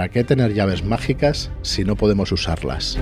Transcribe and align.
¿Para 0.00 0.08
qué 0.10 0.24
tener 0.24 0.54
llaves 0.54 0.82
mágicas 0.82 1.50
si 1.60 1.84
no 1.84 1.94
podemos 1.94 2.32
usarlas? 2.32 2.96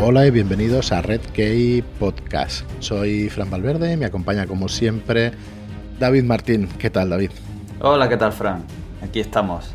Hola 0.00 0.26
y 0.26 0.30
bienvenidos 0.30 0.92
a 0.92 1.02
Red 1.02 1.20
Key 1.34 1.84
Podcast. 1.98 2.64
Soy 2.78 3.28
Fran 3.28 3.50
Valverde 3.50 3.92
y 3.92 3.96
me 3.98 4.06
acompaña 4.06 4.46
como 4.46 4.70
siempre 4.70 5.32
David 5.98 6.24
Martín. 6.24 6.68
¿Qué 6.78 6.88
tal, 6.88 7.10
David? 7.10 7.32
Hola, 7.82 8.08
¿qué 8.08 8.16
tal, 8.16 8.32
Fran? 8.32 8.64
Aquí 9.02 9.20
estamos. 9.20 9.74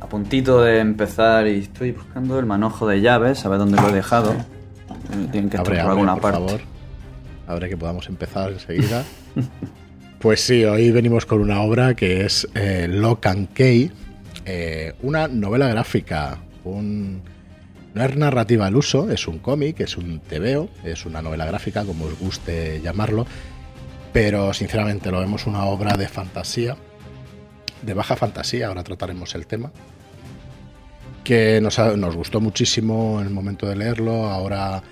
A 0.00 0.10
puntito 0.10 0.60
de 0.60 0.80
empezar 0.80 1.46
y 1.46 1.60
estoy 1.60 1.92
buscando 1.92 2.38
el 2.38 2.44
manojo 2.44 2.86
de 2.86 3.00
llaves, 3.00 3.46
a 3.46 3.48
ver 3.48 3.60
dónde 3.60 3.80
lo 3.80 3.88
he 3.88 3.92
dejado. 3.92 4.34
Tienen 5.32 5.48
que 5.48 5.56
estar 5.56 5.62
por 5.62 5.74
alguna 5.74 6.12
por 6.16 6.20
parte. 6.20 6.38
favor. 6.38 6.60
Ahora 7.46 7.66
que 7.66 7.78
podamos 7.78 8.10
empezar 8.10 8.52
enseguida. 8.52 9.04
Pues 10.26 10.40
sí, 10.40 10.64
hoy 10.64 10.90
venimos 10.90 11.24
con 11.24 11.40
una 11.40 11.62
obra 11.62 11.94
que 11.94 12.26
es 12.26 12.48
eh, 12.56 12.88
Lock 12.90 13.26
and 13.26 13.52
Key, 13.52 13.92
eh, 14.44 14.92
una 15.02 15.28
novela 15.28 15.68
gráfica, 15.68 16.38
no 16.64 18.04
es 18.04 18.16
narrativa 18.16 18.66
al 18.66 18.74
uso, 18.74 19.08
es 19.08 19.28
un 19.28 19.38
cómic, 19.38 19.78
es 19.78 19.96
un 19.96 20.18
TVO, 20.18 20.68
es 20.82 21.06
una 21.06 21.22
novela 21.22 21.44
gráfica, 21.44 21.84
como 21.84 22.06
os 22.06 22.18
guste 22.18 22.80
llamarlo, 22.82 23.24
pero 24.12 24.52
sinceramente 24.52 25.12
lo 25.12 25.20
vemos 25.20 25.46
una 25.46 25.64
obra 25.64 25.96
de 25.96 26.08
fantasía, 26.08 26.76
de 27.82 27.94
baja 27.94 28.16
fantasía, 28.16 28.66
ahora 28.66 28.82
trataremos 28.82 29.32
el 29.36 29.46
tema, 29.46 29.70
que 31.22 31.60
nos, 31.60 32.16
gustó 32.16 32.40
muchísimo 32.40 33.20
en 33.20 33.28
el 33.28 33.32
momento 33.32 33.68
de 33.68 33.76
leerlo, 33.76 34.26
ahora 34.26 34.82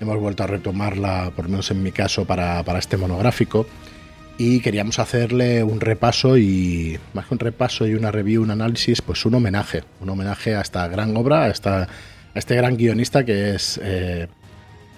hemos 0.00 0.20
vuelto 0.20 0.44
a 0.44 0.46
retomarla, 0.46 1.32
por 1.34 1.46
lo 1.46 1.50
menos 1.50 1.68
en 1.72 1.82
mi 1.82 1.90
caso, 1.90 2.24
para 2.26 2.78
este 2.78 2.96
monográfico 2.96 3.66
y 4.36 4.60
queríamos 4.60 4.98
hacerle 4.98 5.62
un 5.62 5.80
repaso 5.80 6.36
y 6.36 6.98
más 7.12 7.26
que 7.26 7.34
un 7.34 7.38
repaso 7.38 7.86
y 7.86 7.94
una 7.94 8.10
review, 8.10 8.42
un 8.42 8.50
análisis, 8.50 9.00
pues 9.00 9.24
un 9.24 9.34
homenaje, 9.34 9.84
un 10.00 10.10
homenaje 10.10 10.56
a 10.56 10.60
esta 10.60 10.88
gran 10.88 11.16
obra, 11.16 11.44
a, 11.44 11.88
este 12.34 12.56
gran 12.56 12.76
guionista 12.76 13.24
que 13.24 13.54
es 13.54 13.80
eh, 13.82 14.26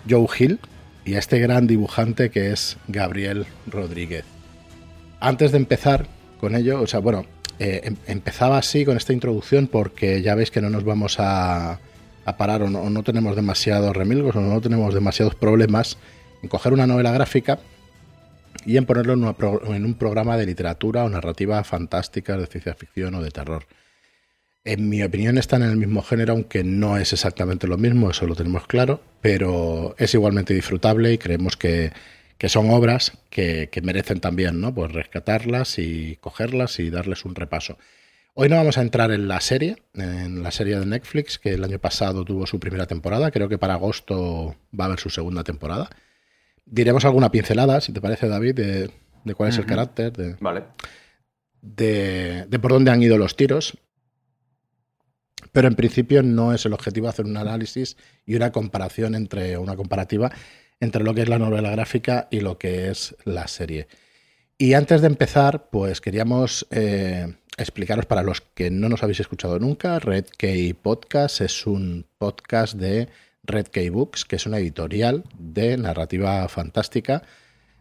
Joe 0.09 0.27
Hill 0.39 0.59
y 1.05 1.15
a 1.15 1.19
este 1.19 1.39
gran 1.39 1.67
dibujante 1.67 2.31
que 2.31 2.51
es 2.53 2.79
Gabriel 2.89 3.47
Rodríguez. 3.67 4.25
Antes 5.21 5.53
de 5.53 5.59
empezar 5.59 6.07
con 6.41 6.55
ello, 6.55 6.81
o 6.81 6.87
sea, 6.87 7.01
bueno, 7.01 7.27
eh, 7.59 7.83
em- 7.85 7.97
empezaba 8.07 8.57
así 8.59 8.85
con 8.87 8.97
esta 8.97 9.13
introducción 9.13 9.67
porque 9.67 10.23
ya 10.23 10.35
veis 10.35 10.51
que 10.51 10.63
no 10.63 10.71
nos 10.71 10.85
vamos 10.85 11.21
a, 11.21 11.79
a 12.25 12.37
parar 12.39 12.63
o 12.63 12.71
no, 12.71 12.81
o 12.81 12.91
no 12.91 13.03
tenemos 13.03 13.37
demasiados 13.37 13.95
remilgos 13.95 14.35
o 14.35 14.41
no 14.41 14.61
tenemos 14.63 14.95
demasiados 14.95 15.35
problemas 15.35 15.99
en 16.43 16.49
coger 16.49 16.73
una 16.73 16.87
novela 16.87 17.13
gráfica 17.13 17.59
y 18.67 18.77
en 18.77 18.85
ponerlo 18.85 19.13
en, 19.15 19.23
una 19.23 19.33
pro- 19.35 19.75
en 19.75 19.85
un 19.85 19.95
programa 19.95 20.37
de 20.37 20.45
literatura 20.45 21.05
o 21.05 21.09
narrativa 21.09 21.63
fantástica, 21.65 22.37
de 22.37 22.47
ciencia 22.47 22.75
ficción 22.75 23.15
o 23.15 23.23
de 23.23 23.31
terror. 23.31 23.65
En 24.65 24.89
mi 24.89 25.03
opinión 25.05 25.39
están 25.39 25.63
en 25.63 25.71
el 25.71 25.77
mismo 25.77 26.03
género, 26.03 26.33
aunque 26.33 26.65
no 26.65 26.97
es 26.97 27.13
exactamente 27.13 27.69
lo 27.69 27.79
mismo, 27.79 28.11
eso 28.11 28.27
lo 28.27 28.35
tenemos 28.35 28.67
claro, 28.67 29.01
pero 29.21 29.95
es 29.97 30.13
igualmente 30.15 30.53
disfrutable 30.55 31.13
y 31.13 31.19
creemos 31.19 31.57
que, 31.57 31.93
que 32.37 32.49
son 32.49 32.71
obras 32.71 33.13
que, 33.31 33.69
que 33.71 33.81
merecen 33.81 34.19
también 34.19 34.61
¿no? 34.61 34.75
pues 34.75 34.91
rescatarlas 34.91 35.79
y 35.79 36.17
cogerlas 36.21 36.81
y 36.81 36.91
darles 36.91 37.25
un 37.25 37.37
repaso. 37.37 37.79
Hoy 38.35 38.49
no 38.49 38.57
vamos 38.57 38.77
a 38.77 38.83
entrar 38.83 39.13
en 39.13 39.29
la 39.29 39.41
serie, 39.41 39.77
en 39.95 40.43
la 40.43 40.51
serie 40.51 40.79
de 40.79 40.85
Netflix, 40.85 41.39
que 41.39 41.55
el 41.55 41.63
año 41.65 41.79
pasado 41.79 42.25
tuvo 42.25 42.47
su 42.47 42.59
primera 42.59 42.87
temporada, 42.87 43.31
creo 43.31 43.49
que 43.49 43.57
para 43.57 43.75
agosto 43.75 44.57
va 44.79 44.85
a 44.85 44.87
haber 44.89 44.99
su 45.01 45.09
segunda 45.11 45.45
temporada. 45.45 45.89
Diremos 46.67 47.05
alguna 47.05 47.31
pincelada, 47.31 47.81
si 47.81 47.93
te 47.93 48.01
parece, 48.01 48.29
David, 48.29 48.55
de, 48.55 48.91
de 49.25 49.35
cuál 49.35 49.49
es 49.51 49.59
el 49.59 49.67
carácter, 49.67 50.13
de, 50.13 50.37
Vale. 50.41 50.65
de, 51.63 52.45
de 52.47 52.59
por 52.59 52.73
dónde 52.73 52.91
han 52.91 53.03
ido 53.03 53.17
los 53.17 53.37
tiros. 53.37 53.79
Pero 55.53 55.69
en 55.69 55.75
principio 55.75 56.23
no 56.23 56.53
es 56.53 56.67
el 56.67 56.73
objetivo 56.75 57.09
hacer 57.09 57.25
un 57.25 57.37
análisis 57.37 57.97
y 58.27 58.35
una 58.35 58.53
comparación 58.53 59.15
entre 59.15 59.57
una 59.57 59.77
comparativa 59.77 60.31
entre 60.81 61.05
lo 61.05 61.15
que 61.15 61.23
es 61.23 61.29
la 61.29 61.39
novela 61.39 61.71
gráfica 61.71 62.29
y 62.31 62.41
lo 62.41 62.59
que 62.59 62.91
es 62.91 63.17
la 63.25 63.49
serie. 63.49 63.89
Y 64.59 64.75
antes 64.75 65.01
de 65.01 65.07
empezar, 65.07 65.69
pues 65.71 66.01
queríamos 66.01 66.67
eh, 66.71 67.37
explicaros 67.57 68.07
para 68.07 68.23
los 68.23 68.41
que 68.41 68.71
no 68.71 68.89
nos 68.89 69.03
habéis 69.03 69.21
escuchado 69.21 69.59
nunca, 69.59 69.99
Red 69.99 70.27
Key 70.37 70.75
Podcast 70.75 71.41
es 71.41 71.67
un 71.67 72.07
podcast 72.19 72.75
de 72.75 73.09
Red 73.47 73.69
Key 73.69 73.89
Books, 73.89 74.25
que 74.25 74.37
es 74.37 74.47
una 74.47 74.59
editorial 74.59 75.25
de 75.39 75.77
narrativa 75.77 76.47
fantástica 76.49 77.23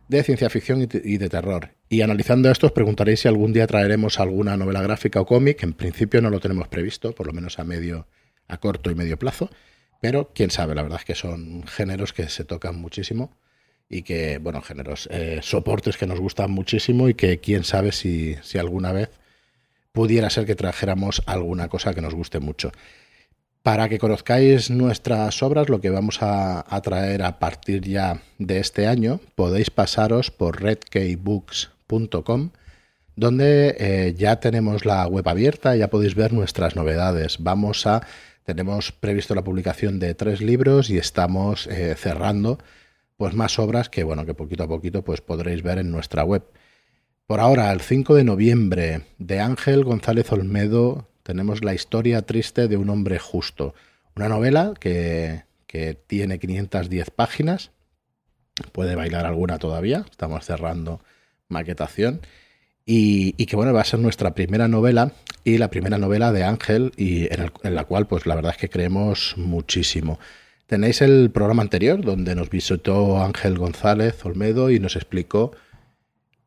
de 0.07 0.23
ciencia 0.23 0.49
ficción 0.49 0.81
y 0.81 1.17
de 1.17 1.29
terror. 1.29 1.71
Y 1.89 2.01
analizando 2.01 2.49
esto 2.51 2.67
os 2.67 2.73
preguntaréis 2.73 3.21
si 3.21 3.27
algún 3.27 3.53
día 3.53 3.67
traeremos 3.67 4.19
alguna 4.19 4.57
novela 4.57 4.81
gráfica 4.81 5.21
o 5.21 5.25
cómic. 5.25 5.63
En 5.63 5.73
principio 5.73 6.21
no 6.21 6.29
lo 6.29 6.39
tenemos 6.39 6.67
previsto, 6.67 7.13
por 7.13 7.27
lo 7.27 7.33
menos 7.33 7.59
a 7.59 7.63
medio, 7.63 8.07
a 8.47 8.57
corto 8.57 8.91
y 8.91 8.95
medio 8.95 9.17
plazo. 9.17 9.49
Pero 10.01 10.31
quién 10.33 10.51
sabe, 10.51 10.75
la 10.75 10.83
verdad 10.83 10.99
es 10.99 11.05
que 11.05 11.15
son 11.15 11.65
géneros 11.67 12.13
que 12.13 12.29
se 12.29 12.43
tocan 12.43 12.75
muchísimo 12.75 13.35
y 13.89 14.01
que, 14.01 14.39
bueno, 14.39 14.61
géneros, 14.61 15.07
eh, 15.11 15.39
soportes 15.41 15.97
que 15.97 16.07
nos 16.07 16.19
gustan 16.19 16.51
muchísimo 16.51 17.09
y 17.09 17.13
que 17.13 17.39
quién 17.39 17.63
sabe 17.63 17.91
si, 17.91 18.35
si 18.41 18.57
alguna 18.57 18.91
vez 18.91 19.09
pudiera 19.91 20.29
ser 20.29 20.45
que 20.45 20.55
trajéramos 20.55 21.23
alguna 21.25 21.69
cosa 21.69 21.93
que 21.93 22.01
nos 22.01 22.13
guste 22.13 22.39
mucho. 22.39 22.71
Para 23.65 23.89
que 23.89 23.97
conozcáis 23.97 24.69
nuestras 24.69 25.41
obras, 25.41 25.69
lo 25.69 25.81
que 25.81 25.89
vamos 25.89 26.19
a, 26.21 26.63
traer 26.83 27.23
a 27.23 27.39
partir 27.39 27.81
ya 27.81 28.21
de 28.37 28.59
este 28.59 28.85
año, 28.85 29.19
podéis 29.33 29.71
pasaros 29.71 30.29
por 30.29 30.61
redkeybooks.com, 30.61 32.51
donde 33.15 33.75
eh, 33.79 34.13
ya 34.15 34.39
tenemos 34.39 34.85
la 34.85 35.07
web 35.07 35.27
abierta, 35.27 35.75
ya 35.75 35.89
podéis 35.89 36.13
ver 36.13 36.31
nuestras 36.31 36.75
novedades. 36.75 37.37
Vamos 37.39 37.87
a, 37.87 38.05
tenemos 38.43 38.91
previsto 38.91 39.33
la 39.33 39.43
publicación 39.43 39.97
de 39.97 40.13
tres 40.13 40.41
libros 40.43 40.91
y 40.91 40.99
estamos 40.99 41.65
eh, 41.65 41.95
cerrando 41.97 42.59
pues 43.17 43.33
más 43.33 43.57
obras 43.57 43.89
que 43.89 44.03
bueno 44.03 44.27
que 44.27 44.35
poquito 44.35 44.61
a 44.65 44.67
poquito 44.67 45.03
pues 45.03 45.21
podréis 45.21 45.63
ver 45.63 45.79
en 45.79 45.89
nuestra 45.89 46.23
web. 46.23 46.43
Por 47.25 47.39
ahora, 47.39 47.71
el 47.71 47.81
5 47.81 48.13
de 48.13 48.25
noviembre, 48.25 49.01
de 49.17 49.39
Ángel 49.39 49.83
González 49.83 50.31
Olmedo, 50.31 51.07
tenemos 51.25 51.63
la 51.63 51.73
historia 51.73 52.21
triste 52.21 52.67
de 52.67 52.77
un 52.77 52.87
hombre 52.91 53.17
justo. 53.17 53.73
Una 54.15 54.29
novela 54.29 54.75
que, 54.79 55.43
tiene 56.05 56.37
510 56.37 57.09
páginas. 57.09 57.71
Puede 58.71 58.95
bailar 58.95 59.25
alguna 59.25 59.57
todavía. 59.57 60.05
Estamos 60.09 60.45
cerrando 60.45 61.01
maquetación. 61.49 62.21
Y, 62.85 63.33
que 63.47 63.55
bueno, 63.55 63.73
va 63.73 63.81
a 63.81 63.85
ser 63.85 63.99
nuestra 63.99 64.35
primera 64.35 64.67
novela 64.67 65.13
y 65.43 65.57
la 65.57 65.71
primera 65.71 65.97
novela 65.97 66.31
de 66.31 66.43
Ángel 66.43 66.91
y 66.95 67.25
en, 67.33 67.51
en 67.63 67.73
la 67.73 67.85
cual 67.85 68.05
pues 68.05 68.27
la 68.27 68.35
verdad 68.35 68.51
es 68.51 68.57
que 68.57 68.69
creemos 68.69 69.33
muchísimo. 69.35 70.19
Tenéis 70.67 71.01
el 71.01 71.31
programa 71.31 71.63
anterior 71.63 72.05
donde 72.05 72.35
nos 72.35 72.51
visitó 72.51 73.23
Ángel 73.23 73.57
González 73.57 74.23
Olmedo 74.23 74.69
y 74.69 74.79
nos 74.79 74.95
explicó 74.95 75.53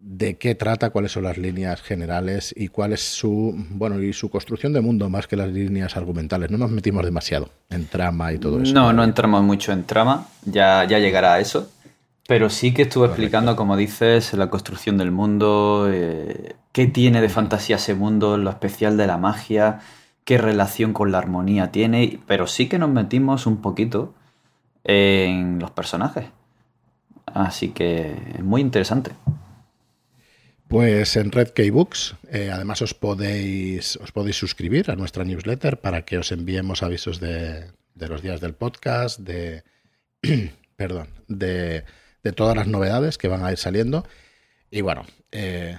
de 0.00 0.38
qué 0.38 0.54
trata, 0.54 0.90
cuáles 0.90 1.12
son 1.12 1.24
las 1.24 1.38
líneas 1.38 1.82
generales 1.82 2.54
y 2.56 2.68
cuál 2.68 2.92
es 2.92 3.00
su 3.00 3.54
bueno 3.70 4.00
y 4.00 4.12
su 4.12 4.30
construcción 4.30 4.72
de 4.72 4.80
mundo 4.80 5.10
más 5.10 5.26
que 5.26 5.36
las 5.36 5.48
líneas 5.48 5.96
argumentales. 5.96 6.50
No 6.50 6.58
nos 6.58 6.70
metimos 6.70 7.04
demasiado 7.04 7.50
en 7.70 7.86
trama 7.86 8.32
y 8.32 8.38
todo 8.38 8.62
eso. 8.62 8.72
No, 8.72 8.92
no 8.92 9.02
entramos 9.02 9.42
mucho 9.42 9.72
en 9.72 9.84
trama, 9.84 10.28
ya, 10.44 10.84
ya 10.84 10.98
llegará 10.98 11.34
a 11.34 11.40
eso. 11.40 11.70
Pero 12.28 12.50
sí 12.50 12.74
que 12.74 12.82
estuve 12.82 13.06
explicando, 13.06 13.56
como 13.56 13.76
dices, 13.76 14.34
la 14.34 14.50
construcción 14.50 14.98
del 14.98 15.10
mundo, 15.10 15.88
eh, 15.90 16.56
qué 16.72 16.86
tiene 16.86 17.22
de 17.22 17.30
fantasía 17.30 17.76
ese 17.76 17.94
mundo, 17.94 18.36
lo 18.36 18.50
especial 18.50 18.98
de 18.98 19.06
la 19.06 19.16
magia, 19.16 19.80
qué 20.24 20.36
relación 20.36 20.92
con 20.92 21.10
la 21.10 21.18
armonía 21.18 21.72
tiene, 21.72 22.20
pero 22.26 22.46
sí 22.46 22.68
que 22.68 22.78
nos 22.78 22.90
metimos 22.90 23.46
un 23.46 23.62
poquito 23.62 24.12
en 24.84 25.58
los 25.58 25.70
personajes. 25.70 26.26
Así 27.24 27.70
que 27.70 28.14
es 28.34 28.44
muy 28.44 28.60
interesante. 28.60 29.12
Pues 30.68 31.16
en 31.16 31.32
Red 31.32 31.48
Key 31.50 31.70
Books, 31.70 32.14
eh, 32.30 32.50
además 32.52 32.82
os 32.82 32.92
podéis, 32.92 33.96
os 33.96 34.12
podéis 34.12 34.36
suscribir 34.36 34.90
a 34.90 34.96
nuestra 34.96 35.24
newsletter 35.24 35.80
para 35.80 36.04
que 36.04 36.18
os 36.18 36.30
enviemos 36.30 36.82
avisos 36.82 37.20
de, 37.20 37.64
los 37.94 38.20
días 38.20 38.42
del 38.42 38.52
podcast, 38.52 39.18
de, 39.20 39.62
perdón, 40.76 41.08
de, 41.26 41.84
de 42.22 42.32
todas 42.32 42.54
las 42.54 42.66
novedades 42.66 43.16
que 43.16 43.28
van 43.28 43.44
a 43.46 43.50
ir 43.50 43.56
saliendo. 43.56 44.06
Y 44.70 44.82
bueno, 44.82 45.06
eh, 45.32 45.78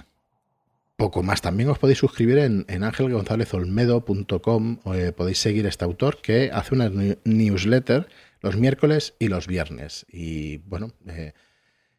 poco 0.96 1.22
más. 1.22 1.40
También 1.40 1.68
os 1.68 1.78
podéis 1.78 1.98
suscribir 1.98 2.38
en, 2.38 2.64
en 2.68 2.82
angelgonzalezolmedo.com. 2.82 4.80
Eh, 4.92 5.12
podéis 5.16 5.38
seguir 5.38 5.66
a 5.66 5.68
este 5.68 5.84
autor 5.84 6.20
que 6.20 6.50
hace 6.52 6.74
una 6.74 6.88
new- 6.88 7.16
newsletter 7.24 8.08
los 8.40 8.56
miércoles 8.56 9.14
y 9.20 9.28
los 9.28 9.46
viernes. 9.46 10.04
Y 10.10 10.56
bueno, 10.58 10.90
eh, 11.06 11.32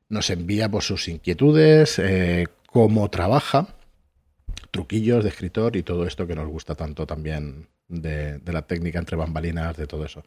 nos 0.09 0.29
envía 0.29 0.69
por 0.69 0.83
sus 0.83 1.07
inquietudes, 1.07 1.97
cómo 2.71 3.09
trabaja, 3.09 3.67
truquillos 4.71 5.23
de 5.23 5.29
escritor 5.29 5.75
y 5.75 5.83
todo 5.83 6.07
esto 6.07 6.25
que 6.25 6.35
nos 6.35 6.47
gusta 6.47 6.75
tanto 6.75 7.05
también 7.05 7.67
de, 7.89 8.39
de 8.39 8.53
la 8.53 8.61
técnica 8.61 8.97
entre 8.97 9.17
bambalinas, 9.17 9.75
de 9.75 9.87
todo 9.87 10.05
eso. 10.05 10.23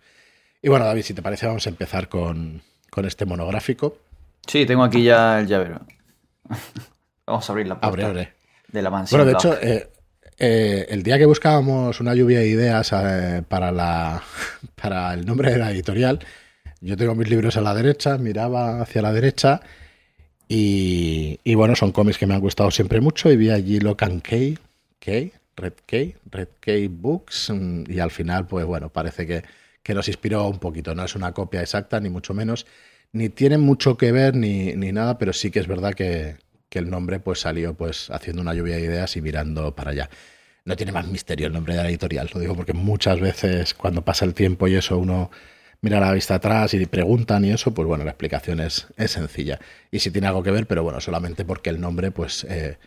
Y 0.63 0.69
bueno, 0.69 0.85
David, 0.85 1.03
si 1.03 1.15
te 1.15 1.23
parece, 1.23 1.47
vamos 1.47 1.67
a 1.67 1.71
empezar 1.71 2.09
con, 2.09 2.63
con 2.91 3.07
este 3.07 3.25
monográfico. 3.25 3.99
Sí, 4.47 4.67
tengo 4.67 4.85
aquí 4.85 5.03
ya 5.03 5.41
el 5.41 5.47
llavero. 5.47 5.81
Vamos 7.27 7.49
a 7.49 7.53
abrir 7.53 7.67
la 7.67 7.81
puerta. 7.81 7.89
Abre, 7.89 8.05
abre. 8.05 8.33
de 8.69 8.83
la 8.83 8.91
mansión. 8.91 9.19
Bueno, 9.19 9.31
de 9.31 9.37
hecho, 9.37 9.59
eh, 9.63 9.91
eh, 10.39 10.87
el 10.91 11.03
día 11.03 11.17
que 11.17 11.25
buscábamos 11.25 11.99
una 12.01 12.15
lluvia 12.15 12.41
de 12.41 12.49
ideas 12.49 12.93
eh, 12.93 13.43
para, 13.49 13.73
la, 13.73 14.23
para 14.75 15.15
el 15.15 15.25
nombre 15.25 15.51
de 15.51 15.59
la 15.59 15.71
editorial, 15.71 16.19
yo 16.83 16.97
tengo 16.99 17.15
mis 17.15 17.31
libros 17.31 17.57
a 17.57 17.63
la 17.63 17.73
derecha, 17.73 18.19
miraba 18.19 18.83
hacia 18.83 19.01
la 19.01 19.13
derecha 19.13 19.63
y, 20.49 21.55
bueno, 21.55 21.75
son 21.77 21.93
cómics 21.93 22.19
que 22.19 22.27
me 22.27 22.35
han 22.35 22.41
gustado 22.41 22.71
siempre 22.71 23.01
mucho 23.01 23.31
y 23.31 23.37
vi 23.37 23.51
allí 23.51 23.81
Locan 23.81 24.21
K, 24.21 24.37
K, 24.99 25.11
Red 25.57 25.73
K, 25.87 25.97
Red 26.31 26.49
K 26.61 26.73
Books 26.91 27.51
mm, 27.51 27.85
y 27.89 27.99
al 27.99 28.11
final, 28.11 28.47
pues 28.47 28.65
bueno, 28.67 28.91
parece 28.91 29.27
que, 29.27 29.43
que 29.83 29.95
nos 29.95 30.09
inspiró 30.09 30.47
un 30.49 30.59
poquito. 30.59 30.95
No 30.95 31.05
es 31.05 31.15
una 31.15 31.33
copia 31.33 31.61
exacta, 31.61 32.01
ni 32.01 32.11
mucho 32.11 32.35
menos, 32.35 32.67
ni 33.13 33.29
tiene 33.29 33.59
mucho 33.59 33.97
que 33.97 34.13
ver 34.13 34.35
ni, 34.35 34.75
ni 34.75 34.93
nada, 34.93 35.19
pero 35.19 35.33
sí 35.33 35.51
que 35.51 35.61
es 35.61 35.67
verdad 35.67 35.95
que, 35.95 36.37
que 36.69 36.79
el 36.81 36.91
nombre 36.91 37.21
pues 37.21 37.41
salió 37.41 37.75
pues 37.75 38.11
haciendo 38.11 38.43
una 38.43 38.55
lluvia 38.55 38.77
de 38.77 38.83
ideas 38.83 39.17
y 39.17 39.23
mirando 39.23 39.75
para 39.75 39.93
allá. 39.93 40.11
No 40.65 40.77
tiene 40.77 40.93
más 40.93 41.07
misterio 41.07 41.47
el 41.47 41.53
nombre 41.53 41.75
de 41.77 41.83
la 41.83 41.89
editorial, 41.89 42.31
lo 42.35 42.41
digo 42.41 42.57
porque 42.57 42.73
muchas 42.73 43.21
veces 43.21 43.75
cuando 43.75 44.03
pasa 44.03 44.25
el 44.25 44.35
tiempo 44.35 44.67
y 44.67 44.75
eso 44.75 44.99
uno 44.99 45.31
mira 45.85 46.01
la 46.01 46.11
vista 46.13 46.37
atrás 46.37 46.73
y 46.73 46.87
preguntan 46.87 47.45
y 47.45 47.51
eso, 47.51 47.75
pues 47.75 47.87
bueno, 47.87 48.05
la 48.05 48.11
explicación 48.13 48.59
es, 48.61 48.87
es 48.97 49.11
sencilla. 49.11 49.59
Y 49.91 49.99
si 49.99 50.11
tiene 50.11 50.27
algo 50.27 50.43
que 50.43 50.51
ver, 50.51 50.67
pero 50.67 50.83
bueno, 50.83 50.99
solamente 50.99 51.45
porque 51.45 51.69
el 51.69 51.79
nombre, 51.79 52.11
pues 52.11 52.45
eh, 52.45 52.79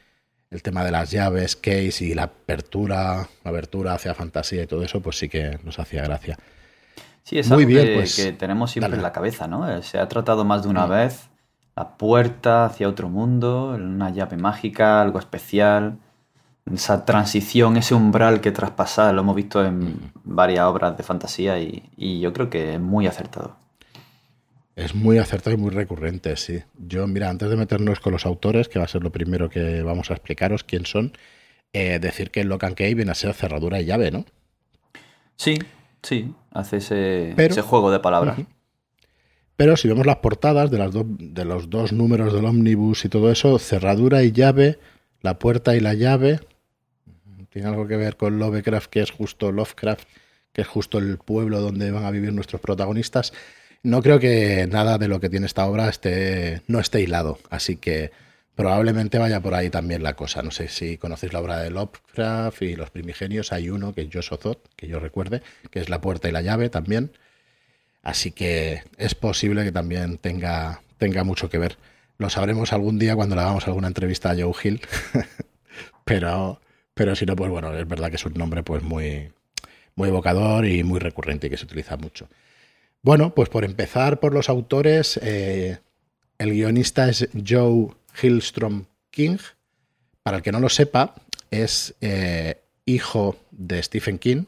el 0.49 0.63
tema 0.63 0.83
de 0.83 0.89
las 0.89 1.11
llaves, 1.11 1.55
case 1.55 2.05
y 2.05 2.15
la 2.15 2.23
apertura, 2.23 3.29
la 3.43 3.49
abertura 3.51 3.93
hacia 3.93 4.15
fantasía 4.15 4.63
y 4.63 4.67
todo 4.67 4.83
eso, 4.83 4.99
pues 4.99 5.19
sí 5.19 5.29
que 5.29 5.59
nos 5.63 5.77
hacía 5.77 6.01
gracia. 6.01 6.39
Sí, 7.21 7.37
es 7.37 7.47
Muy 7.49 7.63
algo 7.63 7.67
bien, 7.67 7.85
que, 7.85 7.93
pues, 7.93 8.15
que 8.15 8.31
tenemos 8.31 8.71
siempre 8.71 8.95
en 8.95 9.03
la 9.03 9.11
cabeza, 9.11 9.47
¿no? 9.47 9.69
Eh, 9.69 9.83
se 9.83 9.99
ha 9.99 10.07
tratado 10.07 10.43
más 10.43 10.63
de 10.63 10.69
una 10.69 10.87
vez 10.87 11.29
la 11.75 11.97
puerta 11.97 12.65
hacia 12.65 12.89
otro 12.89 13.09
mundo, 13.09 13.75
una 13.75 14.09
llave 14.09 14.37
mágica, 14.37 15.03
algo 15.03 15.19
especial, 15.19 15.99
esa 16.73 17.05
transición, 17.05 17.77
ese 17.77 17.95
umbral 17.95 18.41
que 18.41 18.51
traspasa, 18.51 19.11
lo 19.13 19.21
hemos 19.21 19.35
visto 19.35 19.63
en 19.65 20.11
varias 20.23 20.65
obras 20.65 20.97
de 20.97 21.03
fantasía 21.03 21.59
y, 21.59 22.19
yo 22.19 22.33
creo 22.33 22.49
que 22.49 22.75
es 22.75 22.79
muy 22.79 23.07
acertado. 23.07 23.55
Es 24.75 24.93
muy 24.93 25.17
acertado 25.17 25.55
y 25.55 25.59
muy 25.59 25.71
recurrente, 25.71 26.35
sí. 26.35 26.61
Yo, 26.77 27.07
mira, 27.07 27.29
antes 27.29 27.49
de 27.49 27.55
meternos 27.55 27.99
con 27.99 28.13
los 28.13 28.25
autores, 28.25 28.69
que 28.69 28.77
va 28.79 28.85
a 28.85 28.87
ser 28.87 29.01
lo 29.01 29.11
primero 29.11 29.49
que 29.49 29.81
vamos 29.81 30.11
a 30.11 30.13
explicaros 30.13 30.63
quién 30.63 30.85
son, 30.85 31.13
eh, 31.73 31.99
decir 31.99 32.29
que 32.31 32.43
Locan 32.43 32.75
Key 32.75 32.93
viene 32.93 33.11
a 33.11 33.15
ser 33.15 33.33
cerradura 33.33 33.81
y 33.81 33.85
llave, 33.85 34.11
¿no? 34.11 34.25
Sí, 35.35 35.57
sí, 36.03 36.33
hace 36.51 36.77
ese, 36.77 37.61
juego 37.61 37.91
de 37.91 37.99
palabras. 37.99 38.37
Pero 39.55 39.75
si 39.75 39.87
vemos 39.87 40.05
las 40.05 40.17
portadas 40.17 40.69
de, 40.69 40.77
las 40.77 40.91
de 40.93 41.45
los 41.45 41.69
dos 41.69 41.91
números 41.91 42.33
del 42.33 42.45
ómnibus 42.45 43.05
y 43.05 43.09
todo 43.09 43.31
eso, 43.31 43.57
cerradura 43.57 44.23
y 44.23 44.31
llave, 44.31 44.77
la 45.21 45.39
puerta 45.39 45.75
y 45.75 45.79
la 45.79 45.95
llave, 45.95 46.39
tiene 47.49 47.67
algo 47.67 47.87
que 47.87 47.97
ver 47.97 48.17
con 48.17 48.39
Lovecraft, 48.39 48.89
que 48.89 49.01
es 49.01 49.11
justo 49.11 49.51
Lovecraft, 49.51 50.07
que 50.53 50.61
es 50.61 50.67
justo 50.67 50.97
el 50.97 51.17
pueblo 51.17 51.61
donde 51.61 51.91
van 51.91 52.05
a 52.05 52.11
vivir 52.11 52.33
nuestros 52.33 52.61
protagonistas. 52.61 53.33
No 53.83 54.01
creo 54.01 54.19
que 54.19 54.67
nada 54.67 54.97
de 54.97 55.07
lo 55.07 55.19
que 55.19 55.29
tiene 55.29 55.45
esta 55.45 55.65
obra 55.65 55.89
esté, 55.89 56.61
no 56.67 56.79
esté 56.79 57.01
hilado, 57.01 57.39
así 57.49 57.77
que 57.77 58.11
probablemente 58.55 59.19
vaya 59.19 59.39
por 59.39 59.53
ahí 59.53 59.69
también 59.69 60.01
la 60.01 60.15
cosa. 60.15 60.41
No 60.41 60.51
sé 60.51 60.67
si 60.67 60.97
conocéis 60.97 61.31
la 61.31 61.41
obra 61.41 61.59
de 61.59 61.69
Lovecraft 61.69 62.63
y 62.63 62.75
los 62.75 62.89
primigenios. 62.89 63.53
Hay 63.53 63.69
uno 63.69 63.93
que 63.93 64.01
es 64.01 64.09
Josozot, 64.11 64.67
que 64.75 64.87
yo 64.87 64.99
recuerde, 64.99 65.43
que 65.69 65.79
es 65.79 65.89
la 65.89 66.01
puerta 66.01 66.27
y 66.27 66.31
la 66.31 66.41
llave 66.41 66.69
también. 66.69 67.11
Así 68.01 68.31
que 68.31 68.83
es 68.97 69.15
posible 69.15 69.63
que 69.63 69.71
también 69.71 70.17
tenga, 70.17 70.81
tenga 70.97 71.23
mucho 71.23 71.49
que 71.49 71.59
ver. 71.59 71.77
Lo 72.17 72.29
sabremos 72.31 72.73
algún 72.73 72.97
día 72.97 73.15
cuando 73.15 73.35
le 73.35 73.41
hagamos 73.41 73.67
alguna 73.67 73.87
entrevista 73.87 74.31
a 74.31 74.35
Joe 74.35 74.53
Hill. 74.63 74.81
pero, 76.03 76.59
pero 76.97 77.15
si 77.15 77.25
no, 77.25 77.35
pues 77.35 77.49
bueno, 77.49 77.73
es 77.73 77.87
verdad 77.87 78.09
que 78.09 78.17
es 78.17 78.25
un 78.25 78.33
nombre 78.33 78.63
pues 78.63 78.83
muy, 78.83 79.31
muy 79.95 80.09
evocador 80.09 80.65
y 80.65 80.83
muy 80.83 80.99
recurrente 80.99 81.47
y 81.47 81.49
que 81.49 81.57
se 81.57 81.65
utiliza 81.65 81.95
mucho. 81.95 82.27
Bueno, 83.01 83.33
pues 83.33 83.47
por 83.47 83.63
empezar 83.63 84.19
por 84.19 84.33
los 84.33 84.49
autores, 84.49 85.17
eh, 85.23 85.77
el 86.37 86.51
guionista 86.51 87.07
es 87.07 87.29
Joe 87.47 87.89
Hillstrom 88.21 88.85
King. 89.11 89.37
Para 90.23 90.37
el 90.37 90.43
que 90.43 90.51
no 90.51 90.59
lo 90.59 90.67
sepa, 90.67 91.15
es 91.51 91.95
eh, 92.01 92.59
hijo 92.85 93.37
de 93.51 93.81
Stephen 93.81 94.17
King, 94.17 94.43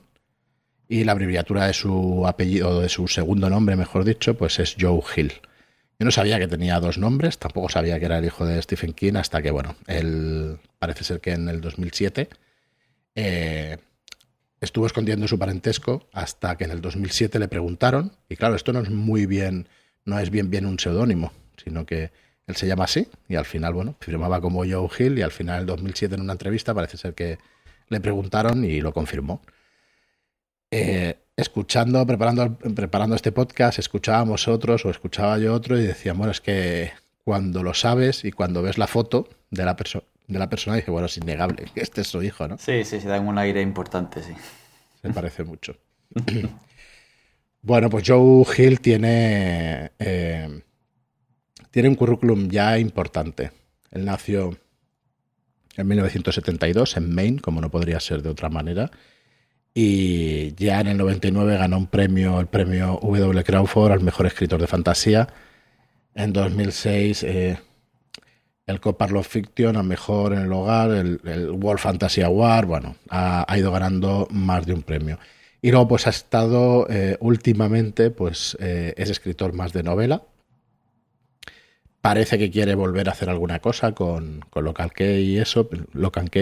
y 0.90 1.04
la 1.04 1.12
abreviatura 1.12 1.68
de 1.68 1.74
su 1.74 2.26
apellido, 2.28 2.82
de 2.82 2.90
su 2.90 3.08
segundo 3.08 3.50
nombre, 3.50 3.76
mejor 3.76 4.04
dicho, 4.04 4.34
pues 4.34 4.60
es 4.60 4.76
Joe 4.78 5.02
Hill. 5.16 5.34
Yo 6.00 6.06
no 6.06 6.12
sabía 6.12 6.40
que 6.40 6.48
tenía 6.48 6.80
dos 6.80 6.98
nombres, 6.98 7.38
tampoco 7.40 7.68
sabía 7.68 8.00
que 8.00 8.06
era 8.06 8.20
el 8.20 8.26
hijo 8.26 8.46
de 8.46 8.62
Stephen 8.62 8.94
King, 8.94 9.16
hasta 9.16 9.42
que, 9.42 9.52
bueno, 9.52 9.76
él 9.86 10.58
parece 10.80 11.04
ser 11.04 11.20
que 11.20 11.34
en 11.34 11.50
el 11.50 11.60
2007 11.60 12.30
eh, 13.16 13.78
estuvo 14.62 14.86
escondiendo 14.86 15.28
su 15.28 15.38
parentesco 15.38 16.08
hasta 16.14 16.56
que 16.56 16.64
en 16.64 16.72
el 16.72 16.80
2007 16.80 17.38
le 17.38 17.50
preguntaron, 17.50 18.14
y 18.30 18.38
claro, 18.38 18.56
esto 18.56 18.72
no 18.72 18.80
es 18.80 18.90
muy 18.90 19.26
bien, 19.26 19.68
no 20.06 20.18
es 20.20 20.30
bien 20.30 20.50
bien 20.50 20.66
un 20.66 20.80
seudónimo, 20.80 21.34
sino 21.62 21.86
que 21.86 22.12
él 22.48 22.56
se 22.56 22.66
llama 22.66 22.86
así, 22.86 23.10
y 23.28 23.36
al 23.36 23.46
final, 23.46 23.74
bueno, 23.74 23.98
firmaba 24.00 24.40
como 24.40 24.60
Joe 24.60 24.90
Hill, 24.98 25.20
y 25.20 25.22
al 25.22 25.32
final, 25.32 25.56
en 25.56 25.62
el 25.62 25.66
2007, 25.66 26.16
en 26.16 26.22
una 26.22 26.32
entrevista, 26.32 26.74
parece 26.74 26.96
ser 26.96 27.14
que 27.14 27.40
le 27.90 28.00
preguntaron 28.00 28.64
y 28.64 28.80
lo 28.80 28.94
confirmó. 28.94 29.42
Eh, 30.72 31.18
escuchando, 31.40 32.06
preparando, 32.06 32.58
preparando 32.58 33.16
este 33.16 33.32
podcast, 33.32 33.80
escuchábamos 33.80 34.48
otros 34.48 34.86
o 34.86 34.90
escuchaba 34.90 35.38
yo 35.38 35.54
otro 35.54 35.80
y 35.80 35.84
decíamos, 35.84 36.20
bueno, 36.20 36.32
es 36.32 36.42
que 36.42 36.92
cuando 37.24 37.64
lo 37.64 37.74
sabes 37.74 38.26
y 38.26 38.32
cuando 38.32 38.62
ves 38.62 38.78
la 38.78 38.88
foto 38.88 39.30
de 39.50 39.66
la, 39.66 39.76
de 40.28 40.40
la 40.40 40.50
persona, 40.50 40.76
dice, 40.76 40.92
bueno, 40.92 41.08
es 41.08 41.18
innegable 41.18 41.66
que 41.74 41.82
este 41.82 42.02
es 42.02 42.08
su 42.08 42.22
hijo, 42.24 42.48
¿no? 42.48 42.58
Sí, 42.58 42.84
sí, 42.84 43.00
se 43.00 43.08
da 43.08 43.20
un 43.20 43.38
aire 43.38 43.62
importante, 43.62 44.22
sí. 44.22 44.34
Se 45.02 45.10
parece 45.12 45.44
mucho. 45.44 45.76
bueno, 47.62 47.90
pues 47.90 48.04
Joe 48.08 48.46
Hill 48.58 48.82
tiene, 48.82 49.92
eh, 50.00 50.62
tiene 51.72 51.90
un 51.90 51.96
currículum 51.96 52.50
ya 52.50 52.78
importante. 52.78 53.52
Él 53.92 54.06
nació 54.06 54.58
en 55.78 55.88
1972 55.88 56.98
en 56.98 57.16
Maine, 57.16 57.40
como 57.40 57.62
no 57.62 57.70
podría 57.70 58.00
ser 58.00 58.22
de 58.22 58.30
otra 58.30 58.50
manera 58.50 58.92
y 59.74 60.54
ya 60.56 60.82
en 60.82 60.88
el 60.88 60.98
99 60.98 61.58
ganó 61.58 61.78
un 61.78 61.88
premio, 61.88 62.40
el 62.40 62.48
premio 62.48 63.00
W. 63.02 63.44
Crawford 63.44 63.92
al 63.92 64.02
mejor 64.02 64.26
escritor 64.26 64.60
de 64.60 64.68
fantasía. 64.68 65.28
En 66.16 66.34
2006 66.34 67.24
eh, 67.24 67.60
el 68.70 68.80
Copar 68.80 69.12
Love 69.12 69.28
Fiction 69.28 69.78
al 69.78 69.84
mejor 69.84 70.34
en 70.34 70.40
el 70.40 70.54
hogar, 70.54 70.92
el, 70.92 71.50
World 71.52 71.80
Fantasy 71.80 72.22
Award, 72.22 72.68
bueno, 72.68 72.96
ha, 73.10 73.46
ido 73.58 73.72
ganando 73.72 74.28
más 74.32 74.66
de 74.66 74.74
un 74.74 74.84
premio. 74.84 75.18
Y 75.62 75.72
luego 75.72 75.88
pues 75.88 76.08
ha 76.08 76.12
estado 76.12 76.88
eh, 76.90 77.18
últimamente, 77.20 78.12
pues 78.12 78.56
eh, 78.60 78.94
es 78.96 79.10
escritor 79.10 79.54
más 79.54 79.74
de 79.74 79.84
novela. 79.84 80.24
Parece 82.02 82.38
que 82.38 82.50
quiere 82.52 82.76
volver 82.76 83.10
a 83.10 83.12
hacer 83.12 83.30
alguna 83.30 83.60
cosa 83.60 83.94
con, 83.94 84.42
con 84.50 84.64
Local 84.64 84.94
K 84.94 85.04
y 85.04 85.38
eso, 85.38 85.68
Local 85.94 86.30
K, 86.30 86.40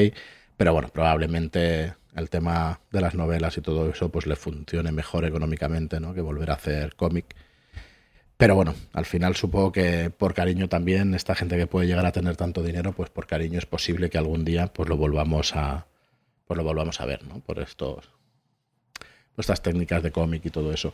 pero 0.55 0.73
bueno, 0.73 0.89
probablemente 0.89 1.93
el 2.17 2.31
tema 2.31 2.79
de 2.91 2.99
las 2.99 3.13
novelas 3.13 3.57
y 3.57 3.61
todo 3.61 3.89
eso 3.89 4.09
pues 4.09 4.25
le 4.25 4.35
funcione 4.35 4.91
mejor 4.91 5.23
económicamente 5.23 5.99
¿no? 5.99 6.15
que 6.15 6.21
volver 6.21 6.49
a 6.49 6.55
hacer 6.55 6.95
cómic. 6.95 7.35
Pero 8.37 8.55
bueno, 8.55 8.73
al 8.93 9.05
final 9.05 9.35
supongo 9.35 9.71
que 9.71 10.09
por 10.09 10.33
cariño 10.33 10.67
también, 10.67 11.13
esta 11.13 11.35
gente 11.35 11.57
que 11.57 11.67
puede 11.67 11.87
llegar 11.87 12.05
a 12.05 12.11
tener 12.11 12.35
tanto 12.35 12.63
dinero, 12.63 12.93
pues 12.93 13.09
por 13.11 13.27
cariño 13.27 13.59
es 13.59 13.67
posible 13.67 14.09
que 14.09 14.17
algún 14.17 14.45
día 14.45 14.67
pues 14.67 14.89
lo 14.89 14.97
volvamos 14.97 15.55
a 15.55 15.85
pues 16.47 16.57
lo 16.57 16.63
volvamos 16.63 17.01
a 17.01 17.05
ver, 17.05 17.23
¿no? 17.25 17.39
Por 17.39 17.59
estos 17.59 18.09
estas 19.37 19.61
técnicas 19.61 20.01
de 20.01 20.11
cómic 20.11 20.43
y 20.45 20.49
todo 20.49 20.73
eso. 20.73 20.93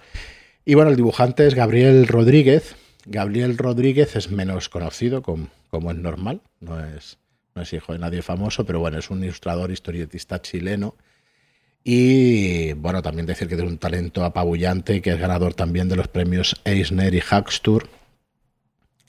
Y 0.65 0.73
bueno, 0.73 0.89
el 0.91 0.97
dibujante 0.97 1.47
es 1.47 1.55
Gabriel 1.55 2.05
Rodríguez. 2.07 2.75
Gabriel 3.05 3.57
Rodríguez 3.57 4.17
es 4.17 4.29
menos 4.29 4.67
conocido 4.67 5.21
como, 5.21 5.47
como 5.69 5.91
es 5.91 5.97
normal, 5.97 6.41
no 6.59 6.83
es, 6.83 7.17
no 7.55 7.61
es 7.61 7.71
hijo 7.71 7.93
de 7.93 7.99
nadie 7.99 8.21
famoso, 8.21 8.65
pero 8.65 8.79
bueno, 8.79 8.97
es 8.97 9.09
un 9.09 9.23
ilustrador 9.23 9.71
historietista 9.71 10.41
chileno 10.41 10.95
y 11.83 12.73
bueno, 12.73 13.01
también 13.01 13.25
decir 13.25 13.47
que 13.49 13.55
tiene 13.55 13.69
un 13.69 13.77
talento 13.77 14.23
apabullante, 14.23 15.01
que 15.01 15.11
es 15.11 15.19
ganador 15.19 15.53
también 15.53 15.89
de 15.89 15.97
los 15.97 16.07
premios 16.07 16.61
Eisner 16.63 17.13
y 17.13 17.19
Hackstur. 17.19 17.89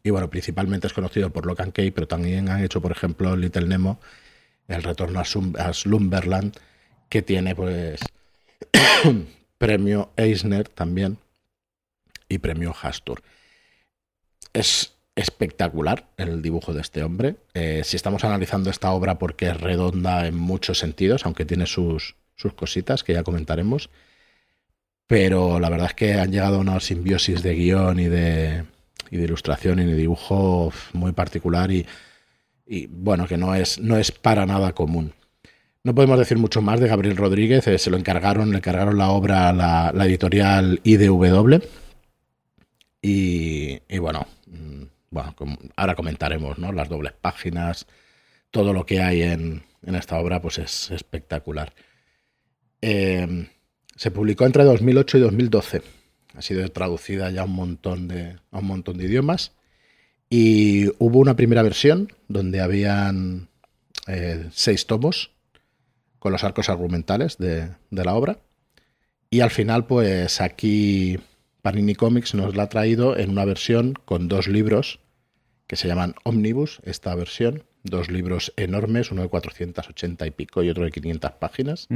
Y 0.02 0.11
bueno, 0.11 0.28
principalmente 0.28 0.88
es 0.88 0.93
conocido 0.93 1.31
por 1.31 1.47
Locan 1.47 1.73
Key, 1.73 1.93
pero 1.93 2.09
también 2.09 2.49
han 2.49 2.64
hecho, 2.64 2.83
por 2.83 2.90
ejemplo, 2.90 3.37
Little 3.37 3.66
Nemo, 3.66 4.00
El 4.66 4.83
retorno 4.83 5.21
a, 5.21 5.73
Slumberland, 5.73 6.57
que 7.09 7.23
tiene 7.23 7.54
pues 7.54 8.00
premio 9.59 10.11
Eisner 10.16 10.69
también 10.69 11.19
y 12.28 12.38
premio 12.38 12.75
Hastur. 12.83 13.23
Es 14.52 14.95
espectacular 15.14 16.09
el 16.16 16.43
dibujo 16.43 16.75
de 16.75 16.81
este 16.81 17.04
hombre. 17.04 17.37
Eh, 17.54 17.83
si 17.85 17.97
estamos 17.97 18.25
analizando 18.25 18.69
esta 18.69 18.90
obra 18.90 19.19
porque 19.19 19.49
es 19.49 19.61
redonda 19.61 20.26
en 20.26 20.37
muchos 20.37 20.78
sentidos, 20.78 21.25
aunque 21.25 21.45
tiene 21.45 21.66
sus, 21.66 22.16
sus 22.36 22.54
cositas 22.54 23.04
que 23.04 23.12
ya 23.12 23.22
comentaremos. 23.22 23.90
Pero 25.06 25.60
la 25.60 25.68
verdad 25.68 25.88
es 25.88 25.94
que 25.94 26.14
han 26.14 26.32
llegado 26.32 26.56
a 26.56 26.60
una 26.60 26.80
simbiosis 26.80 27.42
de 27.42 27.54
guion 27.54 28.00
y 28.00 28.06
de, 28.06 28.64
ilustración 29.10 29.78
y 29.78 29.84
de 29.84 29.94
dibujo 29.94 30.72
muy 30.92 31.12
particular 31.12 31.70
y, 31.70 31.86
bueno, 32.88 33.26
que 33.26 33.36
no 33.36 33.54
es, 33.54 33.78
no 33.78 33.96
es 33.96 34.10
para 34.10 34.46
nada 34.46 34.72
común. 34.72 35.12
No 35.84 35.94
podemos 35.94 36.18
decir 36.18 36.38
mucho 36.38 36.62
más 36.62 36.80
de 36.80 36.88
Gabriel 36.88 37.16
Rodríguez, 37.16 37.66
eh, 37.68 37.78
se 37.78 37.90
lo 37.90 37.98
encargaron, 37.98 38.50
le 38.50 38.56
encargaron 38.56 38.96
la 38.96 39.10
obra 39.10 39.50
a 39.50 39.52
la, 39.52 40.04
editorial 40.06 40.80
IDW. 40.82 41.60
Y, 43.02 43.98
bueno, 43.98 44.26
mm, 44.46 44.82
bueno, 45.10 45.34
ahora 45.76 45.94
comentaremos, 45.94 46.58
¿no? 46.58 46.72
Las 46.72 46.88
dobles 46.88 47.12
páginas, 47.12 47.86
todo 48.50 48.72
lo 48.72 48.86
que 48.86 49.02
hay 49.02 49.22
en 49.22 49.62
esta 49.82 50.18
obra, 50.18 50.40
pues 50.40 50.58
es 50.58 50.90
espectacular. 50.90 51.74
Eh, 52.86 53.48
se 53.96 54.10
publicó 54.10 54.44
entre 54.44 54.62
2008 54.64 55.16
y 55.16 55.20
2012. 55.22 55.82
Ha 56.34 56.42
sido 56.42 56.68
traducida 56.70 57.30
ya 57.30 57.40
a 57.40 57.44
un 57.44 57.54
montón 57.54 58.08
de, 58.08 58.36
a 58.50 58.58
un 58.58 58.66
montón 58.66 58.98
de 58.98 59.06
idiomas. 59.06 59.52
Y 60.28 60.88
hubo 60.98 61.18
una 61.18 61.34
primera 61.34 61.62
versión 61.62 62.12
donde 62.28 62.60
habían 62.60 63.48
eh, 64.06 64.50
seis 64.52 64.86
tomos 64.86 65.30
con 66.18 66.32
los 66.32 66.44
arcos 66.44 66.68
argumentales 66.68 67.38
de, 67.38 67.70
la 67.90 68.14
obra. 68.14 68.38
Y 69.30 69.40
al 69.40 69.50
final, 69.50 69.86
pues 69.86 70.42
aquí 70.42 71.18
Panini 71.62 71.94
Comics 71.94 72.34
nos 72.34 72.54
la 72.54 72.64
ha 72.64 72.68
traído 72.68 73.16
en 73.16 73.30
una 73.30 73.46
versión 73.46 73.94
con 74.04 74.28
dos 74.28 74.46
libros 74.46 75.00
que 75.66 75.76
se 75.76 75.88
llaman 75.88 76.16
Omnibus, 76.24 76.80
esta 76.84 77.14
versión. 77.14 77.62
Dos 77.82 78.10
libros 78.10 78.52
enormes, 78.56 79.10
uno 79.10 79.22
de 79.22 79.28
480 79.28 80.26
y 80.26 80.30
pico 80.32 80.62
y 80.62 80.68
otro 80.68 80.84
de 80.84 80.90
500 80.90 81.32
páginas. 81.32 81.88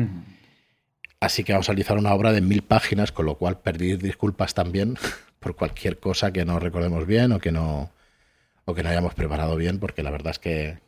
Así 1.21 1.43
que 1.43 1.53
vamos 1.53 1.69
a 1.69 1.73
realizar 1.73 1.99
una 1.99 2.15
obra 2.15 2.33
de 2.33 2.41
mil 2.41 2.63
páginas, 2.63 3.11
con 3.11 3.27
lo 3.27 3.37
cual 3.37 3.59
pedir 3.59 3.99
disculpas 3.99 4.55
también 4.55 4.97
por 5.41 5.57
cualquier 5.57 5.99
cosa 5.99 6.33
que 6.33 6.45
no 6.45 6.59
recordemos 6.59 7.07
bien 7.07 7.33
o 7.33 7.41
que 7.41 7.53
no, 7.53 7.91
o 8.65 8.75
que 8.75 8.83
no 8.83 8.91
hayamos 8.91 9.15
preparado 9.15 9.57
bien, 9.57 9.79
porque 9.79 10.03
la 10.03 10.11
verdad 10.11 10.33
es 10.33 10.39
que, 10.39 10.79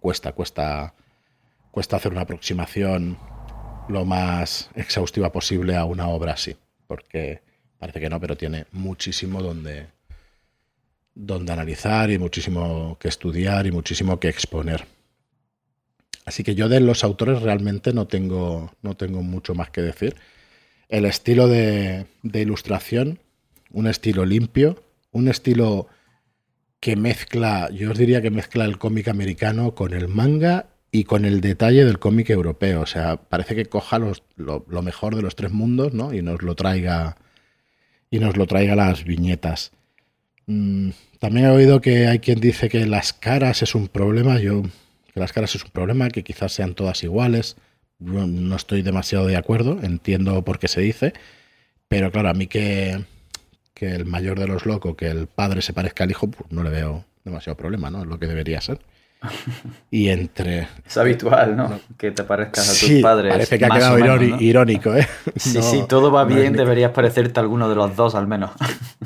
cuesta, 0.00 0.32
cuesta, 0.32 0.94
cuesta 1.70 1.96
hacer 1.96 2.12
una 2.12 2.22
aproximación 2.22 3.18
lo 3.88 4.04
más 4.04 4.70
exhaustiva 4.74 5.30
posible 5.30 5.76
a 5.76 5.84
una 5.84 6.08
obra 6.08 6.32
así, 6.32 6.56
porque 6.86 7.42
parece 7.78 8.00
que 8.00 8.10
no, 8.10 8.18
pero 8.18 8.36
tiene 8.36 8.66
muchísimo 8.72 9.42
donde, 9.42 9.86
donde 11.14 11.52
analizar 11.52 12.10
y 12.10 12.18
muchísimo 12.18 12.96
que 12.98 13.08
estudiar 13.08 13.66
y 13.66 13.72
muchísimo 13.72 14.18
que 14.18 14.28
exponer. 14.28 14.86
Así 16.24 16.42
que 16.42 16.54
yo 16.54 16.68
de 16.68 16.80
los 16.80 17.04
autores 17.04 17.42
realmente 17.42 17.92
no 17.92 18.06
tengo, 18.06 18.72
no 18.82 18.96
tengo 18.96 19.22
mucho 19.22 19.54
más 19.54 19.70
que 19.70 19.82
decir. 19.82 20.16
El 20.88 21.04
estilo 21.04 21.48
de, 21.48 22.06
ilustración, 22.22 23.18
un 23.72 23.86
estilo 23.86 24.24
limpio, 24.24 24.82
un 25.12 25.28
estilo 25.28 25.88
que 26.80 26.96
mezcla, 26.96 27.70
yo 27.70 27.90
os 27.90 27.98
diría 27.98 28.22
que 28.22 28.30
mezcla 28.30 28.64
el 28.64 28.78
cómic 28.78 29.08
americano 29.08 29.74
con 29.74 29.92
el 29.92 30.08
manga 30.08 30.66
y 30.90 31.04
con 31.04 31.24
el 31.24 31.40
detalle 31.40 31.84
del 31.84 31.98
cómic 31.98 32.30
europeo. 32.30 32.82
O 32.82 32.86
sea, 32.86 33.16
parece 33.16 33.54
que 33.54 33.66
coja 33.66 33.98
los, 33.98 34.22
lo, 34.36 34.64
mejor 34.82 35.16
de 35.16 35.22
los 35.22 35.36
tres 35.36 35.52
mundos, 35.52 35.92
¿no? 35.92 36.14
Y 36.14 36.22
nos 36.22 36.42
lo 36.42 36.54
traiga. 36.54 37.16
Y 38.10 38.18
nos 38.18 38.36
lo 38.36 38.46
traiga 38.46 38.76
las 38.76 39.04
viñetas. 39.04 39.72
Mm, 40.46 40.90
también 41.18 41.46
he 41.46 41.50
oído 41.50 41.80
que 41.80 42.06
hay 42.06 42.20
quien 42.20 42.38
dice 42.38 42.68
que 42.68 42.86
las 42.86 43.12
caras 43.12 43.62
es 43.62 43.74
un 43.74 43.88
problema. 43.88 44.38
Yo 44.38 44.62
que 45.14 45.20
las 45.20 45.32
caras 45.32 45.54
es 45.54 45.64
un 45.64 45.70
problema, 45.70 46.10
que 46.10 46.24
quizás 46.24 46.52
sean 46.52 46.74
todas 46.74 47.04
iguales. 47.04 47.56
no 48.00 48.56
estoy 48.56 48.82
demasiado 48.82 49.26
de 49.26 49.36
acuerdo, 49.36 49.78
entiendo 49.82 50.44
por 50.44 50.58
qué 50.58 50.66
se 50.66 50.80
dice, 50.80 51.12
pero 51.88 52.10
claro, 52.10 52.30
a 52.30 52.34
mí 52.34 52.48
que, 52.48 53.04
que 53.74 53.94
el 53.94 54.06
mayor 54.06 54.40
de 54.40 54.48
los 54.48 54.66
locos, 54.66 54.96
que 54.96 55.06
el 55.06 55.28
padre 55.28 55.62
se 55.62 55.72
parezca 55.72 56.02
al 56.02 56.10
hijo, 56.10 56.28
pues 56.28 56.50
no 56.50 56.64
le 56.64 56.70
veo 56.70 57.04
demasiado 57.24 57.56
problema, 57.56 57.90
¿no? 57.90 58.02
Es 58.02 58.08
lo 58.08 58.18
que 58.18 58.26
debería 58.26 58.60
ser. 58.60 58.80
Y 59.90 60.08
entre. 60.08 60.68
Es 60.86 60.96
habitual, 60.96 61.56
¿no? 61.56 61.80
Que 61.96 62.10
te 62.10 62.24
parezcas 62.24 62.68
a 62.68 62.86
tus 62.86 63.00
padres. 63.00 63.32
Parece 63.32 63.58
que 63.58 63.64
ha 63.64 63.70
quedado 63.70 63.98
irónico, 64.40 64.94
¿eh? 64.94 65.06
Sí, 65.36 65.62
sí, 65.62 65.84
todo 65.88 66.10
va 66.10 66.24
bien, 66.24 66.52
deberías 66.52 66.92
parecerte 66.92 67.40
a 67.40 67.42
alguno 67.42 67.68
de 67.68 67.74
los 67.74 67.94
dos 67.96 68.14
al 68.14 68.26
menos. 68.26 68.50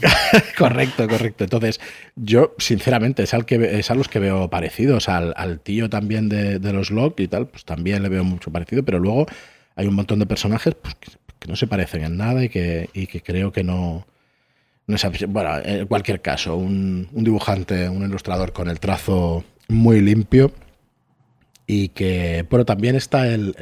correcto, 0.58 1.06
correcto. 1.08 1.44
Entonces, 1.44 1.80
yo, 2.16 2.54
sinceramente, 2.58 3.22
es, 3.22 3.34
al 3.34 3.44
que, 3.44 3.78
es 3.78 3.90
a 3.90 3.94
los 3.94 4.08
que 4.08 4.18
veo 4.18 4.48
parecidos. 4.48 5.08
Al, 5.08 5.34
al 5.36 5.60
tío 5.60 5.90
también 5.90 6.28
de, 6.28 6.58
los 6.72 6.90
Locke 6.90 7.20
y 7.20 7.28
tal, 7.28 7.48
pues 7.48 7.64
también 7.64 8.02
le 8.02 8.08
veo 8.08 8.24
mucho 8.24 8.50
parecido, 8.50 8.84
pero 8.84 8.98
luego 8.98 9.26
hay 9.76 9.86
un 9.86 9.94
montón 9.94 10.18
de 10.18 10.26
personajes 10.26 10.74
pues, 10.74 10.94
que, 10.96 11.48
no 11.48 11.56
se 11.56 11.66
parecen 11.66 12.04
en 12.04 12.16
nada 12.16 12.44
y 12.44 12.48
que, 12.48 12.90
y 12.92 13.06
que 13.06 13.22
creo 13.22 13.52
que 13.52 13.64
no. 13.64 14.06
No 14.86 14.96
es, 14.96 15.06
bueno, 15.28 15.50
en 15.62 15.86
cualquier 15.86 16.22
caso, 16.22 16.56
un, 16.56 17.08
un 17.12 17.24
dibujante, 17.24 17.88
un 17.90 18.02
ilustrador 18.02 18.54
con 18.54 18.68
el 18.68 18.80
trazo 18.80 19.44
muy 19.68 20.00
limpio 20.00 20.52
y 21.66 21.88
que, 21.90 22.46
pero 22.48 22.64
también 22.64 22.96
está 22.96 23.28
el, 23.28 23.54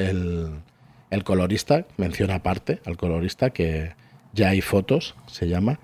el, 1.11 1.25
colorista, 1.25 1.87
menciona 1.97 2.37
aparte 2.37 2.81
al 2.87 2.97
colorista 2.97 3.51
que 3.51 3.95
ya 4.33 4.51
hay 4.51 4.61
fotos, 4.61 5.17
se 5.27 5.49
llama, 5.49 5.81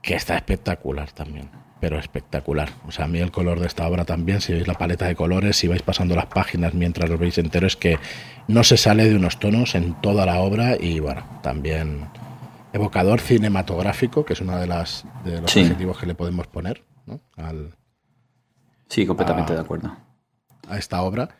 que 0.00 0.14
está 0.14 0.34
espectacular 0.36 1.12
también, 1.12 1.50
pero 1.80 1.98
espectacular. 1.98 2.70
O 2.86 2.92
sea, 2.92 3.04
a 3.04 3.08
mí 3.08 3.18
el 3.18 3.30
color 3.30 3.60
de 3.60 3.66
esta 3.66 3.86
obra 3.86 4.04
también, 4.04 4.40
si 4.40 4.54
veis 4.54 4.66
la 4.66 4.74
paleta 4.74 5.06
de 5.06 5.14
colores, 5.14 5.56
si 5.56 5.68
vais 5.68 5.82
pasando 5.82 6.16
las 6.16 6.26
páginas 6.26 6.72
mientras 6.72 7.10
lo 7.10 7.18
veis 7.18 7.36
entero, 7.36 7.66
es 7.66 7.76
que 7.76 7.98
no 8.48 8.64
se 8.64 8.78
sale 8.78 9.08
de 9.08 9.16
unos 9.16 9.38
tonos 9.38 9.74
en 9.74 10.00
toda 10.00 10.24
la 10.24 10.40
obra 10.40 10.76
y 10.80 11.00
bueno, 11.00 11.22
también 11.42 12.06
evocador 12.72 13.20
cinematográfico, 13.20 14.24
que 14.24 14.32
es 14.32 14.40
uno 14.40 14.58
de, 14.58 14.66
las, 14.66 15.04
de 15.24 15.42
los 15.42 15.54
objetivos 15.54 15.98
que 15.98 16.06
le 16.06 16.14
podemos 16.14 16.46
poner 16.46 16.82
¿no? 17.06 17.20
al, 17.36 17.74
Sí, 18.92 19.06
completamente 19.06 19.54
de 19.54 19.60
acuerdo. 19.60 19.90
A 20.68 20.76
esta 20.76 21.00
obra. 21.00 21.30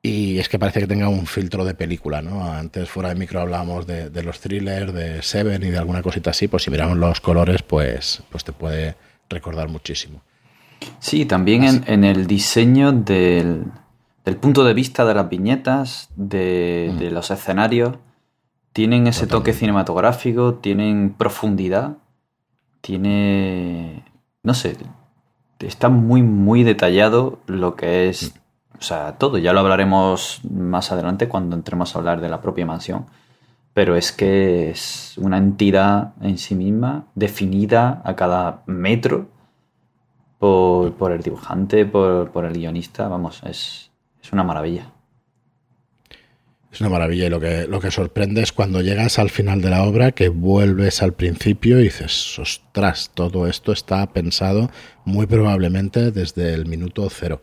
Y 0.00 0.38
es 0.38 0.48
que 0.48 0.60
parece 0.60 0.78
que 0.78 0.86
tenga 0.86 1.08
un 1.08 1.26
filtro 1.26 1.64
de 1.64 1.74
película, 1.74 2.22
¿no? 2.22 2.44
Antes 2.44 2.88
fuera 2.88 3.08
de 3.08 3.16
micro 3.16 3.40
hablábamos 3.40 3.84
de, 3.84 4.22
los 4.22 4.38
thrillers, 4.38 4.94
de 4.94 5.20
Seven 5.20 5.60
y 5.64 5.70
de 5.70 5.78
alguna 5.78 6.02
cosita 6.02 6.30
así, 6.30 6.46
pues 6.46 6.62
si 6.62 6.70
miramos 6.70 6.96
los 6.96 7.20
colores, 7.20 7.64
pues, 7.64 8.22
pues 8.30 8.44
te 8.44 8.52
puede 8.52 8.94
recordar 9.28 9.68
muchísimo. 9.68 10.22
Sí, 11.00 11.24
también 11.24 11.82
en, 11.84 12.04
el 12.04 12.28
diseño 12.28 12.92
del, 12.92 13.72
punto 14.40 14.62
de 14.62 14.72
vista 14.72 15.04
de 15.04 15.14
las 15.14 15.28
viñetas, 15.28 16.10
de, 16.14 16.94
mm. 16.94 17.12
los 17.12 17.32
escenarios, 17.32 17.96
tienen 18.72 19.08
ese 19.08 19.26
toque 19.26 19.52
cinematográfico, 19.52 20.54
tienen 20.54 21.12
profundidad, 21.18 21.96
tiene, 22.82 24.04
no 24.44 24.54
sé, 24.54 24.76
está 25.60 25.88
muy, 25.88 26.22
muy 26.22 26.62
detallado 26.62 27.40
lo 27.46 27.76
que 27.76 28.08
es, 28.08 28.34
o 28.78 28.82
sea, 28.82 29.18
todo. 29.18 29.38
Ya 29.38 29.52
lo 29.52 29.60
hablaremos 29.60 30.40
más 30.50 30.92
adelante 30.92 31.28
cuando 31.28 31.56
entremos 31.56 31.94
a 31.94 31.98
hablar 31.98 32.20
de 32.20 32.28
la 32.28 32.40
propia 32.40 32.66
mansión. 32.66 33.06
Pero 33.74 33.96
es 33.96 34.12
que 34.12 34.70
es 34.70 35.16
una 35.18 35.38
entidad 35.38 36.14
en 36.20 36.38
sí 36.38 36.54
misma, 36.54 37.06
definida 37.14 38.02
a 38.04 38.16
cada 38.16 38.62
metro 38.66 39.28
por, 40.38 41.12
el 41.12 41.22
dibujante, 41.22 41.84
por, 41.86 42.44
el 42.44 42.52
guionista. 42.54 43.08
Vamos, 43.08 43.42
es, 43.44 43.90
es 44.22 44.32
una 44.32 44.42
maravilla. 44.42 44.92
Es 46.70 46.82
una 46.82 46.90
maravilla 46.90 47.26
y 47.26 47.30
lo 47.30 47.40
que, 47.40 47.66
lo 47.66 47.80
que 47.80 47.90
sorprende 47.90 48.42
es 48.42 48.52
cuando 48.52 48.82
llegas 48.82 49.18
al 49.18 49.30
final 49.30 49.62
de 49.62 49.70
la 49.70 49.84
obra 49.84 50.12
que 50.12 50.28
vuelves 50.28 51.02
al 51.02 51.14
principio 51.14 51.80
y 51.80 51.84
dices, 51.84 52.38
ostras, 52.38 53.10
todo 53.14 53.46
esto 53.46 53.72
está 53.72 54.06
pensado 54.12 54.70
muy 55.04 55.26
probablemente 55.26 56.10
desde 56.10 56.52
el 56.52 56.66
minuto 56.66 57.08
cero. 57.10 57.40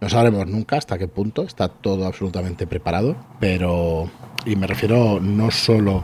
No 0.00 0.08
sabremos 0.08 0.48
nunca 0.48 0.78
hasta 0.78 0.98
qué 0.98 1.06
punto 1.06 1.42
está 1.42 1.68
todo 1.68 2.06
absolutamente 2.06 2.66
preparado, 2.66 3.16
pero, 3.38 4.10
y 4.46 4.56
me 4.56 4.66
refiero 4.66 5.20
no 5.20 5.50
solo, 5.50 6.02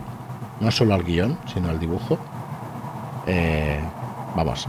no 0.61 0.71
solo 0.71 0.95
al 0.95 1.03
guion, 1.03 1.39
sino 1.53 1.71
al 1.71 1.81
dibujo. 1.81 2.19
Eh, 3.27 3.81
vamos, 4.37 4.69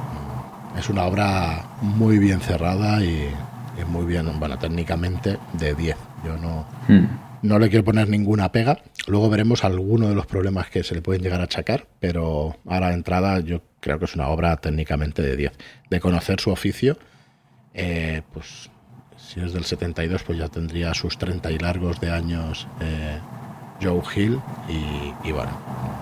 es 0.78 0.90
una 0.90 1.04
obra 1.04 1.64
muy 1.82 2.18
bien 2.18 2.40
cerrada 2.40 3.04
y, 3.04 3.30
muy 3.88 4.06
bien, 4.06 4.28
bueno, 4.40 4.58
técnicamente 4.58 5.38
de 5.54 5.76
10. 5.76 5.98
Yo 6.26 6.38
no... 6.38 6.66
Hmm. 6.88 7.27
No 7.42 7.60
le 7.60 7.70
quiero 7.70 7.86
poner 7.86 8.10
ninguna 8.10 8.52
pega. 8.52 8.80
Luego 9.08 9.30
veremos 9.30 9.64
algunos 9.64 10.10
de 10.10 10.16
los 10.16 10.26
problemas 10.26 10.70
que 10.70 10.84
se 10.84 10.96
le 10.96 11.02
pueden 11.02 11.22
llegar 11.22 11.40
a 11.42 11.46
achacar, 11.46 11.88
pero 12.00 12.58
ahora 12.66 12.90
de 12.90 12.96
entrada 12.96 13.40
yo 13.40 13.62
creo 13.80 14.00
que 14.00 14.06
es 14.06 14.16
una 14.16 14.28
obra 14.30 14.58
técnicamente 14.58 15.22
de 15.22 15.36
10. 15.36 15.52
De 15.90 16.00
conocer 16.00 16.40
su 16.40 16.50
oficio, 16.52 16.98
eh, 17.74 18.22
pues 18.34 18.70
si 19.18 19.40
es 19.40 19.54
del 19.54 19.66
72, 19.66 20.24
pues 20.24 20.40
ya 20.40 20.48
tendría 20.48 20.94
sus 20.94 21.18
30 21.18 21.52
y 21.52 21.60
largos 21.60 22.00
de 22.00 22.12
años 22.12 22.68
eh, 22.82 23.20
Joe 23.82 24.02
Hill. 24.16 24.40
Y, 24.68 25.32
bueno, 25.32 25.52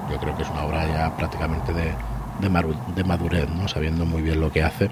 yo 0.10 0.18
creo 0.18 0.36
que 0.38 0.44
es 0.44 0.50
una 0.50 0.64
obra 0.64 0.88
ya 0.88 1.16
prácticamente 1.18 1.74
de, 1.74 1.92
de, 2.40 3.04
madurez, 3.04 3.50
¿no? 3.50 3.68
sabiendo 3.68 4.06
muy 4.06 4.22
bien 4.22 4.40
lo 4.40 4.52
que 4.52 4.64
hace. 4.64 4.90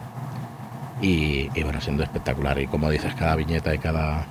Y, 1.03 1.49
bueno, 1.61 1.81
siendo 1.81 2.01
espectacular. 2.03 2.57
Y 2.59 2.67
como 2.67 2.89
dices, 2.89 3.13
cada 3.15 3.35
viñeta 3.35 3.75
y 3.75 3.77
cada 3.77 4.25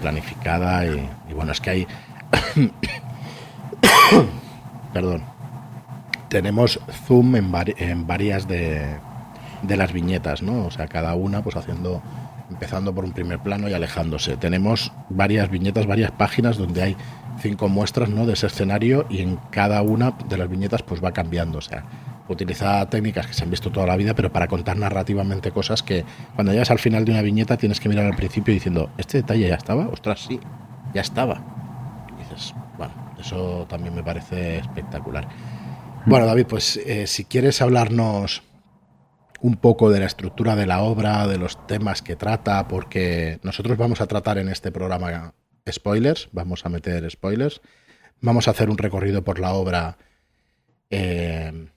planificada. 0.00 0.86
Y, 0.86 1.06
bueno, 1.34 1.52
es 1.52 1.60
que 1.60 1.70
hay. 1.70 1.86
Perdón. 4.94 5.22
Tenemos 6.30 6.80
zoom 7.06 7.36
en, 7.36 7.52
en 7.76 8.06
varias 8.06 8.48
de, 8.48 8.96
de, 9.62 9.76
las 9.76 9.92
viñetas, 9.92 10.42
¿no? 10.42 10.64
O 10.64 10.70
sea, 10.70 10.88
cada 10.88 11.14
una 11.14 11.42
pues 11.42 11.56
haciendo 11.56 12.02
empezando 12.50 12.94
por 12.94 13.04
un 13.04 13.12
primer 13.12 13.40
plano 13.40 13.68
y 13.68 13.74
alejándose. 13.74 14.38
Tenemos 14.38 14.92
varias 15.10 15.50
viñetas, 15.50 15.86
varias 15.86 16.10
páginas 16.10 16.56
donde 16.56 16.82
hay 16.82 16.96
cinco 17.40 17.68
muestras 17.68 18.08
¿no? 18.08 18.26
de 18.26 18.32
ese 18.32 18.46
escenario 18.46 19.06
y 19.10 19.20
en 19.20 19.36
cada 19.50 19.82
una 19.82 20.12
de 20.28 20.38
las 20.38 20.48
viñetas 20.48 20.82
pues 20.82 21.04
va 21.04 21.12
cambiando. 21.12 21.58
O 21.58 21.62
sea, 21.62 21.84
utiliza 22.28 22.88
técnicas 22.88 23.26
que 23.26 23.34
se 23.34 23.44
han 23.44 23.50
visto 23.50 23.70
toda 23.70 23.86
la 23.86 23.96
vida, 23.96 24.14
pero 24.14 24.32
para 24.32 24.48
contar 24.48 24.76
narrativamente 24.76 25.50
cosas 25.50 25.82
que 25.82 26.04
cuando 26.34 26.52
llegas 26.52 26.70
al 26.70 26.78
final 26.78 27.04
de 27.04 27.12
una 27.12 27.22
viñeta 27.22 27.56
tienes 27.56 27.80
que 27.80 27.88
mirar 27.88 28.06
al 28.06 28.16
principio 28.16 28.54
diciendo, 28.54 28.90
¿este 28.98 29.18
detalle 29.18 29.48
ya 29.48 29.56
estaba? 29.56 29.88
Ostras, 29.88 30.20
sí, 30.20 30.40
ya 30.94 31.02
estaba. 31.02 31.42
Y 32.14 32.22
dices, 32.22 32.54
bueno, 32.78 32.94
eso 33.18 33.66
también 33.68 33.94
me 33.94 34.02
parece 34.02 34.58
espectacular. 34.58 35.28
Bueno, 36.06 36.26
David, 36.26 36.46
pues 36.46 36.76
eh, 36.76 37.06
si 37.06 37.24
quieres 37.24 37.62
hablarnos 37.62 38.42
un 39.40 39.56
poco 39.56 39.90
de 39.90 40.00
la 40.00 40.06
estructura 40.06 40.56
de 40.56 40.66
la 40.66 40.82
obra, 40.82 41.26
de 41.26 41.38
los 41.38 41.66
temas 41.66 42.00
que 42.00 42.16
trata, 42.16 42.66
porque 42.68 43.40
nosotros 43.42 43.76
vamos 43.76 44.00
a 44.00 44.06
tratar 44.06 44.38
en 44.38 44.48
este 44.48 44.72
programa 44.72 45.34
spoilers, 45.70 46.28
vamos 46.32 46.64
a 46.64 46.70
meter 46.70 47.10
spoilers, 47.10 47.60
vamos 48.20 48.48
a 48.48 48.52
hacer 48.52 48.70
un 48.70 48.78
recorrido 48.78 49.22
por 49.22 49.38
la 49.38 49.52
obra 49.52 49.98
eh, 50.90 51.68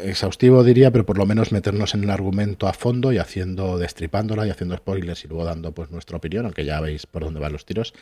exhaustivo 0.00 0.64
diría, 0.64 0.90
pero 0.90 1.06
por 1.06 1.18
lo 1.18 1.26
menos 1.26 1.52
meternos 1.52 1.94
en 1.94 2.04
el 2.04 2.10
argumento 2.10 2.66
a 2.68 2.72
fondo 2.72 3.12
y 3.12 3.18
haciendo, 3.18 3.78
destripándola 3.78 4.46
y 4.46 4.50
haciendo 4.50 4.76
spoilers 4.76 5.24
y 5.24 5.28
luego 5.28 5.44
dando 5.44 5.72
pues 5.72 5.90
nuestra 5.90 6.16
opinión, 6.16 6.44
aunque 6.44 6.64
ya 6.64 6.80
veis 6.80 7.06
por 7.06 7.24
dónde 7.24 7.40
van 7.40 7.52
los 7.52 7.64
tiros. 7.64 7.94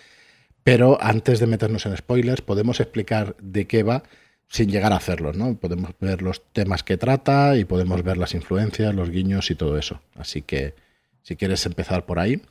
Pero 0.65 0.99
antes 1.01 1.39
de 1.39 1.47
meternos 1.47 1.87
en 1.87 1.97
spoilers, 1.97 2.43
podemos 2.43 2.81
explicar 2.81 3.37
de 3.41 3.67
qué 3.67 3.83
va 3.83 4.03
sin 4.49 4.71
llegar 4.71 4.93
a 4.93 4.97
hacerlo, 4.97 5.33
¿no? 5.33 5.55
Podemos 5.57 5.93
ver 6.01 6.23
los 6.23 6.43
temas 6.53 6.83
que 6.83 6.97
trata 6.97 7.57
y 7.57 7.65
podemos 7.65 8.03
ver 8.03 8.17
las 8.17 8.35
influencias, 8.35 8.95
los 8.95 9.11
guiños 9.11 9.51
y 9.51 9.55
todo 9.55 9.79
eso. 9.79 10.01
Así 10.17 10.43
que, 10.43 10.75
si 11.23 11.37
quieres 11.37 11.65
empezar 11.67 12.07
por 12.07 12.19
ahí. 12.19 12.43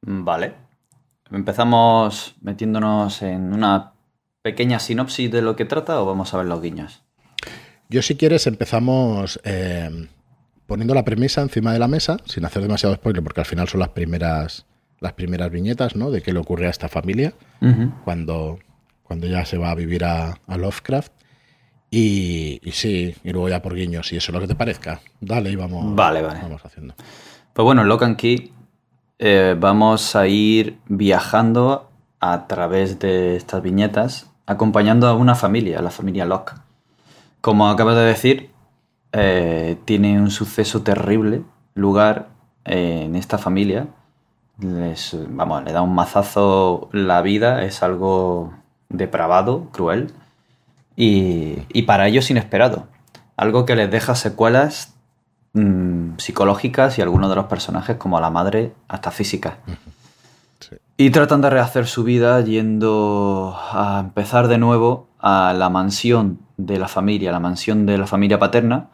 Vale. 0.00 0.54
¿Empezamos 1.30 2.34
metiéndonos 2.40 3.22
en 3.22 3.52
una 3.52 3.92
pequeña 4.42 4.78
sinopsis 4.78 5.30
de 5.30 5.42
lo 5.42 5.56
que 5.56 5.64
trata 5.64 6.00
o 6.00 6.06
vamos 6.06 6.34
a 6.34 6.38
ver 6.38 6.46
los 6.46 6.60
guiños? 6.60 7.02
Yo, 7.92 8.02
si 8.02 8.16
quieres, 8.16 8.46
empezamos 8.46 9.38
eh, 9.44 10.08
poniendo 10.66 10.94
la 10.94 11.04
premisa 11.04 11.42
encima 11.42 11.72
de 11.72 11.78
la 11.78 11.88
mesa, 11.88 12.16
sin 12.24 12.44
hacer 12.44 12.62
demasiado 12.62 12.94
spoiler, 12.94 13.22
porque 13.22 13.40
al 13.40 13.46
final 13.46 13.68
son 13.68 13.80
las 13.80 13.90
primeras, 13.90 14.66
las 14.98 15.12
primeras 15.12 15.50
viñetas, 15.50 15.94
¿no? 15.94 16.10
De 16.10 16.22
qué 16.22 16.32
le 16.32 16.38
ocurre 16.38 16.66
a 16.66 16.70
esta 16.70 16.88
familia 16.88 17.34
cuando 18.04 18.58
cuando 19.12 19.26
ya 19.26 19.44
se 19.44 19.58
va 19.58 19.70
a 19.70 19.74
vivir 19.74 20.06
a, 20.06 20.38
Lovecraft. 20.48 21.12
Y, 21.90 22.62
sí, 22.72 23.14
y 23.22 23.30
luego 23.30 23.50
ya 23.50 23.60
por 23.60 23.74
guiños, 23.74 24.10
y 24.10 24.16
eso 24.16 24.32
es 24.32 24.34
lo 24.34 24.40
que 24.40 24.46
te 24.46 24.54
parezca. 24.54 25.00
Dale 25.20 25.50
y 25.50 25.56
vamos, 25.56 25.94
vale, 25.94 26.22
vale. 26.22 26.40
vamos 26.40 26.64
haciendo. 26.64 26.94
Pues 27.52 27.62
bueno, 27.62 27.82
en 27.82 27.88
Lock 27.88 28.04
and 28.04 28.16
Key 28.16 28.54
eh, 29.18 29.54
vamos 29.60 30.16
a 30.16 30.26
ir 30.26 30.78
viajando 30.88 31.90
a 32.20 32.46
través 32.46 32.98
de 33.00 33.36
estas 33.36 33.62
viñetas, 33.62 34.30
acompañando 34.46 35.06
a 35.08 35.14
una 35.14 35.34
familia, 35.34 35.82
la 35.82 35.90
familia 35.90 36.24
Locke. 36.24 36.54
Como 37.42 37.68
acabas 37.68 37.96
de 37.96 38.02
decir, 38.02 38.50
eh, 39.10 39.76
tiene 39.84 40.20
un 40.20 40.30
suceso 40.30 40.82
terrible 40.82 41.42
lugar 41.74 42.28
en 42.64 43.16
esta 43.16 43.36
familia. 43.36 43.88
Les, 44.60 45.16
vamos, 45.28 45.64
le 45.64 45.72
da 45.72 45.82
un 45.82 45.92
mazazo 45.92 46.88
la 46.92 47.20
vida, 47.20 47.64
es 47.64 47.82
algo 47.82 48.52
depravado, 48.88 49.68
cruel 49.72 50.12
y, 50.94 51.82
para 51.82 52.06
ellos 52.06 52.30
inesperado. 52.30 52.86
Algo 53.36 53.66
que 53.66 53.74
les 53.74 53.90
deja 53.90 54.14
secuelas 54.14 54.94
mm, 55.54 56.18
psicológicas 56.18 56.96
y 56.96 57.02
algunos 57.02 57.28
de 57.28 57.34
los 57.34 57.46
personajes, 57.46 57.96
como 57.96 58.18
a 58.18 58.20
la 58.20 58.30
madre, 58.30 58.72
hasta 58.86 59.10
físicas. 59.10 59.54
Y 60.96 61.10
tratan 61.10 61.40
de 61.40 61.50
rehacer 61.50 61.88
su 61.88 62.04
vida 62.04 62.40
yendo 62.42 63.58
a 63.72 63.98
empezar 63.98 64.46
de 64.46 64.58
nuevo 64.58 65.08
a 65.22 65.54
la 65.56 65.70
mansión 65.70 66.40
de 66.56 66.78
la 66.78 66.88
familia, 66.88 67.32
la 67.32 67.40
mansión 67.40 67.86
de 67.86 67.96
la 67.96 68.06
familia 68.06 68.38
paterna, 68.38 68.88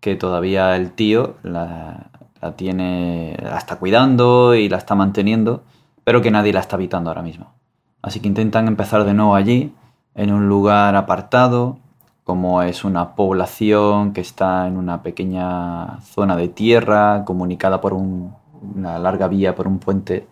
que 0.00 0.16
todavía 0.16 0.76
el 0.76 0.92
tío 0.92 1.36
la, 1.42 2.10
tiene, 2.56 3.36
la 3.40 3.56
está 3.56 3.76
cuidando 3.76 4.54
y 4.54 4.68
la 4.68 4.78
está 4.78 4.94
manteniendo, 4.94 5.62
pero 6.04 6.20
que 6.20 6.30
nadie 6.30 6.52
la 6.52 6.60
está 6.60 6.76
habitando 6.76 7.10
ahora 7.10 7.22
mismo. 7.22 7.52
Así 8.02 8.20
que 8.20 8.28
intentan 8.28 8.66
empezar 8.66 9.04
de 9.04 9.14
nuevo 9.14 9.34
allí, 9.34 9.72
en 10.14 10.32
un 10.32 10.48
lugar 10.48 10.96
apartado, 10.96 11.78
como 12.24 12.62
es 12.62 12.84
una 12.84 13.14
población 13.14 14.12
que 14.12 14.20
está 14.20 14.66
en 14.66 14.76
una 14.76 15.02
pequeña 15.02 16.00
zona 16.00 16.36
de 16.36 16.48
tierra, 16.48 17.24
comunicada 17.24 17.80
por 17.80 17.92
una 17.92 18.98
larga 18.98 19.28
vía, 19.28 19.54
por 19.54 19.68
un 19.68 19.78
puente. 19.78 20.26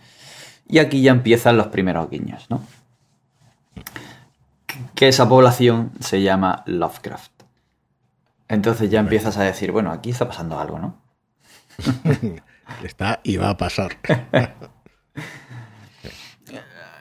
Y 0.66 0.78
aquí 0.78 1.00
ya 1.00 1.12
empiezan 1.12 1.56
los 1.56 1.68
primeros 1.68 2.10
guiños, 2.10 2.46
¿no? 2.50 2.60
Que 4.94 5.08
esa 5.08 5.28
población 5.28 5.92
se 6.00 6.22
llama 6.22 6.62
Lovecraft. 6.66 7.32
Entonces 8.48 8.90
ya 8.90 9.00
empiezas 9.00 9.36
a 9.36 9.42
decir, 9.42 9.72
bueno, 9.72 9.92
aquí 9.92 10.10
está 10.10 10.26
pasando 10.26 10.58
algo, 10.58 10.78
¿no? 10.78 11.00
está 12.82 13.20
y 13.22 13.36
va 13.36 13.50
a 13.50 13.56
pasar. 13.56 13.98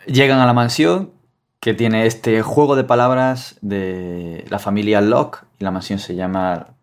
Llegan 0.08 0.40
a 0.40 0.46
la 0.46 0.54
mansión 0.54 1.12
que 1.60 1.74
tiene 1.74 2.06
este 2.06 2.42
juego 2.42 2.76
de 2.76 2.84
palabras 2.84 3.58
de 3.62 4.46
la 4.50 4.60
familia 4.60 5.02
Locke 5.02 5.46
y 5.60 5.63
la 5.63 5.72
mansión 5.72 6.00
se 6.00 6.16
llama 6.16 6.78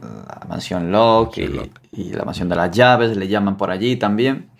la 0.00 0.46
mansión 0.48 0.90
Locke, 0.90 1.70
y, 1.92 2.12
la 2.12 2.24
mansión 2.24 2.48
de 2.48 2.56
las 2.56 2.70
llaves, 2.70 3.16
le 3.16 3.28
llaman 3.28 3.56
por 3.56 3.70
allí 3.70 3.96
también. 3.96 4.50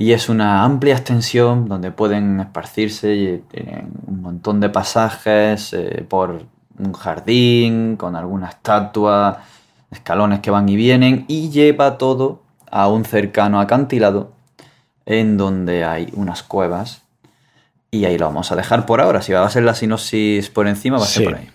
Y 0.00 0.12
es 0.14 0.30
una 0.30 0.64
amplia 0.64 0.94
extensión 0.94 1.68
donde 1.68 1.90
pueden 1.90 2.40
esparcirse 2.40 3.14
y 3.14 3.44
tienen 3.52 3.90
un 4.06 4.22
montón 4.22 4.58
de 4.58 4.70
pasajes 4.70 5.74
eh, 5.74 6.06
por 6.08 6.46
un 6.78 6.92
jardín 6.94 7.96
con 7.96 8.16
alguna 8.16 8.48
estatua, 8.48 9.42
escalones 9.90 10.40
que 10.40 10.50
van 10.50 10.66
y 10.70 10.76
vienen 10.76 11.26
y 11.28 11.50
lleva 11.50 11.98
todo 11.98 12.42
a 12.70 12.88
un 12.88 13.04
cercano 13.04 13.60
acantilado 13.60 14.32
en 15.04 15.36
donde 15.36 15.84
hay 15.84 16.08
unas 16.14 16.42
cuevas 16.42 17.02
y 17.90 18.06
ahí 18.06 18.16
lo 18.16 18.24
vamos 18.24 18.50
a 18.52 18.56
dejar 18.56 18.86
por 18.86 19.02
ahora. 19.02 19.20
Si 19.20 19.32
va 19.32 19.44
a 19.44 19.50
ser 19.50 19.64
la 19.64 19.74
sinopsis 19.74 20.48
por 20.48 20.66
encima, 20.66 20.96
va 20.96 21.04
a 21.04 21.08
ser 21.08 21.24
por 21.24 21.34
ahí. 21.34 21.50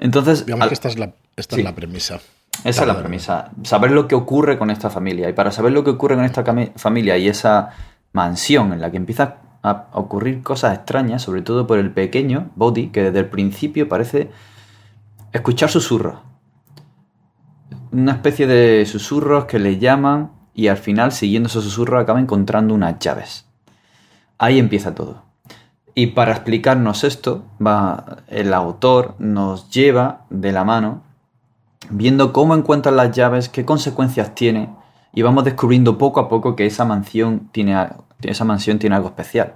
Entonces, 0.00 0.46
digamos 0.46 0.66
que 0.66 0.74
esta 0.74 0.88
es 0.88 0.98
la, 0.98 1.12
esta 1.36 1.54
es 1.54 1.62
la 1.62 1.76
premisa. 1.76 2.18
Esa 2.62 2.82
es 2.82 2.86
la 2.86 2.98
premisa. 2.98 3.50
Saber 3.62 3.90
lo 3.90 4.06
que 4.06 4.14
ocurre 4.14 4.58
con 4.58 4.70
esta 4.70 4.90
familia. 4.90 5.28
Y 5.28 5.32
para 5.32 5.50
saber 5.50 5.72
lo 5.72 5.84
que 5.84 5.90
ocurre 5.90 6.14
con 6.14 6.24
esta 6.24 6.44
familia 6.76 7.18
y 7.18 7.28
esa 7.28 7.70
mansión 8.12 8.72
en 8.72 8.80
la 8.80 8.90
que 8.90 8.96
empieza 8.96 9.36
a 9.62 9.88
ocurrir 9.92 10.42
cosas 10.42 10.76
extrañas, 10.76 11.22
sobre 11.22 11.42
todo 11.42 11.66
por 11.66 11.78
el 11.78 11.90
pequeño 11.90 12.50
Body, 12.54 12.88
que 12.88 13.02
desde 13.04 13.20
el 13.20 13.26
principio 13.26 13.88
parece 13.88 14.30
escuchar 15.32 15.70
susurros. 15.70 16.18
Una 17.90 18.12
especie 18.12 18.46
de 18.46 18.84
susurros 18.86 19.46
que 19.46 19.58
le 19.58 19.78
llaman 19.78 20.32
y 20.54 20.68
al 20.68 20.76
final, 20.76 21.12
siguiendo 21.12 21.48
esos 21.48 21.64
susurros, 21.64 22.02
acaba 22.02 22.20
encontrando 22.20 22.74
unas 22.74 22.98
llaves. 22.98 23.46
Ahí 24.38 24.58
empieza 24.58 24.94
todo. 24.94 25.22
Y 25.94 26.08
para 26.08 26.32
explicarnos 26.32 27.04
esto, 27.04 27.44
va, 27.64 28.18
el 28.28 28.52
autor 28.52 29.14
nos 29.18 29.70
lleva 29.70 30.26
de 30.28 30.52
la 30.52 30.64
mano 30.64 31.02
viendo 31.90 32.32
cómo 32.32 32.54
encuentran 32.54 32.96
las 32.96 33.12
llaves, 33.12 33.48
qué 33.48 33.64
consecuencias 33.64 34.34
tiene, 34.34 34.74
y 35.12 35.22
vamos 35.22 35.44
descubriendo 35.44 35.98
poco 35.98 36.20
a 36.20 36.28
poco 36.28 36.56
que 36.56 36.66
esa 36.66 36.84
mansión 36.84 37.48
tiene, 37.52 37.88
esa 38.22 38.44
mansión 38.44 38.78
tiene 38.78 38.96
algo 38.96 39.08
especial. 39.08 39.54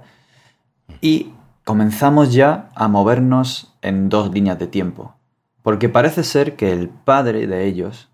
Y 1.01 1.33
comenzamos 1.65 2.33
ya 2.33 2.69
a 2.75 2.87
movernos 2.87 3.73
en 3.81 4.09
dos 4.09 4.31
líneas 4.31 4.57
de 4.59 4.67
tiempo, 4.67 5.15
porque 5.61 5.89
parece 5.89 6.23
ser 6.23 6.55
que 6.55 6.71
el 6.71 6.89
padre 6.89 7.47
de 7.47 7.65
ellos 7.65 8.09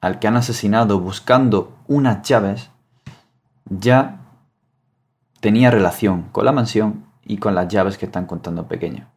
al 0.00 0.18
que 0.18 0.28
han 0.28 0.36
asesinado 0.36 1.00
buscando 1.00 1.76
unas 1.86 2.22
llaves, 2.22 2.70
ya 3.64 4.20
tenía 5.40 5.70
relación 5.70 6.24
con 6.32 6.44
la 6.44 6.52
mansión 6.52 7.04
y 7.24 7.38
con 7.38 7.54
las 7.54 7.68
llaves 7.68 7.98
que 7.98 8.06
están 8.06 8.26
contando 8.26 8.68
pequeño. 8.68 9.08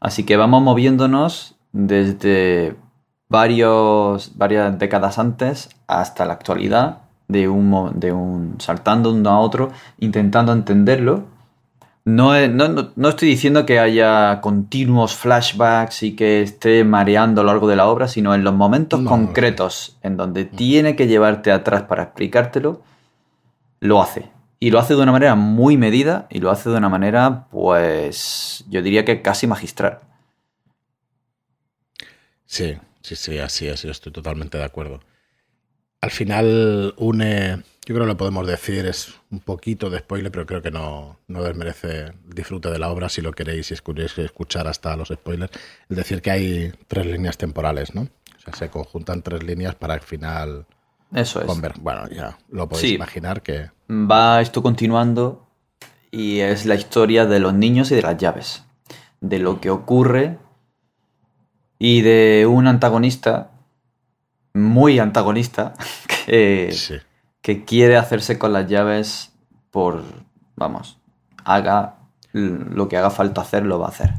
Así 0.00 0.24
que 0.24 0.36
vamos 0.36 0.62
moviéndonos 0.62 1.56
desde 1.72 2.76
varios, 3.28 4.36
varias 4.36 4.78
décadas 4.78 5.18
antes 5.18 5.70
hasta 5.86 6.24
la 6.24 6.34
actualidad, 6.34 6.98
de 7.28 7.48
un, 7.48 7.98
de 8.00 8.12
un 8.12 8.56
saltando 8.58 9.12
de 9.12 9.20
uno 9.20 9.30
a 9.30 9.40
otro, 9.40 9.70
intentando 9.98 10.52
entenderlo 10.52 11.24
no, 12.08 12.48
no, 12.48 13.08
estoy 13.10 13.28
diciendo 13.28 13.66
que 13.66 13.78
haya 13.78 14.40
continuos 14.40 15.14
flashbacks 15.14 16.02
y 16.02 16.16
que 16.16 16.40
esté 16.40 16.82
mareando 16.82 17.42
a 17.42 17.44
lo 17.44 17.50
largo 17.50 17.68
de 17.68 17.76
la 17.76 17.86
obra, 17.86 18.08
sino 18.08 18.34
en 18.34 18.44
los 18.44 18.54
momentos 18.54 19.02
concretos 19.02 19.98
en 20.02 20.16
donde 20.16 20.46
tiene 20.46 20.96
que 20.96 21.06
llevarte 21.06 21.52
atrás 21.52 21.82
para 21.82 22.04
explicártelo, 22.04 22.80
lo 23.80 24.00
hace. 24.00 24.30
Y 24.58 24.70
lo 24.70 24.78
hace 24.78 24.94
de 24.94 25.02
una 25.02 25.12
manera 25.12 25.34
muy 25.34 25.76
medida 25.76 26.26
y 26.30 26.38
lo 26.38 26.50
hace 26.50 26.70
de 26.70 26.78
una 26.78 26.88
manera, 26.88 27.46
pues, 27.50 28.64
yo 28.70 28.80
diría 28.80 29.04
que 29.04 29.20
casi 29.20 29.46
magistral. 29.46 29.98
Sí, 32.46 32.78
sí, 33.02 33.16
sí, 33.16 33.38
así, 33.38 33.68
así, 33.68 33.88
estoy 33.88 34.12
totalmente 34.12 34.58
de 34.58 34.64
acuerdo. 34.64 35.00
al 36.00 36.10
final 36.10 36.94
une, 36.96 37.62
yo 37.88 37.94
creo 37.94 38.00
que 38.00 38.12
lo 38.12 38.16
podemos 38.18 38.46
decir, 38.46 38.84
es 38.84 39.14
un 39.30 39.40
poquito 39.40 39.88
de 39.88 40.00
spoiler, 40.00 40.30
pero 40.30 40.44
creo 40.44 40.60
que 40.60 40.70
no, 40.70 41.18
no 41.26 41.42
desmerece 41.42 42.08
el 42.08 42.34
disfrute 42.34 42.70
de 42.70 42.78
la 42.78 42.90
obra 42.90 43.08
si 43.08 43.22
lo 43.22 43.32
queréis 43.32 43.70
y 43.70 43.76
queréis 43.76 44.18
escuchar 44.18 44.68
hasta 44.68 44.94
los 44.94 45.08
spoilers. 45.08 45.52
Es 45.88 45.96
decir, 45.96 46.20
que 46.20 46.30
hay 46.30 46.72
tres 46.86 47.06
líneas 47.06 47.38
temporales, 47.38 47.94
¿no? 47.94 48.02
O 48.02 48.40
sea, 48.40 48.54
se 48.54 48.68
conjuntan 48.68 49.22
tres 49.22 49.42
líneas 49.42 49.74
para 49.74 49.94
al 49.94 50.02
final... 50.02 50.66
Eso 51.14 51.40
es. 51.40 51.80
Bueno, 51.80 52.06
ya 52.10 52.36
lo 52.50 52.68
podéis 52.68 52.92
imaginar 52.92 53.42
que... 53.42 53.70
Va 53.90 54.42
esto 54.42 54.62
continuando 54.62 55.48
y 56.10 56.40
es 56.40 56.66
la 56.66 56.74
historia 56.74 57.24
de 57.24 57.40
los 57.40 57.54
niños 57.54 57.90
y 57.90 57.94
de 57.94 58.02
las 58.02 58.18
llaves. 58.18 58.64
De 59.22 59.38
lo 59.38 59.62
que 59.62 59.70
ocurre 59.70 60.38
y 61.78 62.02
de 62.02 62.46
un 62.46 62.66
antagonista, 62.66 63.50
muy 64.54 64.98
antagonista, 64.98 65.74
que, 66.26 66.74
que 67.40 67.64
quiere 67.64 67.96
hacerse 67.96 68.38
con 68.38 68.52
las 68.52 68.68
llaves 68.68 69.32
por, 69.70 70.02
vamos, 70.56 70.98
haga 71.44 71.96
lo 72.32 72.88
que 72.88 72.96
haga 72.96 73.10
falta 73.10 73.40
hacer, 73.40 73.64
lo 73.64 73.78
va 73.78 73.86
a 73.86 73.90
hacer. 73.90 74.14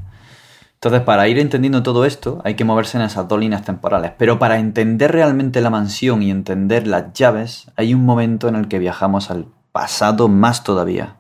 Entonces, 0.74 1.02
para 1.02 1.28
ir 1.28 1.38
entendiendo 1.40 1.84
todo 1.84 2.06
esto, 2.06 2.42
hay 2.46 2.56
que 2.56 2.64
moverse 2.64 2.98
en 2.98 3.04
esas 3.04 3.28
dos 3.28 3.38
líneas 3.38 3.64
temporales. 3.64 4.14
Pero 4.18 4.40
para 4.40 4.60
entender 4.60 5.12
realmente 5.12 5.60
la 5.60 5.70
mansión 5.70 6.24
y 6.24 6.32
entender 6.32 6.88
las 6.88 7.12
llaves, 7.12 7.70
hay 7.76 7.94
un 7.94 8.06
momento 8.06 8.48
en 8.48 8.56
el 8.56 8.70
que 8.70 8.80
viajamos 8.80 9.30
al 9.30 9.48
pasado 9.74 10.30
más 10.30 10.64
todavía, 10.64 11.18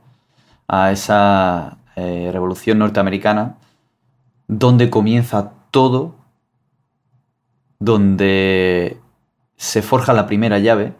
a 0.67 0.91
esa 0.91 1.77
eh, 1.97 2.29
revolución 2.31 2.79
norteamericana, 2.79 3.57
donde 4.47 4.89
comienza 4.89 5.51
todo 5.71 6.15
donde 7.79 8.97
se 9.55 9.81
forja 9.81 10.13
la 10.13 10.27
primera 10.27 10.59
llave 10.59 10.93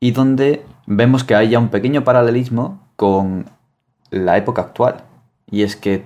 y 0.00 0.10
donde 0.10 0.64
vemos 0.86 1.24
que 1.24 1.34
hay 1.34 1.50
ya 1.50 1.58
un 1.58 1.68
pequeño 1.68 2.04
paralelismo 2.04 2.80
con 2.96 3.46
la 4.10 4.36
época 4.36 4.62
actual. 4.62 5.04
Y 5.50 5.62
es 5.62 5.76
que 5.76 6.04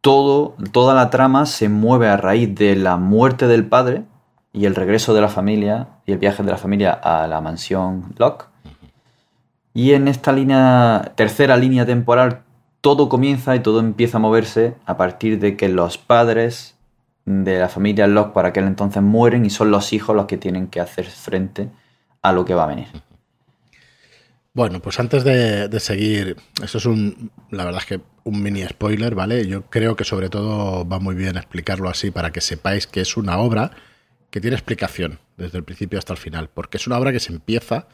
todo, 0.00 0.54
toda 0.72 0.94
la 0.94 1.10
trama 1.10 1.46
se 1.46 1.68
mueve 1.68 2.08
a 2.08 2.16
raíz 2.16 2.54
de 2.54 2.76
la 2.76 2.96
muerte 2.96 3.46
del 3.46 3.66
padre 3.66 4.04
y 4.52 4.64
el 4.64 4.74
regreso 4.74 5.14
de 5.14 5.20
la 5.20 5.28
familia 5.28 5.88
y 6.06 6.12
el 6.12 6.18
viaje 6.18 6.42
de 6.42 6.50
la 6.50 6.56
familia 6.56 6.92
a 6.92 7.26
la 7.26 7.40
mansión 7.40 8.14
Locke. 8.16 8.46
Y 9.74 9.92
en 9.92 10.08
esta 10.08 10.32
línea, 10.32 11.12
tercera 11.14 11.56
línea 11.56 11.86
temporal, 11.86 12.42
todo 12.80 13.08
comienza 13.08 13.54
y 13.54 13.60
todo 13.60 13.80
empieza 13.80 14.16
a 14.16 14.20
moverse 14.20 14.74
a 14.86 14.96
partir 14.96 15.38
de 15.38 15.56
que 15.56 15.68
los 15.68 15.98
padres 15.98 16.76
de 17.24 17.58
la 17.58 17.68
familia 17.68 18.06
Locke 18.06 18.32
para 18.32 18.48
aquel 18.48 18.64
entonces 18.64 19.02
mueren 19.02 19.44
y 19.44 19.50
son 19.50 19.70
los 19.70 19.92
hijos 19.92 20.16
los 20.16 20.26
que 20.26 20.36
tienen 20.36 20.68
que 20.68 20.80
hacer 20.80 21.06
frente 21.06 21.68
a 22.22 22.32
lo 22.32 22.44
que 22.44 22.54
va 22.54 22.64
a 22.64 22.68
venir. 22.68 22.88
Bueno, 24.52 24.80
pues 24.80 24.98
antes 24.98 25.22
de, 25.22 25.80
seguir, 25.80 26.36
esto 26.62 26.78
es 26.78 26.86
un, 26.86 27.30
la 27.50 27.64
verdad 27.64 27.82
es 27.82 27.86
que 27.86 28.00
un 28.24 28.42
mini 28.42 28.64
spoiler, 28.66 29.14
¿vale? 29.14 29.46
Yo 29.46 29.62
creo 29.70 29.94
que 29.94 30.04
sobre 30.04 30.28
todo 30.28 30.86
va 30.86 30.98
muy 30.98 31.14
bien 31.14 31.36
explicarlo 31.36 31.88
así 31.88 32.10
para 32.10 32.32
que 32.32 32.40
sepáis 32.40 32.86
que 32.88 33.00
es 33.00 33.16
una 33.16 33.38
obra 33.38 33.70
que 34.30 34.40
tiene 34.40 34.56
explicación 34.56 35.20
desde 35.36 35.58
el 35.58 35.64
principio 35.64 35.98
hasta 35.98 36.12
el 36.12 36.18
final, 36.18 36.50
porque 36.52 36.78
es 36.78 36.86
una 36.86 36.98
obra 36.98 37.12
que 37.12 37.20
se 37.20 37.32
empieza 37.32 37.86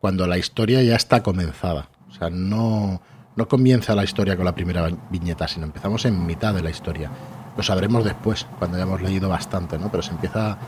cuando 0.00 0.26
la 0.26 0.38
historia 0.38 0.82
ya 0.82 0.96
está 0.96 1.22
comenzada. 1.22 1.88
O 2.08 2.12
sea, 2.12 2.30
no, 2.30 3.00
no 3.36 3.48
comienza 3.48 3.94
la 3.94 4.04
historia 4.04 4.36
con 4.36 4.44
la 4.44 4.54
primera 4.54 4.88
viñeta, 5.10 5.46
sino 5.46 5.66
empezamos 5.66 6.04
en 6.04 6.26
mitad 6.26 6.52
de 6.52 6.62
la 6.62 6.70
historia. 6.70 7.10
Lo 7.56 7.62
sabremos 7.62 8.04
después, 8.04 8.46
cuando 8.58 8.76
hayamos 8.76 9.02
leído 9.02 9.28
bastante, 9.28 9.78
¿no? 9.78 9.90
Pero 9.90 10.02
se 10.02 10.12
empieza. 10.12 10.58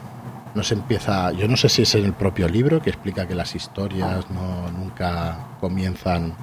No 0.54 0.62
se 0.62 0.74
empieza. 0.74 1.32
Yo 1.32 1.48
no 1.48 1.56
sé 1.56 1.68
si 1.68 1.82
es 1.82 1.94
en 1.94 2.04
el 2.04 2.12
propio 2.12 2.48
libro 2.48 2.80
que 2.80 2.90
explica 2.90 3.26
que 3.26 3.34
las 3.34 3.54
historias 3.54 4.30
no, 4.30 4.70
nunca 4.70 5.38
comienzan. 5.60 6.34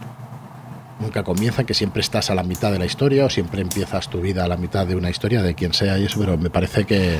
Nunca 0.99 1.23
comienzan, 1.23 1.65
que 1.65 1.73
siempre 1.73 2.01
estás 2.01 2.29
a 2.29 2.35
la 2.35 2.43
mitad 2.43 2.71
de 2.71 2.77
la 2.77 2.85
historia 2.85 3.25
o 3.25 3.29
siempre 3.29 3.61
empiezas 3.61 4.09
tu 4.09 4.21
vida 4.21 4.43
a 4.43 4.47
la 4.47 4.57
mitad 4.57 4.85
de 4.85 4.95
una 4.95 5.09
historia, 5.09 5.41
de 5.41 5.55
quien 5.55 5.73
sea 5.73 5.97
y 5.97 6.05
eso, 6.05 6.19
pero 6.19 6.37
me 6.37 6.51
parece 6.51 6.85
que, 6.85 7.19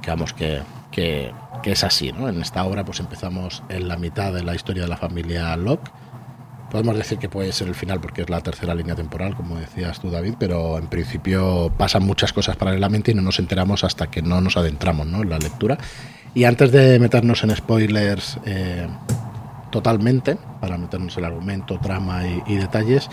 que 0.00 0.10
vamos, 0.10 0.32
que, 0.32 0.62
que, 0.90 1.32
que 1.62 1.72
es 1.72 1.84
así, 1.84 2.10
¿no? 2.10 2.28
En 2.28 2.40
esta 2.40 2.64
obra 2.64 2.84
pues 2.84 2.98
empezamos 2.98 3.62
en 3.68 3.86
la 3.86 3.96
mitad 3.96 4.32
de 4.32 4.42
la 4.42 4.56
historia 4.56 4.82
de 4.82 4.88
la 4.88 4.96
familia 4.96 5.56
Locke 5.56 5.90
Podemos 6.72 6.96
decir 6.96 7.18
que 7.18 7.28
puede 7.28 7.52
ser 7.52 7.68
el 7.68 7.74
final 7.74 8.00
porque 8.00 8.22
es 8.22 8.30
la 8.30 8.40
tercera 8.40 8.74
línea 8.74 8.94
temporal, 8.94 9.36
como 9.36 9.56
decías 9.56 10.00
tú, 10.00 10.10
David, 10.10 10.36
pero 10.38 10.78
en 10.78 10.86
principio 10.86 11.70
pasan 11.76 12.02
muchas 12.02 12.32
cosas 12.32 12.56
paralelamente 12.56 13.10
y 13.10 13.14
no 13.14 13.20
nos 13.20 13.38
enteramos 13.38 13.84
hasta 13.84 14.10
que 14.10 14.22
no 14.22 14.40
nos 14.40 14.56
adentramos 14.56 15.06
en 15.06 15.28
la 15.28 15.38
lectura. 15.38 15.76
Y 16.32 16.44
antes 16.44 16.72
de 16.72 16.98
meternos 16.98 17.44
en 17.44 17.54
spoilers 17.54 18.38
eh, 18.46 18.88
totalmente, 19.70 20.38
para 20.62 20.78
meternos 20.78 21.14
el 21.18 21.26
argumento, 21.26 21.78
trama 21.78 22.22
y, 22.46 22.56
detalles, 22.56 23.10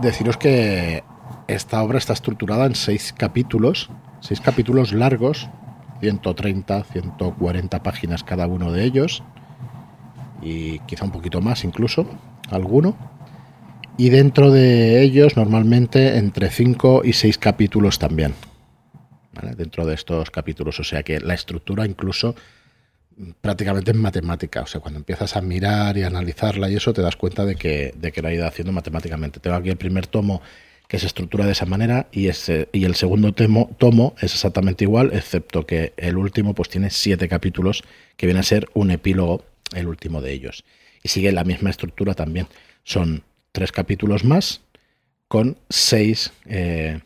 deciros 0.00 0.36
que 0.36 1.02
esta 1.48 1.82
obra 1.82 1.98
está 1.98 2.12
estructurada 2.12 2.64
en 2.66 2.76
seis 2.76 3.12
capítulos, 3.12 3.90
seis 4.20 4.40
capítulos 4.40 4.92
largos, 4.92 5.48
130, 5.98 6.84
140 6.84 7.82
páginas 7.82 8.22
cada 8.22 8.46
uno 8.46 8.70
de 8.70 8.84
ellos, 8.84 9.24
y 10.40 10.78
quizá 10.86 11.04
un 11.04 11.10
poquito 11.10 11.40
más 11.40 11.64
incluso 11.64 12.06
alguno. 12.50 12.96
Y 13.96 14.10
dentro 14.10 14.50
de 14.50 15.02
ellos, 15.02 15.36
normalmente 15.36 16.18
entre 16.18 16.50
5 16.50 17.02
y 17.04 17.12
6 17.12 17.38
capítulos 17.38 17.98
también. 17.98 18.34
Dentro 19.56 19.86
de 19.86 19.94
estos 19.94 20.30
capítulos. 20.30 20.80
O 20.80 20.84
sea 20.84 21.02
que 21.02 21.20
la 21.20 21.34
estructura 21.34 21.86
incluso 21.86 22.34
prácticamente 23.40 23.92
es 23.92 23.96
matemática. 23.96 24.62
O 24.62 24.66
sea, 24.66 24.80
cuando 24.80 24.98
empiezas 24.98 25.36
a 25.36 25.40
mirar 25.40 25.96
y 25.96 26.02
analizarla 26.02 26.68
y 26.68 26.76
eso, 26.76 26.92
te 26.92 27.02
das 27.02 27.16
cuenta 27.16 27.44
de 27.44 27.54
que, 27.54 27.94
de 27.96 28.10
que 28.10 28.20
la 28.20 28.30
ha 28.30 28.34
ido 28.34 28.46
haciendo 28.46 28.72
matemáticamente. 28.72 29.38
Tengo 29.38 29.56
aquí 29.56 29.70
el 29.70 29.76
primer 29.76 30.08
tomo 30.08 30.42
que 30.88 30.98
se 30.98 31.06
estructura 31.06 31.46
de 31.46 31.52
esa 31.52 31.64
manera 31.64 32.08
y, 32.12 32.26
ese, 32.26 32.68
y 32.72 32.84
el 32.84 32.94
segundo 32.94 33.32
tomo, 33.32 33.70
tomo 33.78 34.14
es 34.18 34.34
exactamente 34.34 34.84
igual, 34.84 35.12
excepto 35.14 35.66
que 35.66 35.94
el 35.96 36.18
último 36.18 36.54
pues 36.54 36.68
tiene 36.68 36.90
siete 36.90 37.26
capítulos 37.26 37.82
que 38.18 38.26
viene 38.26 38.40
a 38.40 38.42
ser 38.42 38.68
un 38.74 38.90
epílogo, 38.90 39.44
el 39.72 39.88
último 39.88 40.20
de 40.20 40.32
ellos 40.32 40.64
y 41.04 41.10
sigue 41.10 41.30
la 41.30 41.44
misma 41.44 41.70
estructura 41.70 42.14
también. 42.14 42.48
Son 42.82 43.22
tres 43.52 43.70
capítulos 43.70 44.24
más 44.24 44.62
con 45.28 45.58
seis, 45.68 46.32
eh, 46.46 47.00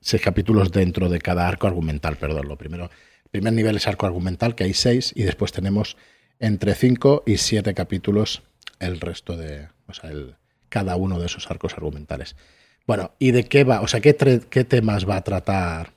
seis 0.00 0.22
capítulos 0.22 0.72
dentro 0.72 1.10
de 1.10 1.18
cada 1.18 1.46
arco 1.46 1.66
argumental. 1.66 2.16
Perdón, 2.16 2.48
lo 2.48 2.56
primero, 2.56 2.84
el 2.84 3.30
primer 3.30 3.52
nivel 3.52 3.76
es 3.76 3.86
arco 3.86 4.06
argumental, 4.06 4.54
que 4.54 4.64
hay 4.64 4.72
seis, 4.72 5.12
y 5.14 5.24
después 5.24 5.52
tenemos 5.52 5.98
entre 6.38 6.74
cinco 6.74 7.22
y 7.26 7.36
siete 7.36 7.74
capítulos 7.74 8.42
el 8.78 9.00
resto 9.00 9.36
de, 9.36 9.68
o 9.86 9.92
sea, 9.92 10.10
el, 10.10 10.36
cada 10.68 10.96
uno 10.96 11.18
de 11.18 11.26
esos 11.26 11.50
arcos 11.50 11.74
argumentales. 11.74 12.36
Bueno, 12.86 13.12
¿y 13.18 13.30
de 13.32 13.44
qué 13.44 13.64
va? 13.64 13.80
O 13.80 13.88
sea, 13.88 14.00
¿qué, 14.00 14.14
temas 14.14 15.08
va 15.08 15.16
a 15.16 15.24
tratar? 15.24 15.92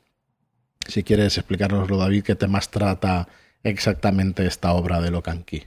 Si 0.88 1.04
quieres 1.04 1.38
explicárnoslo, 1.38 1.98
David, 1.98 2.24
¿qué 2.24 2.36
temas 2.36 2.70
trata 2.70 3.28
exactamente 3.64 4.46
esta 4.46 4.74
obra 4.74 5.02
de 5.02 5.12
Locanqui? 5.12 5.64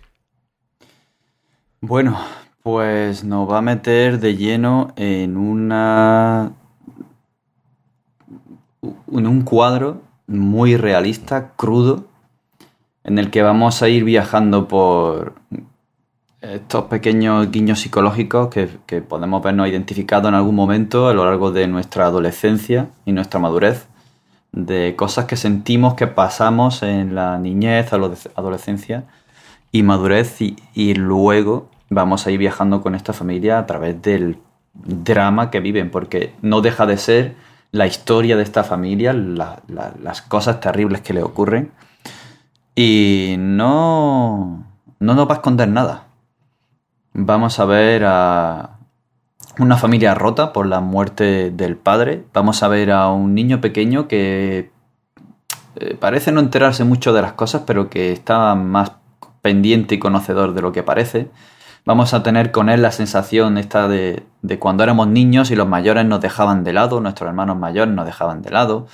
Bueno, 1.80 2.18
pues 2.64 3.22
nos 3.22 3.48
va 3.48 3.58
a 3.58 3.62
meter 3.62 4.18
de 4.18 4.34
lleno 4.34 4.92
en 4.96 5.36
una. 5.36 6.50
un 9.06 9.42
cuadro 9.42 10.02
muy 10.26 10.76
realista, 10.76 11.52
crudo, 11.54 12.06
en 13.04 13.18
el 13.18 13.30
que 13.30 13.42
vamos 13.42 13.80
a 13.82 13.88
ir 13.88 14.02
viajando 14.02 14.66
por 14.66 15.34
estos 16.40 16.86
pequeños 16.86 17.48
guiños 17.52 17.78
psicológicos 17.78 18.48
que, 18.48 18.68
que 18.86 19.00
podemos 19.00 19.40
vernos 19.40 19.68
identificados 19.68 20.28
en 20.28 20.34
algún 20.34 20.56
momento 20.56 21.06
a 21.06 21.14
lo 21.14 21.24
largo 21.24 21.52
de 21.52 21.68
nuestra 21.68 22.06
adolescencia 22.06 22.88
y 23.06 23.12
nuestra 23.12 23.38
madurez, 23.38 23.86
de 24.50 24.96
cosas 24.96 25.26
que 25.26 25.36
sentimos 25.36 25.94
que 25.94 26.08
pasamos 26.08 26.82
en 26.82 27.14
la 27.14 27.38
niñez, 27.38 27.92
adolescencia 27.92 29.04
y 29.72 29.82
madurez 29.82 30.40
y, 30.40 30.94
luego 30.94 31.68
vamos 31.90 32.26
a 32.26 32.30
ir 32.30 32.38
viajando 32.38 32.80
con 32.80 32.94
esta 32.94 33.12
familia 33.12 33.58
a 33.58 33.66
través 33.66 34.00
del 34.02 34.38
drama 34.74 35.50
que 35.50 35.60
viven, 35.60 35.90
porque 35.90 36.34
no 36.42 36.60
deja 36.60 36.86
de 36.86 36.96
ser 36.96 37.36
la 37.72 37.86
historia 37.86 38.36
de 38.36 38.42
esta 38.42 38.64
familia, 38.64 39.12
las 39.12 40.22
cosas 40.22 40.60
terribles 40.60 41.02
que 41.02 41.14
le 41.14 41.22
ocurren. 41.22 41.72
Y 42.74 43.36
no, 43.38 44.64
no 45.00 45.14
nos 45.14 45.28
va 45.28 45.32
a 45.32 45.36
esconder 45.36 45.68
nada. 45.68 46.04
Vamos 47.12 47.58
a 47.58 47.64
ver 47.64 48.04
a 48.06 48.78
una 49.58 49.76
familia 49.76 50.14
rota 50.14 50.52
por 50.52 50.66
la 50.66 50.80
muerte 50.80 51.50
del 51.50 51.76
padre. 51.76 52.24
Vamos 52.32 52.62
a 52.62 52.68
ver 52.68 52.92
a 52.92 53.08
un 53.08 53.34
niño 53.34 53.60
pequeño 53.60 54.06
que 54.06 54.70
eh, 55.76 55.96
parece 55.98 56.32
no 56.32 56.40
enterarse 56.40 56.84
mucho 56.84 57.12
de 57.12 57.22
las 57.22 57.32
cosas, 57.32 57.62
pero 57.66 57.90
que 57.90 58.12
está 58.12 58.54
más 58.54 58.92
pendiente 59.42 59.96
y 59.96 59.98
conocedor 59.98 60.54
de 60.54 60.62
lo 60.62 60.72
que 60.72 60.82
parece. 60.82 61.30
Vamos 61.84 62.12
a 62.14 62.22
tener 62.22 62.50
con 62.50 62.68
él 62.68 62.82
la 62.82 62.92
sensación 62.92 63.56
esta 63.56 63.88
de, 63.88 64.24
cuando 64.58 64.82
éramos 64.82 65.08
niños 65.08 65.50
y 65.50 65.56
los 65.56 65.68
mayores 65.68 66.04
nos 66.04 66.20
dejaban 66.20 66.64
de 66.64 66.72
lado, 66.72 67.00
nuestros 67.00 67.28
hermanos 67.28 67.56
mayores 67.56 67.94
nos 67.94 68.04
dejaban 68.04 68.42
de 68.42 68.50
lado. 68.50 68.86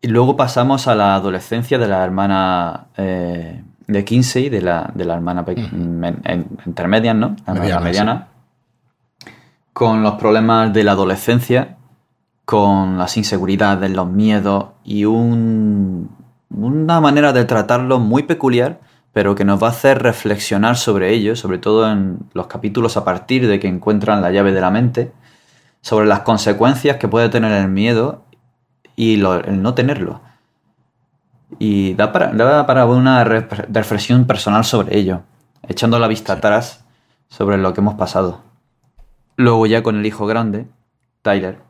Y 0.00 0.08
luego 0.08 0.36
pasamos 0.36 0.86
a 0.88 0.94
la 0.94 1.16
adolescencia 1.16 1.78
de 1.78 1.88
la 1.88 2.04
hermana 2.04 2.86
eh, 2.96 3.62
de 3.86 4.04
Kinsey, 4.04 4.50
de 4.50 4.62
la, 4.62 4.90
de 4.94 5.04
la 5.04 5.14
hermana 5.14 5.44
intermedia, 6.66 7.14
¿no? 7.14 7.34
La 7.46 7.54
mediana, 7.54 7.80
mediana 7.80 8.28
con 9.76 10.02
los 10.02 10.14
problemas 10.14 10.72
de 10.72 10.84
la 10.84 10.92
adolescencia, 10.92 11.76
con 12.46 12.96
las 12.96 13.18
inseguridades, 13.18 13.90
los 13.90 14.08
miedos 14.08 14.68
y 14.84 15.04
un, 15.04 16.08
una 16.50 17.00
manera 17.00 17.32
de 17.32 17.44
tratarlo 17.44 17.98
muy 17.98 18.22
peculiar, 18.22 18.80
pero 19.12 19.34
que 19.34 19.44
nos 19.44 19.62
va 19.62 19.68
a 19.68 19.70
hacer 19.70 20.02
reflexionar 20.02 20.76
sobre 20.76 21.12
ello, 21.12 21.36
sobre 21.36 21.58
todo 21.58 21.90
en 21.90 22.18
los 22.34 22.46
capítulos 22.46 22.96
a 22.96 23.04
partir 23.04 23.48
de 23.48 23.58
que 23.58 23.68
encuentran 23.68 24.20
la 24.20 24.30
llave 24.30 24.52
de 24.52 24.60
la 24.60 24.70
mente, 24.70 25.12
sobre 25.80 26.06
las 26.06 26.20
consecuencias 26.20 26.96
que 26.96 27.08
puede 27.08 27.28
tener 27.28 27.52
el 27.52 27.68
miedo 27.68 28.24
y 28.94 29.14
el 29.14 29.62
no 29.62 29.74
tenerlo. 29.74 30.20
Y 31.58 31.94
da 31.94 32.12
para, 32.12 32.66
para 32.66 32.86
una 32.86 33.24
reflexión 33.24 34.26
personal 34.26 34.64
sobre 34.64 34.98
ello, 34.98 35.22
echando 35.68 35.98
la 35.98 36.08
vista 36.08 36.34
atrás 36.34 36.84
sobre 37.28 37.56
lo 37.56 37.72
que 37.72 37.80
hemos 37.80 37.94
pasado. 37.94 38.42
Luego 39.36 39.66
ya 39.66 39.82
con 39.82 39.96
el 39.96 40.06
hijo 40.06 40.26
grande, 40.26 40.66
Tyler, 41.22 41.65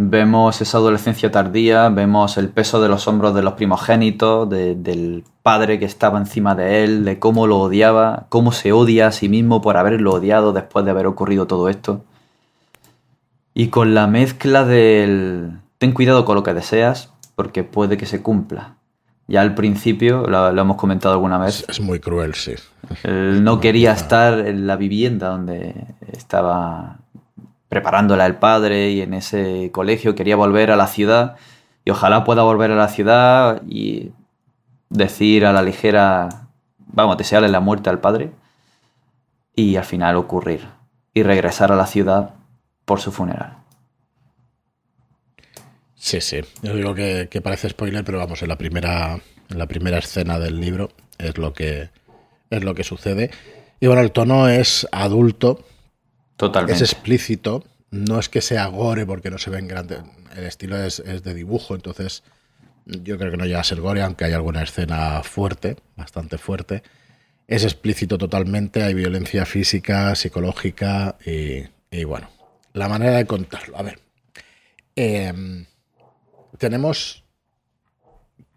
vemos 0.00 0.60
esa 0.60 0.78
adolescencia 0.78 1.32
tardía, 1.32 1.88
vemos 1.88 2.38
el 2.38 2.50
peso 2.50 2.80
de 2.80 2.88
los 2.88 3.08
hombros 3.08 3.34
de 3.34 3.42
los 3.42 3.54
primogénitos, 3.54 4.48
del 4.48 5.24
padre 5.42 5.80
que 5.80 5.86
estaba 5.86 6.20
encima 6.20 6.54
de 6.54 6.84
él, 6.84 7.04
de 7.04 7.18
cómo 7.18 7.48
lo 7.48 7.58
odiaba, 7.58 8.26
cómo 8.28 8.52
se 8.52 8.70
odia 8.70 9.08
a 9.08 9.12
sí 9.12 9.28
mismo 9.28 9.60
por 9.60 9.76
haberlo 9.76 10.12
odiado 10.12 10.52
después 10.52 10.84
de 10.84 10.92
haber 10.92 11.08
ocurrido 11.08 11.48
todo 11.48 11.68
esto. 11.68 12.04
Y 13.54 13.68
con 13.68 13.92
la 13.92 14.06
mezcla 14.06 14.64
del 14.64 15.58
ten 15.78 15.90
cuidado 15.90 16.24
con 16.24 16.36
lo 16.36 16.44
que 16.44 16.54
deseas, 16.54 17.12
porque 17.34 17.64
puede 17.64 17.96
que 17.96 18.06
se 18.06 18.22
cumpla. 18.22 18.76
Ya 19.26 19.40
al 19.40 19.56
principio, 19.56 20.28
lo, 20.28 20.48
hemos 20.48 20.76
comentado 20.76 21.14
alguna 21.14 21.38
vez. 21.38 21.64
Es, 21.68 21.80
muy 21.80 21.98
cruel, 21.98 22.34
sí. 22.34 22.54
Él 23.02 23.42
no 23.42 23.58
quería 23.60 23.92
estar 23.92 24.46
en 24.46 24.68
la 24.68 24.76
vivienda 24.76 25.30
donde 25.30 25.74
estaba 26.12 26.98
preparándola 27.68 28.26
el 28.26 28.36
padre 28.36 28.90
y 28.90 29.00
en 29.00 29.14
ese 29.14 29.70
colegio 29.72 30.14
quería 30.14 30.36
volver 30.36 30.70
a 30.70 30.76
la 30.76 30.86
ciudad 30.86 31.36
y 31.84 31.90
ojalá 31.90 32.24
pueda 32.24 32.42
volver 32.42 32.70
a 32.70 32.76
la 32.76 32.88
ciudad 32.88 33.62
y 33.68 34.12
decir 34.90 35.44
a 35.44 35.52
la 35.52 35.62
ligera, 35.62 36.48
vamos, 36.78 37.18
desearle 37.18 37.48
la 37.48 37.60
muerte 37.60 37.90
al 37.90 38.00
padre 38.00 38.30
y 39.54 39.76
al 39.76 39.84
final 39.84 40.16
ocurrir 40.16 40.66
y 41.14 41.22
regresar 41.22 41.72
a 41.72 41.76
la 41.76 41.86
ciudad 41.86 42.34
por 42.84 43.00
su 43.00 43.12
funeral. 43.12 43.58
Sí, 45.94 46.20
sí. 46.20 46.40
Yo 46.62 46.74
digo 46.74 46.94
que, 46.94 47.28
parece 47.42 47.68
spoiler, 47.68 48.04
pero 48.04 48.18
vamos, 48.18 48.40
en 48.42 48.48
la 48.48 48.56
primera, 48.56 49.18
en 49.48 49.58
la 49.58 49.66
primera 49.66 49.98
escena 49.98 50.38
del 50.38 50.60
libro 50.60 50.90
es 51.18 51.36
lo 51.38 51.52
que 51.52 51.90
es 52.50 52.64
lo 52.64 52.74
que 52.74 52.84
sucede. 52.84 53.30
Y 53.80 53.86
bueno, 53.88 54.00
el 54.00 54.12
tono 54.12 54.48
es 54.48 54.86
adulto. 54.92 55.64
Es 56.68 56.80
explícito. 56.80 57.64
No 57.90 58.18
es 58.18 58.28
que 58.28 58.40
sea 58.40 58.66
gore 58.66 59.06
porque 59.06 59.30
no 59.30 59.38
se 59.38 59.50
ven 59.50 59.66
grandes. 59.66 60.00
El 60.36 60.44
estilo 60.44 60.76
es, 60.76 61.00
es, 61.00 61.22
de 61.22 61.34
dibujo, 61.34 61.74
entonces 61.74 62.22
yo 62.86 63.18
creo 63.18 63.30
que 63.30 63.36
no 63.36 63.44
llega 63.44 63.60
a 63.60 63.64
ser 63.64 63.80
gore, 63.80 64.02
aunque 64.02 64.24
hay 64.24 64.32
alguna 64.32 64.62
escena 64.62 65.22
fuerte, 65.22 65.76
bastante 65.96 66.38
fuerte. 66.38 66.82
Es 67.46 67.64
explícito 67.64 68.18
totalmente, 68.18 68.82
hay 68.82 68.94
violencia 68.94 69.46
física, 69.46 70.14
psicológica 70.14 71.16
y, 71.24 72.04
bueno, 72.04 72.28
la 72.74 72.88
manera 72.88 73.16
de 73.16 73.26
contarlo. 73.26 73.78
A 73.78 73.82
ver. 73.82 73.98
Eh, 74.96 75.64
tenemos 76.58 77.24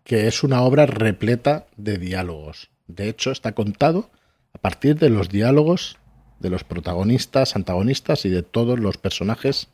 que 0.03 0.27
es 0.27 0.43
una 0.43 0.61
obra 0.63 0.85
repleta 0.85 1.67
de 1.77 1.97
diálogos. 1.97 2.69
De 2.87 3.07
hecho, 3.07 3.31
está 3.31 3.53
contado 3.53 4.09
a 4.53 4.57
partir 4.57 4.97
de 4.97 5.09
los 5.09 5.29
diálogos 5.29 5.97
de 6.41 6.49
los 6.49 6.63
protagonistas, 6.63 7.55
antagonistas 7.55 8.25
y 8.25 8.29
de 8.29 8.43
todos 8.43 8.79
los 8.79 8.97
personajes 8.97 9.69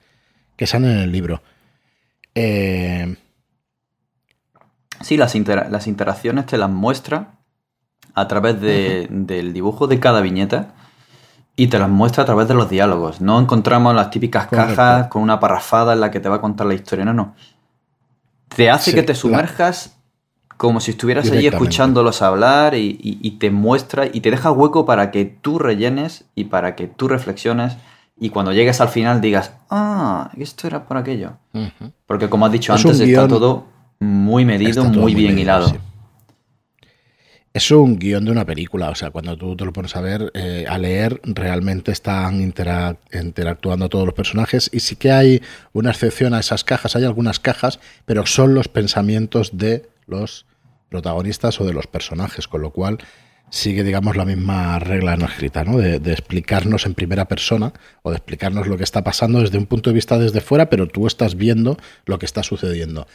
que 0.56 0.68
salen 0.68 0.92
en 0.92 0.98
el 1.00 1.12
libro. 1.12 1.42
Eh, 2.36 3.16
sí, 5.02 5.18
las, 5.18 5.36
las, 5.36 5.88
interacciones 5.88 6.46
te 6.46 6.58
las 6.58 6.70
muestra 6.70 7.36
a 8.14 8.28
través 8.28 8.60
del 8.62 9.54
dibujo 9.54 9.88
de 9.88 10.00
cada 10.00 10.22
viñeta 10.22 10.74
y 11.56 11.68
te 11.68 11.80
las 11.80 11.90
muestra 11.90 12.24
a 12.24 12.26
través 12.26 12.48
de 12.48 12.54
los 12.54 12.70
diálogos. 12.70 13.22
No 13.22 13.40
encontramos 13.40 13.96
las 13.96 14.10
típicas 14.12 14.48
cajas 14.48 15.08
con 15.08 15.22
una 15.22 15.40
parrafada 15.40 15.94
en 15.94 16.02
la 16.02 16.12
que 16.12 16.20
te 16.20 16.30
va 16.30 16.36
a 16.36 16.42
contar 16.42 16.68
la 16.68 16.74
historia. 16.74 17.06
No, 17.06 17.14
no 17.14 17.36
te 18.56 18.70
hace 18.70 18.94
que 18.94 19.04
te 19.04 19.16
sumerjas 19.16 19.97
como 20.58 20.80
si 20.80 20.92
estuvieras 20.92 21.32
allí 21.32 21.48
escuchándolos 21.48 22.22
hablar 22.22 22.74
y, 22.76 23.38
te 23.40 23.52
muestra 23.52 24.08
y 24.12 24.22
te 24.22 24.32
deja 24.32 24.52
hueco 24.52 24.86
para 24.86 25.12
que 25.12 25.26
tú 25.26 25.60
rellenes 25.60 26.26
y 26.36 26.46
para 26.46 26.76
que 26.76 26.88
tú 26.88 27.08
reflexiones 27.08 27.78
y 28.20 28.30
cuando 28.30 28.52
llegues 28.52 28.82
al 28.82 28.90
final 28.90 29.22
digas, 29.22 29.54
ah, 29.70 30.32
esto 30.38 30.66
era 30.68 30.86
por 30.88 30.98
aquello. 30.98 31.34
Porque 32.08 32.30
como 32.30 32.48
has 32.48 32.52
dicho 32.52 32.74
antes, 32.74 33.00
está 33.00 33.28
todo 33.28 33.66
muy 34.00 34.46
medido, 34.46 34.84
muy, 34.86 35.14
bien 35.14 35.38
hilado. 35.38 35.72
es 37.54 37.72
un 37.72 37.98
guion 37.98 38.26
de 38.26 38.32
una 38.32 38.46
película, 38.46 38.90
o 38.90 38.96
sea, 38.96 39.12
cuando 39.12 39.38
tú 39.38 39.56
te 39.56 39.66
lo 39.66 39.74
pones 39.74 39.96
a 39.96 40.02
ver, 40.02 40.32
eh, 40.34 40.66
a 40.68 40.78
leer, 40.80 41.22
realmente 41.24 41.92
están 41.92 42.42
interactuando 42.42 43.90
todos 43.90 44.06
los 44.06 44.14
personajes 44.16 44.70
y 44.74 44.80
sí 44.80 44.96
que 44.96 45.12
hay 45.12 45.42
una 45.74 45.92
excepción 45.92 46.34
a 46.34 46.40
esas 46.40 46.64
cajas, 46.64 46.96
hay 46.96 47.04
algunas 47.04 47.40
cajas, 47.40 47.80
pero 48.06 48.26
son 48.26 48.56
los 48.56 48.68
pensamientos 48.68 49.58
de 49.58 49.90
los 50.08 50.46
protagonistas 50.90 51.60
o 51.62 51.66
de 51.66 51.74
los 51.74 51.88
personajes, 51.88 52.48
con 52.48 52.62
lo 52.62 52.72
cual 52.72 52.98
sigue, 53.50 53.84
digamos, 53.84 54.18
la 54.18 54.26
misma 54.26 54.78
regla 54.80 55.16
no 55.16 55.26
escrita, 55.26 55.64
¿no? 55.64 55.78
De, 55.78 56.00
de, 56.00 56.12
explicarnos 56.12 56.86
en 56.86 56.94
primera 56.94 57.28
persona 57.28 57.74
o 58.02 58.10
de 58.10 58.18
explicarnos 58.18 58.68
lo 58.68 58.78
que 58.78 58.84
está 58.84 59.04
pasando 59.04 59.40
desde 59.40 59.58
un 59.58 59.68
punto 59.68 59.90
de 59.90 59.94
vista 59.94 60.18
desde 60.18 60.42
fuera, 60.42 60.70
pero 60.70 60.88
tú 60.88 61.08
estás 61.08 61.36
viendo 61.36 61.78
lo 62.06 62.20
que 62.20 62.26
está 62.26 62.44
sucediendo. 62.44 63.08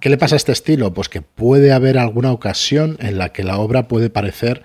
¿Qué 0.00 0.08
le 0.08 0.18
pasa 0.18 0.34
a 0.34 0.38
este 0.38 0.52
estilo? 0.52 0.92
Pues 0.94 1.08
que 1.08 1.22
puede 1.22 1.72
haber 1.72 1.98
alguna 1.98 2.32
ocasión 2.32 2.96
en 3.00 3.18
la 3.18 3.28
que 3.28 3.44
la 3.44 3.58
obra 3.58 3.86
puede 3.86 4.10
parecer 4.10 4.64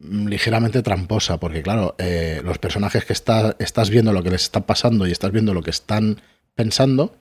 mm, 0.00 0.26
ligeramente 0.26 0.82
tramposa, 0.82 1.40
porque 1.40 1.62
claro, 1.62 1.94
eh, 1.98 2.42
los 2.44 2.58
personajes 2.58 3.04
que 3.04 3.14
estás 3.14 3.90
viendo 3.90 4.12
lo 4.12 4.22
que 4.22 4.30
les 4.30 4.42
está 4.42 4.66
pasando 4.66 5.06
y 5.06 5.12
estás 5.12 5.30
viendo 5.30 5.54
lo 5.54 5.62
que 5.62 5.70
están 5.70 6.20
pensando, 6.54 7.16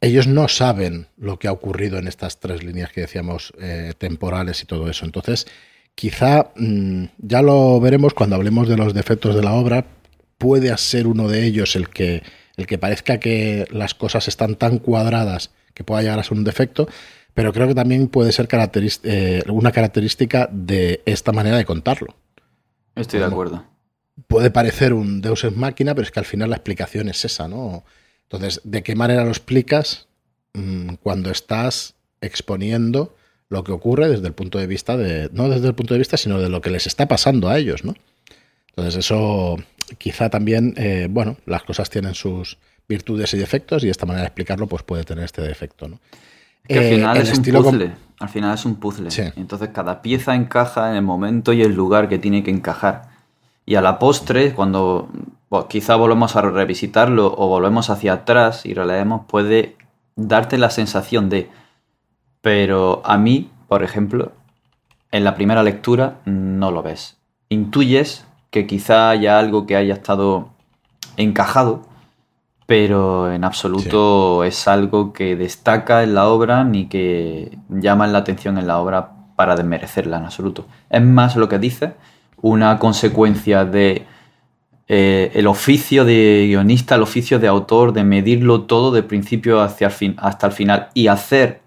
ellos 0.00 0.26
no 0.26 0.48
saben 0.48 1.08
lo 1.18 1.38
que 1.38 1.48
ha 1.48 1.52
ocurrido 1.52 1.98
en 1.98 2.08
estas 2.08 2.40
tres 2.40 2.64
líneas 2.64 2.90
que 2.92 3.02
decíamos 3.02 3.52
eh, 3.60 3.92
temporales 3.98 4.62
y 4.62 4.66
todo 4.66 4.88
eso. 4.88 5.04
Entonces, 5.04 5.46
quizá 5.94 6.52
mm, 6.56 7.04
ya 7.18 7.42
lo 7.42 7.80
veremos 7.80 8.14
cuando 8.14 8.36
hablemos 8.36 8.68
de 8.68 8.76
los 8.76 8.94
defectos 8.94 9.34
de 9.34 9.42
la 9.42 9.52
obra, 9.52 9.84
puede 10.38 10.76
ser 10.78 11.06
uno 11.06 11.28
de 11.28 11.44
ellos 11.44 11.76
el 11.76 11.90
que, 11.90 12.22
el 12.56 12.66
que 12.66 12.78
parezca 12.78 13.20
que 13.20 13.66
las 13.70 13.94
cosas 13.94 14.26
están 14.26 14.54
tan 14.54 14.78
cuadradas 14.78 15.50
que 15.74 15.84
pueda 15.84 16.02
llegar 16.02 16.18
a 16.18 16.24
ser 16.24 16.38
un 16.38 16.44
defecto, 16.44 16.88
pero 17.34 17.52
creo 17.52 17.68
que 17.68 17.74
también 17.74 18.08
puede 18.08 18.32
ser 18.32 18.48
eh, 19.04 19.42
una 19.48 19.70
característica 19.70 20.48
de 20.50 21.02
esta 21.04 21.32
manera 21.32 21.58
de 21.58 21.64
contarlo. 21.64 22.16
Estoy 22.94 23.20
de 23.20 23.26
acuerdo. 23.26 23.64
Puede 24.26 24.50
parecer 24.50 24.92
un 24.94 25.20
Deus 25.20 25.44
ex 25.44 25.56
máquina, 25.56 25.94
pero 25.94 26.04
es 26.04 26.10
que 26.10 26.20
al 26.20 26.26
final 26.26 26.50
la 26.50 26.56
explicación 26.56 27.08
es 27.08 27.24
esa, 27.24 27.48
¿no? 27.48 27.84
Entonces, 28.30 28.60
¿de 28.64 28.82
qué 28.82 28.94
manera 28.94 29.24
lo 29.24 29.30
explicas 29.30 30.08
mm, 30.54 30.94
cuando 31.02 31.30
estás 31.30 31.94
exponiendo 32.20 33.14
lo 33.48 33.64
que 33.64 33.72
ocurre 33.72 34.08
desde 34.08 34.26
el 34.28 34.34
punto 34.34 34.58
de 34.58 34.66
vista 34.66 34.96
de, 34.96 35.28
no 35.32 35.48
desde 35.48 35.66
el 35.66 35.74
punto 35.74 35.94
de 35.94 35.98
vista, 35.98 36.16
sino 36.16 36.38
de 36.38 36.48
lo 36.48 36.60
que 36.60 36.70
les 36.70 36.86
está 36.86 37.08
pasando 37.08 37.48
a 37.48 37.58
ellos, 37.58 37.84
¿no? 37.84 37.94
Entonces, 38.68 38.96
eso 38.96 39.56
quizá 39.98 40.30
también, 40.30 40.74
eh, 40.76 41.08
bueno, 41.10 41.36
las 41.46 41.64
cosas 41.64 41.90
tienen 41.90 42.14
sus, 42.14 42.56
virtudes 42.90 43.32
y 43.34 43.38
defectos 43.38 43.84
y 43.84 43.88
esta 43.88 44.04
manera 44.04 44.22
de 44.22 44.26
explicarlo 44.26 44.66
pues 44.66 44.82
puede 44.82 45.04
tener 45.04 45.24
este 45.24 45.40
defecto. 45.40 45.88
¿no? 45.88 46.00
al 46.68 46.76
eh, 46.76 46.90
final 46.90 47.16
es 47.16 47.38
un 47.38 47.44
puzzle. 47.44 47.92
Al 48.18 48.28
final 48.28 48.54
es 48.54 48.64
un 48.66 48.74
puzzle. 48.76 49.08
Entonces 49.36 49.70
cada 49.72 50.02
pieza 50.02 50.34
encaja 50.34 50.90
en 50.90 50.96
el 50.96 51.02
momento 51.02 51.54
y 51.54 51.62
el 51.62 51.74
lugar 51.74 52.08
que 52.08 52.18
tiene 52.18 52.42
que 52.42 52.50
encajar. 52.50 53.08
Y 53.64 53.76
a 53.76 53.80
la 53.80 53.98
postre, 53.98 54.52
cuando 54.52 55.08
quizá 55.68 55.96
volvemos 55.96 56.36
a 56.36 56.42
revisitarlo 56.42 57.34
o 57.36 57.48
volvemos 57.48 57.90
hacia 57.90 58.12
atrás 58.12 58.64
y 58.66 58.74
releemos, 58.74 59.26
puede 59.26 59.76
darte 60.16 60.58
la 60.58 60.70
sensación 60.70 61.28
de... 61.28 61.50
Pero 62.40 63.02
a 63.04 63.18
mí, 63.18 63.50
por 63.68 63.82
ejemplo, 63.82 64.32
en 65.10 65.24
la 65.24 65.34
primera 65.34 65.62
lectura 65.62 66.20
no 66.24 66.70
lo 66.70 66.82
ves. 66.82 67.18
Intuyes 67.48 68.26
que 68.50 68.66
quizá 68.66 69.10
haya 69.10 69.38
algo 69.38 69.66
que 69.66 69.76
haya 69.76 69.94
estado 69.94 70.50
encajado 71.16 71.90
pero 72.70 73.32
en 73.32 73.42
absoluto 73.42 74.44
es 74.44 74.68
algo 74.68 75.12
que 75.12 75.34
destaca 75.34 76.04
en 76.04 76.14
la 76.14 76.28
obra 76.28 76.62
ni 76.62 76.86
que 76.86 77.58
llama 77.68 78.06
la 78.06 78.18
atención 78.18 78.58
en 78.58 78.68
la 78.68 78.78
obra 78.78 79.10
para 79.34 79.56
desmerecerla 79.56 80.18
en 80.18 80.26
absoluto. 80.26 80.66
Es 80.88 81.02
más 81.02 81.34
lo 81.34 81.48
que 81.48 81.58
dice, 81.58 81.94
una 82.40 82.78
consecuencia 82.78 83.64
de 83.64 84.06
eh, 84.92 85.30
el 85.34 85.46
oficio 85.46 86.04
de 86.04 86.46
guionista, 86.48 86.96
el 86.96 87.02
oficio 87.02 87.38
de 87.38 87.46
autor, 87.46 87.92
de 87.92 88.02
medirlo 88.02 88.62
todo 88.62 88.90
de 88.90 89.04
principio 89.04 89.60
hacia 89.60 89.86
el 89.86 89.92
fin, 89.92 90.16
hasta 90.18 90.48
el 90.48 90.52
final 90.52 90.88
y 90.94 91.06
hacer 91.06 91.60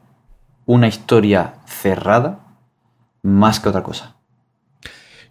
una 0.65 0.89
historia 0.89 1.53
cerrada 1.65 2.41
más 3.21 3.61
que 3.61 3.69
otra 3.69 3.81
cosa. 3.81 4.17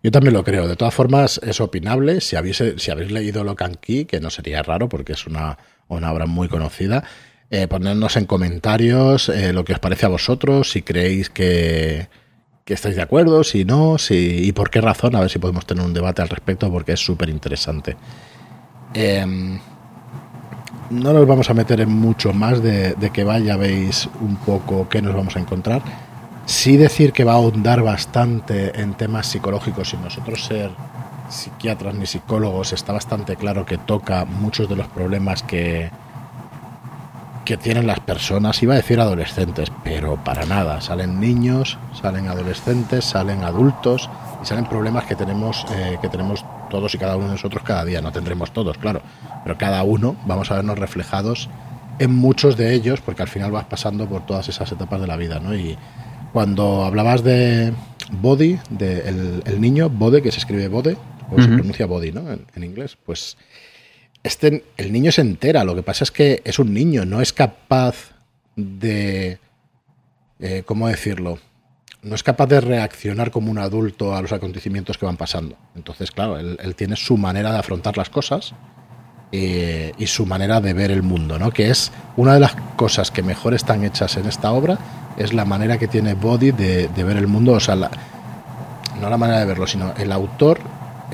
Yo 0.03 0.11
también 0.11 0.33
lo 0.33 0.43
creo. 0.43 0.67
De 0.69 0.75
todas 0.75 0.95
formas, 0.95 1.39
es 1.43 1.61
opinable. 1.61 2.23
Si 2.23 2.35
habéis, 2.35 2.65
si 2.79 2.91
habéis 2.91 3.13
leído 3.13 3.45
Locan 3.45 3.75
Key, 3.75 4.07
que 4.07 4.21
no 4.21 4.31
sería 4.31 4.63
raro 4.63 4.89
porque 4.89 5.13
es 5.13 5.27
una, 5.27 5.59
obra 5.89 6.25
muy 6.25 6.49
conocida, 6.49 7.05
eh, 7.51 7.69
en 7.71 8.25
comentarios 8.25 9.29
eh, 9.29 9.53
lo 9.53 9.67
que 9.67 9.75
os 9.75 9.81
parece 9.81 10.07
a 10.07 10.09
vosotros, 10.09 10.71
si 10.71 10.81
creéis 10.81 11.29
que, 11.29 12.09
que 12.65 12.75
estáis 12.75 12.97
de 12.97 13.03
acuerdo, 13.03 13.43
si 13.45 13.65
no, 13.65 13.99
si, 13.99 14.15
y 14.45 14.53
por 14.53 14.71
qué 14.71 14.81
razón, 14.81 15.17
a 15.17 15.21
ver 15.21 15.31
si 15.31 15.39
podemos 15.39 15.67
tener 15.67 15.85
un 15.85 15.93
debate 15.93 16.23
al 16.23 16.29
respecto 16.29 16.71
porque 16.71 16.93
es 16.93 17.01
súper 17.01 17.29
interesante. 17.29 17.97
Em, 18.95 19.59
no 20.91 21.13
nos 21.13 21.27
vamos 21.27 21.49
a 21.51 21.55
meter 21.55 21.81
en 21.81 21.91
mucho 21.91 22.33
más 22.33 22.63
de, 22.63 22.95
que 23.13 23.25
vaya, 23.25 23.57
veis 23.57 24.09
un 24.21 24.37
poco 24.37 24.89
qué 24.89 25.03
nos 25.03 25.15
vamos 25.15 25.37
a 25.37 25.41
encontrar. 25.41 25.83
Sí 26.45 26.77
decir 26.77 27.13
que 27.13 27.25
va 27.25 27.33
a 27.33 27.37
ahondar 27.37 27.83
bastante 27.83 28.81
en 28.81 28.95
temas 28.95 29.27
psicológicos 29.27 29.95
y 29.95 29.97
nosotros 29.97 30.45
ser 30.45 30.71
psiquiatras 31.29 31.95
ni 31.95 32.05
psicólogos 32.05 32.73
está 32.73 32.93
bastante 32.93 33.37
claro 33.37 33.65
que 33.65 33.79
toca 33.79 34.25
muchos 34.25 34.69
de 34.69 34.77
los 34.77 34.87
problemas 34.89 35.43
que, 35.43 35.91
que 37.45 37.57
tienen 37.57 37.87
las 37.87 38.01
personas, 38.01 38.63
iba 38.63 38.75
a 38.75 38.77
decir 38.77 39.01
adolescentes, 39.01 39.71
pero 39.85 40.23
para 40.23 40.47
nada. 40.47 40.81
Salen 40.81 41.21
niños, 41.21 41.79
salen 42.01 42.29
adolescentes, 42.29 43.05
salen 43.05 43.43
adultos 43.43 44.09
y 44.43 44.47
salen 44.47 44.67
problemas 44.67 45.05
que 45.05 45.17
tenemos, 45.17 45.67
eh, 45.75 45.99
que 46.01 46.09
tenemos 46.09 46.45
todos 46.71 46.95
y 46.95 46.99
cada 46.99 47.17
uno 47.17 47.27
de 47.27 47.33
nosotros 47.33 47.63
cada 47.65 47.85
día. 47.85 48.01
No 48.01 48.13
tendremos 48.13 48.53
todos, 48.53 48.79
claro, 48.79 49.03
pero 49.45 49.59
cada 49.59 49.83
uno 49.83 50.17
vamos 50.27 50.51
a 50.51 50.57
vernos 50.57 50.79
reflejados 50.79 51.49
en 51.99 52.15
muchos 52.15 52.57
de 52.57 52.75
ellos 52.75 53.01
porque 53.01 53.23
al 53.23 53.29
final 53.29 53.51
vas 53.51 53.65
pasando 53.65 54.07
por 54.09 54.25
todas 54.25 54.49
esas 54.49 54.71
etapas 54.71 55.01
de 55.01 55.07
la 55.07 55.17
vida, 55.17 55.41
¿no? 55.41 55.55
Y 55.55 55.77
cuando 56.33 56.85
hablabas 56.85 57.23
de 57.23 57.73
Body, 58.11 58.59
de 58.71 59.43
el, 59.45 59.61
niño, 59.61 59.91
Bode, 59.91 60.23
que 60.23 60.33
se 60.33 60.39
escribe 60.39 60.69
Bode, 60.69 60.97
o 61.31 61.41
se 61.41 61.49
pronuncia 61.49 61.87
Body, 61.87 62.13
¿no? 62.13 62.23
en 62.31 62.65
inglés, 62.65 62.97
pues 63.05 63.37
este, 64.23 64.65
el 64.77 64.93
niño 64.93 65.11
se 65.11 65.21
entera, 65.21 65.65
lo 65.65 65.75
que 65.75 65.83
pasa 65.83 66.05
es 66.05 66.11
que 66.11 66.43
es 66.45 66.59
un 66.59 66.73
niño, 66.73 67.05
no 67.05 67.21
es 67.21 67.33
capaz 67.33 68.13
de... 68.57 69.39
Eh, 70.39 70.63
¿Cómo 70.65 70.89
decirlo? 70.89 71.39
No 72.03 72.15
es 72.15 72.23
capaz 72.23 72.47
de 72.47 72.61
reaccionar 72.61 73.31
como 73.31 73.51
un 73.51 73.59
adulto 73.59 74.15
a 74.15 74.23
los 74.23 74.33
acontecimientos 74.33 74.99
que 74.99 75.07
van 75.07 75.17
pasando. 75.17 75.57
Entonces, 75.77 76.11
claro, 76.11 76.37
él, 76.39 76.75
tiene 76.75 76.97
su 76.97 77.17
manera 77.17 77.53
de 77.53 77.59
afrontar 77.59 77.97
las 77.97 78.11
cosas 78.11 78.55
eh, 79.31 79.93
y 79.99 80.07
su 80.09 80.27
manera 80.27 80.61
de 80.61 80.73
ver 80.73 80.91
el 80.91 81.03
mundo, 81.03 81.39
¿no? 81.39 81.53
Que 81.53 81.71
es 81.71 81.93
una 82.17 82.35
de 82.35 82.41
las 82.41 82.57
cosas 82.75 83.13
que 83.13 83.23
mejor 83.23 83.55
están 83.55 83.85
hechas 83.85 84.17
en 84.17 84.27
esta 84.27 84.51
obra, 84.51 84.79
es 85.17 85.33
la 85.33 85.45
manera 85.45 85.79
que 85.79 85.87
tiene 85.87 86.15
Body 86.15 86.51
de, 86.51 86.89
ver 86.97 87.17
el 87.17 87.29
mundo, 87.29 87.53
o 87.53 87.61
sea, 87.61 87.77
no 87.77 89.09
la 89.09 89.17
manera 89.17 89.39
de 89.41 89.47
verlo, 89.47 89.69
sino 89.69 89.95
el 89.97 90.11
autor 90.11 90.59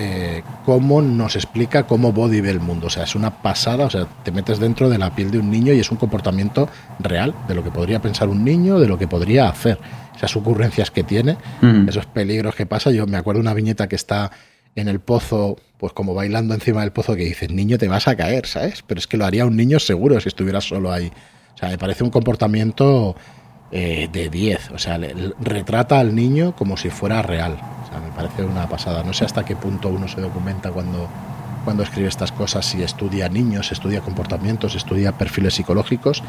eh, 0.00 0.42
cómo 0.64 1.02
nos 1.02 1.34
explica 1.34 1.82
cómo 1.82 2.12
Body 2.12 2.40
ve 2.40 2.50
el 2.50 2.60
mundo. 2.60 2.86
O 2.86 2.90
sea, 2.90 3.02
es 3.02 3.16
una 3.16 3.42
pasada, 3.42 3.86
o 3.86 3.90
sea, 3.90 4.06
te 4.22 4.30
metes 4.30 4.60
dentro 4.60 4.88
de 4.88 4.96
la 4.96 5.14
piel 5.14 5.32
de 5.32 5.38
un 5.38 5.50
niño 5.50 5.72
y 5.72 5.80
es 5.80 5.90
un 5.90 5.96
comportamiento 5.96 6.68
real, 7.00 7.34
de 7.48 7.54
lo 7.56 7.64
que 7.64 7.72
podría 7.72 8.00
pensar 8.00 8.28
un 8.28 8.44
niño, 8.44 8.78
de 8.78 8.86
lo 8.86 8.96
que 8.96 9.08
podría 9.08 9.48
hacer. 9.48 9.78
Esas 10.16 10.36
ocurrencias 10.36 10.90
que 10.90 11.02
tiene, 11.02 11.36
esos 11.88 12.06
peligros 12.06 12.54
que 12.54 12.66
pasa. 12.66 12.90
Yo 12.90 13.06
me 13.06 13.16
acuerdo 13.16 13.40
una 13.40 13.54
viñeta 13.54 13.88
que 13.88 13.96
está 13.96 14.30
en 14.76 14.88
el 14.88 15.00
pozo, 15.00 15.56
pues 15.78 15.92
como 15.92 16.14
bailando 16.14 16.54
encima 16.54 16.82
del 16.82 16.92
pozo, 16.92 17.16
que 17.16 17.24
dices, 17.24 17.50
niño, 17.50 17.78
te 17.78 17.88
vas 17.88 18.06
a 18.06 18.16
caer, 18.16 18.46
¿sabes? 18.46 18.84
Pero 18.86 18.98
es 18.98 19.06
que 19.06 19.16
lo 19.16 19.24
haría 19.24 19.46
un 19.46 19.56
niño 19.56 19.80
seguro 19.80 20.20
si 20.20 20.28
estuviera 20.28 20.60
solo 20.60 20.92
ahí. 20.92 21.10
O 21.54 21.58
sea, 21.58 21.68
me 21.70 21.78
parece 21.78 22.04
un 22.04 22.10
comportamiento 22.10 23.16
eh, 23.70 24.08
de 24.10 24.30
10. 24.30 24.70
O 24.72 24.78
sea, 24.78 24.98
retrata 25.40 25.98
al 25.98 26.14
niño 26.14 26.54
como 26.56 26.76
si 26.76 26.90
fuera 26.90 27.22
real. 27.22 27.58
O 27.84 27.90
sea, 27.90 28.00
me 28.00 28.10
parece 28.12 28.44
una 28.44 28.68
pasada. 28.68 29.02
No 29.02 29.12
sé 29.12 29.24
hasta 29.24 29.44
qué 29.44 29.56
punto 29.56 29.88
uno 29.88 30.08
se 30.08 30.20
documenta 30.20 30.70
cuando, 30.70 31.08
cuando 31.64 31.82
escribe 31.82 32.08
estas 32.08 32.32
cosas, 32.32 32.66
si 32.66 32.82
estudia 32.82 33.28
niños, 33.28 33.72
estudia 33.72 34.00
comportamientos, 34.00 34.74
estudia 34.74 35.12
perfiles 35.12 35.54
psicológicos, 35.54 36.22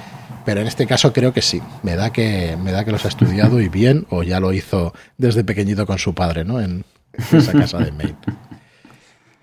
pero 0.46 0.62
en 0.62 0.68
este 0.68 0.86
caso 0.88 1.14
creo 1.14 1.34
que 1.34 1.42
sí. 1.42 1.62
Me 1.84 1.96
da 1.96 2.12
que, 2.12 2.58
me 2.62 2.72
da 2.72 2.84
que 2.86 2.92
los 2.92 3.06
ha 3.06 3.10
estudiado 3.10 3.62
y 3.62 3.70
bien, 3.70 4.06
o 4.10 4.24
ya 4.24 4.40
lo 4.40 4.54
hizo 4.54 4.94
desde 5.18 5.44
pequeñito 5.44 5.86
con 5.86 5.98
su 5.98 6.14
padre, 6.14 6.46
¿no? 6.46 6.60
En, 6.60 6.86
esa 7.32 7.52
casa 7.54 7.80
de 7.80 7.92
Maine. 7.92 8.16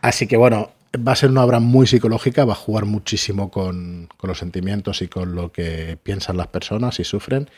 Así 0.01 0.27
que 0.27 0.37
bueno, 0.37 0.71
va 0.97 1.13
a 1.13 1.17
ser 1.17 1.31
una 1.31 1.45
obra 1.45 1.61
muy 1.61 1.87
psicológica, 1.87 2.45
va 2.45 2.53
a 2.53 2.57
jugar 2.57 2.85
muchísimo 2.85 3.51
con, 3.51 4.09
los 4.23 4.39
sentimientos 4.39 5.03
y 5.03 5.09
con 5.09 5.35
lo 5.35 5.53
que 5.53 5.99
piensan 6.03 6.37
las 6.37 6.49
personas 6.49 7.01
y 7.01 7.05
sufren. 7.05 7.49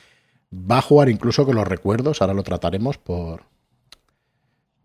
Va 0.53 0.79
a 0.79 0.83
jugar 0.83 1.09
incluso 1.09 1.45
con 1.45 1.57
los 1.57 1.69
recuerdos, 1.69 2.21
ahora 2.21 2.35
lo 2.35 2.43
trataremos 2.43 2.97
por, 2.99 3.43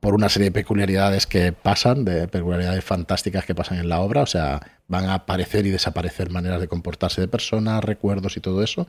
por 0.03 0.13
una 0.13 0.27
serie 0.27 0.49
de 0.49 0.51
peculiaridades 0.51 1.25
que 1.25 1.53
pasan, 1.53 2.03
de 2.03 2.27
peculiaridades 2.27 2.83
fantásticas 2.83 3.45
que 3.45 3.55
pasan 3.55 3.77
en 3.79 3.87
la 3.87 4.01
obra, 4.01 4.21
o 4.21 4.25
sea, 4.25 4.59
van 4.89 5.05
a 5.05 5.13
aparecer 5.13 5.65
y 5.65 5.69
desaparecer 5.69 6.29
maneras 6.29 6.59
de 6.59 6.67
comportarse 6.67 7.21
de 7.21 7.29
personas, 7.29 7.81
recuerdos 7.81 8.35
y 8.35 8.41
todo 8.41 8.61
eso, 8.63 8.87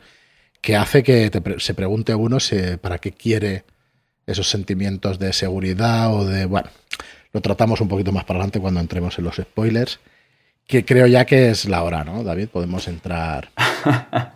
que 0.60 0.74
hace 0.74 1.04
que 1.04 1.30
se 1.58 1.74
pregunte 1.74 2.10
a 2.10 2.16
uno 2.16 2.40
si, 2.40 2.56
para 2.80 2.98
qué 2.98 3.12
quiere 3.12 3.64
esos 4.26 4.48
sentimientos 4.48 5.20
de 5.20 5.32
seguridad 5.32 6.12
o 6.12 6.24
de, 6.24 6.46
bueno, 6.46 6.70
lo 7.32 7.40
tratamos 7.40 7.80
un 7.80 7.88
poquito 7.88 8.10
más 8.10 8.24
para 8.24 8.38
adelante 8.38 8.60
cuando 8.60 8.80
entremos 8.80 9.16
en 9.18 9.24
los 9.24 9.36
spoilers, 9.36 10.00
que 10.66 10.84
creo 10.84 11.06
ya 11.06 11.26
que 11.26 11.50
es 11.50 11.66
la 11.66 11.82
hora, 11.82 12.02
¿no, 12.02 12.24
David? 12.24 12.48
Podemos 12.48 12.88
entrar 12.88 13.50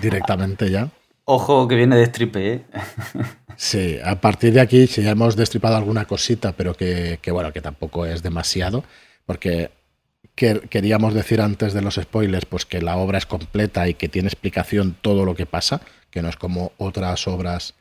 directamente 0.00 0.70
ya. 0.70 0.90
Ojo 1.30 1.68
que 1.68 1.74
viene 1.74 1.94
de 1.94 2.06
stripe, 2.06 2.52
¿eh? 2.54 2.64
sí, 3.56 3.98
a 4.02 4.18
partir 4.18 4.54
de 4.54 4.62
aquí, 4.62 4.86
si 4.86 5.02
ya 5.02 5.10
hemos 5.10 5.36
destripado 5.36 5.76
alguna 5.76 6.06
cosita, 6.06 6.52
pero 6.52 6.72
que, 6.72 7.20
bueno, 7.30 7.52
que 7.52 7.60
tampoco 7.60 8.06
es 8.06 8.22
demasiado, 8.22 8.82
porque 9.26 9.70
queríamos 10.34 11.12
decir 11.12 11.42
antes 11.42 11.74
de 11.74 11.82
los 11.82 11.96
spoilers, 11.96 12.46
pues 12.46 12.64
que 12.64 12.80
la 12.80 12.96
obra 12.96 13.18
es 13.18 13.26
completa 13.26 13.86
y 13.86 13.92
que 13.92 14.08
tiene 14.08 14.28
explicación 14.28 14.96
todo 15.02 15.26
lo 15.26 15.34
que 15.34 15.44
pasa, 15.44 15.82
que 16.10 16.22
no 16.22 16.30
es 16.30 16.36
como 16.36 16.72
otras 16.78 17.28
obras 17.28 17.74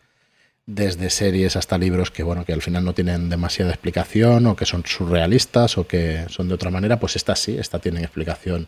desde 0.66 1.10
series 1.10 1.56
hasta 1.56 1.78
libros 1.78 2.12
que 2.12 2.24
bueno 2.24 2.44
que 2.44 2.52
al 2.52 2.62
final 2.62 2.84
no 2.84 2.94
tienen 2.94 3.30
demasiada 3.30 3.72
explicación 3.72 4.46
o 4.48 4.58
que 4.58 4.66
son 4.66 4.84
surrealistas 4.86 5.78
o 5.78 5.88
que 5.88 6.26
son 6.28 6.50
de 6.50 6.56
otra 6.56 6.70
manera 6.70 7.00
pues 7.00 7.16
esta 7.16 7.38
sí 7.38 7.58
esta 7.58 7.80
tiene 7.80 8.02
explicación 8.02 8.68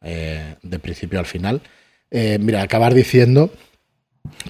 eh, 0.00 0.54
de 0.62 0.78
principio 0.78 1.18
al 1.18 1.26
final 1.26 1.60
eh, 2.10 2.38
mira 2.40 2.62
acabar 2.62 2.94
diciendo 2.94 3.52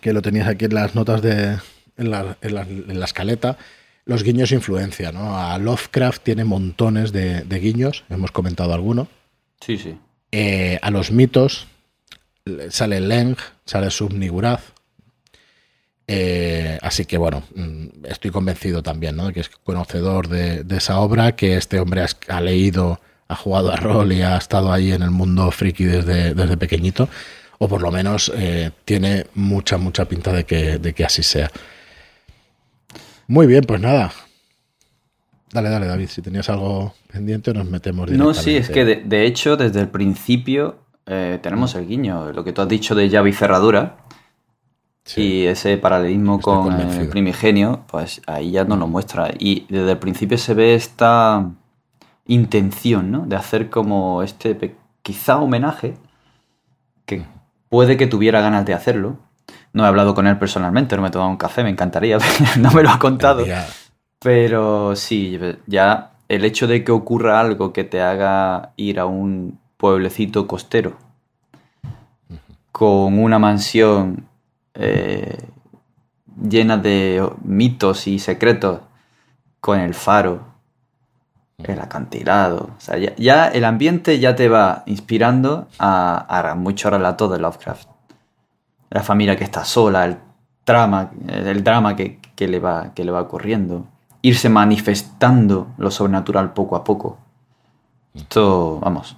que 0.00 0.12
lo 0.12 0.22
tenías 0.22 0.48
aquí 0.48 0.66
en 0.66 0.74
las 0.74 0.94
notas 0.94 1.22
de. 1.22 1.58
en 1.96 2.10
la, 2.10 2.36
en 2.40 2.98
la, 2.98 3.04
escaleta. 3.04 3.58
Los 4.04 4.22
guiños 4.22 4.52
influencia, 4.52 5.12
¿no? 5.12 5.38
A 5.38 5.58
Lovecraft 5.58 6.22
tiene 6.22 6.44
montones 6.44 7.12
de, 7.12 7.42
guiños, 7.60 8.04
hemos 8.08 8.30
comentado 8.30 8.72
alguno. 8.72 9.08
Sí, 9.60 9.76
sí. 9.76 9.96
Eh, 10.32 10.78
a 10.80 10.90
los 10.90 11.10
mitos 11.10 11.66
sale 12.70 13.00
Leng, 13.00 13.36
sale 13.64 13.90
Subniguraz. 13.90 14.72
Eh, 16.06 16.78
así 16.80 17.04
que 17.04 17.18
bueno, 17.18 17.42
mm, 17.54 18.06
estoy 18.06 18.30
convencido 18.30 18.82
también, 18.82 19.16
¿no? 19.16 19.30
Que 19.32 19.40
es 19.40 19.50
conocedor 19.50 20.28
de, 20.28 20.64
esa 20.74 21.00
obra, 21.00 21.36
que 21.36 21.56
este 21.56 21.78
hombre 21.80 22.06
ha, 22.28 22.40
leído, 22.40 23.00
ha 23.28 23.36
jugado 23.36 23.70
a 23.70 23.76
rol 23.76 24.12
y 24.12 24.22
ha 24.22 24.38
estado 24.38 24.72
ahí 24.72 24.92
en 24.92 25.02
el 25.02 25.10
mundo 25.10 25.50
friki 25.50 25.84
desde, 25.84 26.32
desde 26.34 26.56
pequeñito 26.56 27.10
o 27.58 27.68
por 27.68 27.82
lo 27.82 27.90
menos 27.90 28.32
eh, 28.34 28.70
tiene 28.84 29.26
mucha, 29.34 29.78
mucha 29.78 30.04
pinta 30.06 30.32
de 30.32 30.44
que, 30.44 30.78
de 30.78 30.94
que 30.94 31.04
así 31.04 31.22
sea. 31.22 31.50
Muy 33.26 33.46
bien, 33.46 33.64
pues 33.64 33.80
nada. 33.80 34.12
Dale, 35.52 35.68
dale, 35.68 35.86
David, 35.86 36.08
si 36.08 36.22
tenías 36.22 36.48
algo 36.50 36.94
pendiente 37.10 37.54
nos 37.54 37.66
metemos 37.66 38.10
No, 38.10 38.34
sí, 38.34 38.56
es 38.56 38.68
que 38.68 38.84
de, 38.84 39.26
hecho 39.26 39.56
desde 39.56 39.80
el 39.80 39.88
principio 39.88 40.76
eh, 41.06 41.38
tenemos 41.42 41.74
el 41.74 41.86
guiño, 41.86 42.32
lo 42.32 42.44
que 42.44 42.52
tú 42.52 42.62
has 42.62 42.68
dicho 42.68 42.94
de 42.94 43.08
llave 43.08 43.30
y 43.30 43.32
cerradura. 43.32 43.96
y 45.16 45.46
ese 45.46 45.78
paralelismo 45.78 46.38
con 46.40 46.78
el 46.78 47.08
primigenio, 47.08 47.84
pues 47.88 48.20
ahí 48.26 48.52
ya 48.52 48.64
nos 48.64 48.78
lo 48.78 48.86
muestra. 48.86 49.32
Y 49.38 49.66
desde 49.70 49.92
el 49.92 49.98
principio 49.98 50.36
se 50.36 50.54
ve 50.54 50.74
esta 50.74 51.50
intención, 52.26 53.10
¿no? 53.10 53.24
De 53.26 53.36
hacer 53.36 53.70
como 53.70 54.22
este 54.22 54.76
quizá 55.02 55.38
homenaje 55.38 55.94
que 57.06 57.24
Puede 57.68 57.96
que 57.96 58.06
tuviera 58.06 58.40
ganas 58.40 58.64
de 58.64 58.74
hacerlo. 58.74 59.18
No 59.72 59.84
he 59.84 59.86
hablado 59.86 60.14
con 60.14 60.26
él 60.26 60.38
personalmente, 60.38 60.96
no 60.96 61.02
me 61.02 61.08
he 61.08 61.10
tomado 61.10 61.30
un 61.30 61.36
café, 61.36 61.62
me 61.62 61.70
encantaría, 61.70 62.18
no 62.58 62.70
me 62.72 62.82
lo 62.82 62.90
ha 62.90 62.98
contado. 62.98 63.44
Pero 64.20 64.96
sí, 64.96 65.38
ya 65.66 66.12
el 66.28 66.44
hecho 66.44 66.66
de 66.66 66.84
que 66.84 66.92
ocurra 66.92 67.40
algo 67.40 67.72
que 67.72 67.84
te 67.84 68.02
haga 68.02 68.72
ir 68.76 68.98
a 68.98 69.06
un 69.06 69.58
pueblecito 69.76 70.46
costero 70.46 70.96
con 72.78 73.18
una 73.18 73.40
mansión 73.40 74.28
eh, 74.74 75.36
llena 76.40 76.76
de 76.76 77.28
mitos 77.42 78.06
y 78.06 78.20
secretos, 78.20 78.82
con 79.60 79.80
el 79.80 79.94
faro, 79.94 80.47
el 81.64 81.80
acantilado. 81.80 82.70
O 82.76 82.80
sea, 82.80 82.96
ya, 82.98 83.48
el 83.48 83.64
ambiente 83.64 84.18
ya 84.18 84.36
te 84.36 84.48
va 84.48 84.84
inspirando 84.86 85.66
a, 85.78 86.50
a 86.50 86.54
mucho 86.54 86.90
relato 86.90 87.28
de 87.28 87.38
Lovecraft. 87.38 87.88
La 88.90 89.02
familia 89.02 89.36
que 89.36 89.44
está 89.44 89.64
sola, 89.64 90.04
el 90.06 90.16
drama, 90.64 91.10
el 91.26 91.64
drama 91.64 91.96
que, 91.96 92.20
qué 92.36 92.48
le 92.48 92.60
va, 92.60 92.92
qué 92.94 93.04
le 93.04 93.10
va 93.10 93.22
ocurriendo. 93.22 93.86
Irse 94.22 94.48
manifestando 94.48 95.68
lo 95.78 95.90
sobrenatural 95.90 96.52
poco 96.52 96.76
a 96.76 96.84
poco. 96.84 97.18
Esto, 98.14 98.78
vamos, 98.80 99.16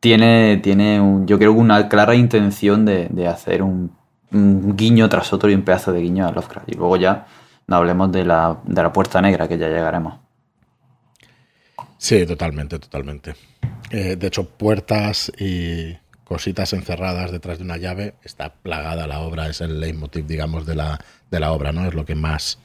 tiene, 0.00 0.58
tiene 0.58 1.00
un, 1.00 1.26
yo 1.26 1.38
creo 1.38 1.52
una 1.52 1.88
clara 1.88 2.14
intención 2.14 2.84
de, 2.84 3.28
hacer 3.28 3.62
un, 3.62 3.90
guiño 4.30 5.08
tras 5.08 5.32
otro 5.32 5.50
y 5.50 5.54
un 5.54 5.62
pedazo 5.62 5.92
de 5.92 6.00
guiño 6.00 6.26
a 6.26 6.32
Lovecraft. 6.32 6.68
Y 6.68 6.74
luego 6.74 6.96
ya 6.96 7.26
no 7.66 7.76
hablemos 7.76 8.12
de 8.12 8.24
la, 8.24 8.58
de 8.64 8.82
la 8.82 8.92
puerta 8.92 9.20
negra, 9.20 9.48
que 9.48 9.56
ya 9.58 9.68
llegaremos. 9.68 10.25
Sí, 12.06 12.24
totalmente, 12.24 12.78
totalmente. 12.78 13.34
Eh, 13.90 14.14
de 14.14 14.26
hecho, 14.28 14.48
puertas 14.48 15.32
y 15.40 15.96
cositas 16.22 16.72
encerradas 16.72 17.32
detrás 17.32 17.58
de 17.58 17.64
una 17.64 17.78
llave 17.78 18.14
está 18.22 18.54
plagada 18.54 19.08
la 19.08 19.18
obra, 19.18 19.48
es 19.48 19.60
el 19.60 19.80
leitmotiv, 19.80 20.24
digamos, 20.24 20.66
de 20.66 20.76
la, 20.76 21.04
de 21.32 21.40
la 21.40 21.50
obra, 21.50 21.72
¿no? 21.72 21.84
Es 21.84 21.94
lo 21.94 22.04
que 22.04 22.14
más, 22.14 22.60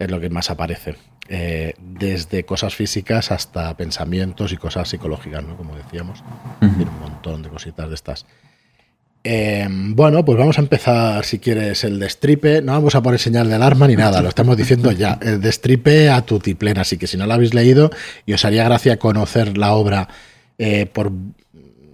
es 0.00 0.10
lo 0.10 0.18
que 0.18 0.28
más 0.28 0.50
aparece. 0.50 0.96
Eh, 1.28 1.74
desde 1.78 2.44
cosas 2.44 2.74
físicas 2.74 3.30
hasta 3.30 3.76
pensamientos 3.76 4.50
y 4.50 4.56
cosas 4.56 4.88
psicológicas, 4.88 5.44
¿no? 5.44 5.56
Como 5.56 5.76
decíamos. 5.76 6.24
Tiene 6.58 6.90
un 6.90 6.98
montón 6.98 7.44
de 7.44 7.50
cositas 7.50 7.88
de 7.88 7.94
estas. 7.94 8.26
Eh, 9.26 9.66
bueno, 9.70 10.22
pues 10.24 10.36
vamos 10.36 10.58
a 10.58 10.60
empezar, 10.60 11.24
si 11.24 11.38
quieres, 11.38 11.82
el 11.82 11.98
destripe. 11.98 12.60
No 12.60 12.72
vamos 12.72 12.94
a 12.94 13.02
poner 13.02 13.18
señal 13.18 13.48
de 13.48 13.54
alarma 13.54 13.88
ni 13.88 13.96
nada, 13.96 14.20
lo 14.20 14.28
estamos 14.28 14.56
diciendo 14.56 14.92
ya. 14.92 15.18
El 15.22 15.40
destripe 15.40 16.10
a 16.10 16.22
tu 16.22 16.38
tiplena. 16.38 16.82
Así 16.82 16.98
que 16.98 17.06
si 17.06 17.16
no 17.16 17.26
lo 17.26 17.34
habéis 17.34 17.54
leído 17.54 17.90
y 18.26 18.34
os 18.34 18.44
haría 18.44 18.64
gracia 18.64 18.98
conocer 18.98 19.56
la 19.56 19.72
obra 19.72 20.08
eh, 20.58 20.86
por, 20.86 21.10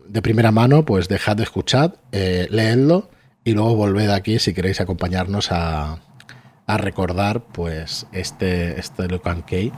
de 0.08 0.22
primera 0.22 0.50
mano, 0.50 0.84
pues 0.84 1.08
dejad 1.08 1.36
de 1.36 1.44
escuchar, 1.44 1.94
leedlo 2.10 3.10
y 3.44 3.52
luego 3.52 3.76
volved 3.76 4.10
aquí 4.10 4.38
si 4.38 4.52
queréis 4.52 4.80
acompañarnos 4.80 5.52
a, 5.52 5.98
a 6.66 6.76
recordar 6.76 7.40
pues 7.40 8.06
este, 8.12 8.78
este 8.78 9.08
Locan 9.08 9.42
Key. 9.42 9.72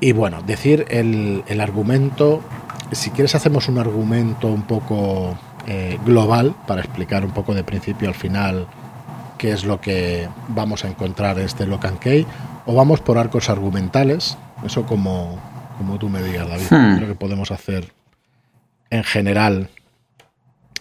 Y 0.00 0.12
bueno, 0.12 0.42
decir 0.42 0.84
el, 0.88 1.44
el, 1.46 1.60
argumento, 1.60 2.42
si 2.90 3.10
quieres 3.10 3.34
hacemos 3.34 3.68
un 3.68 3.78
argumento 3.78 4.48
un 4.48 4.62
poco 4.62 5.38
eh, 5.66 5.98
global 6.04 6.54
para 6.66 6.80
explicar 6.80 7.24
un 7.24 7.30
poco 7.32 7.54
de 7.54 7.64
principio 7.64 8.08
al 8.08 8.14
final 8.14 8.66
qué 9.38 9.52
es 9.52 9.64
lo 9.64 9.80
que 9.80 10.28
vamos 10.48 10.84
a 10.84 10.88
encontrar 10.88 11.38
en 11.38 11.46
este 11.46 11.66
Locan 11.66 11.98
Key, 11.98 12.26
o 12.64 12.74
vamos 12.74 13.00
por 13.00 13.18
arcos 13.18 13.50
argumentales, 13.50 14.38
eso 14.64 14.86
como, 14.86 15.40
como 15.78 15.98
tú 15.98 16.08
me 16.08 16.22
digas, 16.22 16.48
David, 16.48 16.66
hmm. 16.70 16.96
creo 16.96 17.08
que 17.08 17.14
podemos 17.16 17.50
hacer 17.50 17.92
en 18.90 19.02
general 19.02 19.68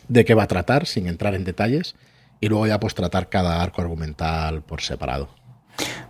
de 0.08 0.26
qué 0.26 0.36
va 0.36 0.44
a 0.44 0.48
tratar, 0.48 0.86
sin 0.86 1.08
entrar 1.08 1.34
en 1.34 1.44
detalles 1.44 1.96
y 2.40 2.50
luego 2.50 2.68
ya 2.68 2.80
pues 2.80 2.94
tratar 2.94 3.30
cada 3.30 3.62
arco 3.62 3.82
argumental 3.82 4.62
por 4.62 4.82
separado. 4.82 5.30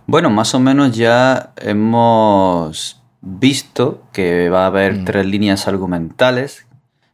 Bueno, 0.06 0.28
más 0.28 0.54
o 0.54 0.60
menos 0.60 0.96
ya 0.96 1.52
hemos 1.56 3.00
visto 3.20 4.02
que 4.12 4.48
va 4.48 4.64
a 4.64 4.66
haber 4.66 4.94
mm. 4.94 5.04
tres 5.04 5.26
líneas 5.26 5.68
argumentales, 5.68 6.66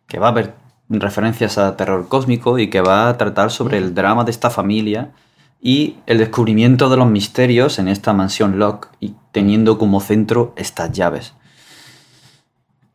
que 0.06 0.18
va 0.18 0.28
a 0.28 0.30
haber 0.30 0.54
referencias 0.88 1.58
a 1.58 1.76
terror 1.76 2.08
cósmico 2.08 2.58
y 2.58 2.70
que 2.70 2.80
va 2.80 3.08
a 3.08 3.16
tratar 3.18 3.50
sobre 3.50 3.78
el 3.78 3.94
drama 3.94 4.24
de 4.24 4.30
esta 4.30 4.50
familia 4.50 5.12
y 5.60 5.96
el 6.06 6.18
descubrimiento 6.18 6.88
de 6.88 6.96
los 6.96 7.08
misterios 7.08 7.78
en 7.78 7.88
esta 7.88 8.12
mansión 8.12 8.58
Locke 8.58 8.88
y 9.00 9.14
teniendo 9.32 9.78
como 9.78 10.00
centro 10.00 10.52
estas 10.56 10.92
llaves. 10.92 11.34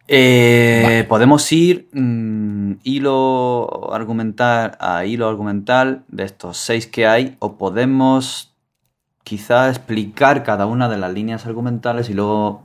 Eh, 0.07 1.05
podemos 1.07 1.49
ir 1.51 1.87
mm, 1.93 2.73
hilo 2.83 3.93
argumental 3.93 4.77
a 4.79 5.05
hilo 5.05 5.29
argumental 5.29 6.03
de 6.09 6.23
estos 6.23 6.57
seis 6.57 6.87
que 6.87 7.07
hay, 7.07 7.37
o 7.39 7.57
podemos 7.57 8.53
quizá 9.23 9.69
explicar 9.69 10.43
cada 10.43 10.65
una 10.65 10.89
de 10.89 10.97
las 10.97 11.13
líneas 11.13 11.45
argumentales 11.45 12.09
y 12.09 12.13
luego. 12.13 12.63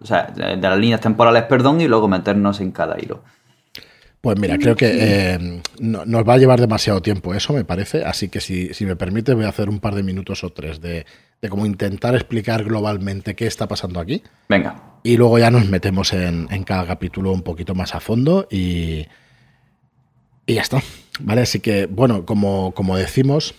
O 0.00 0.06
sea, 0.06 0.24
de 0.24 0.56
las 0.56 0.78
líneas 0.78 1.00
temporales, 1.00 1.44
perdón, 1.44 1.80
y 1.80 1.88
luego 1.88 2.08
meternos 2.08 2.60
en 2.60 2.72
cada 2.72 3.00
hilo. 3.00 3.22
Pues 4.24 4.38
mira, 4.38 4.56
creo 4.56 4.74
que 4.74 4.90
eh, 4.90 5.60
nos 5.80 6.26
va 6.26 6.32
a 6.32 6.38
llevar 6.38 6.58
demasiado 6.58 7.02
tiempo 7.02 7.34
eso, 7.34 7.52
me 7.52 7.66
parece. 7.66 8.06
Así 8.06 8.30
que 8.30 8.40
si, 8.40 8.72
me 8.86 8.96
permite, 8.96 9.34
voy 9.34 9.44
a 9.44 9.50
hacer 9.50 9.68
un 9.68 9.80
par 9.80 9.94
de 9.94 10.02
minutos 10.02 10.42
o 10.44 10.50
tres 10.50 10.80
de, 10.80 11.04
de 11.42 11.48
cómo 11.50 11.66
intentar 11.66 12.14
explicar 12.14 12.64
globalmente 12.64 13.36
qué 13.36 13.46
está 13.46 13.68
pasando 13.68 14.00
aquí. 14.00 14.22
Venga. 14.48 14.82
Y 15.02 15.18
luego 15.18 15.38
ya 15.38 15.50
nos 15.50 15.68
metemos 15.68 16.14
en, 16.14 16.46
cada 16.64 16.86
capítulo 16.86 17.32
un 17.32 17.42
poquito 17.42 17.74
más 17.74 17.94
a 17.94 18.00
fondo 18.00 18.48
y, 18.50 19.06
y 20.46 20.54
ya 20.54 20.62
está. 20.62 20.82
¿Vale? 21.20 21.42
Así 21.42 21.60
que, 21.60 21.84
bueno, 21.84 22.24
como, 22.24 22.72
como 22.72 22.96
decimos, 22.96 23.54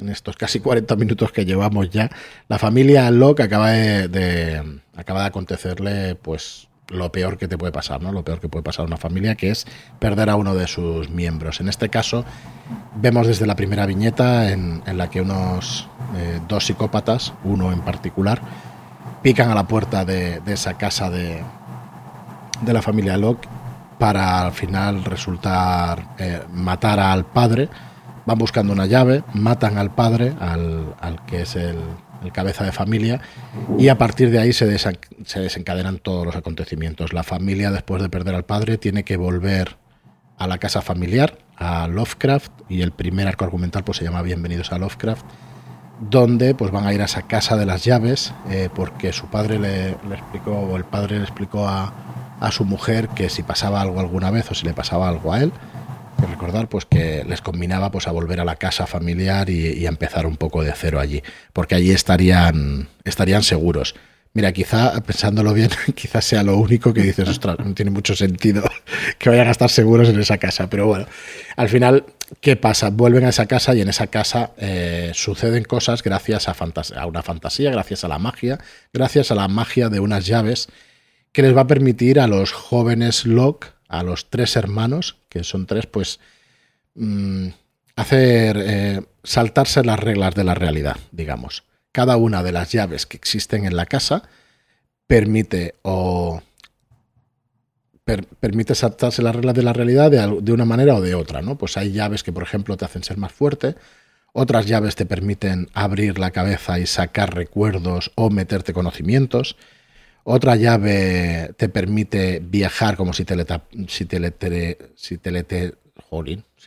en 0.00 0.08
estos 0.08 0.36
casi 0.36 0.58
40 0.58 0.96
minutos 0.96 1.30
que 1.30 1.44
llevamos 1.44 1.90
ya, 1.90 2.10
la 2.48 2.58
familia 2.58 3.08
Locke 3.12 3.44
acaba 3.44 3.70
de, 3.70 4.80
acaba 4.96 5.20
de 5.20 5.26
acontecerle, 5.26 6.16
pues, 6.16 6.67
lo 6.88 7.12
peor 7.12 7.38
que 7.38 7.48
te 7.48 7.58
puede 7.58 7.72
pasar, 7.72 8.02
¿no? 8.02 8.12
Lo 8.12 8.24
peor 8.24 8.40
que 8.40 8.48
puede 8.48 8.62
pasar 8.62 8.84
a 8.84 8.86
una 8.86 8.96
familia, 8.96 9.34
que 9.34 9.50
es 9.50 9.66
perder 9.98 10.30
a 10.30 10.36
uno 10.36 10.54
de 10.54 10.66
sus 10.66 11.10
miembros. 11.10 11.60
En 11.60 11.68
este 11.68 11.88
caso, 11.88 12.24
vemos 12.96 13.26
desde 13.26 13.46
la 13.46 13.56
primera 13.56 13.86
viñeta 13.86 14.50
en, 14.50 14.82
la 14.86 15.10
que 15.10 15.20
unos 15.20 15.88
eh, 16.16 16.40
dos 16.48 16.66
psicópatas, 16.66 17.34
uno 17.44 17.72
en 17.72 17.80
particular, 17.80 18.40
pican 19.22 19.50
a 19.50 19.54
la 19.54 19.66
puerta 19.66 20.04
de, 20.04 20.40
esa 20.46 20.78
casa 20.78 21.10
de, 21.10 21.42
de, 22.62 22.72
la 22.72 22.82
familia 22.82 23.16
Locke 23.16 23.48
para 23.98 24.42
al 24.46 24.52
final 24.52 25.04
resultar 25.04 26.14
eh, 26.18 26.42
matar 26.52 27.00
al 27.00 27.24
padre. 27.26 27.68
Van 28.24 28.38
buscando 28.38 28.72
una 28.72 28.86
llave, 28.86 29.22
matan 29.32 29.78
al 29.78 29.90
padre, 29.90 30.34
al, 30.38 30.94
al 31.00 31.24
que 31.24 31.42
es 31.42 31.56
el, 31.56 31.78
el 32.22 32.32
cabeza 32.32 32.64
de 32.64 32.72
familia, 32.72 33.20
y 33.78 33.88
a 33.88 33.98
partir 33.98 34.30
de 34.30 34.38
ahí 34.38 34.52
se, 34.52 34.78
se, 34.78 35.40
desencadenan 35.40 35.98
todos 35.98 36.26
los 36.26 36.36
acontecimientos. 36.36 37.12
La 37.12 37.22
familia, 37.22 37.70
después 37.70 38.02
de 38.02 38.08
perder 38.08 38.34
al 38.34 38.44
padre, 38.44 38.78
tiene 38.78 39.04
que 39.04 39.16
volver 39.16 39.76
a 40.36 40.46
la 40.46 40.58
casa 40.58 40.82
familiar, 40.82 41.38
a 41.56 41.88
Lovecraft, 41.88 42.52
y 42.68 42.82
el 42.82 42.92
primer 42.92 43.28
arco 43.28 43.44
argumental 43.44 43.84
pues, 43.84 43.98
se 43.98 44.04
llama 44.04 44.22
Bienvenidos 44.22 44.72
a 44.72 44.78
Lovecraft, 44.78 45.24
donde 46.00 46.54
pues, 46.54 46.70
van 46.70 46.86
a 46.86 46.92
ir 46.92 47.02
a 47.02 47.06
esa 47.06 47.22
casa 47.22 47.56
de 47.56 47.66
las 47.66 47.84
llaves, 47.84 48.32
eh, 48.50 48.68
porque 48.74 49.12
su 49.12 49.26
padre 49.26 49.58
le, 49.58 49.90
explicó, 49.90 50.52
o 50.52 50.76
el 50.76 50.84
padre 50.84 51.16
le 51.16 51.24
explicó 51.24 51.68
a 51.68 51.92
su 52.52 52.64
mujer 52.64 53.08
que 53.08 53.28
si 53.28 53.42
pasaba 53.42 53.80
algo 53.80 53.98
alguna 53.98 54.30
vez 54.30 54.48
o 54.50 54.54
si 54.54 54.64
le 54.64 54.74
pasaba 54.74 55.08
algo 55.08 55.32
a 55.32 55.40
él, 55.40 55.52
recordar 56.26 56.68
pues 56.68 56.84
que 56.84 57.24
les 57.24 57.40
combinaba 57.40 57.90
pues 57.90 58.08
a 58.08 58.12
volver 58.12 58.40
a 58.40 58.44
la 58.44 58.56
casa 58.56 58.86
familiar 58.86 59.50
y, 59.50 59.86
a 59.86 59.88
empezar 59.88 60.26
un 60.26 60.36
poco 60.36 60.62
de 60.62 60.72
cero 60.74 61.00
allí, 61.00 61.22
porque 61.52 61.74
allí 61.74 61.90
estarían, 61.90 62.88
estarían 63.04 63.42
seguros. 63.42 63.94
Mira, 64.34 64.52
quizá, 64.52 65.00
pensándolo 65.00 65.54
bien, 65.54 65.70
quizás 65.94 66.24
sea 66.24 66.42
lo 66.42 66.56
único 66.56 66.92
que 66.92 67.02
dices, 67.02 67.28
ostras, 67.28 67.58
no 67.58 67.74
tiene 67.74 67.90
mucho 67.90 68.14
sentido 68.14 68.62
que 69.18 69.30
vayan 69.30 69.48
a 69.48 69.50
estar 69.50 69.70
seguros 69.70 70.08
en 70.08 70.20
esa 70.20 70.38
casa. 70.38 70.68
Pero 70.68 70.86
bueno, 70.86 71.06
al 71.56 71.68
final, 71.68 72.04
¿qué 72.40 72.56
pasa? 72.56 72.90
Vuelven 72.90 73.24
a 73.24 73.30
esa 73.30 73.46
casa 73.46 73.74
y 73.74 73.80
en 73.80 73.88
esa 73.88 74.08
casa 74.08 74.52
eh, 74.58 75.12
suceden 75.14 75.64
cosas 75.64 76.02
gracias 76.02 76.48
a, 76.48 76.54
a, 76.96 77.06
una 77.06 77.22
fantasía, 77.22 77.70
gracias 77.70 78.04
a 78.04 78.08
la 78.08 78.18
magia, 78.18 78.58
gracias 78.92 79.30
a 79.30 79.34
la 79.34 79.48
magia 79.48 79.88
de 79.88 80.00
unas 80.00 80.26
llaves 80.26 80.68
que 81.32 81.42
les 81.42 81.56
va 81.56 81.62
a 81.62 81.66
permitir 81.66 82.20
a 82.20 82.26
los 82.26 82.52
jóvenes 82.52 83.26
Locke 83.26 83.77
a 83.88 84.02
los 84.02 84.30
tres 84.30 84.56
hermanos, 84.56 85.16
que 85.28 85.44
son 85.44 85.66
tres, 85.66 85.86
pues 85.86 86.20
mm, 86.94 87.48
hacer 87.96 88.56
eh, 88.60 89.02
saltarse 89.24 89.82
las 89.82 89.98
reglas 89.98 90.34
de 90.34 90.44
la 90.44 90.54
realidad, 90.54 90.96
digamos. 91.10 91.64
Cada 91.92 92.16
una 92.16 92.42
de 92.42 92.52
las 92.52 92.70
llaves 92.70 93.06
que 93.06 93.16
existen 93.16 93.64
en 93.64 93.76
la 93.76 93.86
casa 93.86 94.22
permite 95.06 95.74
o 95.82 96.42
permite 98.40 98.74
saltarse 98.74 99.20
las 99.20 99.36
reglas 99.36 99.54
de 99.54 99.62
la 99.62 99.74
realidad 99.74 100.10
de, 100.10 100.40
de, 100.40 100.52
una 100.52 100.64
manera 100.64 100.94
o 100.94 101.02
de 101.02 101.14
otra, 101.14 101.42
¿no? 101.42 101.58
Pues 101.58 101.76
hay 101.76 101.92
llaves 101.92 102.22
que, 102.22 102.32
por 102.32 102.42
ejemplo, 102.42 102.76
te 102.76 102.86
hacen 102.86 103.04
ser 103.04 103.18
más 103.18 103.32
fuerte, 103.32 103.74
otras 104.32 104.66
llaves 104.66 104.94
te 104.94 105.06
permiten 105.06 105.68
abrir 105.74 106.18
la 106.18 106.30
cabeza 106.30 106.78
y 106.78 106.86
sacar 106.86 107.34
recuerdos 107.34 108.12
o 108.14 108.30
meterte 108.30 108.72
conocimientos. 108.72 109.56
Otra 110.30 110.56
llave 110.56 111.54
te 111.56 111.70
permite 111.70 112.42
viajar 112.44 112.98
como 112.98 113.14
si, 113.14 113.24
si, 113.24 113.34
si, 113.86 114.06
si, 114.94 115.16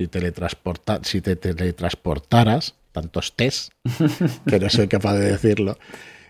teletransporta 0.07 0.99
si 1.03 1.21
te 1.21 1.35
teletransportaras, 1.35 2.73
tantos 2.91 3.35
test, 3.35 3.71
que 4.47 4.59
no 4.59 4.67
soy 4.67 4.87
capaz 4.87 5.13
de 5.13 5.33
decirlo. 5.33 5.77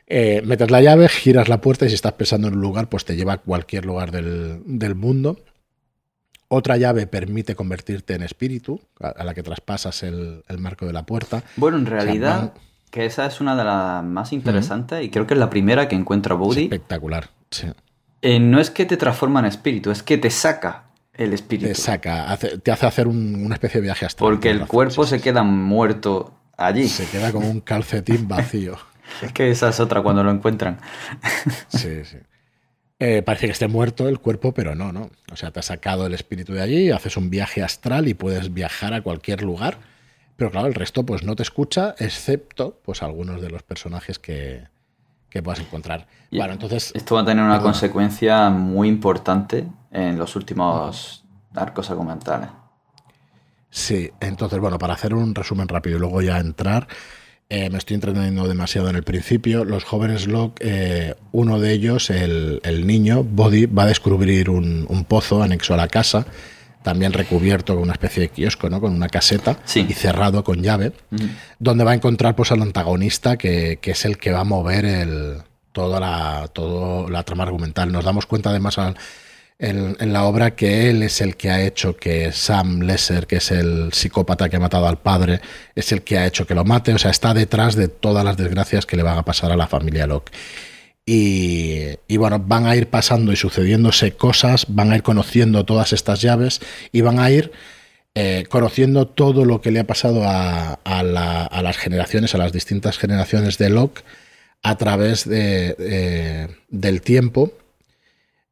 Eh, 0.07 0.41
metes 0.43 0.69
la 0.71 0.81
llave, 0.81 1.07
giras 1.07 1.47
la 1.47 1.61
puerta 1.61 1.85
y 1.85 1.87
si 1.87 1.95
estás 1.95 2.11
pensando 2.11 2.49
en 2.49 2.55
un 2.55 2.61
lugar, 2.61 2.89
pues 2.89 3.05
te 3.05 3.15
lleva 3.15 3.31
a 3.31 3.37
cualquier 3.37 3.85
lugar 3.85 4.11
del, 4.11 4.95
mundo. 4.95 5.39
Otra 6.49 6.75
llave 6.75 7.07
permite 7.07 7.55
convertirte 7.55 8.13
en 8.13 8.23
espíritu, 8.23 8.81
a, 8.99 9.23
la 9.23 9.33
que 9.33 9.41
traspasas 9.41 10.03
el, 10.03 10.43
marco 10.59 10.85
de 10.85 10.91
la 10.91 11.05
puerta. 11.05 11.45
Bueno, 11.55 11.77
en 11.77 11.85
realidad... 11.85 12.51
Que 12.91 13.05
esa 13.05 13.25
es 13.25 13.41
una 13.41 13.55
de 13.55 13.63
las 13.63 14.03
más 14.03 14.33
interesantes 14.33 15.03
y 15.03 15.09
creo 15.09 15.25
que 15.25 15.33
es 15.33 15.39
la 15.39 15.49
primera 15.49 15.87
que 15.87 15.95
encuentra 15.95 16.35
Bodhi. 16.35 16.63
Espectacular, 16.63 17.29
sí. 17.49 17.67
Eh, 18.21 18.39
no 18.39 18.59
es 18.59 18.69
que 18.69 18.85
te 18.85 18.97
transforma 18.97 19.39
en 19.39 19.47
espíritu, 19.47 19.89
es 19.89 20.03
que 20.03 20.17
te 20.17 20.29
saca 20.29 20.83
el 21.13 21.33
espíritu. 21.33 21.69
Te 21.69 21.75
saca, 21.75 22.37
te 22.37 22.71
hace 22.71 22.85
hacer 22.85 23.07
una 23.07 23.55
especie 23.55 23.79
de 23.81 23.85
viaje 23.85 24.05
astral. 24.05 24.29
Porque 24.29 24.51
el 24.51 24.67
cuerpo 24.67 25.05
se 25.05 25.19
queda 25.19 25.43
muerto 25.43 26.33
allí. 26.57 26.87
Se 26.87 27.07
queda 27.07 27.31
como 27.31 27.49
un 27.49 27.61
calcetín 27.61 28.27
vacío. 28.27 28.77
es 29.21 29.31
que 29.31 29.49
esa 29.49 29.69
es 29.69 29.79
otra 29.79 30.01
cuando 30.01 30.23
lo 30.23 30.31
encuentran. 30.31 30.79
sí, 31.69 32.03
sí. 32.03 32.17
Eh, 32.99 33.23
parece 33.23 33.47
que 33.47 33.53
esté 33.53 33.67
muerto 33.67 34.07
el 34.07 34.19
cuerpo, 34.19 34.53
pero 34.53 34.75
no, 34.75 34.91
no. 34.91 35.09
O 35.31 35.35
sea, 35.35 35.49
te 35.49 35.59
has 35.59 35.65
sacado 35.65 36.05
el 36.05 36.13
espíritu 36.13 36.53
de 36.53 36.61
allí, 36.61 36.91
haces 36.91 37.17
un 37.17 37.31
viaje 37.31 37.63
astral 37.63 38.07
y 38.07 38.13
puedes 38.13 38.53
viajar 38.53 38.93
a 38.93 39.01
cualquier 39.01 39.41
lugar. 39.41 39.79
Pero 40.41 40.49
claro, 40.49 40.65
el 40.69 40.73
resto 40.73 41.05
pues 41.05 41.21
no 41.21 41.35
te 41.35 41.43
escucha, 41.43 41.93
excepto 41.99 42.79
pues 42.83 43.03
algunos 43.03 43.43
de 43.43 43.51
los 43.51 43.61
personajes 43.61 44.17
que, 44.17 44.63
que 45.29 45.43
puedas 45.43 45.59
encontrar. 45.59 46.07
bueno, 46.31 46.53
entonces... 46.53 46.91
Esto 46.95 47.13
va 47.13 47.21
a 47.21 47.25
tener 47.25 47.45
una 47.45 47.61
consecuencia 47.61 48.49
muy 48.49 48.87
importante 48.87 49.67
en 49.91 50.17
los 50.17 50.35
últimos 50.35 51.23
arcos 51.53 51.91
argumentales. 51.91 52.49
Sí, 53.69 54.09
entonces, 54.19 54.57
bueno, 54.57 54.79
para 54.79 54.95
hacer 54.95 55.13
un 55.13 55.35
resumen 55.35 55.67
rápido 55.67 55.97
y 55.97 55.99
luego 55.99 56.23
ya 56.23 56.39
entrar, 56.39 56.87
eh, 57.47 57.69
me 57.69 57.77
estoy 57.77 57.93
entreteniendo 57.93 58.47
demasiado 58.47 58.89
en 58.89 58.95
el 58.95 59.03
principio. 59.03 59.63
Los 59.63 59.83
jóvenes 59.83 60.25
Locke, 60.25 60.59
eh, 60.61 61.13
uno 61.33 61.59
de 61.59 61.71
ellos, 61.71 62.09
el, 62.09 62.61
niño, 62.87 63.23
Body, 63.23 63.67
va 63.67 63.83
a 63.83 63.85
descubrir 63.85 64.49
un, 64.49 65.05
pozo 65.07 65.43
anexo 65.43 65.75
a 65.75 65.77
la 65.77 65.87
casa, 65.87 66.25
también 66.83 67.13
recubierto 67.13 67.75
con 67.75 67.83
una 67.83 67.93
especie 67.93 68.23
de 68.23 68.29
kiosco, 68.29 68.69
¿no? 68.69 68.81
con 68.81 68.93
una 68.93 69.07
caseta 69.07 69.57
y 69.75 69.93
cerrado 69.93 70.43
con 70.43 70.61
llave, 70.61 70.93
donde 71.59 71.83
va 71.83 71.91
a 71.91 71.95
encontrar 71.95 72.35
pues, 72.35 72.51
al 72.51 72.61
antagonista, 72.61 73.37
que, 73.37 73.79
es 73.81 74.05
el 74.05 74.17
que 74.17 74.31
va 74.31 74.41
a 74.41 74.45
mover 74.45 74.85
el, 74.85 75.37
toda, 75.71 75.99
la, 75.99 76.47
toda 76.51 77.09
la 77.09 77.23
trama 77.23 77.43
argumental. 77.43 77.91
Nos 77.91 78.03
damos 78.03 78.25
cuenta 78.25 78.49
además 78.49 78.77
al 78.77 78.95
en, 79.61 80.11
la 80.11 80.25
obra 80.25 80.55
que 80.55 80.89
él 80.89 81.03
es 81.03 81.21
el 81.21 81.37
que 81.37 81.51
ha 81.51 81.61
hecho 81.61 81.95
que 81.95 82.31
Sam 82.31 82.81
Lesser, 82.81 83.27
que 83.27 83.37
es 83.37 83.51
el 83.51 83.93
psicópata 83.93 84.49
que 84.49 84.55
ha 84.55 84.59
matado 84.59 84.87
al 84.87 84.97
padre, 84.97 85.39
es 85.75 85.91
el 85.91 86.01
que 86.01 86.17
ha 86.17 86.25
hecho 86.25 86.47
que 86.47 86.55
lo 86.55 86.65
mate, 86.65 86.93
o 86.93 86.97
sea, 86.97 87.11
está 87.11 87.33
detrás 87.33 87.75
de 87.75 87.87
todas 87.87 88.25
las 88.25 88.37
desgracias 88.37 88.85
que 88.87 88.97
le 88.97 89.03
van 89.03 89.19
a 89.19 89.23
pasar 89.23 89.51
a 89.51 89.55
la 89.55 89.67
familia 89.67 90.07
Locke. 90.07 90.31
Y, 91.05 92.17
bueno, 92.17 92.39
van 92.39 92.67
a 92.67 92.75
ir 92.75 92.87
pasando 92.87 93.31
y 93.31 93.35
sucediéndose 93.35 94.13
cosas, 94.13 94.65
van 94.69 94.91
a 94.91 94.95
ir 94.95 95.03
conociendo 95.03 95.65
todas 95.65 95.93
estas 95.93 96.21
llaves 96.21 96.61
y 96.91 97.01
van 97.01 97.19
a 97.19 97.29
ir 97.31 97.51
eh, 98.13 98.45
conociendo 98.49 99.07
todo 99.07 99.43
lo 99.45 99.61
que 99.61 99.71
le 99.71 99.79
ha 99.79 99.87
pasado 99.87 100.21
a, 100.23 100.79
las 100.83 101.77
generaciones, 101.77 102.35
a 102.35 102.37
las 102.37 102.53
distintas 102.53 102.97
generaciones 102.97 103.57
de 103.57 103.69
Locke 103.69 104.03
a 104.63 104.77
través 104.77 105.27
de, 105.27 106.55
del 106.69 107.01
tiempo 107.01 107.51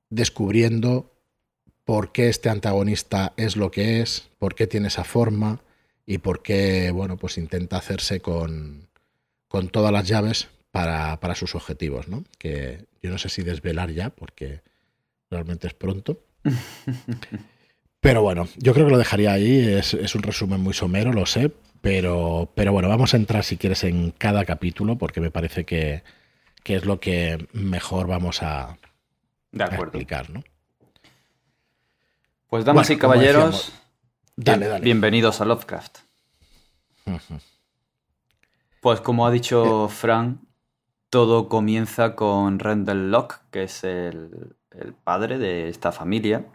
descubriendo 0.09 1.13
por 1.85 2.11
qué 2.11 2.29
este 2.29 2.49
antagonista 2.49 3.33
es 3.37 3.55
lo 3.55 3.69
que 3.69 4.01
es, 4.01 4.27
por 4.39 4.55
qué 4.55 4.65
tiene 4.65 4.87
esa 4.87 5.03
forma 5.03 5.61
y 6.05 6.17
por 6.17 6.41
qué, 6.41 6.89
bueno, 6.91 7.17
pues 7.17 7.37
intenta 7.37 7.77
hacerse 7.77 8.21
con 8.21 8.89
todas 9.71 9.91
las 9.91 10.07
llaves 10.07 10.47
para, 10.71 11.19
para, 11.19 11.35
sus 11.35 11.55
objetivos, 11.55 12.07
¿no? 12.07 12.23
Que 12.37 12.85
yo 13.01 13.09
no 13.09 13.17
sé 13.17 13.29
si 13.29 13.43
desvelar 13.43 13.91
ya, 13.91 14.09
porque 14.09 14.61
realmente 15.29 15.67
es 15.67 15.73
pronto. 15.73 16.21
Pero 18.01 18.21
bueno, 18.21 18.47
yo 18.57 18.73
creo 18.73 18.85
que 18.85 18.91
lo 18.93 18.97
dejaría 18.97 19.33
ahí. 19.33 19.59
Es, 19.59 19.93
es, 19.93 20.15
un 20.15 20.23
resumen 20.23 20.61
muy 20.61 20.73
somero, 20.73 21.11
lo 21.11 21.25
sé. 21.25 21.51
Pero, 21.81 22.51
pero 22.55 22.73
bueno, 22.73 22.89
vamos 22.89 23.13
a 23.13 23.17
entrar 23.17 23.43
si 23.45 23.55
quieres 23.55 23.85
en 23.85 24.11
cada 24.11 24.43
capítulo, 24.43 24.97
porque 24.97 25.21
me 25.21 25.31
parece 25.31 25.65
que, 25.65 26.03
que 26.63 26.75
es 26.75 26.85
lo 26.85 26.99
que 26.99 27.47
mejor 27.53 28.07
vamos 28.07 28.43
a, 28.43 28.77
de 29.51 29.63
acuerdo. 29.63 29.83
explicar, 29.85 30.29
¿no? 30.29 30.43
Pues 32.49 32.65
damas 32.65 32.89
y 32.89 32.97
caballeros, 32.97 33.71
bienvenidos 34.35 35.39
a 35.39 35.45
Lovecraft. 35.45 35.99
Pues 38.81 39.01
como 39.01 39.27
ha 39.27 39.31
dicho 39.31 39.87
eh. 39.87 40.35
Todo 41.09 41.49
comienza 41.49 42.15
con 42.15 42.59
Rendell 42.59 43.11
Locke, 43.11 43.41
que 43.51 43.63
es 43.63 43.83
el, 43.83 44.55
padre 45.03 45.37
de 45.37 45.67
esta 45.67 45.91
familia, 45.91 46.45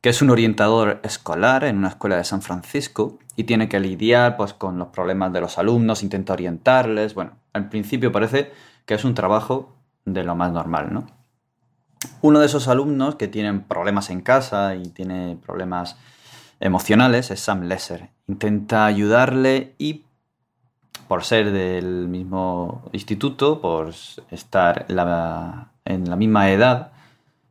que 0.00 0.08
es 0.10 0.20
un 0.20 0.30
orientador 0.30 1.00
escolar 1.02 1.64
en 1.64 1.78
una 1.78 1.88
escuela 1.88 2.16
de 2.16 2.24
San 2.24 2.42
Francisco 2.42 3.18
y 3.36 3.44
tiene 3.44 3.68
que 3.68 3.80
lidiar 3.80 4.36
pues, 4.36 4.52
con 4.52 4.78
los 4.78 4.88
problemas 4.88 5.32
de 5.32 5.40
los 5.40 5.58
alumnos, 5.58 6.02
intenta 6.02 6.32
orientarles. 6.32 7.14
Bueno, 7.14 7.38
al 7.52 7.68
principio 7.68 8.12
parece 8.12 8.52
que 8.84 8.94
es 8.94 9.04
un 9.04 9.14
trabajo 9.14 9.72
de 10.04 10.24
lo 10.24 10.34
más 10.34 10.52
normal, 10.52 10.92
¿no? 10.92 11.06
Uno 12.20 12.40
de 12.40 12.46
esos 12.46 12.68
alumnos 12.68 13.14
que 13.14 13.28
tienen 13.28 13.62
problemas 13.62 14.10
en 14.10 14.20
casa 14.20 14.74
y 14.74 14.88
tiene 14.88 15.38
problemas 15.44 15.96
emocionales 16.60 17.30
es 17.30 17.40
Sam 17.40 17.62
Lesser. 17.62 18.10
Intenta 18.26 18.86
ayudarle 18.86 19.74
y 19.78 20.04
por 21.08 21.24
ser 21.24 21.52
del 21.52 22.08
mismo 22.08 22.82
instituto, 22.92 23.60
por 23.60 23.92
estar 24.30 24.86
en 24.88 24.96
la 24.96 26.16
misma 26.16 26.50
edad, 26.50 26.92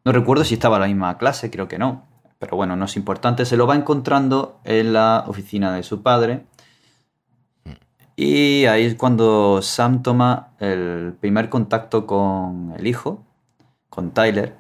no 0.06 0.12
recuerdo 0.12 0.44
si 0.44 0.56
estaba 0.56 0.76
en 0.78 0.82
la 0.82 0.88
misma 0.88 1.18
clase, 1.18 1.50
creo 1.50 1.68
que 1.68 1.78
no, 1.78 2.04
pero 2.40 2.58
bueno, 2.58 2.76
no 2.76 2.86
es 2.86 2.98
importante, 2.98 3.46
se 3.46 3.56
lo 3.56 3.68
va 3.68 3.76
encontrando 3.76 4.60
en 4.66 4.94
la 4.94 5.24
oficina 5.28 5.74
de 5.74 5.84
su 5.84 6.02
padre. 6.02 6.46
Y 8.16 8.66
ahí 8.66 8.86
es 8.86 8.96
cuando 8.96 9.62
Sam 9.62 10.04
toma 10.04 10.50
el 10.60 11.16
primer 11.20 11.50
contacto 11.50 12.06
con 12.06 12.74
el 12.78 12.86
hijo, 12.86 13.24
con 13.90 14.12
Tyler, 14.12 14.56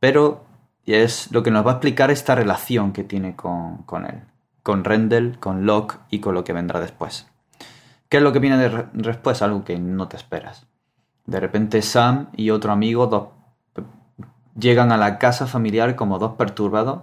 pero 0.00 0.44
es 0.86 1.30
lo 1.32 1.42
que 1.42 1.50
nos 1.50 1.66
va 1.66 1.72
a 1.72 1.74
explicar 1.74 2.10
esta 2.10 2.34
relación 2.34 2.92
que 2.92 3.04
tiene 3.04 3.36
con, 3.36 3.84
él, 4.08 4.22
con 4.62 4.84
Rendell, 4.84 5.38
con 5.38 5.66
Locke 5.66 5.98
y 6.10 6.20
con 6.20 6.34
lo 6.34 6.44
que 6.44 6.52
vendrá 6.52 6.80
después. 6.80 7.27
¿Qué 8.08 8.18
es 8.18 8.22
lo 8.22 8.32
que 8.32 8.38
viene 8.38 8.56
de 8.56 8.86
después? 8.92 9.42
Algo 9.42 9.64
que 9.64 9.78
no 9.78 10.08
te 10.08 10.16
esperas. 10.16 10.66
De 11.26 11.40
repente 11.40 11.82
Sam 11.82 12.28
y 12.36 12.50
otro 12.50 12.72
amigo 12.72 13.34
llegan 14.58 14.92
a 14.92 14.96
la 14.96 15.18
casa 15.18 15.46
familiar 15.46 15.94
como 15.94 16.18
dos 16.18 16.34
perturbados, 16.36 17.02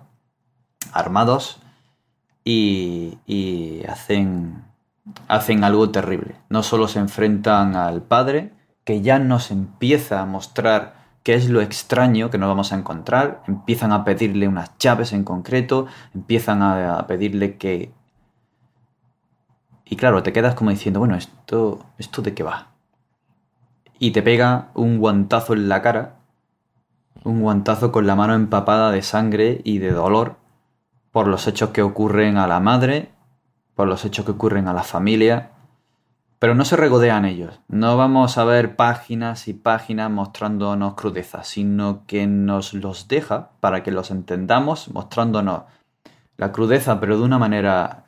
armados, 0.92 1.60
y, 2.44 3.18
y 3.26 3.84
hacen, 3.88 4.64
hacen 5.28 5.64
algo 5.64 5.90
terrible. 5.90 6.36
No 6.50 6.64
solo 6.64 6.88
se 6.88 7.00
enfrentan 7.00 7.76
al 7.76 8.02
padre, 8.02 8.54
que 8.84 9.02
ya 9.02 9.20
nos 9.20 9.52
empieza 9.52 10.22
a 10.22 10.26
mostrar 10.26 11.06
qué 11.24 11.34
es 11.34 11.50
lo 11.50 11.60
extraño 11.60 12.30
que 12.30 12.38
no 12.38 12.48
vamos 12.48 12.72
a 12.72 12.76
encontrar, 12.76 13.42
empiezan 13.48 13.92
a 13.92 14.06
pedirle 14.06 14.48
unas 14.48 14.78
llaves 14.78 15.12
en 15.12 15.24
concreto, 15.24 15.88
empiezan 16.14 16.62
a, 16.62 17.06
pedirle 17.08 17.58
que... 17.58 17.92
Y 19.86 19.96
claro, 19.96 20.24
te 20.24 20.34
quedas 20.34 20.56
como 20.56 20.72
diciendo, 20.72 21.00
bueno, 21.00 21.16
¿esto, 21.16 21.86
¿esto 21.98 22.22
de 22.22 22.34
qué 22.34 22.44
va? 22.44 22.72
Y 24.00 24.12
te 24.12 24.24
pega 24.24 24.70
un 24.74 24.98
guantazo 24.98 25.54
en 25.54 25.70
la 25.70 25.82
cara, 25.82 26.16
un 27.24 27.42
guantazo 27.42 27.92
con 27.92 28.08
la 28.08 28.16
mano 28.16 28.34
empapada 28.34 28.92
de 28.92 29.02
sangre 29.02 29.62
y 29.64 29.78
de 29.78 29.92
dolor 29.92 30.38
por 31.12 31.28
los 31.28 31.48
hechos 31.48 31.70
que 31.70 31.82
ocurren 31.82 32.38
a 32.38 32.48
la 32.48 32.60
madre, 32.60 33.12
por 33.74 33.88
los 33.88 34.04
hechos 34.04 34.26
que 34.26 34.32
ocurren 34.32 34.68
a 34.68 34.74
la 34.74 34.84
familia, 34.84 35.52
pero 36.40 36.56
no 36.56 36.66
se 36.66 36.76
regodean 36.76 37.26
ellos. 37.26 37.62
No 37.68 37.96
vamos 37.98 38.38
a 38.38 38.44
ver 38.44 38.76
páginas 38.76 39.48
y 39.48 39.54
páginas 39.54 40.12
mostrándonos 40.12 40.96
crudezas, 40.96 41.48
sino 41.48 42.06
que 42.06 42.28
nos 42.28 42.74
los 42.74 43.08
deja 43.08 43.52
para 43.60 43.84
que 43.84 43.92
los 43.92 44.12
entendamos 44.12 44.90
mostrándonos 44.90 45.64
la 46.38 46.52
crudeza, 46.52 47.00
pero 47.00 47.18
de 47.18 47.24
una 47.24 47.40
manera, 47.40 48.05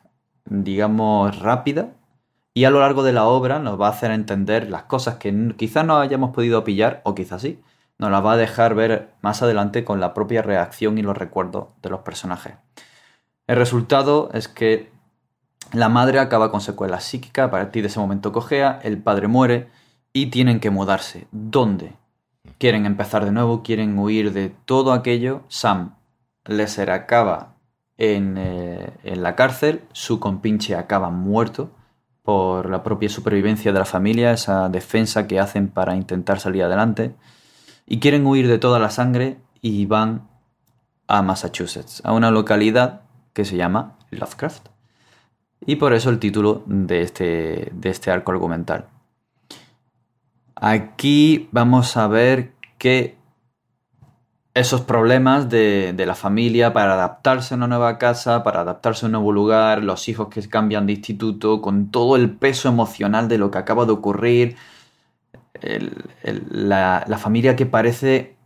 digamos, 0.48 1.38
rápida. 1.38 1.90
Y 2.54 2.64
a 2.64 2.70
lo 2.70 2.80
largo 2.80 3.02
de 3.02 3.12
la 3.12 3.24
obra 3.24 3.58
nos 3.58 3.80
va 3.80 3.86
a 3.86 3.90
hacer 3.90 4.10
entender 4.10 4.68
las 4.68 4.84
cosas 4.84 5.16
que 5.16 5.54
quizás 5.56 5.84
no 5.84 5.98
hayamos 5.98 6.30
podido 6.30 6.64
pillar, 6.64 7.00
o 7.04 7.14
quizás 7.14 7.42
sí. 7.42 7.60
Nos 7.98 8.10
las 8.10 8.24
va 8.24 8.32
a 8.32 8.36
dejar 8.36 8.74
ver 8.74 9.10
más 9.22 9.42
adelante 9.42 9.84
con 9.84 10.00
la 10.00 10.14
propia 10.14 10.42
reacción 10.42 10.98
y 10.98 11.02
los 11.02 11.16
recuerdos 11.16 11.68
de 11.82 11.90
los 11.90 12.00
personajes. 12.00 12.54
El 13.46 13.56
resultado 13.56 14.30
es 14.34 14.46
que 14.46 14.90
la 15.72 15.88
madre 15.88 16.18
acaba 16.18 16.50
con 16.50 16.60
secuelas 16.60 17.04
psíquicas, 17.04 17.48
a 17.48 17.50
partir 17.50 17.82
de 17.82 17.88
ese 17.88 18.00
momento 18.00 18.32
cojea, 18.32 18.78
el 18.82 18.98
padre 19.02 19.28
muere 19.28 19.68
y 20.12 20.26
tienen 20.26 20.60
que 20.60 20.70
mudarse. 20.70 21.26
¿Dónde? 21.30 21.92
Quieren 22.58 22.86
empezar 22.86 23.24
de 23.24 23.32
nuevo, 23.32 23.62
quieren 23.62 23.98
huir 23.98 24.32
de 24.32 24.50
todo 24.64 24.92
aquello. 24.92 25.42
Sam 25.48 25.96
Lesser 26.44 26.90
acaba 26.90 27.57
en, 27.98 28.36
eh, 28.38 28.90
en 29.02 29.22
la 29.22 29.34
cárcel, 29.34 29.82
su 29.92 30.18
compinche 30.20 30.76
acaba 30.76 31.10
muerto 31.10 31.70
por 32.22 32.70
la 32.70 32.82
propia 32.82 33.08
supervivencia 33.08 33.72
de 33.72 33.78
la 33.78 33.84
familia, 33.84 34.32
esa 34.32 34.68
defensa 34.68 35.26
que 35.26 35.40
hacen 35.40 35.68
para 35.68 35.96
intentar 35.96 36.40
salir 36.40 36.62
adelante. 36.62 37.14
Y 37.86 38.00
quieren 38.00 38.26
huir 38.26 38.48
de 38.48 38.58
toda 38.58 38.78
la 38.78 38.90
sangre 38.90 39.38
y 39.60 39.86
van 39.86 40.28
a 41.06 41.22
Massachusetts, 41.22 42.02
a 42.04 42.12
una 42.12 42.30
localidad 42.30 43.00
que 43.32 43.44
se 43.44 43.56
llama 43.56 43.96
Lovecraft. 44.10 44.68
Y 45.66 45.76
por 45.76 45.92
eso 45.94 46.10
el 46.10 46.18
título 46.18 46.62
de 46.66 47.02
este, 47.02 47.70
de 47.72 47.90
este 47.90 48.10
arco 48.10 48.30
argumental. 48.30 48.86
Aquí 50.54 51.48
vamos 51.50 51.96
a 51.96 52.08
ver 52.08 52.52
que 52.78 53.17
esos 54.58 54.80
problemas 54.80 55.48
de, 55.48 55.94
la 56.06 56.14
familia 56.14 56.72
para 56.72 56.94
adaptarse 56.94 57.54
a 57.54 57.56
una 57.56 57.68
nueva 57.68 57.98
casa, 57.98 58.42
para 58.42 58.62
adaptarse 58.62 59.04
a 59.04 59.08
un 59.08 59.12
nuevo 59.12 59.32
lugar, 59.32 59.84
los 59.84 60.08
hijos 60.08 60.28
que 60.28 60.46
cambian 60.48 60.86
de 60.86 60.94
instituto, 60.94 61.60
con 61.62 61.90
todo 61.90 62.16
el 62.16 62.30
peso 62.30 62.68
emocional 62.68 63.28
de 63.28 63.38
lo 63.38 63.50
que 63.50 63.58
acaba 63.58 63.84
de 63.86 63.92
ocurrir, 63.92 64.56
la, 66.50 67.04
la 67.06 67.18
familia 67.18 67.56
que 67.56 67.66
parece 67.66 68.36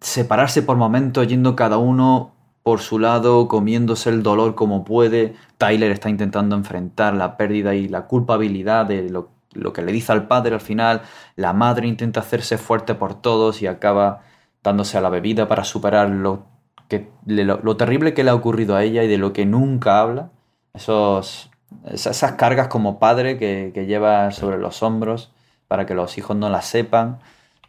separarse 0.00 0.62
por 0.62 0.76
momentos, 0.76 1.26
yendo 1.26 1.56
cada 1.56 1.78
uno 1.78 2.32
por 2.62 2.80
su 2.80 2.98
lado, 2.98 3.48
comiéndose 3.48 4.10
el 4.10 4.22
dolor 4.22 4.54
como 4.54 4.84
puede. 4.84 5.36
Tyler 5.56 5.90
está 5.90 6.10
intentando 6.10 6.56
enfrentar 6.56 7.14
la 7.14 7.36
pérdida 7.36 7.74
y 7.74 7.88
la 7.88 8.06
culpabilidad 8.06 8.86
de 8.86 9.08
lo, 9.08 9.30
lo 9.52 9.72
que 9.72 9.82
le 9.82 9.92
dice 9.92 10.12
al 10.12 10.26
padre 10.26 10.54
al 10.54 10.60
final. 10.60 11.02
La 11.36 11.52
madre 11.52 11.86
intenta 11.86 12.20
hacerse 12.20 12.58
fuerte 12.58 12.94
por 12.94 13.14
todos 13.14 13.62
y 13.62 13.66
acaba 13.66 14.22
dándose 14.66 14.98
a 14.98 15.00
la 15.00 15.10
bebida 15.10 15.46
para 15.46 15.62
superar 15.64 16.10
lo, 16.10 16.44
que, 16.88 17.08
lo, 17.24 17.76
terrible 17.76 18.14
que 18.14 18.24
le 18.24 18.30
ha 18.30 18.34
ocurrido 18.34 18.74
a 18.74 18.82
ella 18.82 19.04
y 19.04 19.08
de 19.08 19.16
lo 19.16 19.32
que 19.32 19.46
nunca 19.46 20.00
habla. 20.00 20.30
Esos, 20.74 21.50
esas 21.86 22.32
cargas 22.32 22.66
como 22.68 22.98
padre 22.98 23.38
que, 23.38 23.86
lleva 23.86 24.32
sobre 24.32 24.58
los 24.58 24.82
hombros 24.82 25.32
para 25.68 25.86
que 25.86 25.94
los 25.94 26.18
hijos 26.18 26.36
no 26.36 26.50
las 26.50 26.66
sepan 26.66 27.20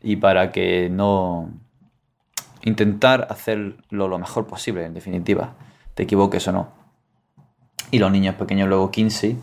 y 0.02 0.16
para 0.16 0.52
que 0.52 0.90
no 0.90 1.52
intentar 2.64 3.28
hacerlo 3.30 4.08
lo 4.08 4.18
mejor 4.18 4.48
posible, 4.48 4.86
en 4.86 4.94
definitiva, 4.94 5.54
te 5.94 6.04
equivoques 6.04 6.48
o 6.48 6.52
no. 6.52 6.70
Y 7.92 8.00
los 8.00 8.12
niños 8.12 8.36
pequeños 8.36 8.68
luego 8.68 8.90
15 8.90 9.38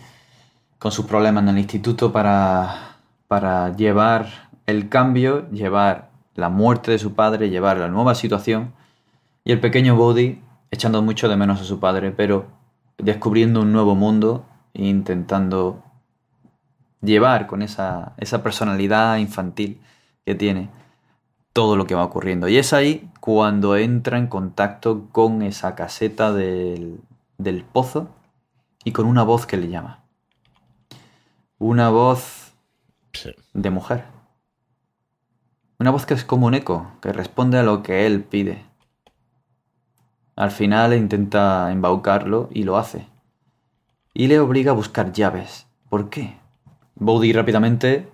con 0.78 0.90
sus 0.90 1.06
problemas 1.06 1.44
en 1.44 1.50
el 1.50 1.58
instituto 1.58 2.12
para, 2.12 2.96
para 3.28 3.74
llevar 3.74 4.50
el 4.66 4.88
cambio, 4.88 5.48
llevar 5.50 6.13
la 6.34 6.48
muerte 6.48 6.90
de 6.90 6.98
su 6.98 7.14
padre, 7.14 7.50
llevar 7.50 7.78
la 7.78 7.88
nueva 7.88 8.14
situación, 8.14 8.72
y 9.44 9.52
el 9.52 9.60
pequeño 9.60 9.96
Bodhi 9.96 10.42
echando 10.70 11.02
mucho 11.02 11.28
de 11.28 11.36
menos 11.36 11.60
a 11.60 11.64
su 11.64 11.78
padre, 11.78 12.10
pero 12.10 12.46
descubriendo 12.98 13.60
un 13.60 13.72
nuevo 13.72 13.94
mundo 13.94 14.44
e 14.72 14.86
intentando 14.86 15.82
llevar 17.00 17.46
con 17.46 17.62
esa, 17.62 18.14
esa 18.16 18.42
personalidad 18.42 19.18
infantil 19.18 19.80
que 20.24 20.34
tiene 20.34 20.70
todo 21.52 21.76
lo 21.76 21.86
que 21.86 21.94
va 21.94 22.04
ocurriendo. 22.04 22.48
Y 22.48 22.56
es 22.56 22.72
ahí 22.72 23.08
cuando 23.20 23.76
entra 23.76 24.18
en 24.18 24.26
contacto 24.26 25.08
con 25.12 25.42
esa 25.42 25.74
caseta 25.74 26.32
del, 26.32 27.00
del 27.38 27.64
pozo 27.64 28.08
y 28.84 28.92
con 28.92 29.06
una 29.06 29.22
voz 29.22 29.46
que 29.46 29.56
le 29.56 29.68
llama. 29.68 30.02
Una 31.58 31.90
voz 31.90 32.52
de 33.52 33.70
mujer. 33.70 34.13
Una 35.84 35.90
voz 35.90 36.06
que 36.06 36.14
es 36.14 36.24
como 36.24 36.46
un 36.46 36.54
eco, 36.54 36.92
que 37.02 37.12
responde 37.12 37.58
a 37.58 37.62
lo 37.62 37.82
que 37.82 38.06
él 38.06 38.24
pide. 38.24 38.64
Al 40.34 40.50
final 40.50 40.94
intenta 40.94 41.70
embaucarlo 41.70 42.48
y 42.50 42.62
lo 42.62 42.78
hace. 42.78 43.06
Y 44.14 44.28
le 44.28 44.40
obliga 44.40 44.70
a 44.70 44.74
buscar 44.74 45.12
llaves. 45.12 45.66
¿Por 45.90 46.08
qué? 46.08 46.38
Bodhi 46.94 47.34
rápidamente 47.34 48.08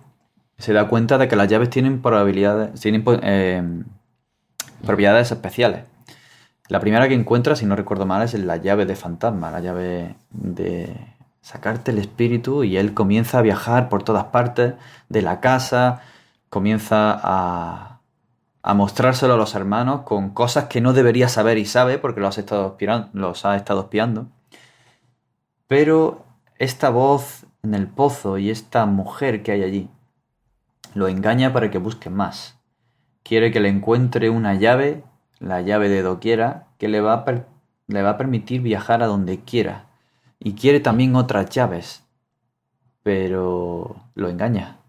se 0.57 0.73
da 0.73 0.89
cuenta 0.89 1.17
de 1.17 1.29
que 1.29 1.37
las 1.37 1.47
llaves 1.47 1.69
tienen 1.69 2.01
probabilidades, 2.01 2.77
tienen, 2.81 3.05
eh, 3.23 3.63
propiedades 4.85 5.31
especiales. 5.31 5.85
La 6.67 6.81
primera 6.81 7.07
que 7.07 7.13
encuentra, 7.13 7.55
si 7.55 7.65
no 7.65 7.77
recuerdo 7.77 8.05
mal, 8.05 8.21
es 8.23 8.33
la 8.33 8.57
llave 8.57 8.85
de 8.85 8.97
fantasma, 8.97 9.49
la 9.49 9.61
llave 9.61 10.17
de 10.29 10.93
sacarte 11.39 11.91
el 11.91 11.99
espíritu 11.99 12.65
y 12.65 12.75
él 12.75 12.93
comienza 12.93 13.39
a 13.39 13.41
viajar 13.41 13.87
por 13.87 14.03
todas 14.03 14.25
partes 14.25 14.73
de 15.07 15.21
la 15.21 15.39
casa, 15.39 16.01
comienza 16.51 17.17
a, 17.23 18.01
a 18.61 18.73
mostrárselo 18.73 19.35
a 19.35 19.37
los 19.37 19.55
hermanos 19.55 20.01
con 20.01 20.31
cosas 20.31 20.65
que 20.65 20.81
no 20.81 20.91
debería 20.91 21.29
saber 21.29 21.57
y 21.57 21.65
sabe 21.65 21.97
porque 21.97 22.19
los, 22.19 22.37
estado 22.37 22.77
los 23.13 23.45
ha 23.45 23.55
estado 23.55 23.81
espiando. 23.81 24.27
Pero 25.67 26.25
esta 26.59 26.89
voz 26.89 27.45
en 27.63 27.73
el 27.73 27.87
pozo 27.87 28.37
y 28.37 28.49
esta 28.49 28.85
mujer 28.85 29.43
que 29.43 29.53
hay 29.53 29.63
allí 29.63 29.89
lo 30.93 31.07
engaña 31.07 31.53
para 31.53 31.71
que 31.71 31.77
busque 31.77 32.09
más. 32.09 32.59
Quiere 33.23 33.51
que 33.51 33.61
le 33.61 33.69
encuentre 33.69 34.29
una 34.29 34.55
llave, 34.55 35.05
la 35.39 35.61
llave 35.61 35.87
de 35.87 36.01
doquiera, 36.01 36.67
que 36.77 36.89
le 36.89 36.99
va 36.99 37.13
a, 37.13 37.25
le 37.87 38.01
va 38.01 38.09
a 38.09 38.17
permitir 38.17 38.59
viajar 38.59 39.01
a 39.01 39.07
donde 39.07 39.39
quiera. 39.39 39.87
Y 40.37 40.55
quiere 40.55 40.81
también 40.81 41.15
otras 41.15 41.49
llaves. 41.49 42.03
Pero 43.03 43.95
lo 44.15 44.27
engaña. 44.27 44.80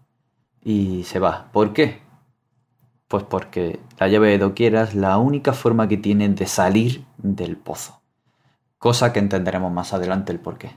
Y 0.63 1.03
se 1.03 1.19
va. 1.19 1.51
¿Por 1.51 1.73
qué? 1.73 2.01
Pues 3.07 3.23
porque 3.23 3.79
la 3.99 4.07
llave 4.07 4.29
de 4.29 4.37
doquiera 4.37 4.83
es 4.83 4.95
la 4.95 5.17
única 5.17 5.53
forma 5.53 5.87
que 5.87 5.97
tiene 5.97 6.29
de 6.29 6.47
salir 6.47 7.03
del 7.17 7.57
pozo. 7.57 8.01
Cosa 8.77 9.13
que 9.13 9.19
entenderemos 9.19 9.71
más 9.71 9.93
adelante 9.93 10.31
el 10.31 10.39
por 10.39 10.57
qué. 10.57 10.71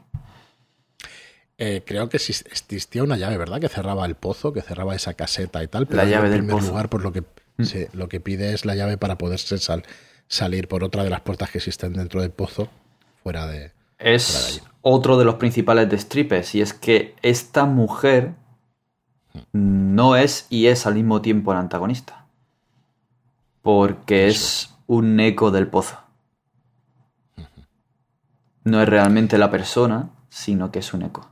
Eh, 1.59 1.82
creo 1.87 2.09
que 2.09 2.18
existía 2.18 3.03
una 3.03 3.16
llave, 3.16 3.39
¿verdad? 3.39 3.61
Que 3.61 3.68
cerraba 3.68 4.05
el 4.05 4.14
pozo, 4.14 4.53
que 4.53 4.61
cerraba 4.61 4.95
esa 4.95 5.14
caseta 5.14 5.62
y 5.62 5.68
tal. 5.68 5.87
Pero 5.87 6.03
la 6.03 6.09
llave 6.09 6.28
en 6.28 6.47
primer 6.47 6.62
lugar, 6.62 6.91
por 6.91 7.03
lo 7.03 7.12
que, 7.12 7.22
mm. 7.57 7.64
lo 7.95 8.09
que 8.09 8.20
pide 8.20 8.53
es 8.53 8.66
la 8.66 8.74
llave 8.74 8.99
para 8.99 9.16
poderse 9.16 9.57
salir 10.28 10.68
por 10.68 10.84
otra 10.84 11.03
de 11.03 11.11
las 11.11 11.22
puertas 11.22 11.51
que 11.51 11.59
existen 11.59 11.95
dentro 11.95 12.20
del 12.20 12.30
pozo, 12.30 12.68
fuera 13.22 13.47
de. 13.47 13.72
Es 13.99 14.61
otro 14.82 15.16
de 15.16 15.24
los 15.24 15.37
principales 15.37 15.89
destripes, 15.89 16.55
y 16.55 16.61
es 16.61 16.74
que 16.74 17.14
esta 17.22 17.64
mujer 17.64 18.34
no 19.53 20.16
es 20.16 20.47
y 20.51 20.66
es 20.66 20.87
al 20.87 20.95
mismo 20.95 21.22
tiempo 21.22 21.53
el 21.53 21.59
antagonista. 21.59 22.26
Porque 23.62 24.28
es 24.28 24.74
un 24.87 25.18
eco 25.20 25.51
del 25.51 25.68
pozo. 25.68 25.99
No 28.64 28.82
es 28.82 28.89
realmente 28.89 29.39
la 29.39 29.51
persona, 29.51 30.11
sino 30.28 30.70
que 30.70 30.80
es 30.80 30.93
un 30.93 31.03
eco. 31.03 31.30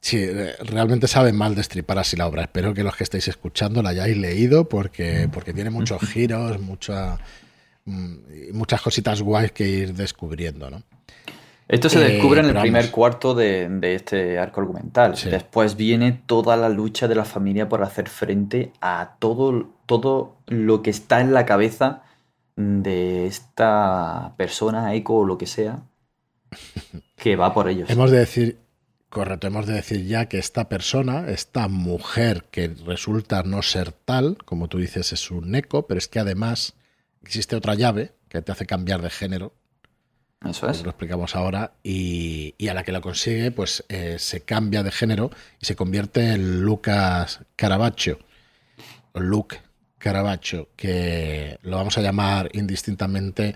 Sí, 0.00 0.26
realmente 0.60 1.08
sabe 1.08 1.32
mal 1.32 1.54
destripar 1.54 1.98
así 1.98 2.16
la 2.16 2.26
obra. 2.26 2.42
Espero 2.42 2.74
que 2.74 2.84
los 2.84 2.94
que 2.94 3.04
estéis 3.04 3.28
escuchando 3.28 3.82
la 3.82 3.90
hayáis 3.90 4.16
leído 4.16 4.68
porque, 4.68 5.28
porque 5.32 5.54
tiene 5.54 5.70
muchos 5.70 6.02
giros, 6.10 6.60
mucha, 6.60 7.18
mm, 7.86 8.52
muchas 8.52 8.82
cositas 8.82 9.22
guays 9.22 9.52
que 9.52 9.66
ir 9.66 9.94
descubriendo, 9.94 10.70
¿no? 10.70 10.82
Esto 11.66 11.88
se 11.88 11.98
descubre 11.98 12.40
en 12.40 12.46
el 12.46 12.56
eh, 12.56 12.60
primer 12.60 12.90
cuarto 12.90 13.34
de, 13.34 13.94
este 13.94 14.38
arco 14.38 14.60
argumental. 14.60 15.14
Después 15.30 15.76
viene 15.76 16.20
toda 16.26 16.56
la 16.56 16.68
lucha 16.68 17.08
de 17.08 17.14
la 17.14 17.24
familia 17.24 17.68
por 17.68 17.82
hacer 17.82 18.08
frente 18.08 18.72
a 18.80 19.16
todo, 19.18 19.70
todo 19.86 20.36
lo 20.46 20.82
que 20.82 20.90
está 20.90 21.20
en 21.20 21.32
la 21.32 21.46
cabeza 21.46 22.02
de 22.56 23.26
esta 23.26 24.34
persona, 24.36 24.94
eco 24.94 25.18
o 25.18 25.24
lo 25.24 25.38
que 25.38 25.46
sea, 25.46 25.82
que 27.16 27.36
va 27.36 27.54
por 27.54 27.68
ellos. 27.68 27.88
Hemos 27.88 28.10
de 28.10 28.18
decir, 28.18 28.58
Correcto, 29.14 29.46
hemos 29.46 29.66
de 29.66 29.74
decir 29.74 30.04
ya 30.06 30.26
que 30.26 30.38
esta 30.38 30.68
persona, 30.68 31.28
esta 31.28 31.68
mujer 31.68 32.46
que 32.50 32.74
resulta 32.84 33.44
no 33.44 33.62
ser 33.62 33.92
tal, 33.92 34.38
como 34.44 34.66
tú 34.66 34.78
dices, 34.78 35.12
es 35.12 35.30
un 35.30 35.54
eco, 35.54 35.86
pero 35.86 35.98
es 35.98 36.08
que 36.08 36.18
además 36.18 36.74
existe 37.22 37.54
otra 37.54 37.76
llave 37.76 38.10
que 38.28 38.42
te 38.42 38.50
hace 38.50 38.66
cambiar 38.66 39.02
de 39.02 39.10
género. 39.10 39.54
Eso 40.48 40.68
es. 40.68 40.82
Lo 40.82 40.90
explicamos 40.90 41.34
ahora. 41.36 41.72
Y, 41.82 42.54
a 42.68 42.74
la 42.74 42.82
que 42.82 42.92
lo 42.92 43.00
consigue, 43.00 43.50
pues 43.50 43.84
eh, 43.88 44.16
se 44.18 44.40
cambia 44.40 44.82
de 44.82 44.90
género 44.90 45.30
y 45.60 45.66
se 45.66 45.76
convierte 45.76 46.32
en 46.32 46.62
Lucas 46.62 47.40
Caravaggio. 47.56 48.18
O 49.12 49.20
Luke 49.20 49.58
Caravaggio, 49.98 50.68
que 50.76 51.58
lo 51.62 51.76
vamos 51.76 51.96
a 51.96 52.02
llamar 52.02 52.50
indistintamente 52.52 53.54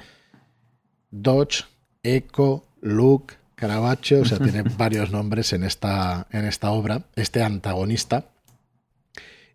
Dodge, 1.11 1.65
Eco, 2.03 2.67
Luke, 2.81 3.35
Caravaggio, 3.55 4.23
o 4.23 4.25
sea, 4.25 4.39
tiene 4.39 4.63
varios 4.79 5.11
nombres 5.11 5.53
en 5.53 5.65
esta, 5.65 6.27
en 6.31 6.45
esta 6.45 6.71
obra, 6.71 7.03
este 7.17 7.43
antagonista. 7.43 8.27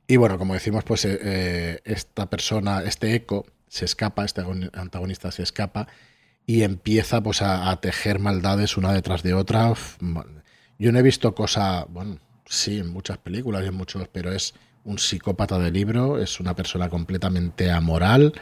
Y 0.08 0.18
bueno, 0.18 0.38
como 0.38 0.54
decimos, 0.54 0.84
pues 0.84 1.06
eh, 1.06 1.20
eh, 1.24 1.80
esta 1.86 2.30
persona, 2.30 2.84
este 2.84 3.16
eco, 3.16 3.46
se 3.68 3.86
escapa, 3.86 4.26
este 4.26 4.42
antagonista 4.74 5.32
se 5.32 5.42
escapa 5.42 5.88
y 6.46 6.64
empieza 6.64 7.22
pues 7.22 7.42
a, 7.42 7.76
tejer 7.82 8.20
maldades 8.20 8.78
una 8.78 8.94
detrás 8.94 9.24
de 9.24 9.34
otra. 9.34 9.74
Yo 10.80 10.92
no 10.92 11.00
he 11.00 11.04
visto 11.04 11.34
cosa, 11.34 11.86
bueno, 11.90 12.20
sí, 12.46 12.80
en 12.80 12.92
muchas 12.92 13.18
películas 13.18 13.64
y 13.64 13.68
en 13.68 13.76
muchos, 13.76 14.08
pero 14.10 14.32
es 14.32 14.54
un 14.84 15.00
psicópata 15.00 15.58
de 15.60 15.72
libro, 15.72 16.20
es 16.20 16.40
una 16.40 16.56
persona 16.56 16.90
completamente 16.90 17.72
amoral, 17.72 18.34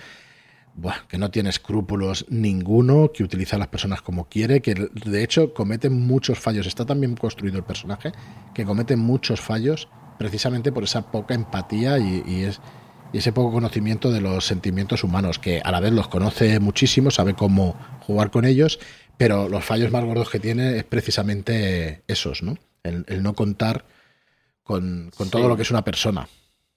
que 1.07 1.17
no 1.17 1.29
tiene 1.29 1.49
escrúpulos 1.49 2.25
ninguno, 2.29 3.11
que 3.13 3.23
utiliza 3.23 3.57
a 3.57 3.59
las 3.59 3.67
personas 3.67 4.01
como 4.01 4.29
quiere, 4.29 4.61
que 4.61 4.73
de 4.73 5.23
hecho 5.23 5.53
comete 5.53 5.89
muchos 5.89 6.39
fallos. 6.39 6.65
Está 6.65 6.85
tan 6.85 6.99
bien 6.99 7.15
construido 7.15 7.57
el 7.57 7.63
personaje 7.63 8.11
que 8.53 8.65
comete 8.65 8.95
muchos 8.95 9.41
fallos 9.41 9.89
precisamente 10.17 10.71
por 10.71 10.83
esa 10.83 11.11
poca 11.11 11.33
empatía 11.33 11.97
y, 11.99 12.43
es, 12.43 12.61
ese 13.17 13.33
poco 13.33 13.51
conocimiento 13.51 14.11
de 14.11 14.21
los 14.21 14.45
sentimientos 14.45 15.03
humanos, 15.03 15.39
que 15.39 15.61
a 15.63 15.71
la 15.71 15.79
vez 15.79 15.91
los 15.91 16.07
conoce 16.07 16.59
muchísimo, 16.59 17.11
sabe 17.11 17.33
cómo 17.33 17.75
jugar 18.01 18.31
con 18.31 18.45
ellos, 18.45 18.79
pero 19.17 19.49
los 19.49 19.63
fallos 19.63 19.91
más 19.91 20.03
gordos 20.03 20.29
que 20.29 20.39
tiene 20.39 20.77
es 20.77 20.83
precisamente 20.83 22.03
esos, 22.07 22.41
¿no? 22.41 22.57
El, 22.83 23.21
no 23.21 23.33
contar 23.33 23.85
con, 24.63 25.11
todo 25.29 25.47
lo 25.47 25.55
que 25.55 25.61
es 25.61 25.69
una 25.69 25.83
persona. 25.83 26.27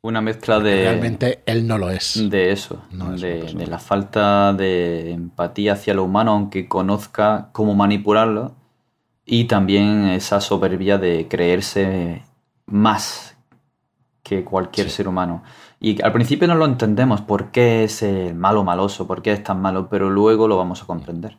una 0.02 0.20
mezcla 0.20 0.60
de... 0.60 0.82
Realmente 0.82 1.42
él 1.46 1.66
no 1.66 1.78
lo 1.78 1.88
es. 1.88 2.28
De 2.28 2.52
eso, 2.52 2.84
de, 2.90 3.66
la 3.66 3.78
falta 3.78 4.52
de 4.52 5.12
empatía 5.12 5.72
hacia 5.72 5.94
lo 5.94 6.04
humano, 6.04 6.32
aunque 6.32 6.68
conozca 6.68 7.48
cómo 7.52 7.74
manipularlo, 7.74 8.54
y 9.24 9.44
también 9.44 10.08
esa 10.08 10.40
soberbia 10.40 10.98
de 10.98 11.28
creerse 11.28 12.22
más 12.66 13.36
que 14.22 14.44
cualquier 14.44 14.90
ser 14.90 15.06
humano. 15.06 15.42
Y 15.80 16.02
al 16.02 16.12
principio 16.12 16.48
no 16.48 16.54
lo 16.54 16.64
entendemos 16.64 17.20
por 17.20 17.50
qué 17.50 17.84
es 17.84 18.02
el 18.02 18.34
malo 18.34 18.64
maloso, 18.64 19.06
por 19.06 19.22
qué 19.22 19.32
es 19.32 19.42
tan 19.42 19.60
malo, 19.60 19.88
pero 19.88 20.10
luego 20.10 20.48
lo 20.48 20.56
vamos 20.56 20.82
a 20.82 20.86
comprender. 20.86 21.36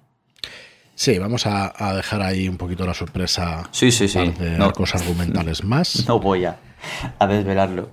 Sí, 0.93 1.19
vamos 1.19 1.45
a, 1.45 1.93
dejar 1.95 2.21
ahí 2.21 2.47
un 2.47 2.57
poquito 2.57 2.85
la 2.85 2.93
sorpresa 2.93 3.67
sí, 3.71 3.91
sí, 3.91 4.07
sí. 4.07 4.29
de 4.39 4.63
arcos 4.63 4.95
argumentales 4.95 5.63
más. 5.65 6.07
No 6.07 6.19
voy 6.19 6.45
a 6.45 6.57
desvelarlo. 7.27 7.89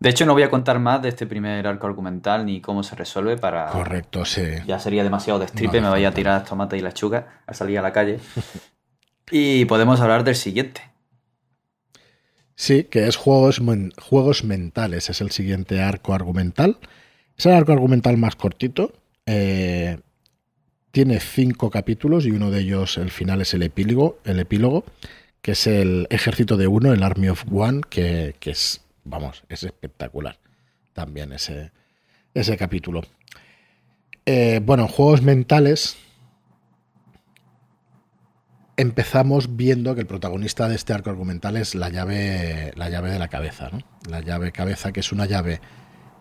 De 0.00 0.10
hecho, 0.10 0.24
no 0.26 0.32
voy 0.32 0.44
a 0.44 0.50
contar 0.50 0.78
más 0.78 1.02
de 1.02 1.08
este 1.08 1.26
primer 1.26 1.66
arco 1.66 1.88
argumental 1.88 2.46
ni 2.46 2.60
cómo 2.60 2.84
se 2.84 2.94
resuelve 2.94 3.36
para. 3.36 3.66
Correcto, 3.66 4.24
sí. 4.24 4.44
Ya 4.64 4.78
sería 4.78 5.02
demasiado 5.02 5.40
de 5.40 5.48
stripe, 5.48 5.80
me 5.80 5.88
vaya 5.88 6.08
a 6.08 6.12
tirar 6.12 6.44
tomate 6.44 6.76
y 6.76 6.80
lechuga 6.80 7.42
a 7.46 7.52
salir 7.52 7.80
a 7.80 7.82
la 7.82 7.92
calle. 7.92 8.20
y 9.30 9.64
podemos 9.64 10.00
hablar 10.00 10.22
del 10.22 10.36
siguiente. 10.36 10.82
Sí, 12.58 12.84
que 12.84 13.06
es 13.06 13.14
juegos, 13.14 13.62
juegos 14.00 14.42
mentales. 14.42 15.08
Es 15.10 15.20
el 15.20 15.30
siguiente 15.30 15.80
arco 15.80 16.12
argumental. 16.12 16.78
Es 17.36 17.46
el 17.46 17.52
arco 17.52 17.70
argumental 17.70 18.16
más 18.16 18.34
cortito. 18.34 18.92
Eh, 19.26 19.98
tiene 20.90 21.20
cinco 21.20 21.70
capítulos 21.70 22.26
y 22.26 22.32
uno 22.32 22.50
de 22.50 22.60
ellos, 22.60 22.98
el 22.98 23.10
final, 23.10 23.42
es 23.42 23.54
el 23.54 23.62
epílogo, 23.62 24.18
el 24.24 24.40
epílogo 24.40 24.84
que 25.42 25.52
es 25.52 25.66
el 25.66 26.06
ejército 26.10 26.56
de 26.56 26.66
uno, 26.66 26.92
el 26.92 27.02
Army 27.02 27.28
of 27.28 27.44
One, 27.50 27.82
que, 27.88 28.34
que 28.40 28.50
es 28.50 28.80
vamos, 29.04 29.44
es 29.48 29.62
espectacular 29.62 30.38
también 30.92 31.32
ese, 31.32 31.70
ese 32.34 32.56
capítulo. 32.56 33.02
Eh, 34.26 34.60
bueno, 34.62 34.88
juegos 34.88 35.22
mentales. 35.22 35.96
Empezamos 38.78 39.56
viendo 39.56 39.94
que 39.94 40.00
el 40.00 40.06
protagonista 40.06 40.68
de 40.68 40.76
este 40.76 40.94
arco 40.94 41.10
argumental 41.10 41.56
es 41.56 41.74
la 41.74 41.90
llave, 41.90 42.72
la 42.76 42.88
llave 42.88 43.10
de 43.10 43.18
la 43.18 43.28
cabeza, 43.28 43.68
¿no? 43.70 43.80
La 44.08 44.20
llave 44.20 44.52
cabeza, 44.52 44.92
que 44.92 45.00
es 45.00 45.12
una 45.12 45.26
llave 45.26 45.60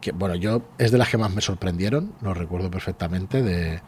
que, 0.02 0.12
bueno, 0.12 0.36
yo 0.36 0.68
es 0.78 0.92
de 0.92 0.98
las 0.98 1.08
que 1.10 1.18
más 1.18 1.34
me 1.34 1.42
sorprendieron, 1.42 2.14
lo 2.22 2.34
recuerdo 2.34 2.70
perfectamente, 2.70 3.42
de, 3.42 3.80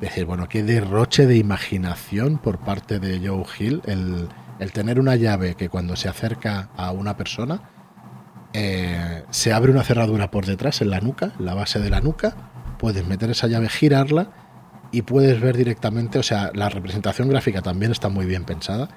decir, 0.00 0.24
bueno, 0.24 0.48
qué 0.48 0.62
derroche 0.62 1.26
de 1.26 1.36
imaginación 1.36 2.38
por 2.38 2.58
parte 2.58 2.98
de 2.98 3.26
Joe 3.26 3.44
Hill 3.58 3.82
el, 3.84 4.28
el 4.58 4.72
tener 4.72 4.98
una 4.98 5.16
llave 5.16 5.54
que 5.54 5.68
cuando 5.68 5.94
se 5.94 6.08
acerca 6.08 6.70
a 6.76 6.92
una 6.92 7.16
persona 7.16 7.62
eh, 8.52 9.24
se 9.30 9.52
abre 9.52 9.72
una 9.72 9.82
cerradura 9.82 10.30
por 10.30 10.46
detrás 10.46 10.80
en 10.80 10.90
la 10.90 11.00
nuca, 11.00 11.32
en 11.38 11.44
la 11.44 11.54
base 11.54 11.80
de 11.80 11.90
la 11.90 12.00
nuca, 12.00 12.76
puedes 12.78 13.06
meter 13.06 13.30
esa 13.30 13.48
llave, 13.48 13.68
girarla 13.68 14.43
y 14.94 15.02
puedes 15.02 15.40
ver 15.40 15.56
directamente, 15.56 16.20
o 16.20 16.22
sea, 16.22 16.52
la 16.54 16.68
representación 16.68 17.28
gráfica 17.28 17.62
también 17.62 17.90
está 17.90 18.08
muy 18.08 18.26
bien 18.26 18.44
pensada 18.44 18.88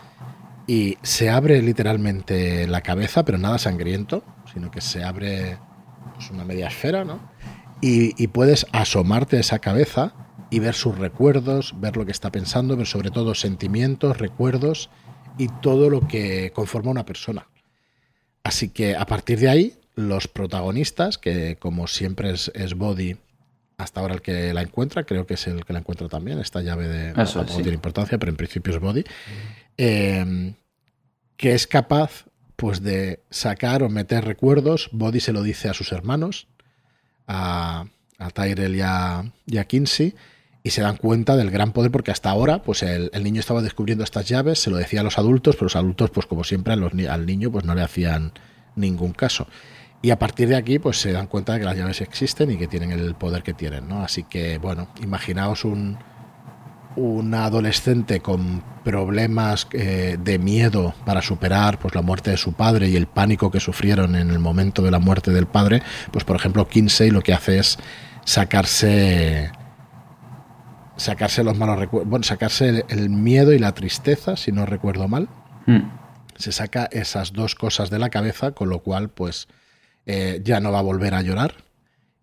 y 0.68 1.00
se 1.02 1.32
abre 1.32 1.60
literalmente 1.64 2.68
la 2.68 2.82
cabeza, 2.82 3.26
pero 3.26 3.39
nada 3.39 3.58
sangriento, 3.58 4.24
sino 4.54 4.70
que 4.70 4.80
se 4.80 5.04
abre 5.04 5.58
pues, 6.14 6.30
una 6.30 6.43
media 6.43 6.68
esfera, 6.68 7.04
¿no? 7.04 7.20
Y, 7.82 8.28
puedes 8.28 8.68
asomarte 8.74 9.38
a 9.38 9.39
esa 9.39 9.58
cabeza 9.58 10.14
y 10.52 10.60
ver 10.60 10.76
sus 10.76 10.95
recuerdos, 10.95 11.74
ver 11.80 11.98
lo 11.98 12.06
que 12.06 12.12
está 12.12 12.32
pensando, 12.32 12.78
ver 12.78 12.86
sobre 12.86 13.10
todo 13.10 13.34
sentimientos, 13.34 14.20
recuerdos 14.20 14.91
y 15.39 15.48
todo 15.48 15.89
lo 15.89 16.08
que 16.08 16.52
conforma 16.54 16.91
una 16.91 17.06
persona. 17.06 17.48
Así 18.43 18.70
que 18.70 18.95
a 18.95 19.06
partir 19.08 19.39
de 19.39 19.50
ahí, 19.50 19.74
los 19.95 20.28
protagonistas, 20.28 21.18
que 21.18 21.58
como 21.60 21.88
siempre 21.88 22.32
es, 22.32 22.74
Body, 22.76 23.18
hasta 23.78 23.99
ahora 23.99 24.15
el 24.15 24.21
que 24.21 24.53
la 24.53 24.61
encuentra, 24.61 25.03
creo 25.03 25.28
que 25.28 25.36
es 25.36 25.47
el 25.47 25.63
que 25.63 25.73
la 25.73 25.80
encuentra 25.80 26.07
también, 26.09 26.39
esta 26.39 26.61
llave 26.61 26.88
de... 26.88 27.21
Eso, 27.21 27.43
no 27.43 27.55
tiene 27.55 27.73
importancia, 27.73 28.17
pero 28.17 28.32
en 28.32 28.36
principio 28.36 28.73
es 28.73 28.80
Body, 28.80 29.03
em, 29.78 30.55
que 31.38 31.53
es 31.53 31.67
capaz 31.67 32.25
pues 32.55 32.82
de 32.82 33.21
sacar 33.30 33.84
o 33.84 33.89
meter 33.89 34.25
recuerdos. 34.25 34.89
Body 34.91 35.19
se 35.19 35.32
lo 35.32 35.43
dice 35.43 35.69
a 35.69 35.75
sus 35.75 35.91
hermanos, 35.91 36.47
a, 37.28 37.86
a 38.17 38.30
Tyrell 38.32 38.75
y 38.75 38.82
a, 38.82 39.32
y 39.45 39.59
a 39.59 39.65
Kinsey, 39.65 40.15
y 40.63 40.71
se 40.71 40.82
dan 40.82 40.97
cuenta 40.97 41.38
del 41.38 41.51
gran 41.51 41.71
poder 41.71 41.91
porque 41.91 42.09
hasta 42.09 42.32
ahora 42.32 42.63
pues 42.63 42.82
el, 42.82 43.11
niño 43.23 43.39
estaba 43.39 43.61
descubriendo 43.61 44.03
estas 44.03 44.28
llaves, 44.28 44.57
se 44.59 44.71
lo 44.71 44.78
decía 44.78 45.01
a 45.01 45.03
los 45.03 45.19
adultos, 45.19 45.55
pero 45.55 45.65
los 45.65 45.75
adultos 45.75 46.09
pues 46.09 46.25
como 46.25 46.43
siempre 46.43 46.73
al 46.73 47.25
niño 47.28 47.51
pues 47.51 47.63
no 47.63 47.75
le 47.75 47.84
hacían 47.84 48.34
ningún 48.75 49.13
caso. 49.13 49.47
Y 50.02 50.12
a 50.12 50.20
partir 50.20 50.48
de 50.48 50.56
aquí 50.56 50.80
pues 50.80 51.00
se 51.00 51.12
dan 51.12 51.28
cuenta 51.28 51.54
de 51.54 51.60
que 51.60 51.66
las 51.66 51.76
llaves 51.76 52.02
existen 52.02 52.52
y 52.52 52.58
que 52.58 52.68
tienen 52.68 52.91
el 52.91 53.16
poder 53.16 53.43
que 53.43 53.54
tienen, 53.54 53.88
¿no? 53.88 54.04
Así 54.04 54.24
que 54.24 54.58
bueno, 54.60 54.89
imaginaos 55.02 55.66
un, 55.66 55.98
un 56.95 57.34
adolescente 57.34 58.20
con 58.20 58.64
problemas 58.84 59.68
eh, 59.72 60.18
de 60.20 60.39
miedo 60.39 60.93
para 61.06 61.22
superar 61.22 61.80
pues 61.80 61.93
la 61.95 62.02
muerte 62.02 62.32
de 62.32 62.38
su 62.38 62.54
padre 62.54 62.89
y 62.89 62.95
el 62.95 63.08
pánico 63.08 63.52
que 63.52 63.60
sufrieron 63.60 64.16
en 64.16 64.30
el 64.30 64.39
momento 64.39 64.82
de 64.82 64.91
la 64.91 65.00
muerte 65.00 65.32
del 65.32 65.45
padre, 65.45 65.82
pues 66.12 66.24
por 66.26 66.36
ejemplo 66.36 66.68
Kinsey 66.68 67.12
lo 67.12 67.22
que 67.22 67.34
hace 67.34 67.60
es 67.60 67.78
sacarse 68.26 69.52
sacarse 70.98 71.43
los 71.43 71.58
malos 71.58 71.78
recuerdos, 71.78 72.10
bueno, 72.10 72.24
sacarse 72.24 72.84
el, 72.89 73.10
miedo 73.10 73.54
y 73.54 73.60
la 73.60 73.74
tristeza, 73.74 74.36
si 74.36 74.52
no 74.52 74.66
recuerdo 74.66 75.08
mal. 75.08 75.30
Hmm. 75.66 75.91
Se 76.36 76.52
saca 76.52 76.89
esas 76.91 77.34
dos 77.34 77.56
cosas 77.56 77.89
de 77.89 78.00
la 78.00 78.10
cabeza, 78.10 78.52
con 78.52 78.70
lo 78.70 78.80
cual, 78.80 79.10
pues, 79.10 79.48
eh, 80.08 80.41
ya 80.43 80.60
no 80.60 80.72
va 80.72 80.80
a 80.80 80.84
volver 80.84 81.14
a 81.14 81.22
llorar, 81.22 81.55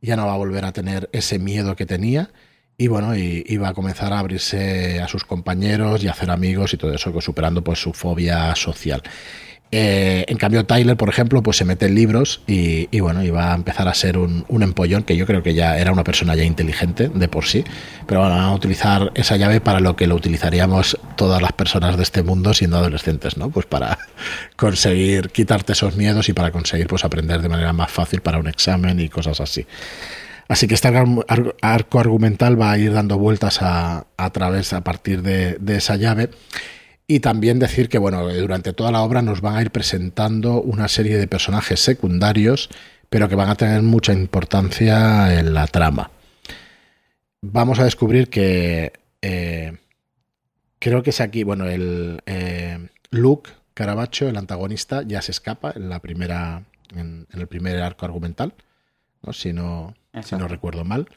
ya 0.00 0.16
no 0.16 0.26
va 0.26 0.34
a 0.34 0.38
volver 0.38 0.64
a 0.64 0.72
tener 0.72 1.08
ese 1.12 1.38
miedo 1.38 1.76
que 1.76 1.86
tenía. 1.86 2.30
Y 2.76 2.88
bueno, 2.88 3.14
y, 3.16 3.56
va 3.56 3.68
a 3.68 3.74
comenzar 3.74 4.12
a 4.12 4.18
abrirse 4.18 5.00
a 5.00 5.06
sus 5.06 5.24
compañeros 5.24 6.02
y 6.02 6.08
a 6.08 6.10
hacer 6.10 6.30
amigos 6.30 6.74
y 6.74 6.76
todo 6.76 6.92
eso, 6.92 7.20
superando 7.20 7.62
pues 7.62 7.78
su 7.80 7.92
fobia 7.92 8.52
social. 8.56 9.02
Eh, 9.76 10.24
en 10.28 10.36
cambio, 10.38 10.64
Tyler, 10.64 10.96
por 10.96 11.08
ejemplo, 11.08 11.42
pues 11.42 11.56
se 11.56 11.64
mete 11.64 11.86
en 11.86 11.96
libros 11.96 12.42
y, 12.46 13.00
bueno, 13.00 13.24
y 13.24 13.30
va 13.30 13.50
a 13.50 13.56
empezar 13.56 13.88
a 13.88 13.94
ser 13.94 14.16
un, 14.18 14.44
empollón, 14.48 15.02
que 15.02 15.16
yo 15.16 15.26
creo 15.26 15.42
que 15.42 15.52
ya 15.52 15.76
era 15.78 15.90
una 15.90 16.04
persona 16.04 16.36
ya 16.36 16.44
inteligente 16.44 17.10
de 17.12 17.26
por 17.26 17.46
sí, 17.46 17.64
pero 18.06 18.20
van 18.20 18.30
a 18.30 18.54
utilizar 18.54 19.10
esa 19.16 19.36
llave 19.36 19.60
para 19.60 19.80
lo 19.80 19.96
que 19.96 20.06
lo 20.06 20.14
utilizaríamos 20.14 20.96
todas 21.16 21.42
las 21.42 21.50
personas 21.54 21.96
de 21.96 22.04
este 22.04 22.22
mundo 22.22 22.54
siendo 22.54 22.76
adolescentes, 22.76 23.36
¿no? 23.36 23.50
Pues 23.50 23.66
para 23.66 23.98
conseguir 24.56 25.30
quitarte 25.30 25.72
esos 25.72 25.96
miedos 25.96 26.28
y 26.28 26.34
para 26.34 26.52
conseguir 26.52 26.86
pues 26.86 27.04
aprender 27.04 27.42
de 27.42 27.48
manera 27.48 27.72
más 27.72 27.90
fácil 27.90 28.20
para 28.20 28.38
un 28.38 28.46
examen 28.46 29.00
y 29.00 29.08
cosas 29.08 29.40
así. 29.40 29.66
Así 30.46 30.68
que 30.68 30.74
este 30.74 30.88
arco 31.62 31.98
argumental 31.98 32.60
va 32.60 32.70
a 32.70 32.78
ir 32.78 32.92
dando 32.92 33.18
vueltas 33.18 33.58
a, 33.60 34.06
través, 34.32 34.72
a 34.72 34.84
partir 34.84 35.22
de 35.22 35.76
esa 35.76 35.96
llave. 35.96 36.30
Y 37.06 37.20
también 37.20 37.58
decir 37.58 37.88
que, 37.88 37.98
bueno, 37.98 38.26
durante 38.32 38.72
toda 38.72 38.90
la 38.90 39.02
obra 39.02 39.20
nos 39.20 39.42
van 39.42 39.56
a 39.56 39.62
ir 39.62 39.70
presentando 39.70 40.62
una 40.62 40.88
serie 40.88 41.18
de 41.18 41.28
personajes 41.28 41.80
secundarios, 41.80 42.70
pero 43.10 43.28
que 43.28 43.34
van 43.34 43.50
a 43.50 43.56
tener 43.56 43.82
mucha 43.82 44.12
importancia 44.12 45.38
en 45.38 45.52
la 45.52 45.66
trama. 45.66 46.10
Vamos 47.42 47.78
a 47.78 47.84
descubrir 47.84 48.30
que 48.30 48.92
eh, 49.20 49.76
creo 50.78 51.02
que 51.02 51.10
es 51.10 51.20
aquí, 51.20 51.42
bueno, 51.42 51.66
el 51.66 52.22
eh, 52.24 52.88
Luke 53.10 53.50
Caravaggio, 53.74 54.28
el 54.28 54.36
antagonista, 54.38 55.02
ya 55.02 55.20
se 55.20 55.32
escapa 55.32 55.72
en 55.76 55.90
la 55.90 56.00
primera, 56.00 56.64
en, 56.94 57.26
el 57.32 57.46
primer 57.46 57.82
arco 57.82 58.06
argumental, 58.06 58.54
¿no? 59.22 59.34
Si 59.34 59.52
no, 59.52 59.94
si 60.22 60.36
no 60.36 60.48
recuerdo 60.48 60.84
mal. 60.84 61.08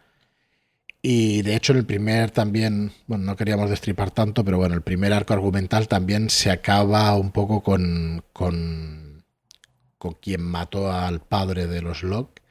Y 1.02 1.42
de 1.44 1.56
hecho 1.56 1.74
en 1.74 1.80
el 1.80 1.86
primer 1.86 2.32
también, 2.32 2.92
bueno, 3.06 3.26
no 3.26 3.36
queríamos 3.36 3.70
destripar 3.70 4.12
tanto, 4.12 4.44
pero 4.44 4.58
bueno, 4.58 4.76
el 4.76 4.82
primer 4.82 5.14
arco 5.14 5.34
argumental 5.34 5.88
también 5.88 6.30
se 6.30 6.52
acaba 6.52 7.16
un 7.16 7.32
poco 7.32 7.62
con, 7.62 8.24
con, 8.34 9.24
con 9.98 10.14
quien 10.16 10.42
mató 10.42 10.92
al 10.92 11.22
padre 11.22 11.68
de 11.68 11.82
los 11.82 12.04
Locke. 12.04 12.42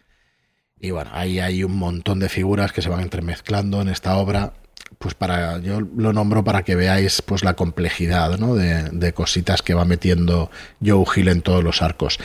Y 0.78 0.90
bueno, 0.90 1.10
ahí 1.12 1.40
hay 1.40 1.64
un 1.64 1.76
montón 1.76 2.18
de 2.20 2.28
figuras 2.28 2.72
que 2.72 2.82
se 2.82 2.88
van 2.88 3.00
entremezclando 3.00 3.80
en 3.80 3.88
esta 3.88 4.16
obra. 4.16 4.52
Pues 4.98 5.14
para, 5.14 5.58
yo 5.58 5.80
lo 5.80 6.12
nombro 6.12 6.44
para 6.44 6.62
que 6.62 6.76
veáis 6.76 7.22
pues 7.22 7.42
la 7.42 7.54
complejidad 7.54 8.38
¿no? 8.38 8.54
de, 8.54 8.84
de 8.90 9.12
cositas 9.12 9.62
que 9.62 9.74
va 9.74 9.84
metiendo 9.84 10.50
Joe 10.84 11.04
Hill 11.14 11.28
en 11.28 11.42
todos 11.42 11.64
los 11.64 11.82
arcos. 11.82 12.18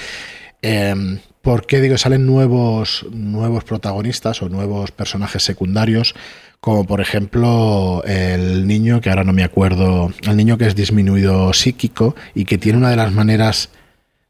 Eh, 0.61 1.19
¿Por 1.41 1.65
qué 1.65 1.81
digo 1.81 1.97
salen 1.97 2.27
nuevos, 2.27 3.05
nuevos 3.11 3.63
protagonistas 3.63 4.41
o 4.43 4.49
nuevos 4.49 4.91
personajes 4.91 5.41
secundarios? 5.43 6.13
Como 6.59 6.85
por 6.85 7.01
ejemplo 7.01 8.03
el 8.05 8.67
niño, 8.67 9.01
que 9.01 9.09
ahora 9.09 9.23
no 9.23 9.33
me 9.33 9.43
acuerdo, 9.43 10.11
el 10.21 10.37
niño 10.37 10.59
que 10.59 10.67
es 10.67 10.75
disminuido 10.75 11.51
psíquico 11.53 12.15
y 12.35 12.45
que 12.45 12.59
tiene 12.59 12.77
una 12.77 12.91
de 12.91 12.95
las 12.95 13.11
maneras 13.11 13.69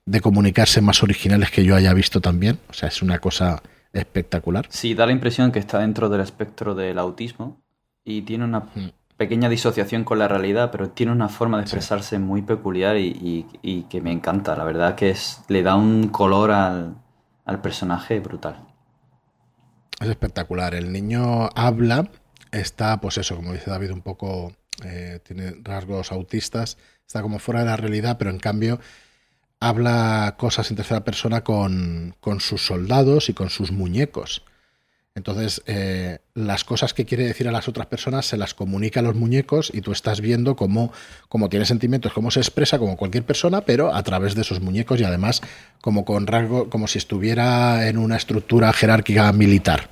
de 0.05 0.21
comunicarse 0.21 0.81
más 0.81 1.03
originales 1.03 1.51
que 1.51 1.65
yo 1.65 1.75
haya 1.75 1.93
visto 1.93 2.21
también. 2.21 2.59
O 2.69 2.73
sea, 2.73 2.87
es 2.87 3.01
una 3.01 3.19
cosa 3.19 3.61
espectacular. 3.91 4.67
Sí, 4.69 4.93
da 4.93 5.05
la 5.05 5.11
impresión 5.11 5.51
que 5.51 5.59
está 5.59 5.79
dentro 5.79 6.07
del 6.07 6.21
espectro 6.21 6.75
del 6.75 6.97
autismo 6.97 7.61
y 8.05 8.21
tiene 8.21 8.45
una 8.45 8.61
mm 8.61 8.91
pequeña 9.21 9.49
disociación 9.49 10.03
con 10.03 10.17
la 10.17 10.27
realidad, 10.27 10.71
pero 10.71 10.89
tiene 10.89 11.11
una 11.11 11.29
forma 11.29 11.57
de 11.57 11.61
expresarse 11.61 12.17
muy 12.17 12.41
peculiar 12.41 12.97
y, 12.97 13.85
que 13.87 14.01
me 14.01 14.11
encanta. 14.11 14.55
La 14.55 14.63
verdad 14.63 14.95
que 14.95 15.11
es, 15.11 15.43
le 15.47 15.61
da 15.61 15.75
un 15.75 16.07
color 16.07 16.49
al, 16.49 16.95
al 17.45 17.61
personaje 17.61 18.19
brutal. 18.19 18.67
Es 19.99 20.07
espectacular. 20.07 20.73
El 20.73 20.91
niño 20.91 21.49
habla, 21.55 22.09
está, 22.51 22.99
pues 23.01 23.17
eso, 23.17 23.35
como 23.35 23.53
dice 23.53 23.69
David, 23.69 23.91
un 23.91 24.01
poco, 24.01 24.53
eh, 24.83 25.19
tiene 25.23 25.55
rasgos 25.61 26.11
autistas, 26.11 26.77
está 27.05 27.21
como 27.21 27.39
fuera 27.39 27.61
de 27.61 27.67
la 27.67 27.77
realidad, 27.77 28.17
pero 28.17 28.31
en 28.31 28.39
cambio 28.39 28.79
habla 29.59 30.35
cosas 30.39 30.71
en 30.71 30.77
tercera 30.77 31.03
persona 31.03 31.43
con, 31.43 32.15
con 32.19 32.39
sus 32.39 32.65
soldados 32.65 33.29
y 33.29 33.33
con 33.33 33.49
sus 33.49 33.71
muñecos. 33.71 34.43
Entonces, 35.13 35.61
eh, 35.65 36.19
las 36.35 36.63
cosas 36.63 36.93
que 36.93 37.05
quiere 37.05 37.25
decir 37.25 37.47
a 37.49 37.51
las 37.51 37.67
otras 37.67 37.87
personas 37.87 38.25
se 38.25 38.37
las 38.37 38.53
comunica 38.53 39.01
a 39.01 39.03
los 39.03 39.13
muñecos 39.13 39.69
y 39.73 39.81
tú 39.81 39.91
estás 39.91 40.21
viendo 40.21 40.55
cómo, 40.55 40.93
cómo 41.27 41.49
tiene 41.49 41.65
sentimientos, 41.65 42.13
cómo 42.13 42.31
se 42.31 42.39
expresa 42.39 42.79
como 42.79 42.95
cualquier 42.95 43.25
persona, 43.25 43.61
pero 43.61 43.93
a 43.93 44.03
través 44.03 44.35
de 44.35 44.41
esos 44.41 44.61
muñecos 44.61 45.01
y 45.01 45.03
además 45.03 45.41
como 45.81 46.05
con 46.05 46.27
rasgo, 46.27 46.69
como 46.69 46.87
si 46.87 46.97
estuviera 46.97 47.89
en 47.89 47.97
una 47.97 48.15
estructura 48.15 48.71
jerárquica 48.71 49.31
militar. 49.33 49.89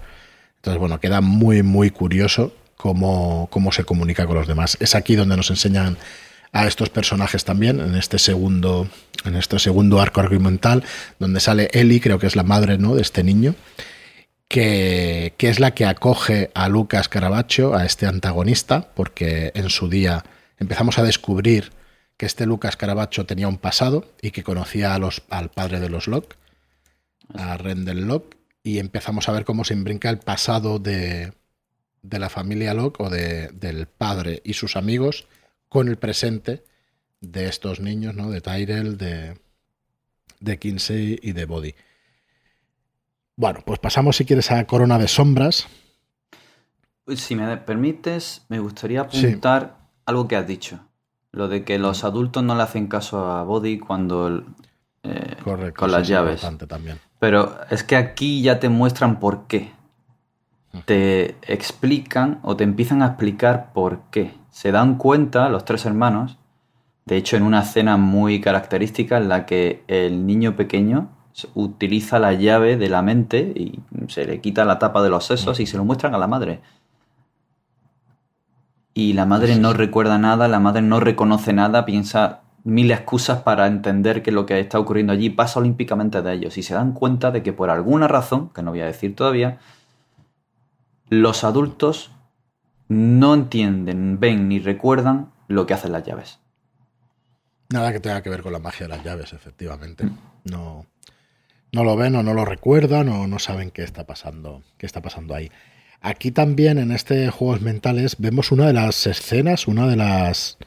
Entonces, 0.55 0.80
bueno, 0.80 1.01
queda 1.01 1.20
muy, 1.20 1.63
muy 1.63 1.89
curioso 1.89 2.53
cómo, 2.78 3.49
cómo 3.51 3.74
se 3.74 3.84
comunica 3.84 4.26
con 4.26 4.38
los 4.38 4.47
demás. 4.47 4.78
Es 4.80 4.95
aquí 4.95 5.15
donde 5.15 5.36
nos 5.36 5.49
enseñan 5.49 5.97
a 6.53 6.65
estos 6.65 6.89
personajes 6.89 7.43
también, 7.43 7.82
en 7.82 7.95
este 7.95 8.20
segundo, 8.20 8.88
en 9.26 9.36
este 9.36 9.59
segundo 9.59 9.99
arco 9.99 10.22
argumental, 10.22 10.84
donde 11.20 11.41
sale 11.41 11.70
Ellie, 11.74 11.99
creo 11.99 12.20
que 12.20 12.28
es 12.28 12.38
la 12.38 12.43
madre 12.43 12.78
¿no? 12.78 12.95
de 12.95 13.01
este 13.01 13.22
niño 13.22 13.53
que, 14.50 15.36
es 15.38 15.60
la 15.60 15.74
que 15.76 15.86
acoge 15.86 16.52
a 16.56 16.68
Lucas 16.68 17.08
Caravaggio, 17.08 17.76
a 17.76 17.86
este 17.86 18.08
antagonista, 18.08 18.91
porque 18.95 19.52
en 19.54 19.70
su 19.70 19.88
día 19.88 20.26
empezamos 20.58 20.97
a 20.97 21.04
descubrir 21.04 21.72
que 22.18 22.26
este 22.26 22.45
Lucas 22.45 22.76
Caravaggio 22.76 23.26
tenía 23.26 23.47
un 23.47 23.60
pasado 23.60 24.12
y 24.22 24.32
que 24.32 24.43
conocía 24.43 24.95
a 24.95 25.00
los, 25.00 25.22
al 25.30 25.52
padre 25.52 25.80
de 25.80 25.89
los 25.89 26.08
Locke, 26.08 26.36
a 27.34 27.56
Rendell 27.58 28.08
Locke, 28.08 28.38
y 28.64 28.80
empezamos 28.80 29.30
a 29.30 29.32
ver 29.32 29.45
cómo 29.45 29.64
se 29.64 29.76
imbrinca 29.76 30.10
el 30.10 30.18
pasado 30.18 30.80
de, 30.80 31.32
de 32.02 32.20
la 32.20 32.30
familia 32.30 32.74
Locke 32.74 33.02
o 33.02 33.10
de, 33.10 33.50
del 33.50 33.86
padre 33.86 34.41
y 34.43 34.54
sus 34.54 34.76
amigos 34.76 35.28
con 35.70 35.88
el 35.88 35.97
presente 35.97 36.64
de 37.22 37.47
estos 37.47 37.80
niños, 37.80 38.16
¿no? 38.16 38.32
De 38.32 38.41
Tyrell, 38.41 38.97
de, 38.97 39.38
de 40.39 40.58
Kinsey 40.58 41.20
y 41.22 41.34
de 41.34 41.45
Body. 41.45 41.76
Bueno, 43.39 43.61
pues 43.63 43.79
pasamos 43.79 44.17
si 44.17 44.25
quieres 44.25 44.51
a 44.51 44.65
Corona 44.65 44.97
de 44.97 45.07
Sombras. 45.07 45.65
Si 47.07 47.37
me 47.37 47.55
permites, 47.55 48.45
me 48.49 48.59
gustaría 48.59 48.99
apuntar 48.99 49.77
algo 50.05 50.27
que 50.27 50.35
has 50.35 50.45
dicho. 50.45 50.81
Lo 51.31 51.47
de 51.47 51.63
que 51.63 51.79
los 51.79 52.03
adultos 52.03 52.43
no 52.43 52.53
le 52.53 52.63
hacen 52.63 52.87
caso 52.87 53.25
a 53.31 53.43
Body 53.43 53.79
cuando 53.79 54.43
eh, 55.03 55.37
con 55.73 55.89
las 55.89 56.05
llaves. 56.05 56.45
También. 56.67 56.99
Pero 57.17 57.55
es 57.69 57.85
que 57.85 57.95
aquí 57.95 58.41
ya 58.41 58.59
te 58.59 58.67
muestran 58.67 59.21
por 59.21 59.47
qué. 59.47 59.71
Te 60.83 61.37
explican 61.47 62.41
o 62.43 62.57
te 62.57 62.65
empiezan 62.65 63.01
a 63.01 63.05
explicar 63.05 63.71
por 63.71 64.01
qué. 64.11 64.33
Se 64.51 64.73
dan 64.73 64.97
cuenta 64.97 65.47
los 65.47 65.63
tres 65.63 65.85
hermanos, 65.85 66.37
de 67.05 67.15
hecho 67.15 67.37
en 67.37 67.43
una 67.43 67.61
escena 67.61 67.95
muy 67.95 68.41
característica 68.41 69.15
en 69.15 69.29
la 69.29 69.45
que 69.45 69.85
el 69.87 70.25
niño 70.25 70.57
pequeño 70.57 71.15
utiliza 71.55 72.19
la 72.19 72.34
llave 72.34 72.77
de 72.77 72.89
la 72.89 73.01
mente 73.01 73.39
y 73.39 73.80
se 74.07 74.25
le 74.25 74.41
quita 74.41 74.65
la 74.65 74.80
tapa 74.80 75.01
de 75.01 75.09
los 75.09 75.25
sesos 75.25 75.59
y 75.59 75.65
se 75.65 75.77
lo 75.77 75.86
muestran 75.86 76.15
a 76.15 76.17
la 76.17 76.27
madre. 76.27 76.61
Y 78.93 79.13
la 79.13 79.25
madre 79.25 79.55
no 79.55 79.73
recuerda 79.73 80.17
nada, 80.17 80.47
la 80.47 80.59
madre 80.59 80.82
no 80.82 80.99
reconoce 80.99 81.53
nada, 81.53 81.86
piensa 81.86 82.41
mil 82.63 82.91
excusas 82.91 83.41
para 83.41 83.67
entender 83.67 84.21
que 84.21 84.32
lo 84.32 84.45
que 84.45 84.59
está 84.59 84.80
ocurriendo 84.80 85.13
allí 85.13 85.30
pasa 85.30 85.59
olímpicamente 85.59 86.21
de 86.21 86.34
ellos 86.34 86.57
y 86.57 86.63
se 86.63 86.73
dan 86.73 86.93
cuenta 86.93 87.32
de 87.32 87.41
que 87.43 87.53
por 87.53 87.69
alguna 87.69 88.07
razón, 88.07 88.49
que 88.49 88.61
no 88.61 88.71
voy 88.71 88.82
a 88.82 88.86
decir 88.86 89.15
todavía, 89.15 89.59
los 91.09 91.43
adultos 91.43 92.11
no 92.88 93.34
entienden, 93.34 94.19
ven 94.19 94.49
ni 94.49 94.59
recuerdan 94.59 95.32
lo 95.47 95.65
que 95.65 95.73
hacen 95.73 95.91
las 95.91 96.03
llaves. 96.03 96.39
Nada 97.69 97.91
que 97.93 97.99
tenga 97.99 98.21
que 98.21 98.30
ver 98.30 98.41
con 98.41 98.51
la 98.51 98.59
magia 98.59 98.88
de 98.88 98.95
las 98.95 99.03
llaves, 99.03 99.32
efectivamente. 99.34 100.05
Mm. 100.05 100.17
No, 100.45 100.86
no 101.72 101.84
lo 101.84 101.95
ven 101.95 102.15
o 102.15 102.24
no 102.24 102.34
lo 102.34 102.45
recuerdan 102.45 103.09
o 103.09 103.28
no 103.28 103.39
saben 103.39 103.72
qué 103.72 103.84
está 103.84 104.05
pasando, 104.05 104.63
qué 104.78 104.86
está 104.86 105.01
pasando 105.01 105.36
ahí. 105.36 105.51
Aquí 106.01 106.32
también 106.32 106.78
en 106.78 106.91
este 106.91 107.30
Juegos 107.30 107.61
Mentales 107.61 108.15
vemos 108.20 108.51
una 108.51 108.67
de 108.67 108.74
las 108.74 109.05
escenas, 109.05 109.67
una 109.67 109.88
de 109.88 109.97
las 109.97 110.57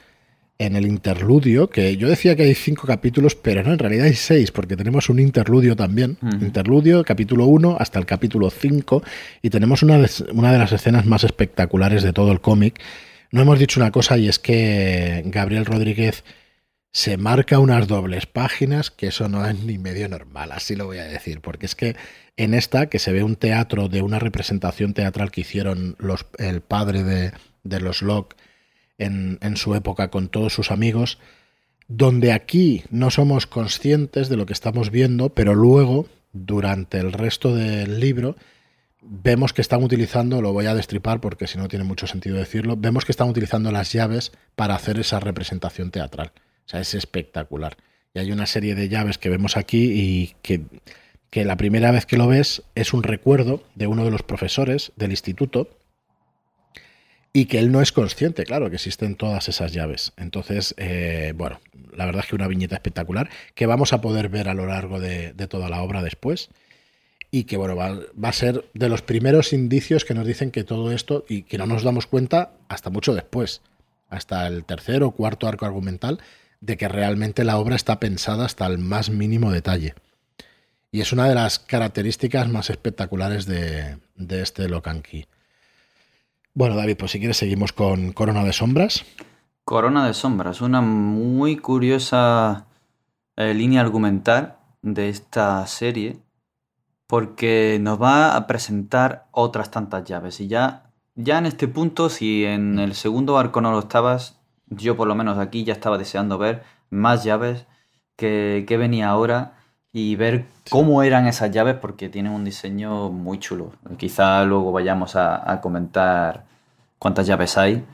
en 0.59 0.77
el 0.77 0.87
interludio, 0.87 1.71
que 1.71 1.97
yo 1.97 2.09
decía 2.09 2.37
que 2.37 2.45
hay 2.45 2.55
cinco 2.55 2.87
capítulos, 2.87 3.35
pero 3.35 3.65
no, 3.65 3.73
en 3.73 3.79
realidad 3.79 4.07
hay 4.07 4.15
seis, 4.15 4.53
porque 4.53 4.77
tenemos 4.77 5.09
un 5.09 5.19
interludio 5.19 5.75
también. 5.75 6.19
Interludio, 6.41 7.03
capítulo 7.03 7.47
1 7.47 7.79
hasta 7.81 7.99
el 7.99 8.07
capítulo 8.07 8.49
5, 8.49 9.03
y 9.43 9.51
tenemos 9.51 9.83
una 9.83 9.99
de, 9.99 10.09
una 10.33 10.53
de 10.53 10.59
las 10.59 10.71
escenas 10.71 11.05
más 11.05 11.25
espectaculares 11.25 12.05
de 12.05 12.13
todo 12.13 12.31
el 12.31 12.41
cómic. 12.41 12.81
No 13.33 13.43
hemos 13.43 13.59
dicho 13.59 13.81
una 13.81 13.91
cosa, 13.91 14.19
y 14.19 14.29
es 14.29 14.39
que 14.39 15.23
Gabriel 15.27 15.65
Rodríguez 15.65 16.23
se 16.93 17.17
marca 17.17 17.59
unas 17.59 17.89
dobles 17.89 18.27
páginas, 18.27 18.91
que 18.91 19.07
eso 19.07 19.29
no 19.29 19.47
es 19.47 19.59
ni 19.61 19.79
medio 19.79 20.09
normal, 20.09 20.53
así 20.53 20.77
lo 20.77 20.87
voy 20.87 20.99
a 20.99 21.05
decir, 21.05 21.41
porque 21.41 21.65
es 21.65 21.75
que 21.75 21.97
en 22.37 22.53
esta, 22.53 22.87
que 22.87 22.99
se 22.99 23.13
ve 23.13 23.23
un 23.23 23.37
teatro 23.37 23.89
de 23.89 24.03
una 24.03 24.19
representación 24.19 24.93
teatral 24.93 25.31
que 25.31 25.41
hicieron 25.41 25.97
los, 25.99 26.27
el 26.39 26.61
padre 26.61 27.03
de, 27.03 27.81
los 27.81 28.03
Locke 28.03 28.37
en, 28.99 29.39
en 29.41 29.57
su 29.57 29.75
época 29.75 30.11
con 30.11 30.29
todos 30.29 30.53
sus 30.53 30.71
amigos, 30.71 31.19
donde 31.89 32.33
aquí 32.33 32.85
no 32.91 33.11
somos 33.11 33.47
conscientes 33.47 34.29
de 34.29 34.37
lo 34.37 34.45
que 34.45 34.53
estamos 34.53 34.91
viendo, 34.91 35.31
pero 35.31 35.55
luego, 35.55 36.07
durante 36.33 36.99
el 36.99 37.13
resto 37.13 37.55
del 37.55 38.01
libro, 38.01 38.37
vemos 39.01 39.55
que 39.55 39.63
están 39.63 39.83
utilizando, 39.83 40.43
lo 40.43 40.53
voy 40.53 40.67
a 40.67 40.75
destripar 40.75 41.21
porque 41.21 41.47
si 41.47 41.57
no 41.57 41.69
tiene 41.69 41.85
mucho 41.85 42.07
sentido 42.07 42.37
decirlo, 42.37 42.77
vemos 42.77 43.05
que 43.07 43.13
están 43.13 43.29
utilizando 43.29 43.73
las 43.73 43.93
llaves 43.93 44.33
para 44.57 44.75
hacer 44.75 44.99
esa 44.99 45.21
representación 45.21 45.91
teatral. 45.91 46.33
Sea, 46.73 46.81
es 46.81 46.95
espectacular. 46.95 47.77
Y 48.15 48.19
hay 48.19 48.33
una 48.33 48.47
serie 48.47 48.75
de 48.75 48.89
llaves 48.89 49.19
que 49.19 49.29
vemos 49.29 49.59
aquí 49.59 49.93
y 49.93 50.35
que, 50.41 50.63
que 51.29 51.45
la 51.45 51.59
primera 51.59 51.91
vez 51.91 52.07
que 52.07 52.17
lo 52.17 52.27
ves 52.27 52.63
es 52.75 52.95
un 52.95 53.03
recuerdo 53.03 53.63
de 53.75 53.87
uno 53.87 54.05
de 54.05 54.11
los 54.11 54.23
profesores 54.23 54.93
del 54.97 55.11
instituto 55.11 55.69
y 57.35 57.45
que 57.45 57.59
él 57.59 57.73
no 57.73 57.83
es 57.83 57.93
consciente, 57.93 58.45
claro, 58.45 58.71
que 58.71 58.77
existen 58.77 59.17
todas 59.17 59.51
esas 59.51 59.73
llaves. 59.73 60.13
Entonces, 60.17 60.75
eh, 60.79 61.35
bueno, 61.37 61.61
la 61.95 62.07
verdad 62.07 62.23
es 62.25 62.31
que 62.31 62.37
una 62.37 62.49
viñeta 62.49 62.77
espectacular 62.77 63.29
que 63.55 63.67
vamos 63.67 63.93
a 63.93 64.01
poder 64.01 64.31
ver 64.31 64.49
a 64.49 64.55
lo 64.55 64.67
largo 64.67 64.99
de, 64.99 65.35
toda 65.49 65.69
la 65.69 65.83
obra 65.83 66.03
después 66.03 66.49
y 67.31 67.45
que, 67.45 67.59
bueno, 67.59 67.77
va, 67.77 67.99
va, 68.23 68.29
a 68.31 68.35
ser 68.35 68.67
de 68.73 68.89
los 68.89 69.03
primeros 69.03 69.53
indicios 69.53 70.07
que 70.07 70.15
nos 70.15 70.27
dicen 70.27 70.51
que 70.51 70.65
todo 70.65 70.91
esto 70.91 71.27
y 71.29 71.43
que 71.43 71.59
no 71.59 71.67
nos 71.67 71.83
damos 71.83 72.07
cuenta 72.07 72.53
hasta 72.69 72.89
mucho 72.89 73.15
después, 73.15 73.61
hasta 74.09 74.47
el 74.47 74.65
tercer 74.65 75.03
o 75.03 75.11
cuarto 75.11 75.49
arco 75.49 75.67
argumental, 75.67 76.19
de 76.63 76.77
que 76.77 76.89
realmente 76.89 77.45
la 77.45 77.59
obra 77.59 77.75
está 77.75 77.99
pensada 78.01 78.47
hasta 78.47 78.67
el 78.67 78.79
más 78.79 79.11
mínimo 79.11 79.51
detalle. 79.51 79.95
Y 80.93 81.01
es 81.01 81.13
una 81.13 81.29
de 81.29 81.35
las 81.35 81.59
características 81.59 82.49
más 82.49 82.71
espectaculares 82.71 83.47
de, 83.47 83.99
este 84.29 84.69
Locan 84.69 85.03
Key. 85.03 85.27
Bueno, 86.55 86.77
David, 86.77 86.97
pues 86.99 87.11
si 87.11 87.19
quieres 87.19 87.37
seguimos 87.37 87.73
con 87.73 88.13
Corona 88.13 88.45
de 88.45 88.53
Sombras. 88.53 89.05
Corona 89.65 90.07
de 90.07 90.15
Sombras, 90.15 90.61
una 90.61 90.81
muy 90.83 91.57
curiosa 91.57 92.67
eh, 93.37 93.55
línea 93.55 93.81
argumental 93.81 94.59
de 94.83 95.09
esta 95.09 95.67
serie, 95.67 96.19
porque 97.09 97.79
nos 97.81 98.01
va 98.01 98.37
a 98.37 98.47
presentar 98.47 99.27
otras 99.33 99.71
tantas 99.71 100.05
llaves. 100.05 100.41
Y 100.41 100.47
ya, 100.47 100.91
ya 101.17 101.39
en 101.39 101.47
este 101.47 101.67
punto, 101.67 102.09
si 102.09 102.45
en 102.45 102.79
el 102.79 102.95
segundo 102.95 103.37
arco 103.37 103.61
no 103.61 103.73
lo 103.73 103.81
estabas, 103.81 104.42
yo 104.77 104.97
por 104.97 105.09
lo 105.09 105.15
menos 105.15 105.39
aquí 105.39 105.65
ya 105.65 105.73
estaba 105.73 105.99
deseando 105.99 106.39
ver 106.39 106.63
más 106.91 107.25
llaves 107.25 107.67
que, 108.17 108.77
venía 108.79 109.09
ahora 109.09 109.55
y 109.93 110.17
ver 110.17 110.47
cómo 110.71 111.03
eran 111.03 111.27
esas 111.27 111.51
llaves 111.51 111.77
porque 111.77 112.09
tienen 112.09 112.33
un 112.33 112.45
diseño 112.45 113.11
muy 113.11 113.39
chulo. 113.39 113.73
Quizá 113.97 114.45
luego 114.45 114.73
vayamos 114.73 115.17
a, 115.17 115.61
comentar 115.61 116.45
cuántas 116.99 117.27
llaves 117.27 117.59
hay 117.59 117.85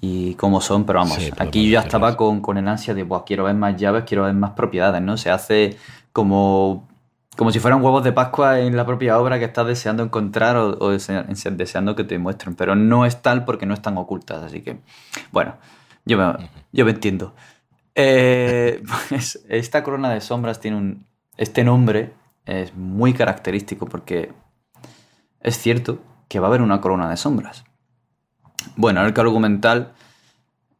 y 0.00 0.34
cómo 0.34 0.60
son, 0.60 0.84
pero 0.84 1.00
vamos, 1.00 1.18
aquí 1.38 1.66
yo 1.66 1.74
ya 1.74 1.80
estaba 1.80 2.16
con, 2.16 2.40
con, 2.40 2.56
el 2.56 2.66
ansia 2.66 2.94
de, 2.94 3.06
quiero 3.26 3.44
ver 3.44 3.54
más 3.54 3.76
llaves, 3.76 4.04
quiero 4.04 4.24
ver 4.24 4.34
más 4.34 4.52
propiedades, 4.52 5.02
¿no? 5.02 5.16
Se 5.16 5.30
hace 5.30 5.76
como, 6.12 6.88
como 7.36 7.52
si 7.52 7.60
fueran 7.60 7.82
huevos 7.82 8.02
de 8.02 8.12
Pascua 8.12 8.60
en 8.60 8.76
la 8.76 8.86
propia 8.86 9.18
obra 9.18 9.38
que 9.38 9.44
estás 9.44 9.66
deseando 9.66 10.02
encontrar 10.02 10.56
o, 10.56 10.78
o 10.80 10.90
deseando 10.90 11.94
que 11.94 12.04
te 12.04 12.18
muestren, 12.18 12.56
pero 12.56 12.74
no 12.74 13.06
es 13.06 13.22
tal 13.22 13.44
porque 13.44 13.66
no 13.66 13.74
están 13.74 13.98
ocultas, 13.98 14.42
así 14.42 14.62
que, 14.62 14.80
bueno, 15.30 15.54
yo 16.08 16.18
me, 16.18 16.50
yo 16.72 16.84
me 16.84 16.92
entiendo. 16.92 17.34
Eh, 17.94 18.82
pues 19.08 19.44
esta 19.48 19.82
corona 19.82 20.10
de 20.10 20.20
sombras 20.20 20.60
tiene 20.60 20.76
un. 20.76 21.06
Este 21.36 21.62
nombre 21.62 22.12
es 22.46 22.74
muy 22.74 23.12
característico 23.12 23.86
porque 23.86 24.32
es 25.40 25.58
cierto 25.58 26.00
que 26.28 26.40
va 26.40 26.46
a 26.46 26.48
haber 26.48 26.62
una 26.62 26.80
corona 26.80 27.08
de 27.08 27.16
sombras. 27.16 27.64
Bueno, 28.76 29.00
el 29.04 29.06
argumental 29.06 29.92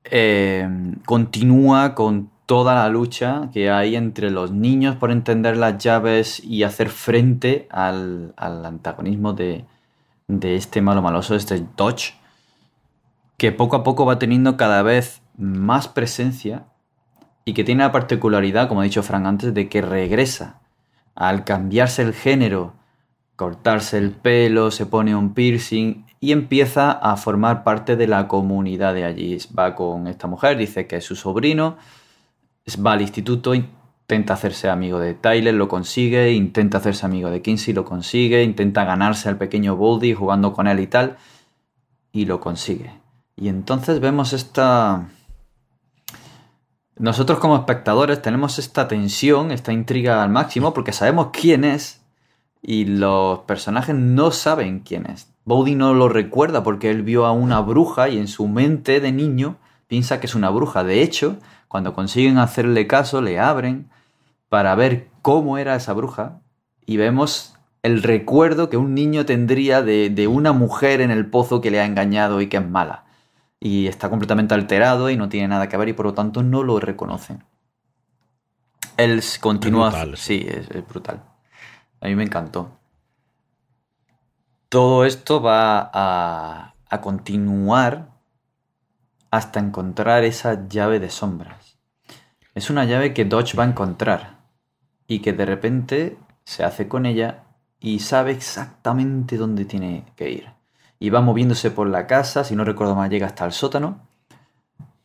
eh, 0.05 0.69
continúa 1.05 1.95
con 1.95 2.31
toda 2.47 2.75
la 2.75 2.89
lucha 2.89 3.51
que 3.53 3.71
hay 3.71 3.95
entre 3.95 4.31
los 4.31 4.51
niños 4.51 4.97
por 4.97 5.11
entender 5.11 5.57
las 5.57 5.79
llaves 5.79 6.43
y 6.43 6.63
hacer 6.63 6.89
frente 6.89 7.69
al, 7.71 8.33
antagonismo 8.37 9.35
de, 9.35 9.67
de, 10.27 10.57
este 10.57 10.81
malo 10.81 11.03
maloso, 11.03 11.35
este 11.35 11.63
Dodge, 11.77 12.15
que 13.39 13.53
poco 13.53 13.77
a 13.77 13.85
poco 13.85 14.05
va 14.05 14.19
teniendo 14.19 14.57
cada 14.57 14.83
vez 14.83 15.23
más 15.37 15.89
presencia 15.89 16.67
y 17.45 17.55
que 17.55 17.65
tiene 17.65 17.85
la 17.85 17.93
particularidad, 17.93 18.69
como 18.69 18.83
ha 18.83 18.85
dicho 18.85 19.03
Frank 19.03 19.25
antes, 19.25 19.55
de 19.55 19.69
que 19.69 19.81
regresa 19.81 20.61
al 21.15 21.45
cambiarse 21.45 22.03
el 22.03 22.13
género, 22.13 22.75
cortarse 23.37 23.97
el 23.97 24.11
pelo, 24.11 24.71
se 24.73 24.87
pone 24.87 25.15
un 25.15 25.35
piercing 25.35 26.05
y 26.21 26.33
empieza 26.33 26.91
a 26.91 27.17
formar 27.17 27.63
parte 27.63 27.95
de 27.95 28.09
la 28.09 28.27
comunidad 28.27 28.93
de 28.93 29.05
allí. 29.05 29.39
Va 29.57 29.77
con 29.77 30.09
esta 30.09 30.27
mujer, 30.27 30.59
dice 30.59 30.89
que 30.89 30.97
es 30.97 31.05
su 31.05 31.15
sobrino, 31.15 31.77
va 32.85 32.93
al 32.93 33.03
instituto, 33.03 33.55
intenta 33.55 34.35
hacerse 34.35 34.69
amigo 34.69 34.99
de 34.99 35.15
Tyler, 35.15 35.55
lo 35.55 35.69
consigue, 35.69 36.33
intenta 36.33 36.79
hacerse 36.79 37.07
amigo 37.07 37.31
de 37.31 37.41
Kinsey, 37.41 37.73
lo 37.73 37.85
consigue, 37.85 38.43
intenta 38.43 38.85
ganarse 38.85 39.29
al 39.29 39.39
pequeño 39.39 39.77
Boldy 39.77 40.13
jugando 40.13 40.53
con 40.53 40.67
él 40.67 40.81
y 40.81 40.89
tal, 40.89 41.17
y 42.11 42.25
lo 42.25 42.41
consigue. 42.41 42.98
Y 43.39 43.49
entonces 43.49 44.01
vemos 44.01 44.33
esta... 44.33 45.09
Nosotros 46.97 47.39
como 47.39 47.57
espectadores 47.57 48.21
tenemos 48.21 48.59
esta 48.59 48.89
tensión, 48.89 49.53
esta 49.53 49.73
intriga 49.73 50.23
al 50.23 50.31
máximo, 50.31 50.75
porque 50.75 50.93
sabemos 50.93 51.29
quién 51.33 51.63
es 51.63 52.03
y 52.61 52.87
los 52.87 53.41
personajes 53.41 53.95
no 53.95 54.33
saben 54.33 54.81
quién 54.81 55.07
es. 55.07 55.33
Bowdy 55.45 55.77
no 55.77 55.95
lo 55.95 56.09
recuerda 56.09 56.65
porque 56.65 56.91
él 56.91 57.03
vio 57.03 57.25
a 57.25 57.33
una 57.33 57.61
bruja 57.61 58.09
y 58.09 58.19
en 58.19 58.27
su 58.27 58.49
mente 58.49 59.01
de 59.01 59.13
niño 59.13 59.59
piensa 59.87 60.19
que 60.19 60.27
es 60.27 60.35
una 60.35 60.51
bruja. 60.51 60.83
De 60.83 61.03
hecho, 61.03 61.37
cuando 61.69 61.95
consiguen 61.95 62.39
hacerle 62.39 62.89
caso, 62.89 63.23
le 63.23 63.39
abren 63.39 63.89
para 64.49 64.75
ver 64.75 65.09
cómo 65.23 65.59
era 65.59 65.77
esa 65.77 65.93
bruja 65.93 66.41
y 66.85 66.97
vemos 66.97 67.55
el 67.83 68.03
recuerdo 68.03 68.69
que 68.69 68.77
un 68.77 68.95
niño 68.95 69.25
tendría 69.25 69.83
de, 69.83 70.27
una 70.27 70.53
mujer 70.53 71.01
en 71.01 71.13
el 71.13 71.27
pozo 71.27 71.61
que 71.61 71.71
le 71.71 71.81
ha 71.81 71.87
engañado 71.87 72.41
y 72.41 72.49
que 72.49 72.57
es 72.57 72.69
mala. 72.69 73.05
Y 73.61 73.87
está 73.87 74.09
completamente 74.09 74.55
alterado 74.55 75.11
y 75.11 75.17
no 75.17 75.29
tiene 75.29 75.49
nada 75.49 75.69
que 75.69 75.77
ver 75.77 75.89
y 75.89 75.93
por 75.93 76.07
lo 76.07 76.15
tanto 76.15 76.43
no 76.43 76.63
lo 76.63 76.79
reconocen. 76.81 77.45
Él 78.97 79.23
continúa... 79.41 79.93
Sí, 80.17 80.47
es 80.49 80.87
brutal. 80.87 81.23
A 82.01 82.07
mí 82.07 82.15
me 82.15 82.25
encantó 82.25 82.79
todo 84.69 85.05
esto 85.07 85.41
va 85.41 85.91
a, 85.93 86.75
continuar 87.01 88.09
hasta 89.31 89.61
encontrar 89.61 90.25
esa 90.25 90.69
llave 90.69 91.01
de 91.01 91.11
sombras. 91.11 91.79
Es 92.55 92.71
una 92.71 92.85
llave 92.85 93.15
que 93.15 93.25
Dodge 93.25 93.57
va 93.57 93.65
a 93.65 93.69
encontrar 93.69 94.39
y 95.07 95.21
que 95.21 95.33
de 95.33 95.47
repente 95.47 96.19
se 96.45 96.65
hace 96.65 96.89
con 96.89 97.07
ella 97.07 97.45
y 97.79 98.01
sabe 98.01 98.33
exactamente 98.33 99.37
dónde 99.37 99.65
tiene 99.65 100.05
que 100.17 100.31
ir. 100.31 100.58
Y 100.99 101.11
va 101.11 101.21
moviéndose 101.21 101.71
por 101.71 101.89
la 101.89 102.07
casa, 102.07 102.45
si 102.45 102.57
no 102.57 102.65
recuerdo 102.65 102.95
mal 102.95 103.11
llega 103.11 103.27
hasta 103.27 103.45
el 103.45 103.53
sótano 103.53 104.09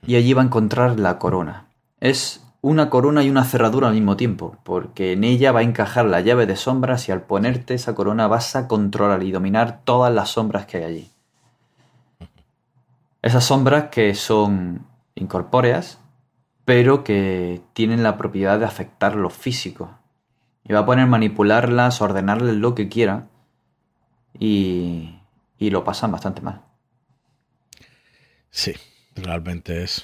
y 0.06 0.16
allí 0.16 0.34
va 0.34 0.42
a 0.42 0.46
encontrar 0.46 1.00
la 1.00 1.18
corona. 1.18 1.68
Es 2.00 2.46
una 2.62 2.90
corona 2.90 3.24
y 3.24 3.30
una 3.30 3.44
cerradura 3.44 3.88
al 3.88 3.94
mismo 3.94 4.16
tiempo, 4.16 4.58
porque 4.64 5.14
en 5.14 5.24
ella 5.24 5.52
va 5.52 5.62
a 5.62 5.64
encajar 5.64 6.06
la 6.06 6.22
llave 6.22 6.46
de 6.46 6.56
sombras 6.56 7.08
y 7.08 7.12
al 7.12 7.22
ponerte 7.22 7.74
esa 7.74 7.96
corona 7.96 8.28
vas 8.28 8.56
a 8.56 8.68
controlar 8.68 9.24
y 9.24 9.32
dominar 9.32 9.82
todas 9.84 10.14
las 10.14 10.30
sombras 10.30 10.66
que 10.66 10.78
hay 10.78 10.84
allí. 10.84 11.12
Esas 13.22 13.46
sombras 13.46 13.86
que 13.90 14.16
son 14.16 14.86
incorpóreas, 15.16 16.00
pero 16.66 17.04
que 17.04 17.62
tienen 17.74 18.04
la 18.04 18.18
propiedad 18.18 18.60
de 18.60 18.66
afectar 18.66 19.16
lo 19.16 19.30
físico. 19.30 19.92
Y 20.66 20.74
va 20.74 20.80
a 20.80 20.86
poner 20.86 21.08
manipularlas, 21.08 22.02
ordenarles 22.02 22.56
lo 22.56 22.76
que 22.76 22.90
quiera, 22.90 23.28
y, 24.40 25.20
y 25.64 25.70
lo 25.70 25.86
pasan 25.86 26.12
bastante 26.12 26.42
mal. 26.42 26.62
Sí, 28.52 28.74
realmente 29.16 29.82
es 29.82 30.04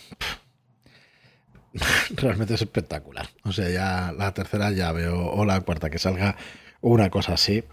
realmente 2.16 2.54
es 2.54 2.62
espectacular. 2.62 3.28
O 3.44 3.52
sea, 3.52 3.70
ya 3.70 4.14
la 4.14 4.34
tercera 4.34 4.72
llave 4.72 5.10
o, 5.10 5.44
la 5.44 5.60
cuarta 5.60 5.90
que 5.90 6.00
salga 6.00 6.38
una 6.80 7.10
cosa 7.10 7.34
así, 7.34 7.66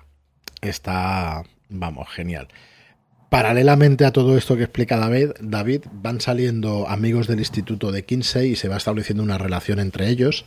está, 0.61 1.45
vamos, 1.69 2.09
genial. 2.11 2.49
Paralelamente 3.31 4.05
a 4.05 4.13
todo 4.13 4.37
esto 4.37 4.57
que 4.57 4.65
explica 4.65 4.97
David, 4.97 5.31
David, 5.41 5.83
van 5.93 6.21
saliendo 6.21 6.89
amigos 6.89 7.29
del 7.29 7.39
instituto 7.39 7.93
de 7.93 8.05
Kinsey 8.05 8.51
y 8.51 8.57
se 8.57 8.69
va 8.69 8.79
estableciendo 8.79 9.23
una 9.23 9.39
relación 9.39 9.79
entre 9.79 10.09
ellos. 10.09 10.45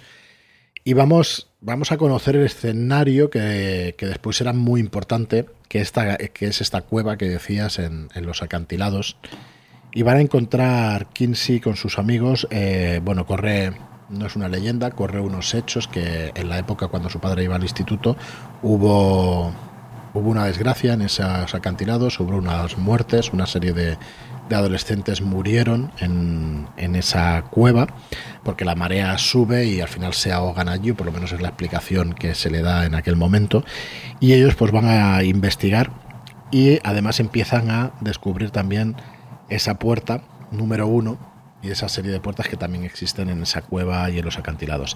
Y 0.84 0.92
vamos, 0.92 1.49
vamos 1.62 1.92
a 1.92 1.98
conocer 1.98 2.36
el 2.36 2.46
escenario 2.46 3.30
que, 3.30 3.96
después 4.00 4.38
será 4.38 4.54
muy 4.54 4.80
importante, 4.80 5.46
que, 5.68 5.82
esta, 5.82 6.18
que 6.18 6.48
es 6.48 6.62
esta 6.62 6.82
cueva 6.82 7.18
que 7.18 7.30
decías 7.30 7.80
en, 7.80 8.10
en 8.16 8.26
los 8.26 8.42
acantilados 8.42 9.18
y 9.92 10.04
van 10.04 10.18
a 10.18 10.22
encontrar 10.22 11.08
Kinsey 11.08 11.60
con 11.60 11.76
sus 11.76 11.98
amigos. 11.98 12.48
Eh, 12.52 13.02
bueno, 13.04 13.26
corre, 13.26 13.74
no 14.10 14.26
es 14.28 14.36
una 14.36 14.48
leyenda, 14.48 14.92
corre 14.92 15.20
unos 15.20 15.54
hechos 15.54 15.88
que 15.88 16.32
en 16.36 16.50
la 16.50 16.60
época 16.60 16.88
cuando 16.88 17.10
su 17.10 17.20
padre 17.20 17.44
iba 17.44 17.56
al 17.56 17.64
instituto 17.64 18.16
hubo, 18.62 19.52
hubo 20.14 20.30
una 20.30 20.46
desgracia 20.46 20.94
en 20.94 21.02
esos 21.02 21.54
acantilados, 21.56 22.20
hubo 22.20 22.36
unas 22.38 22.78
muertes, 22.78 23.34
una 23.34 23.48
serie 23.48 23.74
de, 23.74 23.98
de 24.50 24.56
adolescentes 24.56 25.22
murieron 25.22 25.92
en, 26.00 26.68
en, 26.78 26.96
esa 26.96 27.44
cueva 27.44 27.88
porque 28.44 28.66
la 28.66 28.76
marea 28.76 29.18
sube 29.18 29.66
y 29.66 29.80
al 29.80 29.88
final 29.88 30.14
se 30.14 30.32
ahogan 30.32 30.68
allí, 30.68 30.92
por 30.92 31.06
lo 31.06 31.12
menos 31.12 31.32
es 31.32 31.42
la 31.42 31.50
explicación 31.50 32.14
que 32.14 32.36
se 32.36 32.50
le 32.50 32.62
da 32.62 32.86
en 32.86 32.96
aquel 32.96 33.16
momento. 33.16 33.64
Y 34.20 34.34
ellos 34.34 34.56
pues 34.56 34.72
van 34.72 34.86
a 34.88 35.24
investigar 35.24 35.92
y 36.52 36.80
además 36.84 37.20
empiezan 37.20 37.70
a 37.70 37.92
descubrir 38.02 38.50
también 38.50 38.96
esa 39.50 39.80
puerta 39.80 40.22
número 40.52 40.88
uno 40.88 41.18
y 41.62 41.70
esa 41.72 41.90
serie 41.90 42.12
de 42.12 42.20
puertas 42.20 42.48
que 42.48 42.58
también 42.58 42.84
existen 42.84 43.30
en 43.30 43.44
esa 43.44 43.62
cueva 43.62 44.10
y 44.10 44.20
en 44.20 44.26
los 44.26 44.38
acantilados. 44.38 44.96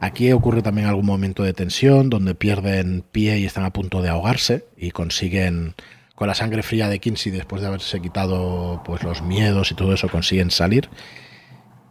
Aquí 0.00 0.32
ocurre 0.32 0.62
también 0.62 0.86
algún 0.86 1.06
momento 1.06 1.42
de 1.42 1.52
tensión 1.52 2.10
donde 2.10 2.34
pierden 2.34 3.04
pie 3.10 3.38
y 3.38 3.46
están 3.46 3.64
a 3.64 3.72
punto 3.72 4.02
de 4.02 4.08
ahogarse 4.08 4.66
y 4.76 4.90
consiguen 4.90 5.74
con 6.14 6.28
la 6.28 6.34
sangre 6.34 6.62
fría 6.62 6.88
de 6.88 6.98
Kinsey 7.00 7.32
después 7.32 7.62
de 7.62 7.68
haberse 7.68 8.00
quitado 8.00 8.82
pues 8.84 9.02
los 9.02 9.22
miedos 9.22 9.70
y 9.70 9.74
todo 9.74 9.94
eso 9.94 10.08
consiguen 10.08 10.50
salir. 10.50 10.88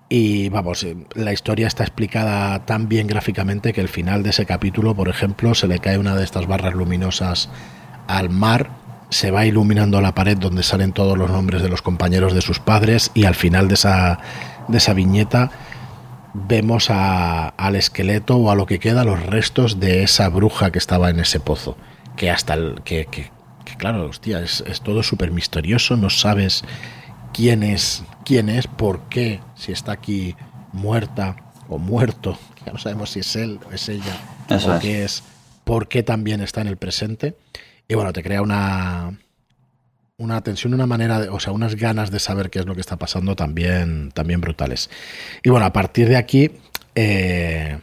Y 0.10 0.50
vamos, 0.50 0.86
la 1.16 1.34
historia 1.34 1.68
está 1.68 1.84
explicada 1.84 2.66
tan 2.66 2.88
bien 2.88 3.08
gráficamente 3.08 3.74
que 3.74 3.82
el 3.82 3.90
final 3.90 4.22
de 4.22 4.30
ese 4.30 4.46
capítulo, 4.46 4.96
por 4.96 5.10
ejemplo, 5.10 5.56
se 5.56 5.68
le 5.68 5.80
cae 5.80 5.98
una 5.98 6.16
de 6.16 6.24
estas 6.24 6.46
barras 6.46 6.74
luminosas 6.74 7.50
al 8.08 8.30
mar 8.30 8.70
se 9.14 9.32
va 9.32 9.46
iluminando 9.46 10.02
la 10.02 10.16
pared 10.16 10.38
donde 10.38 10.64
salen 10.64 10.92
todos 10.92 11.18
los 11.18 11.30
nombres 11.30 11.62
de 11.62 11.70
los 11.70 11.82
compañeros 11.82 12.34
de 12.34 12.42
sus 12.42 12.60
padres 12.60 13.12
y 13.14 13.26
al 13.26 13.36
final 13.36 13.68
de 13.68 13.76
esa, 13.76 14.20
de 14.68 14.78
esa 14.78 14.94
viñeta 14.94 15.52
vemos 16.34 16.90
al 16.90 17.76
esqueleto 17.76 18.38
o 18.38 18.50
a 18.50 18.56
lo 18.56 18.66
que 18.66 18.80
queda 18.80 19.04
los 19.04 19.24
restos 19.24 19.80
de 19.80 20.04
esa 20.04 20.30
bruja 20.30 20.72
que 20.72 20.80
estaba 20.80 21.10
en 21.10 21.20
ese 21.20 21.40
pozo. 21.40 21.78
Que 22.16 22.32
hasta 22.32 22.56
el. 22.56 22.82
que, 22.84 23.08
claro, 23.78 24.06
hostia, 24.06 24.42
es, 24.42 24.64
es 24.68 24.82
todo 24.82 25.04
súper 25.04 25.32
misterioso, 25.32 25.98
no 25.98 26.10
sabes 26.10 26.64
quién 27.34 27.64
es, 27.64 28.04
quién 28.26 28.50
es, 28.50 28.68
por 28.68 29.10
qué, 29.10 29.40
si 29.56 29.72
está 29.72 29.94
aquí 29.94 30.36
muerta 30.72 31.36
o 31.68 31.78
muerto, 31.78 32.38
ya 32.66 32.72
no 32.72 32.80
sabemos 32.80 33.12
si 33.12 33.20
es 33.20 33.36
él 33.36 33.60
o 33.70 33.74
es 33.74 33.90
ella, 33.90 34.18
o 34.50 34.80
qué 34.80 35.04
es, 35.04 35.24
por 35.64 35.88
qué 35.88 36.04
también 36.04 36.42
está 36.42 36.62
en 36.62 36.68
el 36.68 36.78
presente. 36.78 37.36
Y 37.88 37.96
bueno, 37.96 38.14
te 38.14 38.24
crea 38.24 38.42
una, 38.42 39.20
una 40.18 40.42
tensión, 40.42 40.74
una 40.74 40.86
manera, 40.86 41.20
de, 41.20 41.30
o 41.30 41.40
sea, 41.40 41.52
unas 41.52 41.76
ganas 41.76 42.12
de 42.12 42.20
saber 42.20 42.50
qué 42.50 42.60
es 42.60 42.66
lo 42.66 42.76
que 42.76 42.82
está 42.82 42.98
pasando 42.98 43.36
también, 43.36 44.12
también 44.12 44.42
brutales. 44.42 44.90
Y 45.44 45.50
bueno, 45.50 45.66
a 45.66 45.74
partir 45.74 46.08
de 46.08 46.16
aquí, 46.16 46.52
eh, 46.96 47.80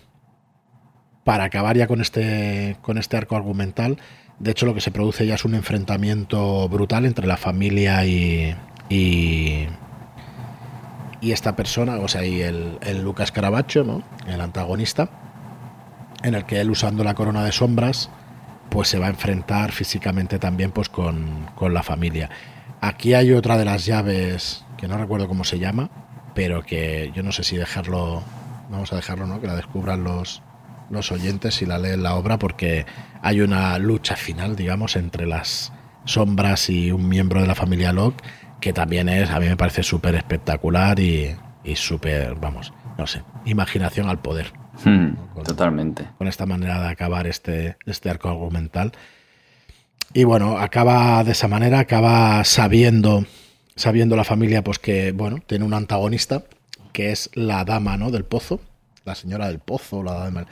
para 1.25 1.45
acabar 1.45 1.77
ya 1.77 1.87
con 1.87 2.01
este, 2.01 2.77
con 2.81 2.99
este 2.99 3.17
arco 3.17 3.37
argumental, 3.37 3.99
de 4.41 4.51
hecho 4.51 4.67
lo 4.67 4.75
que 4.75 4.81
se 4.81 4.91
produce 4.91 5.27
ya 5.27 5.37
es 5.37 5.45
un 5.45 5.55
enfrentamiento 5.55 6.69
brutal 6.69 7.07
entre 7.07 7.27
la 7.27 7.37
familia 7.37 8.05
y, 8.05 8.57
y, 8.89 9.69
esta 11.21 11.55
persona, 11.55 11.99
o 11.99 12.09
sea, 12.09 12.25
y 12.25 12.41
el, 12.41 12.79
el 12.81 13.03
Lucas 13.03 13.31
Caravaggio, 13.31 13.85
¿no? 13.85 14.03
el 14.27 14.41
antagonista, 14.41 15.11
en 16.25 16.35
el 16.35 16.45
que 16.45 16.61
él 16.61 16.71
usando 16.71 17.05
la 17.05 17.15
corona 17.15 17.45
de 17.45 17.53
sombras, 17.53 18.11
pues 18.71 18.89
se 18.89 18.99
va 18.99 19.07
a 19.07 19.11
enfrentar 19.11 19.73
físicamente 19.73 20.39
también 20.39 20.71
pues 20.71 20.89
con, 20.89 21.47
la 21.61 21.83
familia. 21.83 22.31
Aquí 22.81 23.15
hay 23.15 23.33
otra 23.33 23.59
de 23.59 23.65
las 23.65 23.85
llaves 23.85 24.65
que 24.79 24.89
no 24.89 24.97
recuerdo 24.97 25.29
cómo 25.29 25.45
se 25.45 25.59
llama, 25.59 25.91
pero 26.35 26.63
que 26.63 27.13
yo 27.15 27.23
no 27.23 27.33
sé 27.33 27.43
si 27.45 27.57
dejarlo, 27.57 28.23
vamos 28.71 28.93
a 28.93 28.97
dejarlo, 28.97 29.27
¿no? 29.27 29.41
Que 29.41 29.47
la 29.47 29.57
descubran 29.57 30.05
los, 30.05 30.43
los 30.91 31.13
oyentes 31.13 31.55
si 31.55 31.67
la 31.67 31.79
leen 31.79 32.03
la 32.03 32.15
obra, 32.15 32.39
porque 32.39 32.85
hay 33.23 33.41
una 33.41 33.79
lucha 33.79 34.17
final, 34.17 34.57
digamos, 34.57 34.97
entre 34.97 35.27
las 35.27 35.73
sombras 36.05 36.69
y 36.69 36.93
un 36.93 37.09
miembro 37.09 37.41
de 37.41 37.47
la 37.47 37.55
familia 37.55 37.93
Locke, 37.93 38.23
que 38.61 38.73
también 38.73 39.09
es, 39.09 39.31
a 39.31 39.41
mí 39.41 39.47
me 39.47 39.57
parece 39.57 39.83
súper 39.83 40.15
espectacular 40.15 40.99
y, 40.99 41.35
y 41.65 41.77
súper, 41.77 42.35
vamos, 42.35 42.73
no 42.99 43.07
sé, 43.07 43.23
imaginación 43.45 44.09
al 44.09 44.21
poder. 44.21 44.53
Hmm, 44.85 45.15
totalmente. 45.45 46.07
Con 46.19 46.27
esta 46.29 46.47
manera 46.47 46.81
de 46.81 46.89
acabar 46.89 47.27
este, 47.27 47.77
este 47.87 48.11
arco 48.11 48.29
argumental. 48.29 48.93
Y 50.13 50.25
bueno, 50.25 50.59
acaba 50.59 51.23
de 51.23 51.33
esa 51.33 51.49
manera, 51.49 51.79
acaba 51.79 52.43
sabiendo, 52.45 53.25
sabiendo 53.77 54.17
la 54.17 54.25
familia, 54.25 54.65
pues 54.65 54.79
que, 54.79 55.13
bueno, 55.13 55.39
tiene 55.47 55.65
un 55.65 55.75
antagonista, 55.75 56.43
que 56.93 57.13
es 57.13 57.31
la 57.35 57.65
dama, 57.65 57.97
¿no? 57.97 58.11
Del 58.11 58.25
pozo, 58.25 58.61
la 59.05 59.15
señora 59.15 59.49
del 59.49 59.59
pozo, 59.59 60.03
la 60.03 60.15
dama, 60.15 60.47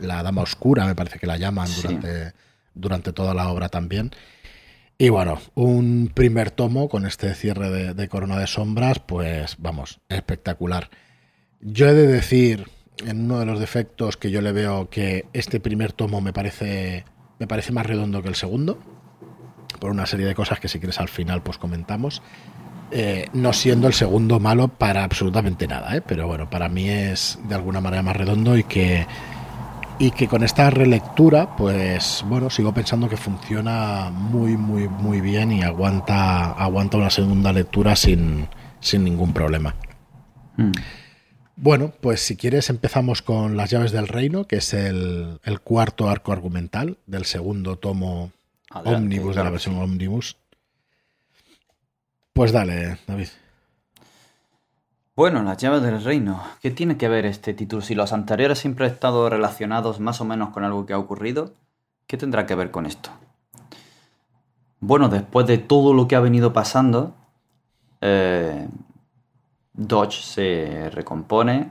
la, 0.00 0.22
dama 0.22 0.42
oscura, 0.42 0.86
me 0.86 0.94
parece 0.94 1.18
que 1.18 1.26
la 1.26 1.36
llaman 1.36 1.68
durante, 1.76 2.32
durante 2.74 3.12
toda 3.12 3.34
la 3.34 3.48
obra 3.48 3.68
también. 3.68 4.10
Y 5.00 5.08
bueno, 5.08 5.40
un 5.54 6.10
primer 6.12 6.50
tomo 6.50 6.90
con 6.90 7.06
este 7.06 7.34
cierre 7.34 7.94
de, 7.94 8.08
Corona 8.08 8.38
de 8.38 8.46
Sombras, 8.46 8.98
pues 8.98 9.56
vamos, 9.58 10.00
espectacular. 10.10 10.90
Yo 11.62 11.88
he 11.88 11.94
de 11.94 12.06
decir, 12.06 12.68
en 13.06 13.24
uno 13.24 13.38
de 13.40 13.46
los 13.46 13.58
defectos 13.58 14.18
que 14.18 14.30
yo 14.30 14.42
le 14.42 14.52
veo, 14.52 14.90
que 14.90 15.24
este 15.32 15.58
primer 15.58 15.94
tomo 15.94 16.20
me 16.20 16.34
parece, 16.34 17.06
me 17.38 17.46
parece 17.46 17.72
más 17.72 17.86
redondo 17.86 18.22
que 18.22 18.28
el 18.28 18.34
segundo, 18.34 18.78
por 19.78 19.90
una 19.90 20.04
serie 20.04 20.26
de 20.26 20.34
cosas 20.34 20.60
que 20.60 20.68
si 20.68 20.78
quieres 20.80 21.00
al 21.00 21.08
final 21.08 21.42
pues 21.42 21.56
comentamos. 21.56 22.20
Eh, 22.92 23.28
no 23.32 23.52
siendo 23.52 23.86
el 23.86 23.94
segundo 23.94 24.40
malo 24.40 24.66
para 24.66 25.04
absolutamente 25.04 25.68
nada, 25.68 25.96
¿eh? 25.96 26.00
pero 26.00 26.26
bueno, 26.26 26.50
para 26.50 26.68
mí 26.68 26.88
es 26.88 27.38
de 27.48 27.54
alguna 27.54 27.80
manera 27.80 28.02
más 28.02 28.16
redondo 28.16 28.56
y 28.56 28.64
que 28.64 29.06
y 30.00 30.12
que 30.12 30.28
con 30.28 30.42
esta 30.42 30.70
relectura, 30.70 31.54
pues 31.56 32.24
bueno, 32.26 32.48
sigo 32.48 32.72
pensando 32.72 33.06
que 33.06 33.18
funciona 33.18 34.10
muy, 34.10 34.56
muy, 34.56 34.88
muy 34.88 35.20
bien 35.20 35.52
y 35.52 35.62
aguanta, 35.62 36.52
aguanta 36.52 36.96
una 36.96 37.10
segunda 37.10 37.52
lectura 37.52 37.94
sin, 37.94 38.48
ningún 38.94 39.34
problema. 39.34 39.74
Hmm. 40.56 40.72
Bueno, 41.54 41.92
pues 42.00 42.22
si 42.22 42.36
quieres 42.36 42.70
empezamos 42.70 43.20
con 43.20 43.58
Las 43.58 43.68
llaves 43.68 43.92
del 43.92 44.08
reino, 44.08 44.46
que 44.46 44.56
es 44.56 44.72
el, 44.72 45.38
cuarto 45.62 46.08
arco 46.08 46.32
argumental 46.32 46.96
del 47.06 47.26
segundo 47.26 47.76
tomo 47.76 48.32
Omnibus, 48.72 49.36
de 49.36 49.44
la 49.44 49.50
versión 49.50 49.76
Omnibus. 49.76 50.38
Pues 52.40 52.52
dale, 52.52 52.96
David. 53.06 53.28
Bueno, 55.14 55.42
las 55.42 55.58
llaves 55.58 55.82
del 55.82 56.02
reino. 56.02 56.42
¿Qué 56.62 56.70
tiene 56.70 56.96
que 56.96 57.06
ver 57.06 57.26
este 57.26 57.52
título? 57.52 57.82
Si 57.82 57.94
los 57.94 58.14
anteriores 58.14 58.58
siempre 58.58 58.86
han 58.86 58.92
estado 58.92 59.28
relacionados 59.28 60.00
más 60.00 60.22
o 60.22 60.24
menos 60.24 60.48
con 60.48 60.64
algo 60.64 60.86
que 60.86 60.94
ha 60.94 60.98
ocurrido, 60.98 61.52
¿qué 62.06 62.16
tendrá 62.16 62.46
que 62.46 62.54
ver 62.54 62.70
con 62.70 62.86
esto? 62.86 63.10
Bueno, 64.80 65.10
después 65.10 65.46
de 65.46 65.58
todo 65.58 65.92
lo 65.92 66.08
que 66.08 66.16
ha 66.16 66.20
venido 66.20 66.54
pasando, 66.54 67.14
eh, 68.00 68.66
Dodge 69.74 70.22
se 70.22 70.88
recompone 70.94 71.70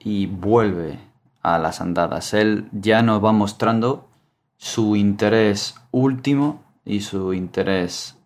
y 0.00 0.26
vuelve 0.26 0.98
a 1.42 1.60
las 1.60 1.80
andadas. 1.80 2.34
Él 2.34 2.68
ya 2.72 3.02
nos 3.02 3.24
va 3.24 3.30
mostrando 3.30 4.08
su 4.56 4.96
interés 4.96 5.76
último 5.92 6.64
y 6.84 7.02
su 7.02 7.32
interés 7.34 8.16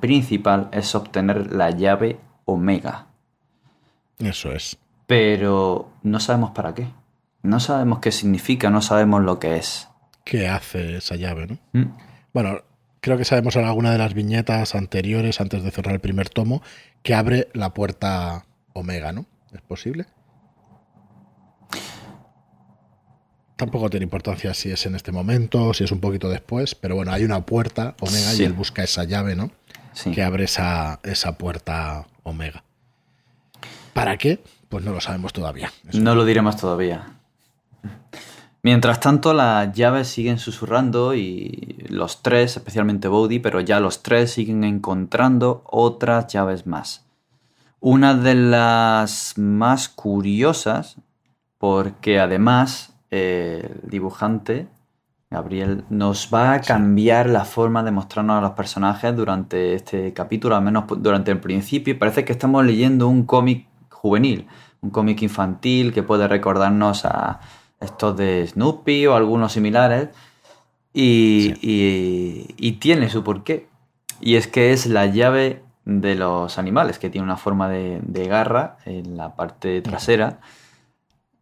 principal 0.00 0.68
es 0.72 0.94
obtener 0.94 1.52
la 1.52 1.70
llave 1.70 2.18
Omega. 2.44 3.06
Eso 4.18 4.52
es. 4.52 4.78
Pero 5.06 5.90
no 6.02 6.20
sabemos 6.20 6.50
para 6.50 6.74
qué. 6.74 6.88
No 7.42 7.60
sabemos 7.60 8.00
qué 8.00 8.10
significa, 8.10 8.70
no 8.70 8.82
sabemos 8.82 9.22
lo 9.22 9.38
que 9.38 9.56
es. 9.56 9.88
¿Qué 10.24 10.48
hace 10.48 10.96
esa 10.96 11.14
llave, 11.14 11.46
no? 11.46 11.58
Mm. 11.72 11.96
Bueno, 12.32 12.58
creo 13.00 13.16
que 13.16 13.24
sabemos 13.24 13.54
en 13.56 13.64
alguna 13.64 13.92
de 13.92 13.98
las 13.98 14.14
viñetas 14.14 14.74
anteriores, 14.74 15.40
antes 15.40 15.62
de 15.62 15.70
cerrar 15.70 15.94
el 15.94 16.00
primer 16.00 16.28
tomo, 16.28 16.62
que 17.04 17.14
abre 17.14 17.48
la 17.52 17.72
puerta 17.72 18.46
Omega, 18.72 19.12
¿no? 19.12 19.26
¿Es 19.52 19.60
posible? 19.60 20.06
Tampoco 23.56 23.88
tiene 23.88 24.04
importancia 24.04 24.52
si 24.52 24.70
es 24.70 24.84
en 24.84 24.96
este 24.96 25.12
momento, 25.12 25.72
si 25.72 25.84
es 25.84 25.92
un 25.92 26.00
poquito 26.00 26.28
después, 26.28 26.74
pero 26.74 26.96
bueno, 26.96 27.12
hay 27.12 27.24
una 27.24 27.46
puerta 27.46 27.94
Omega 28.00 28.34
y 28.34 28.42
él 28.42 28.52
busca 28.52 28.82
esa 28.82 29.04
llave, 29.04 29.34
¿no? 29.34 29.50
Sí. 29.96 30.12
Que 30.12 30.22
abre 30.22 30.44
esa, 30.44 31.00
esa 31.04 31.38
puerta 31.38 32.06
Omega. 32.22 32.62
¿Para 33.94 34.18
qué? 34.18 34.44
Pues 34.68 34.84
no 34.84 34.92
lo 34.92 35.00
sabemos 35.00 35.32
todavía. 35.32 35.72
no 35.94 36.14
lo 36.14 36.26
diremos 36.26 36.58
todavía. 36.58 37.16
Mientras 38.62 39.00
tanto, 39.00 39.32
las 39.32 39.72
llaves 39.72 40.08
siguen 40.08 40.38
susurrando 40.38 41.14
y 41.14 41.86
los 41.88 42.22
tres, 42.22 42.58
especialmente 42.58 43.08
Bodhi, 43.08 43.38
pero 43.38 43.60
ya 43.60 43.80
los 43.80 44.02
tres 44.02 44.32
siguen 44.32 44.64
encontrando 44.64 45.62
otras 45.64 46.26
llaves 46.26 46.66
más. 46.66 47.06
Una 47.80 48.14
de 48.14 48.34
las 48.34 49.38
más 49.38 49.88
curiosas, 49.88 50.96
porque 51.56 52.20
además 52.20 52.92
el 53.08 53.80
dibujante, 53.84 54.68
Gabriel, 55.30 55.84
nos 55.90 56.30
va 56.32 56.54
a 56.54 56.60
cambiar 56.60 57.28
la 57.28 57.44
forma 57.44 57.82
de 57.82 57.90
mostrarnos 57.90 58.38
a 58.38 58.40
los 58.40 58.52
personajes 58.52 59.14
durante 59.16 59.74
este 59.74 60.12
capítulo, 60.12 60.54
al 60.54 60.62
menos 60.62 60.84
durante 60.98 61.32
el 61.32 61.40
principio. 61.40 61.98
Parece 61.98 62.24
que 62.24 62.32
estamos 62.32 62.64
leyendo 62.64 63.08
un 63.08 63.24
cómic 63.24 63.66
juvenil, 63.90 64.46
un 64.82 64.90
cómic 64.90 65.22
infantil 65.22 65.92
que 65.92 66.04
puede 66.04 66.28
recordarnos 66.28 67.04
a 67.04 67.40
estos 67.80 68.16
de 68.16 68.46
Snoopy 68.46 69.06
o 69.06 69.16
algunos 69.16 69.52
similares 69.52 70.10
y, 70.92 72.72
tiene 72.80 73.08
su 73.08 73.22
porqué. 73.22 73.68
Y 74.20 74.36
es 74.36 74.46
que 74.46 74.72
es 74.72 74.86
la 74.86 75.06
llave 75.06 75.62
de 75.84 76.14
los 76.14 76.58
animales, 76.58 76.98
que 76.98 77.10
tiene 77.10 77.24
una 77.24 77.36
forma 77.36 77.68
de, 77.68 78.26
garra 78.28 78.78
en 78.84 79.16
la 79.16 79.36
parte 79.36 79.82
trasera 79.82 80.40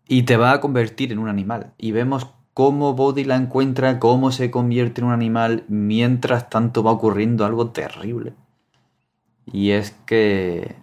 y 0.09 0.25
te 0.25 0.37
va 0.37 0.53
a 0.53 0.61
convertir 0.61 1.13
en 1.13 1.19
un 1.19 1.29
animal. 1.29 1.73
Y 1.79 1.93
vemos 1.93 2.34
cómo 2.55 2.95
Body 2.95 3.25
la 3.25 3.37
encuentra, 3.37 3.99
cómo 3.99 4.31
se 4.31 4.51
convierte 4.51 5.01
en 5.01 5.09
un 5.09 5.13
animal, 5.13 5.65
mientras 5.69 6.49
tanto 6.49 6.83
va 6.83 6.93
ocurriendo 6.93 7.45
algo 7.45 7.71
terrible. 7.71 8.35
Y 9.45 9.73
es 9.73 9.91
que 10.07 10.77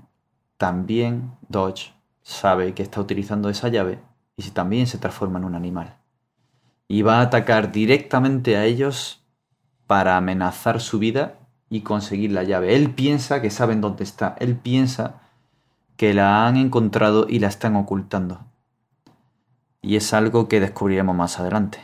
también 0.58 1.32
Dodge 1.48 1.94
sabe 2.22 2.74
que 2.74 2.84
está 2.84 3.02
utilizando 3.02 3.50
esa 3.50 3.70
llave 3.70 4.00
y 4.36 4.44
también 4.52 4.86
se 4.86 4.98
transforma 4.98 5.40
en 5.40 5.46
un 5.46 5.56
animal. 5.56 5.98
Y 6.88 7.02
va 7.02 7.20
a 7.20 7.22
atacar 7.22 7.72
directamente 7.72 8.58
a 8.58 8.66
ellos 8.66 9.24
para 9.88 10.18
amenazar 10.18 10.82
su 10.82 11.00
vida 11.00 11.40
y 11.70 11.82
conseguir 11.82 12.32
la 12.32 12.44
llave. 12.44 12.76
Él 12.76 12.94
piensa 12.94 13.42
que 13.42 13.50
saben 13.50 13.80
dónde 13.80 14.04
está. 14.04 14.36
Él 14.40 14.58
piensa 14.58 15.22
que 15.96 16.14
la 16.14 16.46
han 16.46 16.58
encontrado 16.58 17.28
y 17.30 17.40
la 17.40 17.48
están 17.48 17.78
ocultando. 17.78 18.51
Y 19.82 19.96
es 19.96 20.14
algo 20.14 20.48
que 20.48 20.60
descubriremos 20.60 21.16
más 21.16 21.40
adelante. 21.40 21.80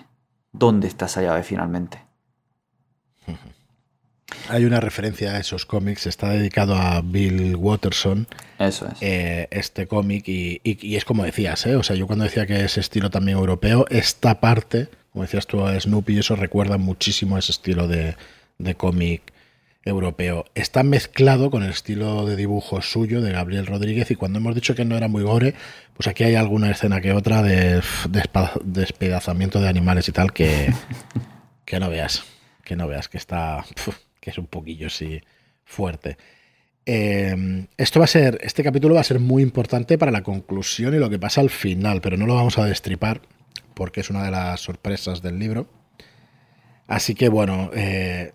¿Dónde 0.51 0.87
está 0.87 1.05
esa 1.05 1.21
llave 1.21 1.43
finalmente? 1.43 2.03
Hay 4.49 4.65
una 4.65 4.79
referencia 4.79 5.31
a 5.31 5.39
esos 5.39 5.65
cómics, 5.65 6.05
está 6.07 6.29
dedicado 6.29 6.75
a 6.75 7.01
Bill 7.01 7.55
Watterson. 7.55 8.27
Eso 8.59 8.87
es. 8.87 9.01
Eh, 9.01 9.47
este 9.51 9.87
cómic, 9.87 10.27
y, 10.27 10.61
es 10.95 11.05
como 11.05 11.23
decías, 11.23 11.65
¿eh? 11.65 11.75
o 11.75 11.83
sea, 11.83 11.95
yo 11.95 12.07
cuando 12.07 12.25
decía 12.25 12.45
que 12.45 12.63
es 12.63 12.77
estilo 12.77 13.09
también 13.09 13.37
europeo, 13.37 13.85
esta 13.89 14.39
parte, 14.39 14.89
como 15.11 15.23
decías 15.23 15.47
tú 15.47 15.65
a 15.65 15.79
Snoopy, 15.79 16.19
eso 16.19 16.35
recuerda 16.35 16.77
muchísimo 16.77 17.35
a 17.35 17.39
ese 17.39 17.51
estilo 17.51 17.87
de, 17.87 18.15
cómic 18.75 19.33
europeo. 19.87 20.45
Está 20.55 20.83
mezclado 20.83 21.49
con 21.49 21.63
el 21.63 21.71
estilo 21.71 22.25
de 22.25 22.35
dibujo 22.35 22.81
suyo 22.81 23.21
de 23.21 23.31
Gabriel 23.31 23.65
Rodríguez 23.65 24.11
y 24.11 24.15
cuando 24.15 24.39
hemos 24.39 24.55
dicho 24.55 24.75
que 24.75 24.85
no 24.85 24.97
era 24.97 25.07
muy 25.07 25.23
gore, 25.23 25.53
pues 25.95 26.07
aquí 26.07 26.23
hay 26.23 26.35
alguna 26.35 26.69
escena 26.71 27.01
que 27.01 27.13
otra 27.13 27.41
de, 27.41 27.81
despedazamiento 28.63 29.59
de 29.59 29.69
animales 29.69 30.07
y 30.09 30.11
tal 30.11 30.33
que, 30.33 30.73
que 31.65 31.79
no 31.79 31.89
veas, 31.89 32.23
que 32.63 32.75
no 32.75 32.87
veas 32.87 33.09
que 33.09 33.17
está 33.17 33.65
que 34.19 34.31
es 34.31 34.37
un 34.37 34.47
poquillo 34.47 34.87
así 34.87 35.21
fuerte. 35.63 36.17
Em, 36.85 37.67
esto 37.77 37.99
va 37.99 38.05
a 38.05 38.07
ser, 38.07 38.39
este 38.43 38.63
capítulo 38.63 38.95
va 38.95 39.01
a 39.01 39.03
ser 39.05 39.19
muy 39.19 39.43
importante 39.43 39.97
para 39.97 40.11
la 40.11 40.23
conclusión 40.23 40.93
y 40.93 40.99
lo 40.99 41.09
que 41.09 41.19
pasa 41.19 41.41
al 41.41 41.49
final, 41.49 42.01
pero 42.01 42.17
no 42.17 42.25
lo 42.25 42.35
vamos 42.35 42.57
a 42.57 42.65
destripar 42.65 43.21
porque 43.73 44.01
es 44.01 44.09
una 44.09 44.23
de 44.23 44.31
las 44.31 44.59
sorpresas 44.61 45.21
del 45.21 45.39
libro. 45.39 45.69
Así 46.87 47.15
que 47.15 47.29
bueno, 47.29 47.71
eh, 47.73 48.33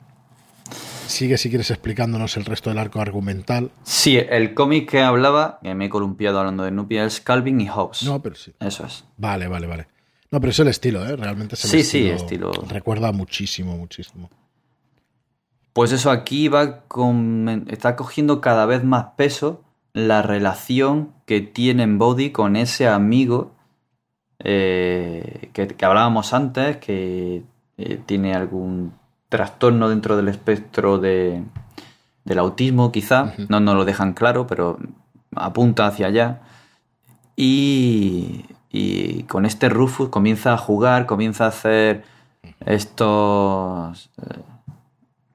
sigue 1.07 1.39
si 1.39 1.49
quieres 1.49 1.71
explicándonos 1.71 2.37
el 2.37 2.45
resto 2.45 2.71
del 2.71 2.79
arco 2.79 3.01
argumental. 3.01 3.71
Sí, 3.83 4.17
el 4.17 4.55
cómic 4.55 4.91
que 4.91 5.03
hablaba, 5.03 5.59
que 5.63 5.75
me 5.75 5.87
he 5.87 5.89
columpiado 5.89 6.39
hablando 6.39 6.65
de 6.65 6.71
Nupia, 6.71 7.05
es 7.05 7.21
Calvin 7.21 7.61
y 7.61 7.69
Hobbes. 7.69 8.03
No, 8.05 8.23
pero 8.23 8.35
sí. 8.35 8.53
Eso 8.61 8.87
es. 8.87 9.05
Vale, 9.17 9.49
vale, 9.49 9.67
vale. 9.67 9.89
No, 10.31 10.41
pero 10.41 10.51
es 10.51 10.59
el 10.59 10.69
estilo, 10.69 11.07
¿eh? 11.07 11.15
Realmente 11.17 11.55
es 11.55 11.65
el 11.65 11.71
sí, 11.71 11.81
estilo. 11.81 12.19
Sí, 12.19 12.25
estilo. 12.25 12.53
Recuerda 12.69 13.13
muchísimo, 13.13 13.77
muchísimo. 13.77 14.31
Pues 15.73 15.93
eso 15.93 16.11
aquí 16.11 16.49
va 16.49 16.81
con, 16.83 17.67
está 17.69 17.97
cogiendo 17.97 18.41
cada 18.41 18.67
vez 18.67 18.85
más 18.85 19.07
peso 19.17 19.65
la 19.95 20.23
relación 20.23 21.13
que 21.27 21.41
tiene 21.41 21.87
Body 21.87 22.31
con 22.31 22.57
ese 22.57 22.89
amigo 22.89 23.55
eh, 24.39 25.51
que, 25.53 25.85
hablábamos 25.85 26.33
antes, 26.33 26.79
que 26.79 27.43
eh, 27.77 28.01
tiene 28.07 28.35
algún 28.35 28.95
trastorno 29.33 29.89
dentro 29.89 30.15
del 30.19 30.29
espectro 30.29 30.99
de, 30.99 31.43
del 32.25 32.39
autismo, 32.39 32.93
quizá. 32.93 33.33
No 33.49 33.61
nos 33.61 33.75
lo 33.75 33.87
dejan 33.87 34.13
claro, 34.13 34.47
pero 34.47 34.79
apunta 35.35 35.87
hacia 35.87 36.09
allá. 36.09 36.43
Y, 37.35 38.45
y 38.71 39.23
con 39.23 39.47
este 39.47 39.71
Rufus 39.71 40.11
comienza 40.11 40.53
a 40.53 40.59
jugar, 40.59 41.07
comienza 41.07 41.47
a 41.47 41.49
hacer 41.49 42.05
estos 42.67 44.11
eh, 44.19 44.43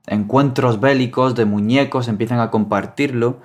encuentros 0.06 0.80
bélicos 0.80 1.34
de 1.34 1.46
muñecos, 1.46 2.08
empiezan 2.08 2.40
a 2.40 2.52
compartirlo. 2.52 3.40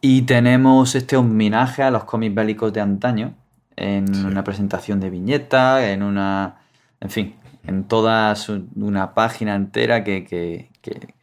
Y 0.00 0.22
tenemos 0.22 0.96
este 0.96 1.16
homenaje 1.16 1.84
a 1.84 1.92
los 1.92 2.02
cómics 2.02 2.34
bélicos 2.34 2.72
de 2.72 2.80
antaño, 2.80 3.34
en 3.76 4.26
una 4.26 4.42
presentación 4.42 4.98
de 4.98 5.10
viñeta, 5.10 5.88
en 5.92 6.02
una. 6.02 6.56
En 7.00 7.10
fin, 7.10 7.34
en 7.66 7.84
toda 7.84 8.34
una 8.76 9.14
página 9.14 9.54
entera 9.54 10.04
que, 10.04 10.24
que, 10.24 10.70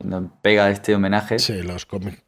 nos 0.03 0.31
pega 0.41 0.69
este 0.69 0.95
homenaje. 0.95 1.39
Sí, 1.39 1.61
los 1.61 1.85
cómics. 1.85 2.23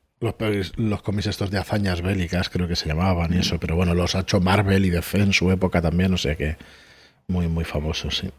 Los, 0.77 1.01
cómics 1.01 1.27
estos 1.27 1.51
de 1.51 1.57
hazañas 1.57 2.01
bélicas 2.01 2.49
creo 2.49 2.65
que 2.65 2.77
se 2.77 2.87
llamaban 2.87 3.33
y 3.33 3.39
eso, 3.39 3.59
pero 3.59 3.75
bueno, 3.75 3.93
los 3.93 4.15
ha 4.15 4.21
hecho 4.21 4.39
Marvel 4.39 4.85
y 4.85 4.89
DC 4.89 5.19
en 5.19 5.33
su 5.33 5.51
época 5.51 5.81
también, 5.81 6.13
o 6.13 6.17
sea 6.17 6.35
que 6.35 6.55
muy, 7.27 7.49
muy 7.49 7.65
famosos, 7.65 8.19
sí. 8.19 8.31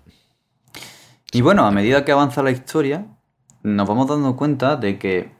Y 1.32 1.42
bueno, 1.42 1.66
a 1.66 1.70
medida 1.70 2.04
que 2.04 2.12
avanza 2.12 2.42
la 2.42 2.52
historia, 2.52 3.06
nos 3.62 3.86
vamos 3.86 4.06
dando 4.06 4.34
cuenta 4.34 4.76
de 4.76 4.98
que 4.98 5.32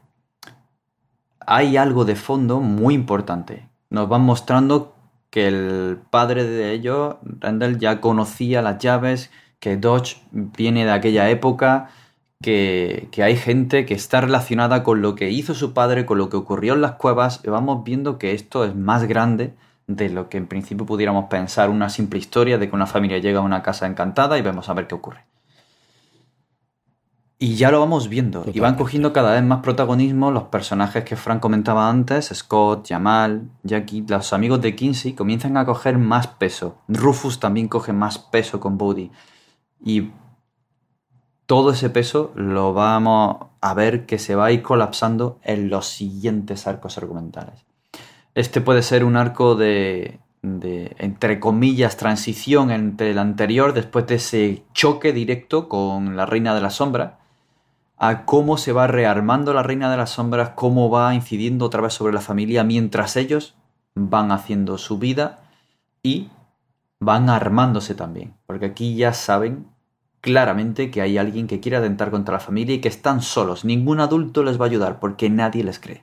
hay 1.47 1.79
algo 1.79 2.05
de 2.05 2.17
fondo 2.17 2.61
muy 2.61 2.95
importante. 2.95 3.69
Nos 3.89 4.09
van 4.09 4.23
mostrando 4.23 4.97
que 5.31 5.47
el 5.47 5.99
padre 6.11 6.45
de 6.45 6.73
ellos, 6.73 7.17
Randall, 7.23 7.79
ya 7.79 8.01
conocía 8.01 8.61
las 8.61 8.79
llaves, 8.79 9.31
que 9.65 9.79
Dodge 9.79 10.19
viene 10.31 10.85
de 10.85 10.91
aquella 10.91 11.31
época, 11.31 11.89
que, 12.43 13.09
hay 13.17 13.35
gente 13.35 13.87
que 13.87 13.95
está 13.95 14.21
relacionada 14.21 14.83
con 14.83 15.01
lo 15.01 15.15
que 15.15 15.31
hizo 15.31 15.55
su 15.55 15.73
padre, 15.73 16.05
con 16.05 16.19
lo 16.19 16.29
que 16.29 16.37
ocurrió 16.37 16.75
en 16.75 16.83
las 16.83 16.97
cuevas, 16.97 17.41
y 17.45 17.49
vamos 17.49 17.83
viendo 17.83 18.19
que 18.19 18.33
esto 18.33 18.67
es 18.67 18.77
más 18.77 19.05
grande 19.05 19.55
de 19.87 20.11
lo 20.11 20.29
que 20.29 20.37
en 20.37 20.49
principio 20.49 20.85
pudiéramos 20.85 21.31
pensar 21.31 21.71
una 21.71 21.89
simple 21.89 22.19
historia 22.19 22.59
de 22.59 22.69
que 22.69 22.77
una 22.77 22.87
familia 22.87 23.17
llega 23.17 23.39
a 23.39 23.43
una 23.43 23.63
casa 23.63 23.87
encantada 23.87 24.37
y 24.37 24.43
vemos 24.43 24.69
a 24.69 24.75
ver 24.75 24.87
qué 24.87 24.97
ocurre. 24.97 25.25
Y 27.39 27.55
ya 27.55 27.71
lo 27.71 27.81
vamos 27.81 28.11
viendo. 28.11 28.45
Y 28.53 28.61
van 28.61 28.77
cogiendo 28.77 29.15
cada 29.15 29.33
vez 29.33 29.43
más 29.45 29.61
protagonismo 29.61 30.31
los 30.31 30.45
personajes 30.45 31.05
que 31.05 31.17
Frank 31.17 31.41
comentaba 31.41 31.89
antes, 31.89 32.27
Scott, 32.35 32.87
Jamal, 32.87 33.49
Jackie, 33.63 34.05
los 34.07 34.35
amigos 34.35 34.61
de 34.61 34.77
Kinsey 34.77 35.15
comienzan 35.15 35.57
a 35.57 35.65
coger 35.65 35.97
más 35.97 36.27
peso. 36.27 36.77
Rufus 36.87 37.41
también 37.41 37.69
coge 37.69 37.95
más 37.95 38.19
peso 38.19 38.61
con 38.61 38.77
Bodhi. 38.77 39.11
Y 39.85 40.13
todo 41.47 41.73
ese 41.73 41.91
peso 41.91 42.33
lo 42.35 42.73
vamos 42.73 43.37
a 43.61 43.75
ver 43.75 44.07
que 44.07 44.19
se 44.19 44.35
va 44.35 44.47
a 44.47 44.53
ir 44.53 44.63
colapsando 44.63 45.39
en 45.43 45.69
los 45.69 45.87
siguientes 45.87 46.67
arcos 46.67 46.97
argumentales. 46.97 47.67
Este 48.35 48.63
puede 48.63 48.83
ser 48.83 49.05
un 49.05 49.17
arco 49.17 49.55
de, 49.55 50.19
entre 50.43 51.39
comillas, 51.39 51.99
transición 51.99 52.71
entre 52.71 53.11
el 53.11 53.19
anterior, 53.19 53.75
después 53.75 54.07
de 54.07 54.15
ese 54.15 54.65
choque 54.73 55.13
directo 55.13 55.69
con 55.69 56.17
la 56.17 56.25
Reina 56.25 56.55
de 56.55 56.63
la 56.63 56.71
Sombra, 56.71 57.19
a 57.99 58.25
cómo 58.25 58.57
se 58.57 58.73
va 58.73 58.87
rearmando 58.87 59.53
la 59.53 59.63
Reina 59.63 59.91
de 59.91 59.99
las 59.99 60.11
Sombras, 60.11 60.51
cómo 60.57 60.89
va 60.89 61.15
incidiendo 61.15 61.67
otra 61.67 61.83
vez 61.83 61.93
sobre 61.93 62.15
la 62.15 62.21
familia 62.21 62.65
mientras 62.65 63.17
ellos 63.17 63.55
van 63.95 64.33
haciendo 64.33 64.79
su 64.79 64.99
vida 64.99 65.45
y 66.03 66.31
van 67.01 67.29
armándose 67.29 67.95
también. 67.95 68.35
Porque 68.47 68.67
aquí 68.67 68.97
ya 68.97 69.13
saben 69.13 69.74
claramente 70.25 70.91
que 70.91 71.03
hay 71.03 71.19
alguien 71.19 71.47
que 71.47 71.61
quiere 71.61 71.77
atentar 71.77 72.11
contra 72.11 72.33
la 72.33 72.41
familia 72.41 72.77
y 72.77 72.81
que 72.81 72.89
están 72.89 73.21
solos. 73.21 73.67
Ningún 73.67 74.01
adulto 74.01 74.43
les 74.43 74.59
va 74.59 74.65
a 74.65 74.69
ayudar 74.69 74.99
porque 74.99 75.29
nadie 75.29 75.63
les 75.63 75.79
cree. 75.79 76.03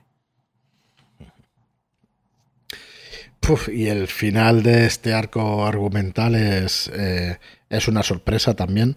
y 3.72 3.88
el 3.88 4.06
final 4.06 4.62
de 4.62 4.86
este 4.86 5.12
arco 5.12 5.66
argumental 5.66 6.36
es, 6.36 6.88
eh, 6.94 7.38
es 7.68 7.88
una 7.88 8.04
sorpresa 8.04 8.54
también. 8.54 8.94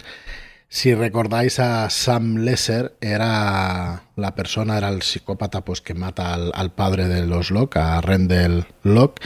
Si 0.70 0.94
recordáis 0.94 1.60
a 1.60 1.90
Sam 1.90 2.38
Lesser, 2.38 2.96
era 3.02 4.04
la 4.16 4.36
persona, 4.36 4.78
era 4.78 4.90
el 4.90 5.02
psicópata 5.02 5.66
pues, 5.66 5.82
que 5.82 5.96
mata 5.96 6.34
al, 6.36 6.74
padre 6.74 7.08
de 7.08 7.26
los 7.26 7.50
Locke, 7.50 7.78
a 7.78 8.02
Rendell 8.02 8.66
Locke. 8.84 9.24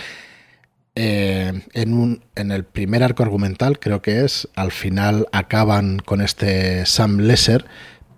Eh, 1.02 1.62
en, 1.76 2.52
el 2.52 2.66
primer 2.66 3.04
arco 3.04 3.24
argumental, 3.24 3.80
creo 3.80 4.02
que 4.02 4.26
es, 4.26 4.50
al 4.56 4.74
final 4.74 5.30
acaban 5.32 6.00
con 6.00 6.20
este 6.20 6.86
Sam 6.86 7.20
Lesser, 7.20 7.64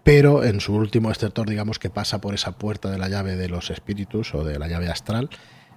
pero 0.03 0.43
en 0.43 0.61
su 0.61 0.73
último 0.73 1.11
exceptor, 1.11 1.47
digamos 1.47 1.77
que 1.77 1.91
pasa 1.91 2.21
por 2.21 2.33
esa 2.33 2.53
puerta 2.53 2.89
de 2.89 2.97
la 2.97 3.07
llave 3.07 3.35
de 3.35 3.49
los 3.49 3.69
espíritus 3.69 4.33
o 4.33 4.43
de 4.43 4.57
la 4.57 4.67
llave 4.67 4.89
astral 4.89 5.29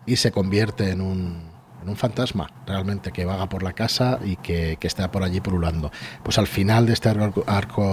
y 0.06 0.16
se 0.16 0.32
convierte 0.32 0.93
en 0.93 1.02
un, 1.02 1.52
fantasma 1.94 2.51
realmente 2.66 3.12
que 3.12 3.26
vaga 3.26 3.51
por 3.51 3.62
la 3.62 3.74
casa 3.74 4.18
y 4.24 4.36
que, 4.36 4.78
está 4.81 5.10
por 5.10 5.24
allí 5.24 5.43
pululando. 5.43 5.93
Pues 6.22 6.39
al 6.39 6.47
final 6.47 6.86
de 6.86 6.94
este 6.94 7.10
arco, 7.10 7.44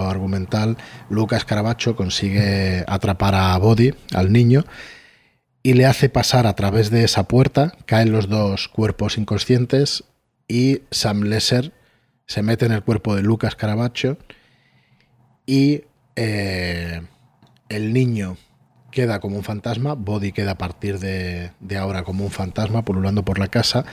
argumental, 0.08 0.78
Lucas 1.10 1.44
Caravacho 1.44 1.98
consigue 1.98 2.86
atrapar 2.88 3.36
a 3.36 3.58
Body, 3.58 3.94
al 4.14 4.32
niño, 4.32 4.64
y 5.64 5.74
le 5.74 5.86
hace 5.86 6.10
pasar 6.10 6.48
a 6.48 6.56
través 6.56 6.90
de 6.90 7.04
esa 7.04 7.28
puerta, 7.28 7.74
caen 7.86 8.12
los 8.12 8.30
dos 8.30 8.68
cuerpos 8.68 9.18
inconscientes 9.18 10.04
y 10.48 10.82
Sam 10.92 11.22
Lesser 11.24 11.74
se 12.26 12.42
mete 12.42 12.66
en 12.66 12.72
el 12.72 12.84
cuerpo 12.84 13.16
de 13.16 13.22
Lucas 13.22 13.56
Caravacho 13.56 14.18
y 15.46 15.84
eh, 16.16 17.02
el 17.70 17.94
niño 17.94 18.38
queda 18.92 19.20
como 19.20 19.38
un 19.38 19.44
fantasma, 19.44 19.94
Body 19.94 20.32
queda 20.32 20.52
a 20.52 20.58
partir 20.58 21.00
de, 21.00 21.52
ahora 21.78 22.04
como 22.04 22.26
un 22.26 22.32
fantasma 22.32 22.84
pululando 22.84 23.24
por 23.24 23.40
la 23.40 23.48
casa 23.48 23.86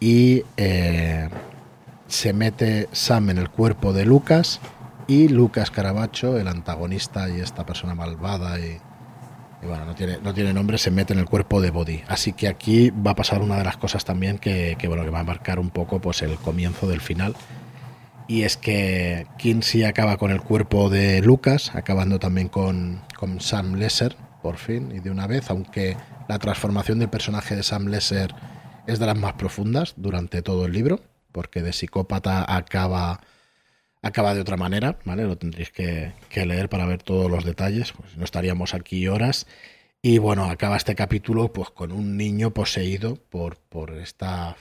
y 0.00 0.42
eh, 0.56 1.28
se 2.06 2.32
mete 2.32 2.88
Sam 2.92 3.30
en 3.30 3.38
el 3.38 3.50
cuerpo 3.50 3.92
de 3.92 4.04
Lucas 4.04 4.60
y 5.06 5.28
Lucas 5.28 5.70
Caravacho, 5.70 6.38
el 6.38 6.48
antagonista 6.48 7.28
y 7.28 7.40
esta 7.40 7.64
persona 7.64 7.94
malvada 7.94 8.58
y, 8.58 8.78
bueno, 9.62 9.84
no 9.84 9.94
tiene, 9.94 10.18
no 10.22 10.34
tiene 10.34 10.52
nombre, 10.52 10.78
se 10.78 10.90
mete 10.90 11.12
en 11.12 11.18
el 11.18 11.26
cuerpo 11.26 11.60
de 11.60 11.70
Body. 11.70 12.02
Así 12.08 12.32
que 12.32 12.48
aquí 12.48 12.90
va 12.90 13.12
a 13.12 13.16
pasar 13.16 13.40
una 13.42 13.56
de 13.56 13.64
las 13.64 13.76
cosas 13.76 14.04
también 14.04 14.38
que, 14.38 14.76
bueno, 14.86 15.04
que 15.04 15.10
va 15.10 15.20
a 15.20 15.24
marcar 15.24 15.58
un 15.58 15.70
poco 15.70 16.00
pues, 16.00 16.22
el 16.22 16.36
comienzo 16.36 16.86
del 16.86 17.00
final. 17.00 17.34
Y 18.28 18.42
es 18.42 18.56
que 18.56 19.26
Kinsey 19.38 19.84
acaba 19.84 20.16
con 20.16 20.30
el 20.30 20.40
cuerpo 20.40 20.90
de 20.90 21.22
Lucas, 21.22 21.74
acabando 21.74 22.18
también 22.18 22.48
con, 22.48 23.00
con 23.16 23.40
Sam 23.40 23.74
Lesser, 23.74 24.16
por 24.42 24.56
fin 24.58 24.92
y 24.94 25.00
de 25.00 25.10
una 25.10 25.26
vez, 25.26 25.50
aunque 25.50 25.96
la 26.28 26.38
transformación 26.38 26.98
del 26.98 27.08
personaje 27.08 27.56
de 27.56 27.62
Sam 27.62 27.86
Lesser 27.86 28.34
es 28.86 28.98
de 28.98 29.06
las 29.06 29.16
más 29.16 29.34
profundas 29.34 29.94
durante 29.96 30.42
todo 30.42 30.66
el 30.66 30.72
libro, 30.72 31.00
porque 31.32 31.62
de 31.62 31.72
psicópata 31.72 32.44
acaba, 32.56 33.20
acaba 34.06 34.34
de 34.34 34.40
otra 34.40 34.56
manera, 34.56 34.98
¿vale? 35.04 35.24
Lo 35.24 35.36
tendréis 35.36 35.70
que, 35.70 36.12
leer 36.34 36.68
para 36.68 36.86
ver 36.86 37.02
todos 37.02 37.30
los 37.30 37.44
detalles, 37.44 37.92
pues 37.92 38.16
no 38.16 38.24
estaríamos 38.24 38.74
aquí 38.74 39.08
horas. 39.08 39.46
Y 40.02 40.18
bueno, 40.18 40.44
acaba 40.50 40.76
este 40.76 40.94
capítulo 40.94 41.52
pues 41.52 41.70
con 41.70 41.92
un 41.92 42.16
niño 42.16 42.52
poseído 42.52 43.16
por, 43.16 43.56
por 43.56 43.92
esta 43.92 44.56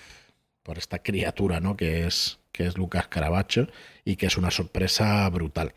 por 0.63 0.80
esta 0.80 0.99
criatura, 0.99 1.59
¿no? 1.59 1.77
Que 1.77 2.07
es 2.07 2.39
que 2.51 2.65
es 2.65 2.77
Lucas 2.77 3.07
Caravaggio 3.07 3.67
y 4.03 4.15
que 4.15 4.26
es 4.26 4.38
una 4.38 4.49
sorpresa 4.49 5.30
brutal 5.30 5.73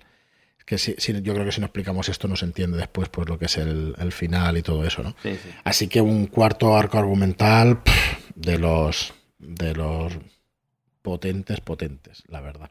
que 0.68 0.76
si, 0.76 0.94
yo 1.22 1.32
creo 1.32 1.46
que 1.46 1.52
si 1.52 1.60
no 1.60 1.66
explicamos 1.66 2.10
esto 2.10 2.28
no 2.28 2.36
se 2.36 2.44
entiende 2.44 2.76
después 2.76 3.08
pues 3.08 3.26
lo 3.26 3.38
que 3.38 3.46
es 3.46 3.56
el, 3.56 4.12
final 4.12 4.58
y 4.58 4.62
todo 4.62 4.84
eso, 4.84 5.02
¿no? 5.02 5.16
Así 5.64 5.88
que 5.88 6.02
un 6.02 6.26
cuarto 6.26 6.76
arco 6.76 6.98
argumental 6.98 7.80
de 8.34 8.58
los 8.58 9.14
de 9.38 9.74
los 9.74 10.12
potentes, 11.00 11.62
potentes, 11.62 12.22
la 12.28 12.42
verdad. 12.42 12.70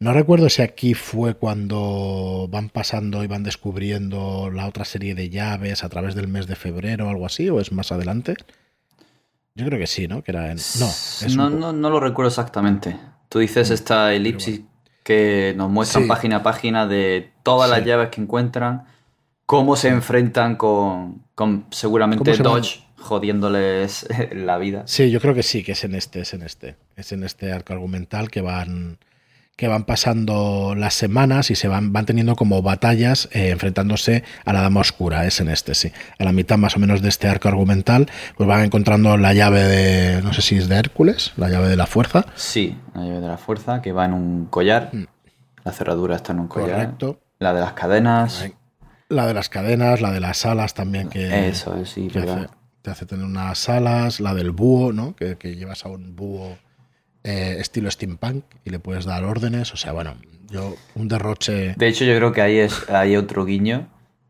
No 0.00 0.12
recuerdo 0.12 0.48
si 0.48 0.62
aquí 0.62 0.94
fue 0.94 1.34
cuando 1.34 2.46
van 2.50 2.68
pasando 2.68 3.24
y 3.24 3.26
van 3.26 3.42
descubriendo 3.42 4.48
la 4.52 4.66
otra 4.66 4.84
serie 4.84 5.16
de 5.16 5.28
llaves 5.28 5.82
a 5.82 5.88
través 5.88 6.14
del 6.14 6.28
mes 6.28 6.46
de 6.46 6.54
febrero 6.54 7.06
o 7.06 7.10
algo 7.10 7.26
así, 7.26 7.48
o 7.48 7.60
es 7.60 7.72
más 7.72 7.90
adelante. 7.90 8.36
Yo 9.56 9.66
creo 9.66 9.78
que 9.80 9.88
sí, 9.88 10.06
¿no? 10.06 10.22
Que 10.22 10.30
era 10.30 10.52
en... 10.52 10.58
no, 11.34 11.50
no, 11.50 11.72
no, 11.72 11.90
lo 11.90 11.98
recuerdo 11.98 12.28
exactamente. 12.28 12.96
Tú 13.28 13.40
dices 13.40 13.70
mm, 13.70 13.72
esta 13.72 14.14
elipsis 14.14 14.60
que 15.02 15.52
nos 15.56 15.68
muestran 15.68 16.06
página 16.06 16.36
a 16.36 16.42
página 16.44 16.86
de 16.86 17.32
todas 17.42 17.68
las 17.68 17.84
llaves 17.84 18.10
que 18.10 18.20
encuentran, 18.20 18.84
cómo 19.46 19.74
se 19.74 19.88
enfrentan 19.88 20.54
con, 20.54 21.24
con 21.34 21.66
seguramente 21.70 22.36
Dodge 22.36 22.84
jodiéndoles 22.98 24.06
la 24.32 24.58
vida. 24.58 24.84
Sí, 24.86 25.10
yo 25.10 25.20
creo 25.20 25.34
que 25.34 25.42
sí, 25.42 25.64
que 25.64 25.72
es 25.72 25.82
en 25.82 25.96
este, 25.96 26.20
es 26.20 26.34
en 26.34 26.42
este. 26.42 26.76
Es 26.94 27.10
en 27.10 27.24
este 27.24 27.50
arco 27.50 27.72
argumental 27.72 28.30
que 28.30 28.42
van 28.42 28.98
que 29.58 29.66
van 29.66 29.82
pasando 29.82 30.76
las 30.76 30.94
semanas 30.94 31.50
y 31.50 31.56
se 31.56 31.66
van, 31.66 31.92
van 31.92 32.06
teniendo 32.06 32.36
como 32.36 32.62
batallas 32.62 33.28
eh, 33.32 33.50
enfrentándose 33.50 34.22
a 34.44 34.52
la 34.52 34.62
Dama 34.62 34.82
Oscura, 34.82 35.26
es 35.26 35.40
en 35.40 35.48
este, 35.48 35.74
sí. 35.74 35.90
A 36.16 36.22
la 36.22 36.30
mitad 36.30 36.56
más 36.56 36.76
o 36.76 36.78
menos 36.78 37.02
de 37.02 37.08
este 37.08 37.26
arco 37.26 37.48
argumental, 37.48 38.08
pues 38.36 38.48
van 38.48 38.62
encontrando 38.62 39.16
la 39.16 39.34
llave 39.34 39.64
de, 39.64 40.22
no 40.22 40.32
sé 40.32 40.42
si 40.42 40.56
es 40.56 40.68
de 40.68 40.76
Hércules, 40.76 41.32
la 41.36 41.48
llave 41.48 41.66
de 41.66 41.74
la 41.74 41.86
fuerza. 41.86 42.24
Sí, 42.36 42.78
la 42.94 43.02
llave 43.02 43.20
de 43.20 43.26
la 43.26 43.36
fuerza, 43.36 43.82
que 43.82 43.90
va 43.90 44.04
en 44.04 44.12
un 44.12 44.46
collar. 44.46 44.90
Mm. 44.92 45.06
La 45.64 45.72
cerradura 45.72 46.14
está 46.14 46.32
en 46.34 46.38
un 46.38 46.46
collar. 46.46 46.76
Correcto. 46.76 47.18
La 47.40 47.52
de 47.52 47.60
las 47.60 47.72
cadenas. 47.72 48.48
La 49.08 49.26
de 49.26 49.34
las 49.34 49.48
cadenas, 49.48 50.00
la 50.00 50.12
de 50.12 50.20
las 50.20 50.46
alas 50.46 50.74
también 50.74 51.08
que... 51.08 51.48
Eso, 51.48 51.84
sí, 51.84 52.08
verdad 52.14 52.48
te 52.80 52.92
hace 52.92 53.06
tener 53.06 53.24
unas 53.24 53.68
alas, 53.68 54.20
la 54.20 54.34
del 54.34 54.52
búho, 54.52 54.92
¿no? 54.92 55.16
Que, 55.16 55.36
que 55.36 55.56
llevas 55.56 55.84
a 55.84 55.88
un 55.88 56.14
búho 56.14 56.56
eh, 57.28 57.60
estilo 57.60 57.90
steampunk 57.90 58.42
y 58.64 58.70
le 58.70 58.78
puedes 58.78 59.04
dar 59.04 59.22
órdenes. 59.24 59.74
O 59.74 59.76
sea, 59.76 59.92
bueno, 59.92 60.14
yo 60.48 60.76
un 60.94 61.08
derroche. 61.08 61.74
De 61.76 61.86
hecho, 61.86 62.06
yo 62.06 62.16
creo 62.16 62.32
que 62.32 62.40
ahí 62.40 62.56
es, 62.56 62.88
hay 62.88 63.16
otro 63.16 63.44
guiño 63.44 63.86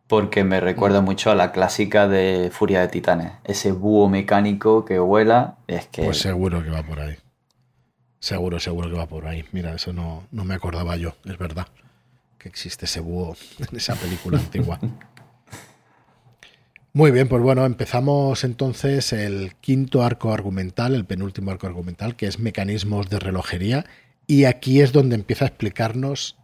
porque 0.09 0.43
me 0.43 0.59
recuerda 0.59 1.01
mucho 1.01 1.31
a 1.31 1.37
la 1.37 1.53
clásica 1.53 2.09
de 2.09 2.51
Furia 2.53 2.81
de 2.81 2.89
Titanes. 2.89 3.33
Ese 3.45 3.71
búho 3.71 4.09
mecánico 4.09 4.85
que 4.85 4.99
vuela, 4.99 5.59
es 5.69 5.87
que... 5.87 6.03
Pues 6.03 6.19
seguro 6.19 6.65
que 6.65 6.71
va 6.71 6.83
por 6.83 6.99
ahí. 6.99 7.17
Seguro, 8.19 8.59
seguro 8.59 8.91
que 8.91 8.97
va 8.97 9.07
por 9.07 9.27
ahí. 9.27 9.45
Mira, 9.53 9.75
eso 9.75 9.93
no, 9.93 10.25
no 10.33 10.45
me 10.45 10.55
acordaba 10.55 10.97
yo, 10.97 11.15
es 11.25 11.39
verdad, 11.39 11.69
que 12.39 12.49
existe 12.49 12.87
ese 12.87 12.99
búho 12.99 13.37
en 13.59 13.77
esa 13.77 13.95
película 13.95 14.39
antigua. 14.39 14.81
Muy 16.99 17.13
bien, 17.13 17.29
pues 17.29 17.41
bueno, 17.41 17.65
empezamos 17.65 18.43
entonces 18.43 19.13
el 19.13 19.55
quinto 19.61 20.03
arco 20.03 20.33
argumental, 20.33 20.97
el 20.97 21.05
penúltimo 21.05 21.53
arco 21.53 21.69
argumental, 21.69 22.17
que 22.17 22.27
es 22.27 22.41
mecanismos 22.41 23.09
de 23.09 23.21
relojería. 23.21 23.85
Y 24.27 24.47
aquí 24.47 24.81
es 24.81 24.91
donde 24.91 25.15
empieza 25.15 25.45
a 25.45 25.49
explicarnos 25.49 26.35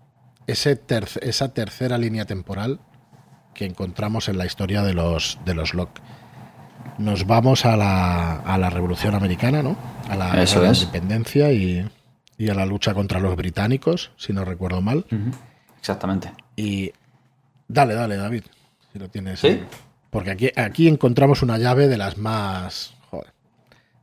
ese 0.47 0.81
esa 1.23 1.55
tercera 1.55 1.99
línea 1.99 2.27
temporal 2.27 2.79
que 3.53 3.65
encontramos 3.65 4.29
en 4.29 4.39
la 4.39 4.47
historia 4.47 4.83
de 4.85 4.95
los, 4.95 5.41
de 5.45 5.55
los 5.55 5.75
Locke. 5.75 6.01
Nos 6.99 7.27
vamos 7.27 7.65
a 7.65 7.77
la, 7.77 8.35
a 8.37 8.57
la 8.57 8.71
Revolución 8.71 9.17
Americana, 9.17 9.61
¿no? 9.61 9.77
A 10.09 10.15
la, 10.15 10.45
independencia 10.45 11.51
y, 11.51 11.81
a 12.49 12.55
la 12.55 12.65
lucha 12.65 12.95
contra 12.95 13.19
los 13.19 13.35
británicos, 13.35 14.13
si 14.17 14.33
no 14.33 14.45
recuerdo 14.45 14.81
mal. 14.81 15.05
Exactamente. 15.81 16.31
Y 16.55 16.93
dale, 17.67 17.95
dale, 17.95 18.17
David, 18.17 18.45
si 18.93 19.01
lo 19.01 19.09
tienes. 19.09 19.41
¿Sí? 19.41 19.61
Porque 20.15 20.31
aquí, 20.31 20.51
aquí 20.55 20.87
encontramos 20.87 21.43
una 21.43 21.59
llave 21.59 21.89
de 21.89 21.99
las 21.99 22.19
más. 22.19 22.95
Joder, 23.11 23.33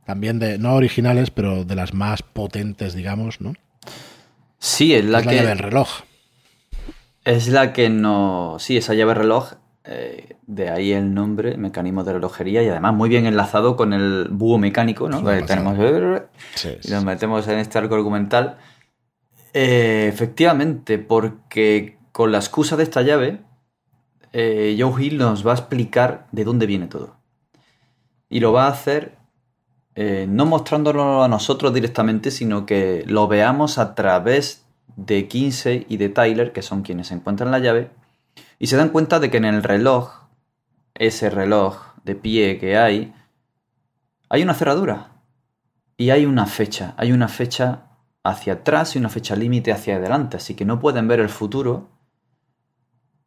también 0.04 0.38
de. 0.38 0.58
No 0.58 0.74
originales, 0.74 1.30
pero 1.30 1.64
de 1.64 1.74
las 1.74 1.94
más 1.94 2.22
potentes, 2.22 2.92
digamos, 2.92 3.40
¿no? 3.40 3.54
Sí, 4.58 4.92
es 4.94 5.06
la 5.06 5.20
es 5.20 5.26
que. 5.26 5.30
La 5.30 5.36
llave 5.36 5.48
del 5.48 5.58
reloj. 5.58 5.88
Es 7.24 7.48
la 7.48 7.72
que 7.72 7.88
no. 7.88 8.56
Sí, 8.58 8.76
esa 8.76 8.92
llave 8.92 9.14
reloj, 9.14 9.54
eh, 9.84 10.36
de 10.46 10.68
ahí 10.68 10.92
el 10.92 11.14
nombre, 11.14 11.56
mecanismo 11.56 12.04
de 12.04 12.12
relojería, 12.12 12.62
y 12.62 12.68
además 12.68 12.92
muy 12.92 13.08
bien 13.08 13.24
enlazado 13.24 13.74
con 13.74 13.94
el 13.94 14.28
búho 14.30 14.58
mecánico, 14.58 15.08
¿no? 15.08 15.24
tenemos. 15.46 15.78
y 15.78 16.90
nos 16.90 17.04
metemos 17.06 17.48
en 17.48 17.58
este 17.58 17.78
arco 17.78 17.94
argumental. 17.94 18.58
Eh, 19.54 20.10
efectivamente, 20.12 20.98
porque 20.98 21.96
con 22.12 22.32
la 22.32 22.38
excusa 22.38 22.76
de 22.76 22.82
esta 22.82 23.00
llave, 23.00 23.40
eh, 24.32 24.76
Joe 24.78 25.04
Hill 25.04 25.18
nos 25.18 25.46
va 25.46 25.52
a 25.52 25.56
explicar 25.56 26.26
de 26.32 26.44
dónde 26.44 26.66
viene 26.66 26.86
todo. 26.86 27.16
Y 28.28 28.40
lo 28.40 28.52
va 28.52 28.66
a 28.66 28.70
hacer 28.70 29.18
no 29.94 30.46
mostrándolo 30.46 31.22
a 31.22 31.28
nosotros 31.28 31.74
directamente, 31.74 32.30
sino 32.30 32.64
que 32.64 33.04
lo 33.06 33.28
veamos 33.28 33.76
a 33.76 33.94
través 33.94 34.64
de 34.96 35.28
Kinsey 35.28 35.86
y 35.88 35.96
de 35.96 36.08
Tyler, 36.08 36.52
que 36.52 36.62
son 36.62 36.82
quienes 36.82 37.10
encuentran 37.10 37.50
la 37.50 37.58
llave, 37.58 37.90
y 38.58 38.68
se 38.68 38.76
dan 38.76 38.90
cuenta 38.90 39.20
de 39.20 39.30
que 39.30 39.36
en 39.36 39.44
el 39.44 39.62
reloj, 39.62 40.28
ese 40.94 41.30
reloj 41.30 41.94
de 42.04 42.14
pie 42.14 42.58
que 42.58 42.76
hay, 42.76 43.12
hay 44.28 44.42
una 44.42 44.54
cerradura. 44.54 45.08
Y 45.96 46.10
hay 46.10 46.24
una 46.26 46.46
fecha, 46.46 46.94
hay 46.96 47.12
una 47.12 47.28
fecha 47.28 47.90
hacia 48.24 48.54
atrás 48.54 48.96
y 48.96 48.98
una 48.98 49.08
fecha 49.08 49.36
límite 49.36 49.72
hacia 49.72 49.96
adelante, 49.96 50.36
así 50.36 50.54
que 50.54 50.64
no 50.64 50.80
pueden 50.80 51.06
ver 51.06 51.20
el 51.20 51.28
futuro 51.28 51.90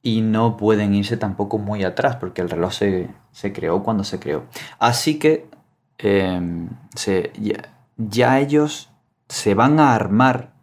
y 0.05 0.21
no 0.21 0.55
pueden 0.55 0.93
irse 0.93 1.17
tampoco 1.17 1.57
muy 1.57 1.83
atrás, 1.83 2.17
porque 2.17 2.43
el 2.43 2.49
reloj 2.51 2.73
se, 2.73 3.09
creó 3.53 3.81
cuando 3.81 4.03
se 4.03 4.19
creó. 4.19 4.43
Así 4.77 5.17
que 5.17 5.47
em, 5.97 6.69
ya 7.97 8.39
ellos 8.39 8.91
se 9.27 9.55
van 9.55 9.79
a 9.79 9.95
armar 9.95 10.53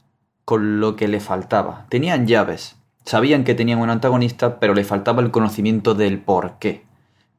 con 0.44 0.78
lo 0.78 0.94
que 0.94 1.09
le 1.09 1.19
faltaba. 1.19 1.86
Tenían 1.89 2.28
llaves, 2.28 2.77
sabían 3.05 3.43
que 3.43 3.56
tenían 3.56 3.81
un 3.81 3.90
antagonista, 3.90 4.60
pero 4.60 4.74
le 4.74 4.85
faltaba 4.85 5.23
el 5.23 5.32
conocimiento 5.32 5.94
del 5.94 6.20
por 6.20 6.60
qué. 6.60 6.85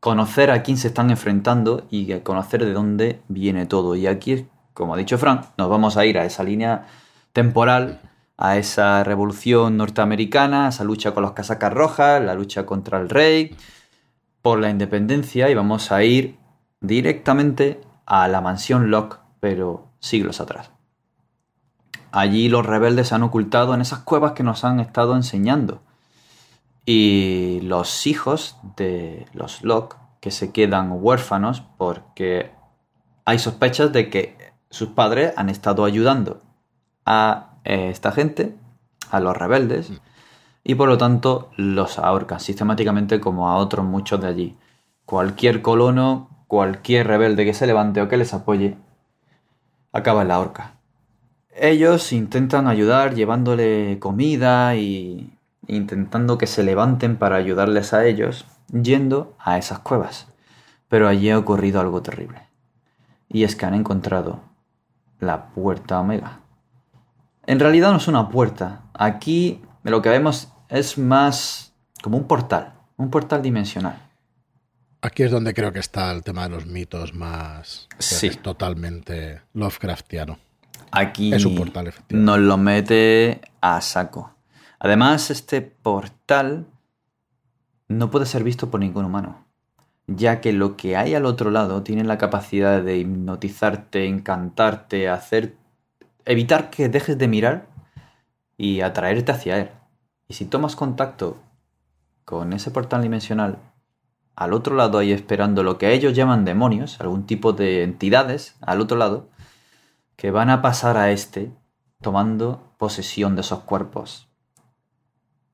Conocer 0.01 0.51
a 0.51 0.61
quién 0.61 0.75
se 0.75 0.89
están 0.89 1.09
enfrentando 1.09 1.87
y 1.89 2.13
conocer 2.19 2.65
de 2.65 2.73
dónde 2.73 3.21
viene 3.29 3.65
todo. 3.65 3.95
Y 3.95 4.07
aquí, 4.07 4.45
como 4.73 4.93
ha 4.93 4.97
dicho 4.97 5.17
Frank, 5.17 5.45
nos 5.57 5.69
vamos 5.69 5.95
a 5.95 6.05
ir 6.05 6.17
a 6.17 6.25
esa 6.25 6.43
línea 6.43 6.85
temporal, 7.31 8.01
a 8.37 8.57
esa 8.57 9.03
revolución 9.03 9.77
norteamericana, 9.77 10.65
a 10.65 10.69
esa 10.69 10.83
lucha 10.83 11.13
con 11.13 11.23
los 11.23 11.33
casacas 11.33 11.73
rojas, 11.73 12.21
la 12.21 12.33
lucha 12.33 12.65
contra 12.65 12.99
el 12.99 13.09
rey, 13.09 13.55
por 14.41 14.59
la 14.59 14.69
independencia, 14.69 15.49
y 15.49 15.55
vamos 15.55 15.91
a 15.91 16.03
ir 16.03 16.37
directamente 16.81 17.79
a 18.05 18.27
la 18.27 18.41
mansión 18.41 18.91
Locke, 18.91 19.19
pero 19.39 19.87
siglos 19.99 20.41
atrás. 20.41 20.71
Allí 22.11 22.49
los 22.49 22.65
rebeldes 22.65 23.07
se 23.07 23.15
han 23.15 23.23
ocultado 23.23 23.73
en 23.73 23.81
esas 23.81 23.99
cuevas 23.99 24.33
que 24.33 24.43
nos 24.43 24.63
han 24.63 24.79
estado 24.79 25.15
enseñando. 25.15 25.81
Y 26.85 27.61
los 27.63 28.05
hijos 28.05 28.57
de 28.75 29.25
los 29.33 29.63
Locke, 29.63 29.95
que 30.19 30.29
se 30.29 30.51
quedan 30.51 30.89
huérfanos 30.91 31.63
porque 31.77 32.51
hay 33.25 33.39
sospechas 33.39 33.91
de 33.91 34.09
que 34.09 34.37
sus 34.69 34.89
padres 34.89 35.33
han 35.37 35.49
estado 35.49 35.85
ayudando 35.85 36.41
a 37.05 37.52
eh, 37.63 37.89
esta 37.89 38.11
gente, 38.11 38.55
a 39.09 39.19
los 39.19 39.37
rebeldes, 39.37 39.91
y 40.63 40.75
por 40.75 40.87
lo 40.89 40.97
tanto 40.97 41.51
los 41.57 41.99
ahorcan 41.99 42.39
sistemáticamente 42.39 43.19
como 43.19 43.49
a 43.49 43.57
otros 43.57 43.85
muchos 43.85 44.21
de 44.21 44.27
allí. 44.27 44.57
Cualquier 45.05 45.61
colono, 45.61 46.29
cualquier 46.47 47.07
rebelde 47.07 47.45
que 47.45 47.53
se 47.53 47.67
levante 47.67 48.01
o 48.01 48.07
que 48.07 48.17
les 48.17 48.33
apoye, 48.33 48.77
acaba 49.91 50.21
en 50.21 50.29
la 50.29 50.39
horca. 50.39 50.75
Ellos 51.55 52.11
intentan 52.13 52.67
ayudar 52.67 53.13
llevándole 53.13 53.99
comida 53.99 54.75
y 54.75 55.37
intentando 55.67 56.37
que 56.37 56.47
se 56.47 56.63
levanten 56.63 57.17
para 57.17 57.35
ayudarles 57.35 57.93
a 57.93 58.05
ellos, 58.05 58.45
yendo 58.71 59.35
a 59.39 59.57
esas 59.57 59.79
cuevas. 59.79 60.27
Pero 60.89 61.07
allí 61.07 61.29
ha 61.29 61.37
ocurrido 61.37 61.79
algo 61.79 62.01
terrible. 62.01 62.47
Y 63.29 63.43
es 63.43 63.55
que 63.55 63.65
han 63.65 63.73
encontrado 63.73 64.41
la 65.19 65.47
puerta 65.47 65.99
Omega. 65.99 66.39
En 67.45 67.59
realidad 67.59 67.91
no 67.91 67.97
es 67.97 68.07
una 68.07 68.29
puerta. 68.29 68.83
Aquí 68.93 69.61
lo 69.83 70.01
que 70.01 70.09
vemos 70.09 70.53
es 70.69 70.97
más 70.97 71.73
como 72.01 72.17
un 72.17 72.27
portal, 72.27 72.73
un 72.97 73.09
portal 73.09 73.41
dimensional. 73.41 74.09
Aquí 75.01 75.23
es 75.23 75.31
donde 75.31 75.53
creo 75.53 75.73
que 75.73 75.79
está 75.79 76.11
el 76.11 76.23
tema 76.23 76.43
de 76.43 76.49
los 76.49 76.65
mitos 76.65 77.13
más 77.13 77.89
sí. 77.99 78.29
totalmente 78.29 79.41
Lovecraftiano. 79.53 80.39
Aquí 80.91 81.31
nos 82.09 82.39
lo 82.39 82.57
mete 82.57 83.41
a 83.59 83.81
saco. 83.81 84.35
Además, 84.79 85.31
este 85.31 85.61
portal 85.61 86.67
no 87.87 88.11
puede 88.11 88.25
ser 88.25 88.43
visto 88.43 88.69
por 88.69 88.79
ningún 88.79 89.05
humano, 89.05 89.45
ya 90.07 90.39
que 90.39 90.53
lo 90.53 90.77
que 90.77 90.95
hay 90.95 91.15
al 91.15 91.25
otro 91.25 91.51
lado 91.51 91.83
tiene 91.83 92.03
la 92.03 92.17
capacidad 92.17 92.81
de 92.81 92.97
hipnotizarte, 92.97 94.05
encantarte, 94.05 95.09
hacer 95.09 95.55
evitar 96.25 96.69
que 96.69 96.89
dejes 96.89 97.17
de 97.17 97.27
mirar 97.27 97.67
y 98.57 98.81
atraerte 98.81 99.31
hacia 99.31 99.57
él. 99.57 99.69
Y 100.27 100.33
si 100.35 100.45
tomas 100.45 100.75
contacto 100.75 101.37
con 102.25 102.53
ese 102.53 102.71
portal 102.71 103.01
dimensional, 103.01 103.59
al 104.35 104.53
otro 104.53 104.75
lado 104.75 104.97
hay 104.97 105.11
esperando 105.11 105.63
lo 105.63 105.77
que 105.77 105.93
ellos 105.93 106.13
llaman 106.13 106.45
demonios, 106.45 106.99
algún 106.99 107.25
tipo 107.25 107.53
de 107.53 107.83
entidades 107.83 108.55
al 108.61 108.81
otro 108.81 108.97
lado, 108.97 109.29
que 110.15 110.31
van 110.31 110.49
a 110.49 110.61
pasar 110.61 110.97
a 110.97 111.11
este 111.11 111.51
tomando 112.01 112.73
posesión 112.77 113.35
de 113.35 113.41
esos 113.41 113.59
cuerpos. 113.59 114.27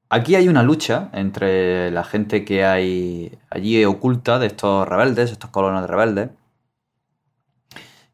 Aquí 0.09 0.35
hay 0.35 0.47
una 0.47 0.63
lucha 0.63 1.09
entre 1.13 1.91
la 1.91 2.03
gente 2.03 2.43
que 2.43 2.65
hay 2.65 3.37
allí 3.51 3.85
oculta 3.85 4.39
de 4.39 4.47
estos 4.47 4.87
rebeldes, 4.87 5.31
estos 5.31 5.51
colonos 5.51 5.81
de 5.81 5.87
rebeldes. 5.87 6.29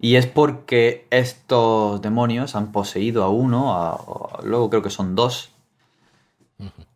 Y 0.06 0.18
es 0.18 0.28
porque 0.28 1.08
estos 1.10 2.00
demonios 2.00 2.56
han 2.56 2.72
poseído 2.72 3.24
a 3.24 3.30
uno, 3.30 4.30
luego 4.44 4.70
creo 4.70 4.84
que 4.84 4.92
son 4.92 5.16
dos, 5.16 5.52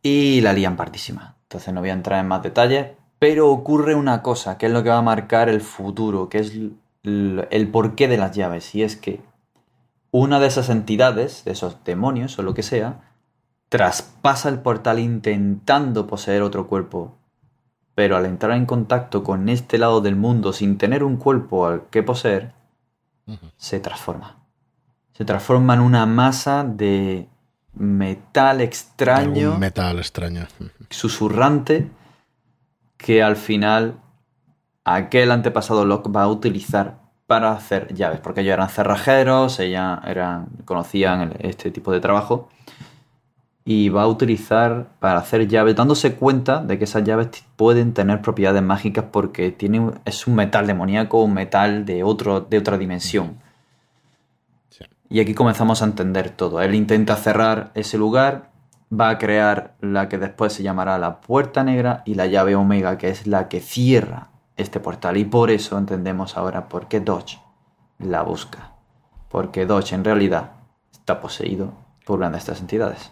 y 0.03 0.41
la 0.41 0.53
lían 0.53 0.77
partísima. 0.77 1.35
Entonces 1.41 1.73
no 1.73 1.79
voy 1.79 1.89
a 1.89 1.93
entrar 1.93 2.19
en 2.19 2.27
más 2.27 2.43
detalles, 2.43 2.91
pero 3.17 3.49
ocurre 3.49 3.95
una 3.95 4.21
cosa, 4.21 4.59
que 4.59 4.67
es 4.67 4.71
lo 4.71 4.83
que 4.83 4.89
va 4.89 4.99
a 4.99 5.01
marcar 5.01 5.49
el 5.49 5.61
futuro, 5.61 6.29
que 6.29 6.37
es 6.37 6.53
el 7.03 7.69
porqué 7.71 8.07
de 8.07 8.17
las 8.17 8.35
llaves. 8.35 8.75
Y 8.75 8.83
es 8.83 8.95
que 8.95 9.21
una 10.11 10.39
de 10.39 10.45
esas 10.45 10.69
entidades, 10.69 11.43
de 11.45 11.53
esos 11.53 11.83
demonios 11.83 12.37
o 12.37 12.43
lo 12.43 12.53
que 12.53 12.61
sea, 12.61 13.15
traspasa 13.69 14.49
el 14.49 14.59
portal 14.59 14.99
intentando 14.99 16.05
poseer 16.05 16.43
otro 16.43 16.67
cuerpo. 16.67 17.15
Pero 17.95 18.17
al 18.17 18.27
entrar 18.27 18.51
en 18.51 18.67
contacto 18.67 19.23
con 19.23 19.49
este 19.49 19.79
lado 19.79 19.99
del 19.99 20.15
mundo 20.15 20.53
sin 20.53 20.77
tener 20.77 21.03
un 21.03 21.17
cuerpo 21.17 21.65
al 21.65 21.87
que 21.89 22.03
poseer, 22.03 22.58
se 23.57 23.79
transforma. 23.79 24.37
Se 25.13 25.25
transforma 25.25 25.73
en 25.73 25.81
una 25.81 26.05
masa 26.05 26.63
de 26.63 27.27
metal 27.73 28.61
extraño. 28.61 29.57
metal 29.57 29.99
extraño. 29.99 30.47
Susurrante 30.89 31.89
que 32.97 33.23
al 33.23 33.35
final 33.35 33.99
aquel 34.83 35.31
antepasado 35.31 35.85
Locke 35.85 36.09
va 36.09 36.23
a 36.23 36.27
utilizar 36.27 36.99
para 37.27 37.51
hacer 37.51 37.93
llaves, 37.93 38.19
porque 38.19 38.41
ellos 38.41 38.53
eran 38.53 38.69
cerrajeros, 38.69 39.59
ellas 39.59 39.99
eran, 40.05 40.47
conocían 40.65 41.35
este 41.39 41.69
tipo 41.69 41.91
de 41.91 41.99
trabajo, 41.99 42.49
y 43.71 43.89
va 43.89 44.01
a 44.01 44.07
utilizar 44.07 44.87
para 44.99 45.19
hacer 45.19 45.47
llaves, 45.47 45.75
dándose 45.75 46.15
cuenta 46.15 46.63
de 46.63 46.79
que 46.79 46.85
esas 46.85 47.03
llaves 47.03 47.45
pueden 47.55 47.93
tener 47.93 48.19
propiedades 48.19 48.63
mágicas 48.63 49.05
porque 49.11 49.51
tiene, 49.51 49.91
es 50.05 50.25
un 50.25 50.33
metal 50.33 50.65
demoníaco, 50.65 51.21
un 51.21 51.35
metal 51.35 51.85
de, 51.85 52.01
otro, 52.01 52.41
de 52.41 52.57
otra 52.57 52.79
dimensión. 52.79 53.37
Y 55.07 55.19
aquí 55.19 55.35
comenzamos 55.35 55.83
a 55.83 55.85
entender 55.85 56.31
todo. 56.31 56.63
Él 56.63 56.73
intenta 56.73 57.15
cerrar 57.15 57.69
ese 57.75 57.99
lugar, 57.99 58.49
va 58.91 59.09
a 59.09 59.19
crear 59.19 59.75
la 59.81 60.09
que 60.09 60.17
después 60.17 60.51
se 60.51 60.63
llamará 60.63 60.97
la 60.97 61.21
puerta 61.21 61.63
negra 61.63 62.01
y 62.05 62.15
la 62.15 62.25
llave 62.25 62.55
omega, 62.55 62.97
que 62.97 63.09
es 63.09 63.27
la 63.27 63.49
que 63.49 63.59
cierra 63.59 64.29
este 64.57 64.79
portal. 64.79 65.15
Y 65.17 65.25
por 65.25 65.51
eso 65.51 65.77
entendemos 65.77 66.37
ahora 66.37 66.69
por 66.69 66.87
qué 66.87 67.01
Dodge 67.01 67.39
la 67.99 68.23
busca. 68.23 68.71
Porque 69.29 69.67
Dodge 69.67 69.93
en 69.93 70.03
realidad 70.03 70.53
está 70.91 71.19
poseído 71.19 71.73
por 72.03 72.17
una 72.17 72.31
de 72.31 72.39
estas 72.39 72.61
entidades. 72.61 73.11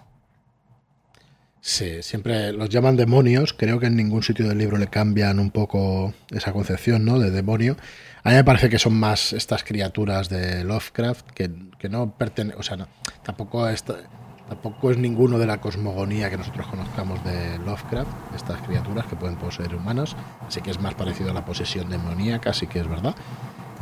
Sí, 1.68 2.02
siempre 2.02 2.53
los 2.53 2.69
llaman 2.69 2.95
demonios. 2.95 3.52
Creo 3.52 3.77
que 3.77 3.88
en 3.88 3.98
ningún 3.98 4.23
sitio 4.23 4.48
del 4.48 4.57
libro 4.57 4.77
le 4.77 4.88
cambian 4.88 5.38
un 5.38 5.52
poco 5.52 6.14
esa 6.31 6.53
concepción 6.53 7.03
¿no? 7.03 7.19
de 7.19 7.30
demonio. 7.30 7.76
A 8.23 8.30
mí 8.30 8.35
me 8.35 8.45
parece 8.45 8.69
que 8.69 8.80
son 8.80 8.98
más 8.98 9.34
estas 9.34 9.65
criaturas 9.65 10.30
de 10.30 10.64
Lovecraft 10.64 11.30
que, 11.31 11.49
no 11.89 12.11
pertenecen, 12.11 12.57
o 12.57 12.64
sea, 12.64 12.77
no, 12.77 12.88
tampoco, 13.22 13.68
es, 13.68 13.84
tampoco 13.84 14.91
es 14.91 14.98
ninguno 14.98 15.38
de 15.39 15.45
la 15.45 15.60
cosmogonía 15.60 16.30
que 16.30 16.38
nosotros 16.38 16.68
conozcamos 16.68 17.22
de 17.26 17.57
Lovecraft, 17.60 18.11
estas 18.34 18.61
criaturas 18.61 19.06
que 19.06 19.18
pueden 19.18 19.35
poseer 19.35 19.76
humanos, 19.76 20.15
así 20.48 20.61
que 20.61 20.72
es 20.72 20.80
más 20.80 20.95
parecido 20.95 21.31
a 21.31 21.34
la 21.34 21.44
posesión 21.44 21.89
demoníaca, 21.89 22.53
sí 22.53 22.68
que 22.68 22.80
es 22.80 22.88
verdad, 22.88 23.14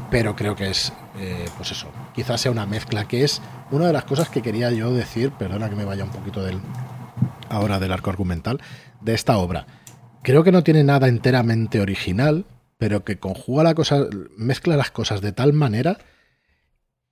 pero 0.10 0.36
creo 0.36 0.56
que 0.56 0.72
es, 0.72 0.92
eh, 1.20 1.46
pues 1.56 1.72
eso, 1.72 1.88
quizás 2.16 2.42
sea 2.42 2.52
una 2.52 2.66
mezcla, 2.66 3.08
que 3.08 3.24
es 3.24 3.44
una 3.70 3.86
de 3.86 3.94
las 3.94 4.06
cosas 4.06 4.30
que 4.30 4.42
quería 4.42 4.72
yo 4.72 4.92
decir, 4.92 5.32
perdona 5.32 5.70
que 5.70 5.76
me 5.76 5.86
vaya 5.86 6.04
un 6.04 6.12
poquito 6.12 6.44
del, 6.44 6.60
ahora 7.50 7.80
del 7.80 7.92
arco 7.92 8.10
argumental, 8.10 8.62
de 9.02 9.14
esta 9.14 9.38
obra. 9.38 9.66
Creo 10.24 10.44
que 10.44 10.52
no 10.52 10.64
tiene 10.64 10.84
nada 10.84 11.08
enteramente 11.08 11.80
original, 11.80 12.46
pero 12.78 13.04
que 13.04 13.20
conjuga 13.20 13.64
la 13.64 13.76
cosa, 13.76 14.08
mezcla 14.38 14.76
las 14.76 14.92
cosas 14.92 15.22
de 15.22 15.32
tal 15.32 15.54
manera 15.54 15.98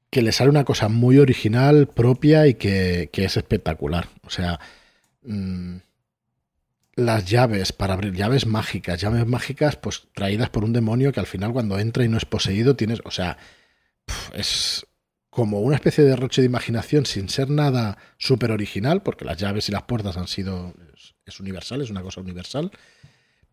que 0.10 0.22
le 0.22 0.32
sale 0.32 0.52
una 0.52 0.64
cosa 0.64 0.90
muy 0.90 1.18
original, 1.18 1.88
propia 1.88 2.46
y 2.46 2.54
que, 2.54 3.10
es 3.12 3.38
espectacular. 3.38 4.10
O 4.24 4.30
sea, 4.30 4.60
mm, 5.24 5.78
las 6.96 7.26
llaves 7.26 7.74
para 7.74 7.96
abrir 7.96 8.14
llaves 8.14 8.46
mágicas, 8.46 9.02
llaves 9.02 9.26
mágicas 9.26 9.76
pues 9.76 10.04
traídas 10.14 10.52
por 10.52 10.64
un 10.64 10.74
demonio 10.74 11.12
que 11.12 11.20
al 11.20 11.26
final 11.26 11.52
cuando 11.52 11.80
entra 11.80 12.06
y 12.06 12.10
no 12.10 12.18
es 12.18 12.26
poseído 12.26 12.76
tienes, 12.76 13.02
o 13.06 13.10
sea, 13.10 13.38
es 14.34 14.86
como 15.34 15.60
una 15.62 15.76
especie 15.76 16.04
de 16.04 16.16
roche 16.16 16.42
de 16.42 16.48
imaginación 16.48 17.06
sin 17.06 17.30
ser 17.30 17.50
nada 17.50 17.98
súper 18.18 18.52
original, 18.52 19.02
porque 19.02 19.26
las 19.26 19.38
llaves 19.38 19.70
y 19.70 19.72
las 19.72 19.84
puertas 19.84 20.18
han 20.18 20.28
sido, 20.28 20.74
es 21.26 21.40
universal, 21.40 21.82
es 21.82 21.90
una 21.90 22.02
cosa 22.02 22.22
universal 22.22 22.72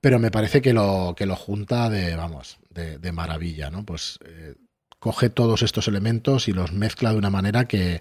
pero 0.01 0.19
me 0.19 0.31
parece 0.31 0.63
que 0.63 0.73
lo, 0.73 1.15
que 1.17 1.27
lo 1.27 1.37
junta 1.37 1.91
de, 1.91 2.17
vamos, 2.17 2.59
de, 2.71 3.13
maravilla, 3.13 3.71
¿no? 3.71 3.85
Pues 3.85 4.19
eh, 4.25 4.55
coge 4.99 5.29
todos 5.31 5.63
estos 5.63 5.89
elementos 5.89 6.49
y 6.49 6.53
los 6.53 6.73
mezcla 6.73 7.13
de 7.13 7.19
una 7.19 7.31
manera 7.31 7.67
que, 7.67 8.01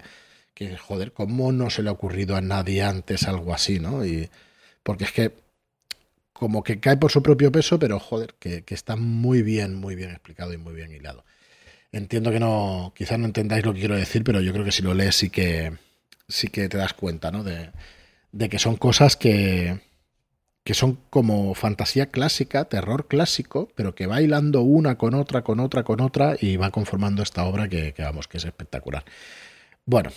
joder, 0.78 1.12
¿cómo 1.12 1.52
no 1.52 1.70
se 1.70 1.82
le 1.82 1.90
ha 1.90 1.92
ocurrido 1.92 2.36
a 2.36 2.40
nadie 2.40 2.82
antes 2.82 3.24
algo 3.24 3.54
así, 3.54 3.80
¿no? 3.80 4.04
Y, 4.04 4.30
porque 4.82 5.04
es 5.04 5.12
que 5.12 5.34
como 6.32 6.62
que 6.62 6.80
cae 6.80 6.96
por 6.96 7.10
su 7.10 7.22
propio 7.22 7.52
peso, 7.52 7.78
pero 7.78 7.98
joder, 8.00 8.34
que 8.38 8.64
está 8.68 8.96
muy 8.96 9.42
bien, 9.42 9.74
muy 9.74 9.94
bien 9.94 10.10
explicado 10.10 10.54
y 10.54 10.58
muy 10.58 10.74
bien 10.74 10.92
hilado. 10.92 11.24
Entiendo 11.92 12.30
que 12.30 12.40
no, 12.40 12.92
quizás 12.96 13.18
no 13.18 13.26
entendáis 13.26 13.64
lo 13.64 13.72
que 13.72 13.80
quiero 13.80 13.96
decir, 13.96 14.22
pero 14.24 14.40
yo 14.40 14.52
creo 14.52 14.64
que 14.64 14.72
si 14.72 14.82
lo 14.82 14.94
lees 14.94 15.16
sí 15.16 15.30
que, 15.30 15.72
sí 16.28 16.48
que 16.48 16.68
te 16.68 16.78
das 16.78 16.94
cuenta, 16.94 17.30
¿no? 17.30 17.42
De, 17.42 17.70
de 18.32 18.48
que 18.48 18.58
son 18.58 18.76
cosas 18.76 19.16
que, 19.16 19.80
que 20.64 20.74
son 20.74 20.98
como 21.10 21.54
fantasía 21.54 22.06
clásica, 22.06 22.66
terror 22.66 23.08
clásico, 23.08 23.70
pero 23.74 23.94
que 23.94 24.06
va 24.06 24.20
hilando 24.20 24.62
una 24.62 24.98
con 24.98 25.14
otra, 25.14 25.42
con 25.42 25.60
otra, 25.60 25.84
con 25.84 26.00
otra 26.00 26.36
y 26.40 26.56
va 26.56 26.70
conformando 26.70 27.22
esta 27.22 27.44
obra 27.44 27.68
que, 27.68 27.94
vamos, 27.98 28.28
que 28.28 28.36
es 28.38 28.44
espectacular. 28.44 29.04
Bueno, 29.86 30.10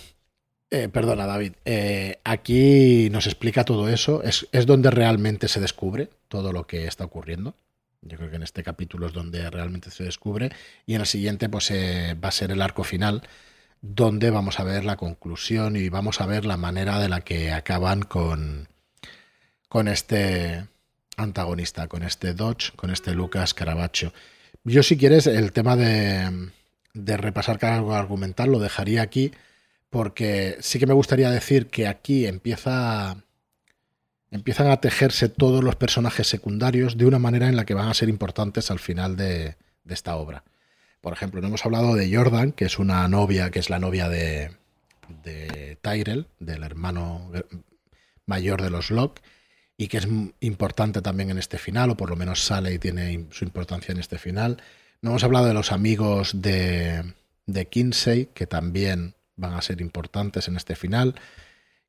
eh, 0.70 0.88
perdona 0.88 1.26
David, 1.26 1.54
eh, 1.64 2.18
aquí 2.24 3.08
nos 3.10 3.26
explica 3.26 3.64
todo 3.64 3.88
eso, 3.88 4.22
es, 4.22 4.46
donde 4.66 4.90
realmente 4.90 5.48
se 5.48 5.60
descubre 5.60 6.10
todo 6.28 6.52
lo 6.52 6.66
que 6.66 6.86
está 6.86 7.04
ocurriendo. 7.04 7.54
Yo 8.06 8.18
creo 8.18 8.30
que 8.30 8.36
en 8.36 8.42
este 8.42 8.62
capítulo 8.62 9.06
es 9.06 9.12
donde 9.12 9.48
realmente 9.50 9.90
se 9.90 10.04
descubre 10.04 10.50
y 10.86 10.94
en 10.94 11.00
el 11.00 11.06
siguiente 11.06 11.48
pues 11.48 11.70
eh, 11.70 12.14
va 12.22 12.28
a 12.28 12.32
ser 12.32 12.50
el 12.50 12.60
arco 12.60 12.84
final 12.84 13.22
donde 13.80 14.30
vamos 14.30 14.60
a 14.60 14.64
ver 14.64 14.84
la 14.84 14.96
conclusión 14.96 15.76
y 15.76 15.88
vamos 15.88 16.20
a 16.20 16.26
ver 16.26 16.44
la 16.44 16.56
manera 16.56 16.98
de 16.98 17.08
la 17.08 17.22
que 17.22 17.52
acaban 17.52 18.02
con, 18.02 18.68
con 19.68 19.88
este 19.88 20.66
antagonista, 21.16 21.88
con 21.88 22.02
este 22.02 22.34
Dodge, 22.34 22.72
con 22.76 22.90
este 22.90 23.14
Lucas 23.14 23.54
Caravaggio. 23.54 24.12
Yo 24.64 24.82
si 24.82 24.96
quieres 24.96 25.26
el 25.26 25.52
tema 25.52 25.76
de, 25.76 26.50
de 26.92 27.16
repasar 27.16 27.58
cada 27.58 27.98
argumental 27.98 28.50
lo 28.50 28.58
dejaría 28.58 29.02
aquí 29.02 29.32
porque 29.90 30.56
sí 30.60 30.78
que 30.78 30.86
me 30.86 30.94
gustaría 30.94 31.30
decir 31.30 31.68
que 31.68 31.86
aquí 31.86 32.26
empieza 32.26 33.23
empiezan 34.34 34.68
a 34.68 34.80
tejerse 34.80 35.28
todos 35.28 35.62
los 35.62 35.76
personajes 35.76 36.26
secundarios 36.26 36.98
de 36.98 37.06
una 37.06 37.20
manera 37.20 37.48
en 37.48 37.54
la 37.54 37.64
que 37.64 37.74
van 37.74 37.88
a 37.88 37.94
ser 37.94 38.08
importantes 38.08 38.68
al 38.72 38.80
final 38.80 39.16
de, 39.16 39.56
esta 39.88 40.16
obra. 40.16 40.42
Por 41.00 41.12
ejemplo, 41.12 41.40
no 41.40 41.46
hemos 41.46 41.64
hablado 41.64 41.94
de 41.94 42.12
Jordan, 42.12 42.50
que 42.50 42.64
es 42.64 42.80
una 42.80 43.06
novia, 43.06 43.50
que 43.50 43.60
es 43.60 43.70
la 43.70 43.78
novia 43.78 44.08
de, 44.08 44.50
de 45.22 45.78
Tyrell, 45.80 46.26
del 46.40 46.64
hermano 46.64 47.30
mayor 48.26 48.60
de 48.60 48.70
los 48.70 48.90
Locke, 48.90 49.22
y 49.76 49.86
que 49.86 49.98
es 49.98 50.08
importante 50.40 51.00
también 51.00 51.30
en 51.30 51.38
este 51.38 51.58
final, 51.58 51.90
o 51.90 51.96
por 51.96 52.10
lo 52.10 52.16
menos 52.16 52.42
sale 52.42 52.74
y 52.74 52.80
tiene 52.80 53.26
su 53.30 53.44
importancia 53.44 53.92
en 53.92 54.00
este 54.00 54.18
final. 54.18 54.60
No 55.00 55.10
hemos 55.10 55.22
hablado 55.22 55.46
de 55.46 55.54
los 55.54 55.70
amigos 55.70 56.42
de, 56.42 57.14
de 57.46 57.68
Kinsey, 57.68 58.30
que 58.34 58.48
también 58.48 59.14
van 59.36 59.52
a 59.54 59.62
ser 59.62 59.80
importantes 59.80 60.48
en 60.48 60.56
este 60.56 60.74
final, 60.74 61.14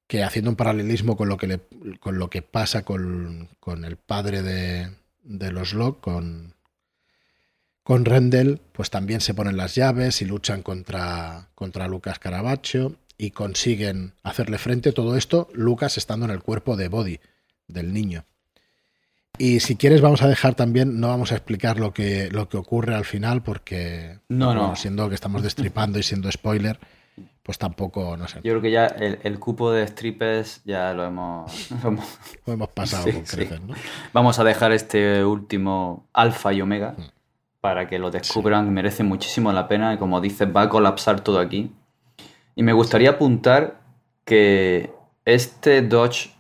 que 0.07 0.23
haciendo 0.23 0.51
un 0.51 0.55
paralelismo 0.55 1.17
con 1.17 1.29
lo 1.29 1.37
que, 1.37 1.47
le, 1.47 1.59
con 1.99 2.19
lo 2.19 2.29
que 2.29 2.41
pasa 2.41 2.83
con, 2.83 3.49
con 3.59 3.85
el 3.85 3.97
padre 3.97 4.41
de, 4.41 4.91
de 5.23 5.51
los 5.51 5.73
Locke, 5.73 6.01
con, 6.01 6.53
con 7.83 8.05
Rendell, 8.05 8.61
pues 8.71 8.89
también 8.89 9.21
se 9.21 9.33
ponen 9.33 9.57
las 9.57 9.75
llaves 9.75 10.21
y 10.21 10.25
luchan 10.25 10.61
contra, 10.61 11.49
contra 11.55 11.87
Lucas 11.87 12.19
Caravaggio 12.19 12.95
y 13.17 13.31
consiguen 13.31 14.13
hacerle 14.23 14.57
frente. 14.57 14.91
Todo 14.91 15.17
esto, 15.17 15.49
Lucas 15.53 15.97
estando 15.97 16.25
en 16.25 16.31
el 16.31 16.43
cuerpo 16.43 16.75
de 16.77 16.87
Body 16.87 17.19
del 17.67 17.93
niño. 17.93 18.25
Y 19.37 19.59
si 19.59 19.75
quieres 19.75 20.01
vamos 20.01 20.21
a 20.21 20.27
dejar 20.27 20.55
también, 20.55 20.99
no 20.99 21.09
vamos 21.09 21.31
a 21.31 21.35
explicar 21.35 21.79
lo 21.79 21.93
que, 21.93 22.29
lo 22.31 22.47
que 22.47 22.57
ocurre 22.57 22.95
al 22.95 23.05
final 23.05 23.43
porque, 23.43 24.19
no, 24.29 24.53
no. 24.53 24.75
siendo 24.75 25.09
que 25.09 25.15
estamos 25.15 25.43
destripando 25.43 25.99
y 25.99 26.03
siendo 26.03 26.31
spoiler, 26.31 26.79
pues 27.45 27.59
tampoco, 27.59 28.17
no 28.17 28.27
sé. 28.27 28.37
Yo 28.37 28.53
creo 28.53 28.61
que 28.61 28.71
ya 28.71 28.87
el, 28.87 29.39
cupo 29.39 29.71
de 29.71 29.85
strippers 29.85 30.63
ya 30.65 30.95
lo 30.95 31.05
hemos, 31.05 31.69
lo 32.45 32.53
hemos 32.53 32.69
pasado 32.69 33.03
con 33.03 33.21
creces, 33.21 33.61
Vamos 34.13 34.39
a 34.39 34.43
dejar 34.43 34.71
este 34.71 35.23
último 35.23 36.07
alfa 36.11 36.53
y 36.53 36.61
omega 36.61 36.95
mm. 36.97 37.03
para 37.61 37.87
que 37.87 37.99
lo 37.99 38.09
descubran, 38.09 38.73
merece 38.73 39.03
muchísimo 39.03 39.51
la 39.51 39.67
pena 39.67 39.93
y 39.93 39.99
como 39.99 40.21
dices, 40.21 40.47
va 40.55 40.63
a 40.63 40.69
colapsar 40.69 41.21
todo 41.21 41.37
aquí. 41.37 41.71
Y 42.55 42.63
me 42.63 42.73
gustaría 42.73 43.11
apuntar 43.11 43.79
que 44.23 44.91
este 45.23 45.83
Dodge 45.83 46.31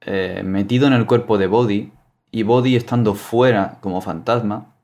eh, 0.00 0.42
metido 0.44 0.88
en 0.88 0.94
el 0.94 1.06
cuerpo 1.06 1.38
de 1.38 1.46
Body 1.46 1.92
y 2.32 2.42
Body 2.42 2.74
estando 2.74 3.14
fuera 3.14 3.78
como 3.80 4.00
fantasma, 4.00 4.74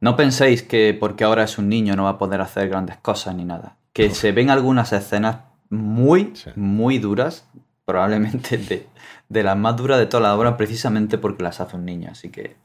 no 0.00 0.16
penséis 0.16 0.62
que 0.62 0.96
porque 0.98 1.24
ahora 1.24 1.44
es 1.44 1.58
un 1.58 1.68
niño 1.68 1.96
no 1.96 2.04
va 2.04 2.10
a 2.10 2.18
poder 2.18 2.40
hacer 2.40 2.68
grandes 2.68 2.96
cosas 2.98 3.34
ni 3.34 3.44
nada. 3.44 3.76
Que 3.92 4.10
se 4.10 4.32
ven 4.32 4.50
algunas 4.50 4.92
escenas 4.92 5.38
muy, 5.70 6.32
muy 6.54 6.98
duras, 6.98 7.48
probablemente 7.84 8.58
de, 8.58 8.86
de, 9.28 9.42
las 9.42 9.56
más 9.56 9.76
duras 9.76 9.98
de 9.98 10.06
toda 10.06 10.22
la 10.22 10.36
obra, 10.36 10.56
precisamente 10.56 11.18
porque 11.18 11.42
las 11.42 11.60
hace 11.60 11.76
un 11.76 11.84
niño. 11.84 12.10
Así 12.12 12.30
que 12.30 12.56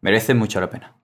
merece 0.00 0.34
mucho 0.34 0.60
la 0.60 0.70
pena. 0.70 0.94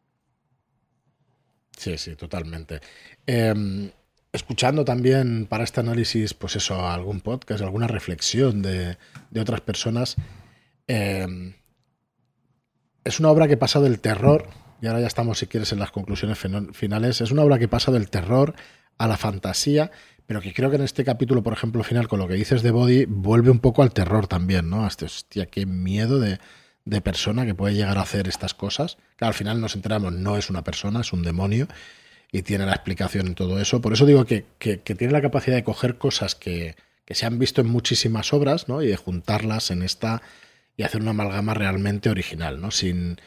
Sí, 1.76 1.98
sí, 1.98 2.16
totalmente. 2.16 2.80
Eh, 3.26 3.92
escuchando 4.32 4.84
también 4.84 5.46
para 5.46 5.64
este 5.64 5.80
análisis, 5.80 6.34
pues 6.34 6.56
eso, 6.56 6.86
algún 6.88 7.20
podcast, 7.20 7.62
alguna 7.62 7.86
reflexión 7.86 8.62
de, 8.62 8.96
otras 9.38 9.60
personas. 9.60 10.16
Eh, 10.88 11.54
es 13.04 13.20
una 13.20 13.30
obra 13.30 13.46
que 13.46 13.56
pasa 13.56 13.80
del 13.80 14.00
terror, 14.00 14.48
y 14.80 14.86
ahora 14.86 15.00
ya 15.00 15.06
estamos, 15.06 15.38
si 15.38 15.46
quieres, 15.46 15.72
en 15.72 15.78
las 15.78 15.90
conclusiones 15.90 16.38
finales, 16.72 17.20
es 17.20 17.30
una 17.30 17.42
obra 17.42 17.58
que 17.58 17.68
pasa 17.68 17.92
del 17.92 18.10
terror 18.10 18.54
a 18.98 19.06
la 19.06 19.16
fantasía, 19.16 19.90
pero 20.26 20.40
que 20.40 20.52
creo 20.52 20.70
que 20.70 20.76
en 20.76 20.82
este 20.82 21.04
capítulo, 21.04 21.42
por 21.42 21.52
ejemplo, 21.52 21.82
final, 21.84 22.08
con 22.08 22.18
lo 22.18 22.28
que 22.28 22.34
dices 22.34 22.62
de 22.62 22.70
Body, 22.70 23.04
vuelve 23.06 23.50
un 23.50 23.60
poco 23.60 23.82
al 23.82 23.92
terror 23.92 24.26
también, 24.26 24.68
¿no? 24.68 24.86
Este, 24.86 25.04
hostia, 25.04 25.46
qué 25.46 25.66
miedo 25.66 26.18
de, 26.18 26.38
de 26.84 27.00
persona 27.00 27.44
que 27.44 27.54
puede 27.54 27.74
llegar 27.74 27.98
a 27.98 28.02
hacer 28.02 28.26
estas 28.28 28.54
cosas. 28.54 28.96
Que 29.16 29.24
al 29.26 29.34
final 29.34 29.60
nos 29.60 29.74
enteramos, 29.74 30.12
no 30.12 30.36
es 30.36 30.50
una 30.50 30.64
persona, 30.64 31.00
es 31.00 31.12
un 31.12 31.22
demonio 31.22 31.68
y 32.32 32.42
tiene 32.42 32.66
la 32.66 32.72
explicación 32.72 33.26
en 33.28 33.34
todo 33.34 33.60
eso. 33.60 33.80
Por 33.80 33.92
eso 33.92 34.06
digo 34.06 34.24
que, 34.24 34.46
que, 34.58 34.78
tiene 34.78 35.12
la 35.12 35.22
capacidad 35.22 35.56
de 35.56 35.64
coger 35.64 35.98
cosas 35.98 36.34
que, 36.34 36.76
que, 37.04 37.14
se 37.14 37.26
han 37.26 37.38
visto 37.38 37.60
en 37.60 37.68
muchísimas 37.68 38.32
obras 38.32 38.68
¿no? 38.68 38.82
y 38.82 38.88
de 38.88 38.96
juntarlas 38.96 39.70
en 39.70 39.82
esta 39.82 40.22
y 40.76 40.82
hacer 40.82 41.00
una 41.00 41.10
amalgama 41.10 41.54
realmente 41.54 42.10
original, 42.10 42.60
¿no? 42.60 42.70
sin, 42.70 43.18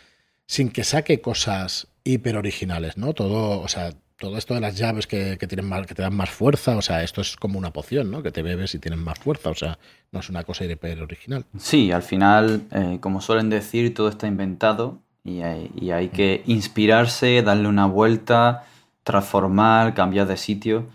sin 0.49 0.71
que 0.71 0.83
saque 0.83 1.21
cosas 1.21 1.89
hiper 2.03 2.35
originales. 2.35 2.97
¿no? 2.97 3.13
Todo, 3.13 3.61
o 3.61 3.67
sea, 3.67 3.91
todo 4.17 4.35
esto 4.35 4.55
de 4.55 4.59
las 4.59 4.75
llaves 4.75 5.05
que, 5.05 5.37
tienen 5.37 5.69
más, 5.69 5.85
que 5.85 5.93
te 5.93 6.01
dan 6.01 6.15
más 6.15 6.31
fuerza, 6.31 6.75
o 6.75 6.81
sea, 6.81 7.03
esto 7.03 7.21
es 7.21 7.35
como 7.35 7.59
una 7.59 7.71
poción, 7.71 8.09
¿no? 8.09 8.23
Que 8.23 8.31
te 8.31 8.41
bebes 8.41 8.73
y 8.73 8.79
tienes 8.79 8.99
más 8.99 9.19
fuerza, 9.19 9.51
o 9.51 9.55
sea, 9.55 9.77
no 10.11 10.19
es 10.19 10.29
una 10.29 10.43
cosa 10.43 10.65
original. 11.03 11.45
Sí, 11.59 11.91
al 11.91 12.01
final, 12.01 12.63
eh, 12.71 12.97
como 12.99 13.21
suelen 13.21 13.51
decir, 13.51 13.93
todo 13.93 14.09
está 14.09 14.25
inventado 14.25 14.97
y 15.23 15.41
hay, 15.41 16.09
que 16.09 16.41
inspirarse, 16.47 17.43
darle 17.43 17.67
una 17.67 17.85
vuelta, 17.85 18.65
transformar, 19.03 19.93
cambiar 19.93 20.25
de 20.25 20.35
sitio 20.35 20.87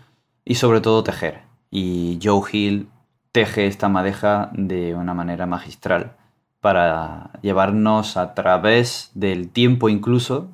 y 0.43 0.55
sobre 0.55 0.81
todo 0.81 1.01
tejer. 1.01 1.43
Y 1.71 2.19
Joe 2.21 2.43
Hill 2.51 2.89
teje 3.31 3.67
esta 3.67 3.87
madeja 3.87 4.49
de 4.51 4.95
una 4.95 5.13
manera 5.13 5.45
magistral 5.45 6.17
para 6.65 7.29
llevarnos 7.43 8.17
a 8.17 8.33
través 8.33 9.11
del 9.13 9.49
tiempo 9.49 9.87
incluso, 9.87 10.47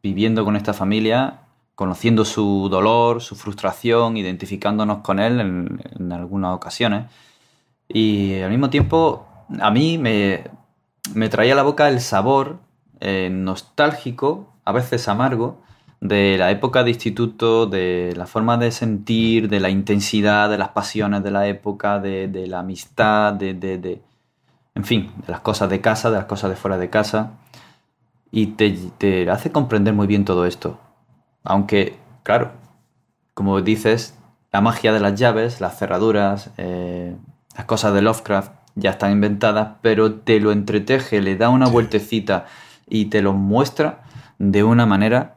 viviendo 0.00 0.44
con 0.44 0.54
esta 0.54 0.72
familia 0.72 1.40
conociendo 1.74 2.24
su 2.24 2.68
dolor, 2.70 3.20
su 3.20 3.34
frustración, 3.34 4.16
identificándonos 4.16 4.98
con 4.98 5.18
él 5.18 5.40
en, 5.40 6.12
algunas 6.12 6.54
ocasiones. 6.54 7.06
Y 7.88 8.40
al 8.42 8.50
mismo 8.50 8.70
tiempo, 8.70 9.26
a 9.60 9.72
mí 9.72 9.98
me, 9.98 10.44
traía 11.30 11.54
a 11.54 11.56
la 11.56 11.64
boca 11.64 11.88
el 11.88 12.00
sabor 12.00 12.60
eh, 13.00 13.28
nostálgico, 13.32 14.54
a 14.64 14.70
veces 14.70 15.08
amargo, 15.08 15.60
de 16.00 16.36
la 16.38 16.52
época 16.52 16.84
de 16.84 16.90
instituto, 16.90 17.66
de 17.66 18.14
la 18.16 18.28
forma 18.28 18.56
de 18.56 18.70
sentir, 18.70 19.48
de 19.48 19.58
la 19.58 19.68
intensidad, 19.68 20.48
de 20.48 20.58
las 20.58 20.68
pasiones 20.68 21.24
de 21.24 21.32
la 21.32 21.48
época, 21.48 21.98
de, 21.98 22.46
la 22.46 22.60
amistad, 22.60 23.32
de, 23.32 23.54
de, 23.54 24.00
en 24.76 24.84
fin, 24.84 25.10
de 25.26 25.32
las 25.32 25.40
cosas 25.40 25.70
de 25.70 25.80
casa, 25.80 26.10
de 26.10 26.18
las 26.18 26.26
cosas 26.26 26.50
de 26.50 26.56
fuera 26.56 26.76
de 26.76 26.90
casa. 26.90 27.32
Y 28.30 28.48
te, 28.48 28.70
te 28.98 29.28
hace 29.30 29.50
comprender 29.50 29.94
muy 29.94 30.06
bien 30.06 30.26
todo 30.26 30.44
esto. 30.44 30.78
Aunque, 31.42 31.98
claro, 32.22 32.52
como 33.32 33.62
dices, 33.62 34.18
la 34.52 34.60
magia 34.60 34.92
de 34.92 35.00
las 35.00 35.18
llaves, 35.18 35.62
las 35.62 35.78
cerraduras, 35.78 36.50
eh, 36.58 37.16
las 37.56 37.64
cosas 37.64 37.94
de 37.94 38.02
Lovecraft 38.02 38.52
ya 38.74 38.90
están 38.90 39.12
inventadas, 39.12 39.78
pero 39.80 40.14
te 40.14 40.40
lo 40.40 40.52
entreteje, 40.52 41.22
le 41.22 41.36
da 41.36 41.48
una 41.48 41.68
vueltecita 41.68 42.44
y 42.86 43.06
te 43.06 43.22
lo 43.22 43.32
muestra 43.32 44.02
de 44.38 44.62
una 44.62 44.84
manera 44.84 45.36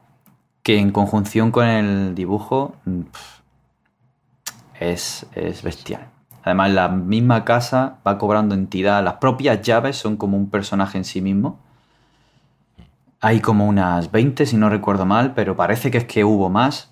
que 0.63 0.79
en 0.79 0.91
conjunción 0.91 1.51
con 1.51 1.65
el 1.65 2.13
dibujo 2.13 2.75
es, 4.77 5.25
es 5.33 5.63
bestial. 5.63 6.09
Además, 6.43 6.71
la 6.71 6.89
misma 6.89 7.45
casa 7.45 7.97
va 8.07 8.17
cobrando 8.17 8.55
entidad. 8.55 9.03
Las 9.03 9.15
propias 9.15 9.61
llaves 9.61 9.97
son 9.97 10.17
como 10.17 10.37
un 10.37 10.49
personaje 10.49 10.97
en 10.97 11.05
sí 11.05 11.21
mismo. 11.21 11.59
Hay 13.21 13.41
como 13.41 13.67
unas 13.67 14.11
20, 14.11 14.45
si 14.45 14.55
no 14.55 14.69
recuerdo 14.69 15.05
mal, 15.05 15.33
pero 15.33 15.55
parece 15.55 15.91
que 15.91 15.97
es 15.97 16.05
que 16.05 16.23
hubo 16.23 16.49
más. 16.49 16.91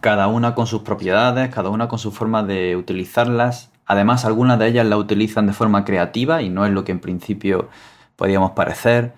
Cada 0.00 0.28
una 0.28 0.54
con 0.54 0.66
sus 0.66 0.82
propiedades, 0.82 1.52
cada 1.54 1.70
una 1.70 1.88
con 1.88 1.98
su 1.98 2.12
forma 2.12 2.42
de 2.42 2.76
utilizarlas. 2.76 3.70
Además, 3.86 4.24
algunas 4.24 4.58
de 4.58 4.68
ellas 4.68 4.86
la 4.86 4.96
utilizan 4.96 5.46
de 5.46 5.52
forma 5.52 5.84
creativa 5.84 6.42
y 6.42 6.50
no 6.50 6.66
es 6.66 6.72
lo 6.72 6.84
que 6.84 6.92
en 6.92 7.00
principio 7.00 7.68
podíamos 8.16 8.52
parecer. 8.52 9.14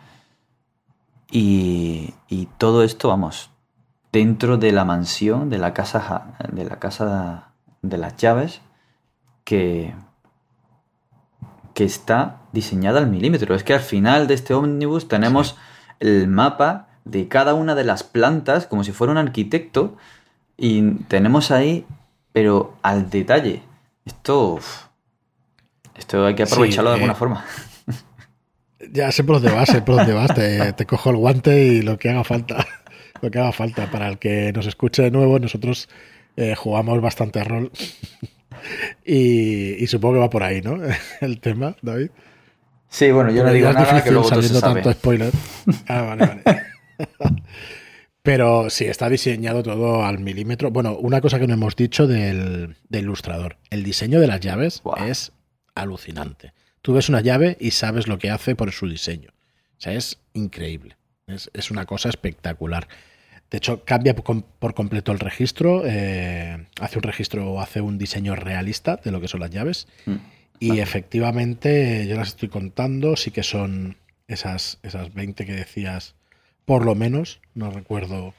Y, 1.31 2.15
todo 2.59 2.85
esto, 2.85 3.09
vamos, 3.09 3.51
dentro 4.12 4.57
de 4.57 4.71
la 4.71 4.85
mansión, 4.85 5.51
de 5.51 5.59
la 5.59 5.75
casa 5.75 6.37
de, 6.53 6.65
la 6.65 6.79
casa 6.79 7.51
de 7.83 7.99
las 7.99 8.16
llaves, 8.16 8.61
que, 9.45 9.95
que 11.75 11.85
está 11.85 12.41
diseñada 12.53 12.99
al 12.99 13.09
milímetro. 13.09 13.55
Es 13.55 13.65
que 13.65 13.75
al 13.75 13.81
final 13.81 14.27
de 14.27 14.35
este 14.35 14.55
ómnibus 14.55 15.09
tenemos 15.09 15.57
el 16.01 16.29
mapa 16.29 16.89
de 17.05 17.29
cada 17.29 17.55
una 17.55 17.75
de 17.75 17.85
las 17.85 18.03
plantas 18.03 18.66
como 18.66 18.85
si 18.85 18.93
fuera 18.93 19.12
un 19.12 19.19
arquitecto 19.19 19.97
y 20.57 20.93
tenemos 21.09 21.51
ahí, 21.51 21.85
pero 22.33 22.77
al 22.83 23.11
detalle. 23.11 23.62
Esto, 24.05 24.59
esto 25.97 26.27
hay 26.27 26.35
que 26.35 26.45
aprovecharlo 26.45 26.91
de 26.91 26.97
alguna 26.97 27.12
eh, 27.12 27.16
forma. 27.16 27.45
Ya 28.93 29.11
sé 29.12 29.25
por 29.25 29.37
dónde 29.41 29.51
vas, 29.51 29.71
sé 29.71 29.81
por 29.81 29.97
dónde 29.97 30.12
vas. 30.12 30.35
Te, 30.35 30.87
cojo 30.87 31.09
el 31.09 31.16
guante 31.16 31.65
y 31.65 31.81
lo 31.81 31.99
que 31.99 32.11
haga 32.11 32.23
falta. 32.23 32.66
Lo 33.23 33.31
que 33.31 33.39
haga 33.39 33.53
falta. 33.53 33.91
Para 33.91 34.09
el 34.09 34.19
que 34.19 34.53
nos 34.53 34.66
escuche 34.66 35.01
de 35.01 35.11
nuevo, 35.11 35.39
nosotros 35.39 35.89
eh, 36.37 36.55
jugamos 36.55 37.01
bastante 37.01 37.43
rol. 37.43 37.73
Y, 39.05 39.82
y, 39.82 39.86
supongo 39.86 40.15
que 40.15 40.20
va 40.20 40.31
por 40.31 40.43
ahí, 40.43 40.61
¿no? 40.62 40.78
El 41.20 41.41
tema, 41.41 41.77
David. 41.82 42.11
Sí, 42.89 43.11
bueno, 43.11 43.31
yo 43.32 43.43
no 43.43 43.53
digo 43.53 43.73
nada 43.73 44.05
que 44.05 44.11
luego 44.11 44.28
saliendo 44.28 44.61
tanto 44.61 44.93
spoiler. 44.93 45.32
Ah, 45.89 46.03
vale, 46.03 46.27
vale. 46.27 46.43
Pero 48.24 48.70
sí, 48.70 48.86
está 48.86 49.11
diseñado 49.11 49.62
todo 49.62 50.03
al 50.03 50.19
milímetro. 50.19 50.70
Bueno, 50.70 50.97
una 50.97 51.20
cosa 51.20 51.39
que 51.39 51.47
no 51.47 51.53
hemos 51.53 51.77
dicho 51.77 52.07
del, 52.07 52.74
ilustrador. 52.89 53.59
El 53.69 53.85
diseño 53.85 54.19
de 54.19 54.27
las 54.27 54.41
llaves 54.41 54.82
es 55.07 55.32
alucinante. 55.74 56.55
Tú 56.81 56.95
ves 56.95 57.11
una 57.11 57.20
llave 57.20 57.59
y 57.61 57.73
sabes 57.73 58.09
lo 58.09 58.19
que 58.19 58.31
hace 58.31 58.57
por 58.57 58.73
su 58.73 58.89
diseño. 58.89 59.28
O 59.77 59.81
sea, 59.81 59.93
es 59.93 60.20
increíble. 60.32 60.97
Es, 61.27 61.70
una 61.70 61.85
cosa 61.85 62.09
espectacular. 62.09 62.89
De 63.55 63.59
hecho, 63.59 63.85
cambia 63.85 64.16
por, 64.16 64.74
completo 64.74 65.12
el 65.12 65.20
registro. 65.20 65.85
Eh, 65.86 66.66
hace 66.81 66.98
un 66.98 67.05
registro 67.05 67.52
o 67.52 67.60
hace 67.60 67.81
un 67.81 67.98
diseño 67.98 68.35
realista 68.35 68.97
de 68.97 69.12
lo 69.12 69.20
que 69.20 69.28
son 69.28 69.39
las 69.39 69.51
llaves. 69.51 69.86
Mm. 70.06 70.16
Y 70.59 70.81
efectivamente, 70.81 72.05
yo 72.09 72.16
las 72.16 72.31
estoy 72.31 72.48
contando, 72.48 73.14
sí 73.14 73.31
que 73.31 73.44
son 73.44 73.97
esas, 74.26 74.81
esas 74.82 75.14
20 75.14 75.47
que 75.47 75.52
decías, 75.52 76.16
por 76.64 76.85
lo 76.85 76.97
menos, 76.97 77.40
no 77.55 77.70
recuerdo 77.70 78.35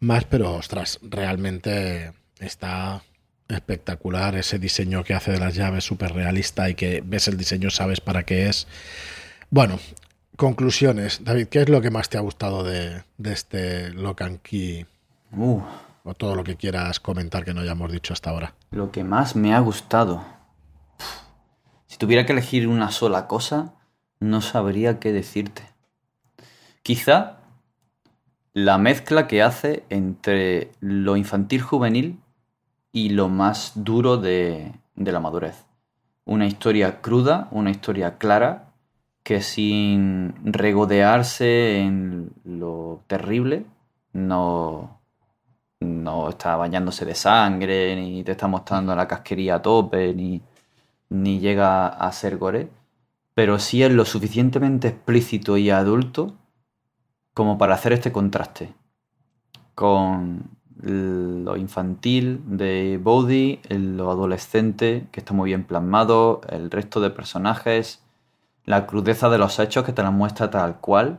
más, 0.00 0.24
pero 0.24 0.54
ostras, 0.54 1.00
realmente 1.02 2.12
está 2.40 3.02
espectacular 3.50 4.36
ese 4.36 4.58
diseño 4.58 5.04
que 5.04 5.12
hace 5.12 5.32
de 5.32 5.38
las 5.38 5.54
llaves, 5.54 5.84
súper 5.84 6.14
realista 6.14 6.70
y 6.70 6.74
que 6.74 7.02
ves 7.04 7.28
el 7.28 7.36
diseño, 7.36 7.68
sabes 7.68 8.00
para 8.00 8.22
qué 8.22 8.48
es. 8.48 8.68
Bueno, 9.50 9.78
conclusiones. 10.36 11.24
David, 11.24 11.48
¿qué 11.48 11.62
es 11.62 11.68
lo 11.68 11.80
que 11.80 11.90
más 11.90 12.08
te 12.08 12.18
ha 12.18 12.20
gustado 12.20 12.64
de, 12.64 13.04
este 13.22 13.90
Lock 13.90 14.22
and 14.22 14.40
Key? 14.40 14.86
Uh. 15.36 15.60
O 16.04 16.14
todo 16.14 16.34
lo 16.34 16.44
que 16.44 16.56
quieras 16.56 17.00
comentar 17.00 17.44
que 17.44 17.54
no 17.54 17.62
hayamos 17.62 17.90
dicho 17.90 18.12
hasta 18.12 18.30
ahora. 18.30 18.54
Lo 18.70 18.90
que 18.90 19.04
más 19.04 19.36
me 19.36 19.54
ha 19.54 19.60
gustado. 19.60 20.22
Si 21.86 21.96
tuviera 21.96 22.26
que 22.26 22.32
elegir 22.32 22.68
una 22.68 22.90
sola 22.90 23.26
cosa, 23.26 23.74
no 24.20 24.42
sabría 24.42 25.00
qué 25.00 25.12
decirte. 25.12 25.62
Quizá 26.82 27.38
la 28.52 28.78
mezcla 28.78 29.26
que 29.26 29.42
hace 29.42 29.84
entre 29.88 30.70
lo 30.80 31.16
infantil 31.16 31.62
juvenil 31.62 32.20
y 32.92 33.10
lo 33.10 33.28
más 33.28 33.72
duro 33.74 34.16
de, 34.16 34.72
la 34.94 35.20
madurez. 35.20 35.64
Una 36.24 36.46
historia 36.46 37.00
cruda, 37.00 37.48
una 37.50 37.70
historia 37.70 38.18
clara, 38.18 38.73
que 39.24 39.40
sin 39.42 40.34
regodearse 40.44 41.78
en 41.80 42.30
lo 42.44 43.02
terrible, 43.08 43.66
no, 44.12 45.00
no 45.80 46.28
está 46.28 46.56
bañándose 46.56 47.04
de 47.06 47.14
sangre, 47.14 47.96
ni 47.96 48.22
te 48.22 48.32
está 48.32 48.46
mostrando 48.48 48.94
la 48.94 49.08
casquería 49.08 49.56
a 49.56 49.62
tope, 49.62 50.14
ni, 50.14 50.42
ni 51.08 51.40
llega 51.40 51.88
a 51.88 52.12
ser 52.12 52.36
gore, 52.36 52.68
pero 53.34 53.58
sí 53.58 53.82
es 53.82 53.92
lo 53.92 54.04
suficientemente 54.04 54.88
explícito 54.88 55.56
y 55.56 55.70
adulto 55.70 56.34
como 57.32 57.58
para 57.58 57.74
hacer 57.74 57.94
este 57.94 58.12
contraste 58.12 58.74
con 59.74 60.50
lo 60.82 61.56
infantil 61.56 62.42
de 62.46 63.00
Bodhi, 63.02 63.60
lo 63.70 64.10
adolescente, 64.10 65.06
que 65.12 65.20
está 65.20 65.32
muy 65.32 65.50
bien 65.50 65.64
plasmado, 65.64 66.42
el 66.50 66.70
resto 66.70 67.00
de 67.00 67.10
personajes, 67.10 68.03
la 68.64 68.86
crudeza 68.86 69.28
de 69.28 69.38
los 69.38 69.58
hechos 69.58 69.84
que 69.84 69.92
te 69.92 70.02
la 70.02 70.10
muestra 70.10 70.50
tal 70.50 70.76
cual, 70.76 71.18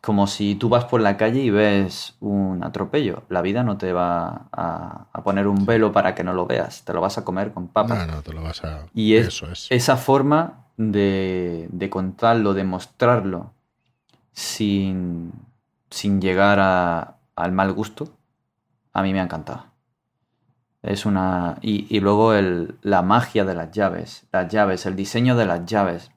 como 0.00 0.26
si 0.26 0.54
tú 0.54 0.68
vas 0.68 0.84
por 0.84 1.00
la 1.00 1.16
calle 1.16 1.40
y 1.40 1.50
ves 1.50 2.16
un 2.20 2.62
atropello. 2.62 3.24
La 3.28 3.42
vida 3.42 3.62
no 3.62 3.78
te 3.78 3.92
va 3.92 4.48
a, 4.52 5.08
poner 5.24 5.46
un 5.46 5.66
velo 5.66 5.92
para 5.92 6.14
que 6.14 6.24
no 6.24 6.32
lo 6.32 6.46
veas, 6.46 6.84
te 6.84 6.92
lo 6.92 7.00
vas 7.00 7.18
a 7.18 7.24
comer 7.24 7.52
con 7.52 7.68
papas. 7.68 8.06
No, 8.06 8.14
no, 8.14 8.22
te 8.22 8.32
lo 8.32 8.42
vas 8.42 8.64
a... 8.64 8.86
Y 8.94 9.16
es, 9.16 9.42
esa 9.70 9.96
forma 9.96 10.66
de, 10.76 11.88
contarlo, 11.90 12.54
de 12.54 12.64
mostrarlo, 12.64 13.52
sin, 14.32 15.32
sin 15.90 16.20
llegar 16.20 16.60
al 17.34 17.52
mal 17.52 17.72
gusto, 17.72 18.08
a 18.92 19.02
mí 19.02 19.12
me 19.12 19.20
ha 19.20 19.24
encantado. 19.24 19.66
Es 20.82 21.06
una... 21.06 21.58
Y, 21.60 21.86
y 21.94 22.00
luego 22.00 22.34
el, 22.34 22.78
la 22.82 23.02
magia 23.02 23.44
de 23.44 23.54
las 23.54 23.72
llaves, 23.72 24.26
las 24.32 24.48
llaves, 24.48 24.86
el 24.86 24.94
diseño 24.94 25.36
de 25.36 25.44
las 25.44 25.66
llaves. 25.66 26.12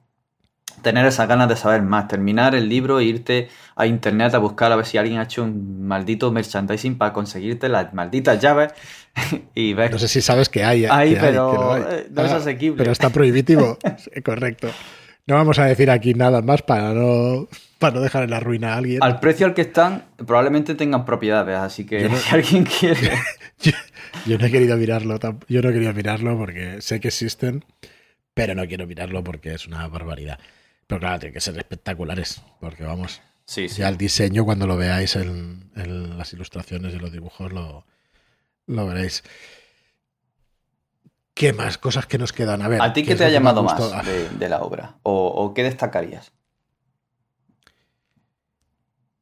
Tener 0.80 1.06
esas 1.06 1.28
ganas 1.28 1.48
de 1.48 1.56
saber 1.56 1.82
más, 1.82 2.08
terminar 2.08 2.54
el 2.54 2.68
libro 2.68 3.00
e 3.00 3.04
irte 3.04 3.48
a 3.76 3.86
internet 3.86 4.34
a 4.34 4.38
buscar 4.38 4.72
a 4.72 4.76
ver 4.76 4.86
si 4.86 4.98
alguien 4.98 5.18
ha 5.18 5.24
hecho 5.24 5.42
un 5.42 5.86
maldito 5.86 6.30
merchandising 6.32 6.96
para 6.96 7.12
conseguirte 7.12 7.68
las 7.68 7.92
malditas 7.92 8.40
llaves 8.40 8.72
y 9.54 9.74
ver. 9.74 9.90
No 9.92 9.98
sé 9.98 10.08
si 10.08 10.20
sabes 10.20 10.48
que 10.48 10.64
hay. 10.64 10.86
Hay, 10.86 11.16
pero 11.16 11.76
eh, 11.76 12.06
no 12.10 12.24
es 12.24 12.32
ah, 12.32 12.36
asequible. 12.36 12.78
Pero 12.78 12.92
está 12.92 13.10
prohibitivo. 13.10 13.78
Correcto. 14.24 14.68
No 15.26 15.36
vamos 15.36 15.58
a 15.58 15.66
decir 15.66 15.88
aquí 15.88 16.14
nada 16.14 16.42
más 16.42 16.62
para 16.62 16.92
no, 16.94 17.48
para 17.78 17.94
no 17.94 18.00
dejar 18.00 18.24
en 18.24 18.30
la 18.30 18.40
ruina 18.40 18.74
a 18.74 18.78
alguien. 18.78 19.02
Al 19.02 19.20
precio 19.20 19.46
al 19.46 19.54
que 19.54 19.62
están, 19.62 20.04
probablemente 20.16 20.74
tengan 20.74 21.04
propiedades, 21.04 21.56
así 21.58 21.86
que 21.86 22.08
si 22.16 22.34
alguien 22.34 22.64
quiere. 22.64 23.12
yo, 24.26 24.38
no 24.38 24.46
he 24.46 24.50
querido 24.50 24.76
mirarlo, 24.76 25.20
yo 25.48 25.62
no 25.62 25.68
he 25.68 25.72
querido 25.72 25.92
mirarlo 25.92 26.36
porque 26.36 26.80
sé 26.80 26.98
que 26.98 27.08
existen, 27.08 27.64
pero 28.34 28.56
no 28.56 28.66
quiero 28.66 28.86
mirarlo 28.88 29.22
porque 29.22 29.54
es 29.54 29.68
una 29.68 29.86
barbaridad. 29.86 30.40
Pero 30.92 31.00
claro, 31.00 31.20
tiene 31.20 31.32
que 31.32 31.40
ser 31.40 31.56
espectaculares, 31.56 32.42
porque 32.60 32.84
vamos. 32.84 33.22
Sí, 33.46 33.66
Ya 33.68 33.88
el 33.88 33.96
diseño, 33.96 34.44
cuando 34.44 34.66
lo 34.66 34.76
veáis 34.76 35.16
en, 35.16 35.70
las 36.18 36.34
ilustraciones 36.34 36.92
y 36.92 36.98
los 36.98 37.10
dibujos, 37.10 37.50
lo, 37.50 37.86
lo 38.66 38.86
veréis. 38.86 39.24
¿Qué 41.32 41.54
más? 41.54 41.78
Cosas 41.78 42.04
que 42.04 42.18
nos 42.18 42.34
quedan. 42.34 42.60
A 42.60 42.68
ver. 42.68 42.82
¿A 42.82 42.92
ti 42.92 43.04
qué, 43.04 43.14
te 43.14 43.24
ha 43.24 43.30
llamado 43.30 43.62
más 43.62 43.78
de, 44.38 44.48
la 44.50 44.60
obra? 44.60 44.98
¿O, 45.02 45.54
qué 45.54 45.62
destacarías? 45.62 46.30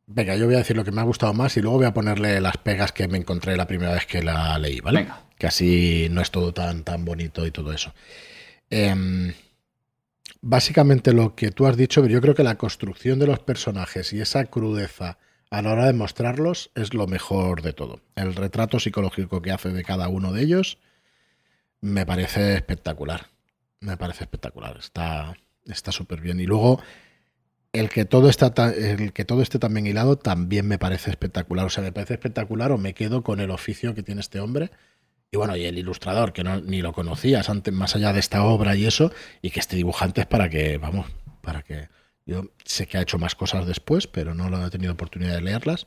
Venga, 0.09 0.35
yo 0.35 0.47
voy 0.47 0.57
a 0.57 0.59
decir 0.59 0.77
lo 0.77 0.83
que 0.83 0.91
me 0.91 1.03
ha 1.03 1.05
gustado 1.05 1.35
más 1.35 1.57
y 1.57 1.61
luego 1.61 1.77
voy 1.77 1.87
a 1.87 1.95
ponerle 1.95 2.41
las 2.41 2.57
pegas 2.57 2.91
que 2.91 3.07
me 3.07 3.17
encontré 3.17 3.57
la 3.57 3.69
primera 3.69 3.93
vez 3.93 4.07
que 4.07 4.25
la 4.25 4.59
leí, 4.59 4.81
¿vale? 4.81 5.03
Venga. 5.03 5.21
Que 5.39 5.47
así 5.47 6.09
no 6.11 6.21
es 6.21 6.33
todo 6.33 6.53
tan, 6.53 6.83
tan 6.83 7.05
bonito 7.05 7.47
y 7.47 7.53
todo 7.53 7.73
eso. 7.73 7.95
Eh, 8.71 9.33
básicamente 10.43 11.13
lo 11.13 11.35
que 11.35 11.51
tú 11.51 11.67
has 11.67 11.77
dicho, 11.77 12.01
pero 12.03 12.13
yo 12.13 12.21
creo 12.21 12.35
que 12.35 12.45
la 12.45 12.57
construcción 12.57 13.19
de 13.19 13.27
los 13.27 13.41
personajes 13.41 14.13
y 14.13 14.21
esa 14.21 14.47
crudeza 14.47 15.19
a 15.51 15.63
la 15.63 15.73
hora 15.73 15.87
de 15.87 15.93
mostrarlos 15.93 16.71
es 16.75 16.95
lo 16.95 17.07
mejor 17.07 17.63
de 17.63 17.73
todo. 17.73 18.01
El 18.15 18.35
retrato 18.35 18.79
psicológico 18.79 19.43
que 19.43 19.51
hace 19.51 19.71
de 19.71 19.85
cada 19.85 20.09
uno 20.09 20.33
de 20.33 20.43
ellos 20.43 20.79
me 21.81 22.07
parece 22.07 22.55
espectacular. 22.55 23.27
Me 23.81 23.97
parece 23.97 24.25
espectacular. 24.25 24.77
Está 24.79 25.35
está 25.67 25.93
súper 25.93 26.21
bien. 26.21 26.41
Y 26.41 26.47
luego 26.47 26.81
el 27.73 27.89
que 27.89 28.05
todo 28.05 28.29
está 28.29 28.53
el 28.71 29.13
que 29.13 29.25
todo 29.25 29.43
esté 29.43 29.59
tan 29.59 29.75
bien 29.75 29.87
hilado 29.87 30.17
también 30.17 30.67
me 30.67 30.79
parece 30.79 31.11
espectacular. 31.11 31.67
O 31.67 31.71
sea, 31.71 31.83
me 31.83 31.93
parece 31.93 32.15
espectacular 32.15 32.73
o 32.73 32.79
me 32.79 32.95
quedo 32.95 33.23
con 33.23 33.41
el 33.41 33.51
oficio 33.51 33.95
que 33.95 34.03
tiene 34.03 34.21
este 34.21 34.41
hombre 34.41 34.71
y 35.33 35.37
bueno, 35.37 35.57
y 35.57 35.65
el 35.65 35.79
ilustrador, 35.79 36.33
que 36.33 36.43
no, 36.43 36.61
ni 36.61 36.83
lo 36.83 36.93
conocías 36.93 37.49
antes, 37.51 37.73
más 37.73 37.95
allá 37.95 38.13
de 38.13 38.19
esta 38.19 38.43
obra 38.43 38.75
y 38.75 38.85
eso, 38.87 39.13
y 39.43 39.51
que 39.51 39.61
este 39.61 39.77
dibujante 39.77 40.23
es 40.23 40.27
para 40.27 40.49
que, 40.49 40.79
vamos, 40.79 41.07
para 41.41 41.63
que. 41.63 41.89
Yo 42.27 42.51
sé 42.65 42.87
que 42.87 42.99
ha 42.99 43.03
hecho 43.03 43.19
más 43.19 43.35
cosas 43.35 43.67
después, 43.67 44.07
pero 44.07 44.35
no 44.35 44.49
lo 44.51 44.65
he 44.65 44.71
tenido 44.71 44.93
oportunidad 44.93 45.35
de 45.35 45.41
leerlas. 45.41 45.87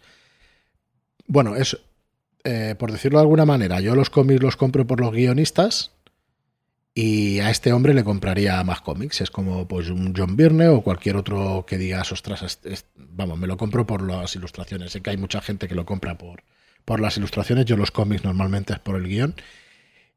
Bueno, 1.28 1.56
es. 1.56 1.78
Eh, 2.46 2.76
por 2.78 2.92
decirlo 2.92 3.20
de 3.20 3.24
alguna 3.24 3.46
manera, 3.46 3.80
yo 3.80 3.96
los 3.96 4.10
cómics 4.10 4.42
los 4.42 4.58
compro 4.58 4.86
por 4.86 5.00
los 5.00 5.14
guionistas. 5.14 5.92
Y 6.96 7.40
a 7.40 7.50
este 7.50 7.74
hombre 7.74 7.94
le 7.94 8.04
compraría 8.04 8.64
más 8.64 8.82
cómics. 8.82 9.22
Es 9.22 9.32
como 9.32 9.68
pues 9.68 9.90
un 9.90 10.14
John 10.16 10.36
Byrne 10.36 10.68
o 10.68 10.82
cualquier 10.82 11.16
otro 11.18 11.66
que 11.68 11.78
diga, 11.78 12.02
ostras, 12.02 12.60
vamos, 12.96 13.40
me 13.40 13.48
lo 13.48 13.58
compro 13.58 13.88
por 13.88 14.04
las 14.04 14.36
ilustraciones. 14.36 14.92
Sé 14.92 15.02
que 15.02 15.10
hay 15.10 15.18
mucha 15.18 15.42
gente 15.42 15.68
que 15.68 15.76
lo 15.76 15.86
compra 15.86 16.18
por, 16.18 16.44
por 16.86 17.00
las 17.00 17.18
ilustraciones, 17.18 17.66
yo 17.66 17.78
los 17.78 17.92
cómics 17.92 18.24
normalmente 18.24 18.74
es 18.74 18.80
por 18.80 18.96
el 18.96 19.08
guion. 19.08 19.36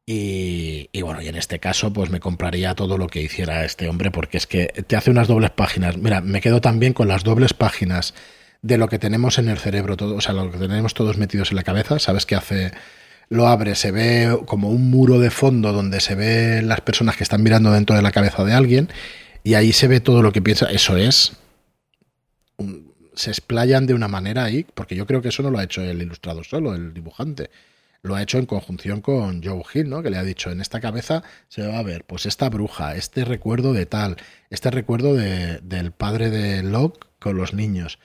Y, 0.08 0.88
bueno, 1.02 1.20
y 1.20 1.26
en 1.26 1.34
este 1.34 1.58
caso, 1.58 1.92
pues 1.92 2.10
me 2.10 2.20
compraría 2.20 2.74
todo 2.76 2.96
lo 2.96 3.08
que 3.08 3.20
hiciera 3.20 3.64
este 3.64 3.88
hombre, 3.88 4.12
porque 4.12 4.36
es 4.36 4.46
que 4.46 4.66
te 4.86 4.94
hace 4.94 5.10
unas 5.10 5.26
dobles 5.26 5.50
páginas. 5.50 5.96
Mira, 5.96 6.20
me 6.20 6.40
quedo 6.40 6.60
también 6.60 6.92
con 6.92 7.08
las 7.08 7.24
dobles 7.24 7.54
páginas 7.54 8.14
de 8.62 8.78
lo 8.78 8.88
que 8.88 9.00
tenemos 9.00 9.38
en 9.38 9.48
el 9.48 9.58
cerebro, 9.58 9.96
todo, 9.96 10.14
o 10.14 10.20
sea, 10.20 10.32
lo 10.32 10.50
que 10.52 10.58
tenemos 10.58 10.94
todos 10.94 11.18
metidos 11.18 11.50
en 11.50 11.56
la 11.56 11.64
cabeza. 11.64 11.98
¿Sabes 11.98 12.24
qué 12.24 12.36
hace? 12.36 12.70
Lo 13.28 13.48
abre, 13.48 13.74
se 13.74 13.90
ve 13.90 14.38
como 14.46 14.70
un 14.70 14.90
muro 14.90 15.18
de 15.18 15.30
fondo 15.30 15.72
donde 15.72 16.00
se 16.00 16.14
ve 16.14 16.62
las 16.62 16.82
personas 16.82 17.16
que 17.16 17.24
están 17.24 17.42
mirando 17.42 17.72
dentro 17.72 17.96
de 17.96 18.02
la 18.02 18.12
cabeza 18.12 18.44
de 18.44 18.52
alguien, 18.52 18.88
y 19.42 19.54
ahí 19.54 19.72
se 19.72 19.88
ve 19.88 19.98
todo 19.98 20.22
lo 20.22 20.32
que 20.32 20.40
piensa. 20.40 20.70
Eso 20.70 20.96
es 20.96 21.32
se 23.16 23.30
explayan 23.30 23.86
de 23.86 23.94
una 23.94 24.08
manera 24.08 24.44
ahí, 24.44 24.66
porque 24.74 24.94
yo 24.94 25.06
creo 25.06 25.22
que 25.22 25.28
eso 25.28 25.42
no 25.42 25.50
lo 25.50 25.58
ha 25.58 25.64
hecho 25.64 25.82
el 25.82 26.00
ilustrador 26.00 26.44
solo, 26.44 26.74
el 26.74 26.92
dibujante. 26.92 27.50
Lo 28.02 28.14
ha 28.14 28.22
hecho 28.22 28.38
en 28.38 28.46
conjunción 28.46 29.00
con 29.00 29.42
Joe 29.42 29.62
Hill, 29.72 29.88
¿no? 29.88 30.02
Que 30.02 30.10
le 30.10 30.18
ha 30.18 30.22
dicho, 30.22 30.50
en 30.50 30.60
esta 30.60 30.80
cabeza 30.80 31.24
se 31.48 31.66
va 31.66 31.78
a 31.78 31.82
ver, 31.82 32.04
pues 32.04 32.26
esta 32.26 32.48
bruja, 32.50 32.94
este 32.94 33.24
recuerdo 33.24 33.72
de 33.72 33.86
tal, 33.86 34.16
este 34.50 34.70
recuerdo 34.70 35.14
de, 35.14 35.58
del 35.62 35.90
padre 35.90 36.30
de 36.30 36.62
Locke 36.62 37.06
con 37.18 37.36
los 37.36 37.54
niños. 37.54 37.98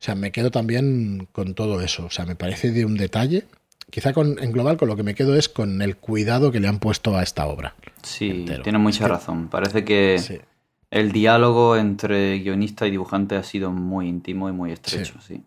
O 0.00 0.02
sea, 0.02 0.14
me 0.14 0.30
quedo 0.30 0.50
también 0.50 1.26
con 1.32 1.54
todo 1.54 1.80
eso. 1.80 2.06
O 2.06 2.10
sea, 2.10 2.26
me 2.26 2.36
parece 2.36 2.70
de 2.70 2.84
un 2.84 2.96
detalle. 2.96 3.44
Quizá 3.90 4.12
con, 4.12 4.38
en 4.42 4.52
global 4.52 4.76
con 4.76 4.88
lo 4.88 4.96
que 4.96 5.02
me 5.02 5.14
quedo 5.14 5.34
es 5.36 5.48
con 5.48 5.82
el 5.82 5.96
cuidado 5.96 6.52
que 6.52 6.60
le 6.60 6.68
han 6.68 6.78
puesto 6.78 7.16
a 7.16 7.22
esta 7.22 7.46
obra. 7.46 7.74
Sí, 8.02 8.46
tiene 8.62 8.78
mucha 8.78 9.08
razón. 9.08 9.48
Parece 9.48 9.84
que 9.84 10.42
el 10.90 11.12
diálogo 11.12 11.76
entre 11.76 12.38
guionista 12.38 12.86
y 12.86 12.90
dibujante 12.90 13.36
ha 13.36 13.42
sido 13.42 13.70
muy 13.70 14.08
íntimo 14.08 14.48
y 14.48 14.52
muy 14.52 14.72
estrecho, 14.72 15.20
sí. 15.20 15.44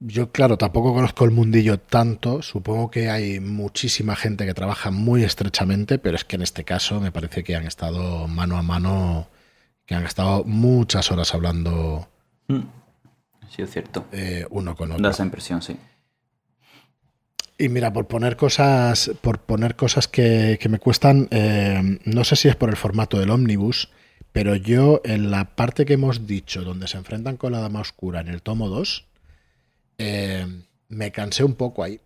Yo, 0.00 0.30
claro, 0.30 0.56
tampoco 0.56 0.94
conozco 0.94 1.24
el 1.24 1.32
mundillo 1.32 1.80
tanto. 1.80 2.40
Supongo 2.40 2.88
que 2.88 3.10
hay 3.10 3.40
muchísima 3.40 4.14
gente 4.14 4.46
que 4.46 4.54
trabaja 4.54 4.92
muy 4.92 5.24
estrechamente, 5.24 5.98
pero 5.98 6.14
es 6.14 6.24
que 6.24 6.36
en 6.36 6.42
este 6.42 6.62
caso 6.64 7.00
me 7.00 7.10
parece 7.10 7.42
que 7.42 7.56
han 7.56 7.66
estado 7.66 8.28
mano 8.28 8.56
a 8.56 8.62
mano, 8.62 9.28
que 9.84 9.96
han 9.96 10.04
estado 10.04 10.44
muchas 10.44 11.10
horas 11.10 11.34
hablando. 11.34 12.08
Mm. 12.46 12.60
Sí, 13.48 13.62
es 13.62 13.70
cierto. 13.70 14.04
Eh, 14.12 14.46
uno 14.50 14.76
con 14.76 14.92
otro. 14.92 15.02
Da 15.02 15.10
esa 15.10 15.24
impresión, 15.24 15.62
sí. 15.62 15.76
Y 17.60 17.68
mira, 17.68 17.92
por 17.92 18.06
poner 18.06 18.36
cosas, 18.36 19.10
por 19.20 19.40
poner 19.40 19.74
cosas 19.74 20.06
que, 20.06 20.60
me 20.70 20.78
cuestan, 20.78 21.26
eh, 21.32 21.98
no 22.04 22.22
sé 22.22 22.36
si 22.36 22.46
es 22.46 22.54
por 22.54 22.70
el 22.70 22.76
formato 22.76 23.18
del 23.18 23.30
ómnibus, 23.30 23.90
pero 24.30 24.54
yo 24.54 25.00
en 25.04 25.32
la 25.32 25.56
parte 25.56 25.84
que 25.84 25.94
hemos 25.94 26.28
dicho, 26.28 26.62
donde 26.62 26.86
se 26.86 26.96
enfrentan 26.96 27.36
con 27.36 27.50
la 27.50 27.58
Dama 27.58 27.80
Oscura 27.80 28.20
en 28.20 28.28
el 28.28 28.42
tomo 28.42 28.68
2, 28.68 29.06
eh, 29.98 30.46
me 30.88 31.10
cansé 31.10 31.42
un 31.42 31.54
poco 31.56 31.82
ahí. 31.82 32.00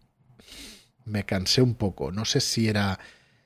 Me 1.04 1.24
cansé 1.24 1.60
un 1.60 1.74
poco. 1.74 2.12
No 2.12 2.24
sé 2.24 2.40
si 2.40 2.68
era, 2.68 2.98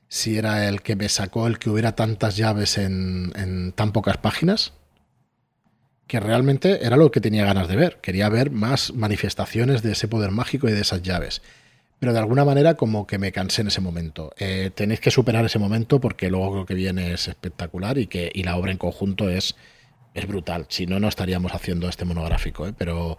si 0.07 0.37
era 0.37 0.69
el 0.69 0.81
que 0.81 0.95
me 0.95 1.09
sacó 1.09 1.45
el 1.47 1.59
que 1.59 1.69
hubiera 1.69 1.93
tantas 1.93 2.37
llaves 2.37 2.77
en, 2.77 3.33
en 3.35 3.73
tan 3.73 3.91
pocas 3.91 4.15
páginas 4.15 4.71
que 6.07 6.21
realmente 6.21 6.85
era 6.85 6.95
lo 6.95 7.11
que 7.11 7.19
tenía 7.19 7.43
ganas 7.43 7.67
de 7.67 7.75
ver. 7.75 7.99
Quería 8.01 8.29
ver 8.29 8.49
más 8.49 8.93
manifestaciones 8.93 9.81
de 9.81 9.91
ese 9.91 10.07
poder 10.07 10.31
mágico 10.31 10.69
y 10.69 10.71
de 10.71 10.79
esas 10.79 11.01
llaves 11.01 11.41
pero 11.99 12.13
de 12.13 12.19
alguna 12.19 12.45
manera 12.45 12.75
como 12.75 13.07
que 13.07 13.17
me 13.17 13.31
cansé 13.31 13.61
en 13.61 13.67
ese 13.67 13.81
momento. 13.81 14.33
Eh, 14.37 14.71
tenéis 14.73 14.99
que 14.99 15.11
superar 15.11 15.45
ese 15.45 15.59
momento 15.59 15.99
porque 15.99 16.29
luego 16.29 16.55
lo 16.55 16.65
que 16.65 16.75
viene 16.75 17.13
es 17.13 17.27
espectacular 17.27 17.97
y 17.97 18.07
que 18.07 18.31
y 18.33 18.43
la 18.43 18.57
obra 18.57 18.71
en 18.71 18.77
conjunto 18.77 19.29
es, 19.29 19.55
es 20.13 20.27
brutal. 20.27 20.65
Si 20.69 20.85
no, 20.85 20.99
no 20.99 21.07
estaríamos 21.07 21.53
haciendo 21.53 21.89
este 21.89 22.05
monográfico. 22.05 22.67
¿eh? 22.67 22.73
Pero, 22.77 23.17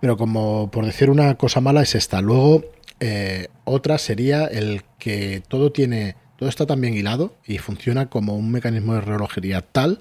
pero 0.00 0.16
como 0.16 0.70
por 0.70 0.86
decir 0.86 1.10
una 1.10 1.34
cosa 1.36 1.60
mala 1.60 1.82
es 1.82 1.94
esta. 1.96 2.20
Luego, 2.20 2.64
eh, 3.00 3.48
otra 3.64 3.98
sería 3.98 4.46
el 4.46 4.82
que 4.98 5.42
todo 5.48 5.72
tiene, 5.72 6.14
todo 6.38 6.48
está 6.48 6.66
tan 6.66 6.80
bien 6.80 6.94
hilado 6.94 7.36
y 7.44 7.58
funciona 7.58 8.06
como 8.10 8.36
un 8.36 8.52
mecanismo 8.52 8.94
de 8.94 9.00
relojería 9.00 9.60
tal 9.60 10.00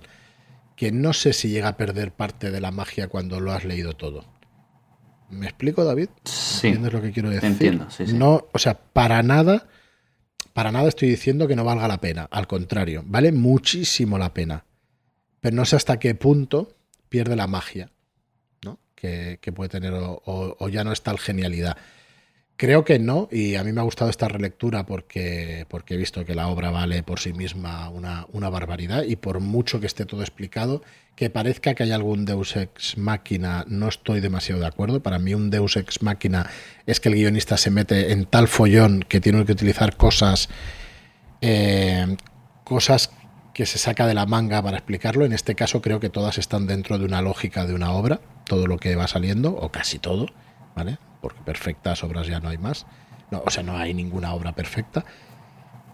que 0.75 0.91
no 0.91 1.13
sé 1.13 1.33
si 1.33 1.49
llega 1.49 1.69
a 1.69 1.77
perder 1.77 2.11
parte 2.11 2.51
de 2.51 2.61
la 2.61 2.71
magia 2.71 3.07
cuando 3.07 3.39
lo 3.39 3.53
has 3.53 3.63
leído 3.63 3.93
todo. 3.93 4.25
¿Me 5.33 5.47
explico, 5.47 5.83
David? 5.83 6.09
Sí. 6.23 6.67
¿Entiendes 6.67 6.93
lo 6.93 7.01
que 7.01 7.11
quiero 7.11 7.29
decir? 7.29 7.49
Entiendo, 7.49 7.89
sí, 7.89 8.07
sí. 8.07 8.13
No, 8.13 8.47
o 8.51 8.59
sea, 8.59 8.75
para 8.75 9.21
nada, 9.23 9.67
para 10.53 10.71
nada 10.71 10.87
estoy 10.87 11.09
diciendo 11.09 11.47
que 11.47 11.55
no 11.55 11.63
valga 11.63 11.87
la 11.87 11.99
pena. 11.99 12.27
Al 12.31 12.47
contrario, 12.47 13.03
vale 13.05 13.31
muchísimo 13.31 14.17
la 14.17 14.33
pena. 14.33 14.65
Pero 15.41 15.55
no 15.55 15.65
sé 15.65 15.75
hasta 15.75 15.99
qué 15.99 16.15
punto 16.15 16.75
pierde 17.09 17.35
la 17.35 17.47
magia 17.47 17.91
¿no? 18.63 18.79
que, 18.95 19.37
puede 19.53 19.69
tener 19.69 19.93
o, 19.93 20.21
o, 20.25 20.69
ya 20.69 20.83
no 20.83 20.91
es 20.93 21.01
tal 21.01 21.19
genialidad. 21.19 21.77
Creo 22.55 22.85
que 22.85 22.99
no, 22.99 23.27
y 23.31 23.55
a 23.55 23.63
mí 23.63 23.71
me 23.71 23.81
ha 23.81 23.83
gustado 23.83 24.11
esta 24.11 24.27
relectura 24.27 24.85
porque, 24.85 25.65
porque 25.69 25.95
he 25.95 25.97
visto 25.97 26.23
que 26.23 26.35
la 26.35 26.47
obra 26.47 26.69
vale 26.69 27.01
por 27.01 27.19
sí 27.19 27.33
misma 27.33 27.89
una, 27.89 28.27
una 28.31 28.49
barbaridad 28.49 29.03
y 29.03 29.15
por 29.15 29.39
mucho 29.39 29.79
que 29.79 29.87
esté 29.87 30.05
todo 30.05 30.21
explicado, 30.21 30.83
que 31.15 31.31
parezca 31.31 31.73
que 31.73 31.83
hay 31.83 31.91
algún 31.91 32.25
Deus 32.25 32.55
ex 32.55 32.97
máquina, 32.97 33.65
no 33.67 33.87
estoy 33.87 34.19
demasiado 34.19 34.61
de 34.61 34.67
acuerdo. 34.67 35.01
Para 35.01 35.17
mí 35.17 35.33
un 35.33 35.49
Deus 35.49 35.77
ex 35.77 36.03
máquina 36.03 36.47
es 36.85 36.99
que 36.99 37.09
el 37.09 37.15
guionista 37.15 37.57
se 37.57 37.71
mete 37.71 38.11
en 38.11 38.25
tal 38.25 38.47
follón 38.47 39.01
que 39.01 39.19
tiene 39.19 39.43
que 39.45 39.53
utilizar 39.53 39.97
cosas, 39.97 40.47
eh, 41.41 42.15
cosas 42.63 43.11
que 43.55 43.65
se 43.65 43.79
saca 43.79 44.05
de 44.05 44.13
la 44.13 44.27
manga 44.27 44.61
para 44.61 44.77
explicarlo. 44.77 45.25
En 45.25 45.33
este 45.33 45.55
caso 45.55 45.81
creo 45.81 45.99
que 45.99 46.09
todas 46.09 46.37
están 46.37 46.67
dentro 46.67 46.99
de 46.99 47.05
una 47.05 47.21
lógica 47.23 47.65
de 47.65 47.73
una 47.73 47.91
obra, 47.93 48.21
todo 48.45 48.67
lo 48.67 48.77
que 48.77 48.95
va 48.95 49.07
saliendo, 49.07 49.55
o 49.55 49.71
casi 49.71 49.97
todo, 49.97 50.27
¿vale? 50.75 50.97
Porque 51.23 51.41
perfectas 51.41 52.03
obras 52.03 52.27
ya 52.27 52.39
no 52.39 52.49
hay 52.49 52.59
más. 52.59 52.85
No, 53.31 53.41
o 53.43 53.49
sea, 53.49 53.63
no 53.63 53.77
hay 53.77 53.95
ninguna 53.95 54.33
obra 54.33 54.51
perfecta. 54.51 55.05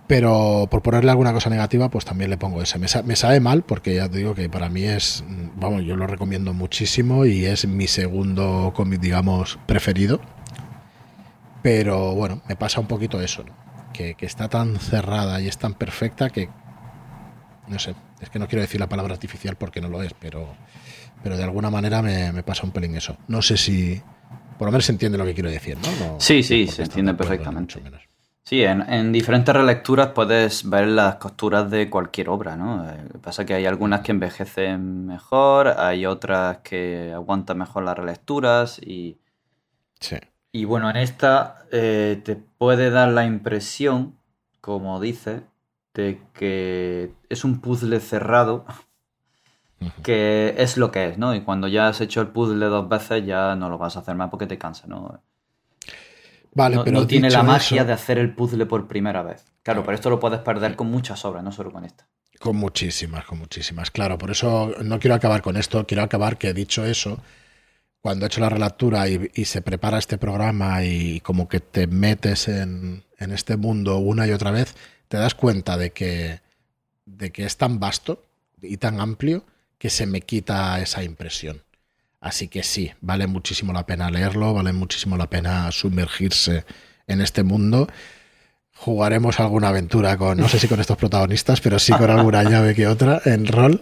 Pero 0.08 0.68
por 0.72 0.82
ponerle 0.82 1.12
alguna 1.12 1.32
cosa 1.34 1.52
negativa, 1.52 1.90
pues 1.90 2.04
también 2.04 2.32
le 2.32 2.38
pongo 2.38 2.64
ese. 2.64 2.80
Me, 2.80 2.88
sabe 2.88 3.40
mal 3.40 3.62
porque 3.62 3.94
ya 3.94 4.10
te 4.10 4.18
digo 4.18 4.34
que 4.34 4.50
para 4.50 4.68
mí 4.68 4.84
es, 4.84 5.24
vamos, 5.56 5.84
yo 5.84 5.96
lo 5.96 6.08
recomiendo 6.08 6.52
muchísimo 6.52 7.28
y 7.28 7.46
es 7.46 7.68
mi 7.68 7.86
segundo 7.86 8.74
cómic, 8.76 9.00
digamos, 9.02 9.60
preferido. 9.68 10.20
Pero 11.62 12.16
bueno, 12.16 12.42
me 12.50 12.56
pasa 12.56 12.80
un 12.82 12.88
poquito 12.88 13.22
eso, 13.22 13.44
¿no? 13.44 13.54
que, 13.94 14.26
está 14.26 14.50
tan 14.50 14.80
cerrada 14.80 15.42
y 15.42 15.48
es 15.48 15.58
tan 15.58 15.74
perfecta 15.74 16.30
que, 16.30 16.50
no 17.68 17.80
sé, 17.80 17.96
es 18.22 18.30
que 18.30 18.40
no 18.40 18.48
quiero 18.48 18.62
decir 18.62 18.80
la 18.80 18.90
palabra 18.90 19.14
artificial 19.14 19.56
porque 19.58 19.82
no 19.82 19.90
lo 19.90 20.02
es, 20.02 20.14
pero, 20.20 20.56
pero 21.22 21.38
de 21.38 21.44
alguna 21.44 21.70
manera 21.70 22.02
me, 22.02 22.32
me 22.32 22.44
pasa 22.44 22.64
un 22.64 22.72
pelín 22.72 22.96
eso. 22.96 23.18
No 23.28 23.42
sé 23.42 23.58
si, 23.58 24.02
por 24.60 24.68
lo 24.68 24.74
menos 24.74 24.86
se 24.86 24.92
entiende 24.92 25.18
lo 25.18 25.24
que 25.24 25.34
quiero 25.34 25.50
decir, 25.50 25.78
¿no? 25.78 26.20
sí, 26.20 26.44
sí, 26.44 26.68
se 26.68 26.84
entiende 26.84 27.14
perfectamente. 27.14 27.82
Sí, 28.44 28.62
en, 28.62 29.12
diferentes 29.14 29.56
relecturas 29.56 30.10
puedes 30.10 30.70
ver 30.70 30.88
las 30.88 31.16
costuras 31.16 31.72
de 31.72 31.90
cualquier 31.90 32.28
obra, 32.28 32.58
¿no? 32.58 32.84
Eh, 32.90 33.04
lo 33.04 33.10
que 33.14 33.20
pasa 33.20 33.44
es 33.44 33.48
que 33.48 33.54
hay 33.54 33.66
algunas 33.66 34.02
que 34.02 34.12
envejecen 34.12 35.06
mejor, 35.06 35.68
hay 35.78 36.06
otras 36.06 36.58
que 36.58 37.14
aguantan 37.14 37.60
mejor 37.60 37.84
las 37.84 37.98
relecturas 37.98 38.80
y... 38.80 39.18
Sí. 40.02 40.18
Y 40.52 40.66
bueno, 40.66 40.90
en 40.90 40.98
esta 40.98 41.64
eh, 41.72 42.22
te 42.26 42.36
puede 42.36 42.90
dar 42.90 43.10
la 43.10 43.26
impresión, 43.26 44.18
como 44.60 45.00
dice, 45.00 45.44
de 45.94 46.20
que 46.34 47.14
es 47.30 47.46
un 47.46 47.62
puzzle 47.62 48.02
cerrado, 48.02 48.66
que 50.04 50.56
es 50.58 50.78
lo 50.78 50.92
que 50.92 51.10
es, 51.10 51.18
¿no? 51.18 51.34
Y 51.36 51.42
cuando 51.42 51.68
ya 51.68 51.88
has 51.88 52.02
hecho 52.02 52.22
el 52.22 52.28
puzzle 52.28 52.66
dos 52.66 52.90
veces 52.90 53.26
ya 53.26 53.56
no 53.56 53.70
lo 53.70 53.78
vas 53.78 53.96
a 53.96 54.00
hacer 54.00 54.16
más 54.16 54.30
porque 54.30 54.48
te 54.48 54.58
cansa, 54.58 54.88
¿no? 54.88 55.22
Vale, 56.54 56.76
no, 56.76 56.84
pero 56.84 57.00
no 57.00 57.08
tiene 57.08 57.30
la 57.30 57.44
magia 57.44 57.86
de 57.86 57.94
hacer 57.94 58.18
el 58.18 58.34
puzzle 58.34 58.66
por 58.66 58.88
primera 58.88 59.22
vez. 59.24 59.46
Claro, 59.64 59.84
pero 59.84 59.96
esto 59.96 60.10
lo 60.10 60.20
puedes 60.20 60.40
perder 60.40 60.76
con 60.76 60.90
muchas 60.90 61.24
obras, 61.26 61.44
no 61.44 61.52
solo 61.52 61.72
con 61.72 61.86
esta. 61.86 62.08
Con 62.40 62.56
muchísimas, 62.56 63.26
con 63.26 63.38
muchísimas. 63.38 63.92
Claro, 63.92 64.18
por 64.18 64.32
eso 64.32 64.74
no 64.84 65.00
quiero 65.00 65.16
acabar 65.16 65.42
con 65.42 65.58
esto. 65.58 65.86
Quiero 65.86 66.04
acabar 66.04 66.38
que, 66.38 66.54
dicho 66.54 66.86
eso, 66.86 67.22
cuando 68.02 68.26
he 68.26 68.28
hecho 68.28 68.42
la 68.42 68.50
relectura 68.50 69.08
y, 69.08 69.46
se 69.46 69.62
prepara 69.62 69.98
este 69.98 70.18
programa 70.18 70.84
y 70.84 71.20
como 71.20 71.48
que 71.48 71.60
te 71.60 71.88
metes 71.88 72.48
en, 72.48 73.04
en, 73.18 73.32
este 73.32 73.58
mundo 73.58 73.98
una 73.98 74.26
y 74.26 74.32
otra 74.32 74.52
vez, 74.52 74.76
te 75.08 75.18
das 75.18 75.36
cuenta 75.36 75.78
de 75.78 75.92
que, 75.92 76.42
de 77.06 77.32
que 77.32 77.46
es 77.46 77.58
tan 77.58 77.80
vasto 77.80 78.24
y 78.62 78.78
tan 78.78 79.00
amplio 79.00 79.46
que 79.80 79.90
se 79.90 80.06
me 80.06 80.22
quita 80.22 80.80
esa 80.80 81.04
impresión. 81.04 81.64
Así 82.22 82.50
que 82.50 82.64
sí, 82.64 82.92
vale 83.02 83.28
muchísimo 83.28 83.72
la 83.74 83.86
pena 83.86 84.12
leerlo, 84.12 84.54
vale 84.54 84.74
muchísimo 84.74 85.18
la 85.18 85.30
pena 85.30 85.72
sumergirse 85.72 86.66
en 87.08 87.22
este 87.22 87.44
mundo. 87.44 87.88
Jugaremos 88.76 89.40
alguna 89.40 89.70
aventura 89.70 90.18
con, 90.18 90.38
no 90.38 90.48
sé 90.50 90.60
si 90.60 90.68
con 90.68 90.82
estos 90.82 90.98
protagonistas, 90.98 91.62
pero 91.62 91.80
sí 91.80 91.94
con 91.94 92.10
alguna 92.10 92.44
llave 92.50 92.76
que 92.76 92.88
otra 92.88 93.22
en 93.24 93.48
rol, 93.48 93.82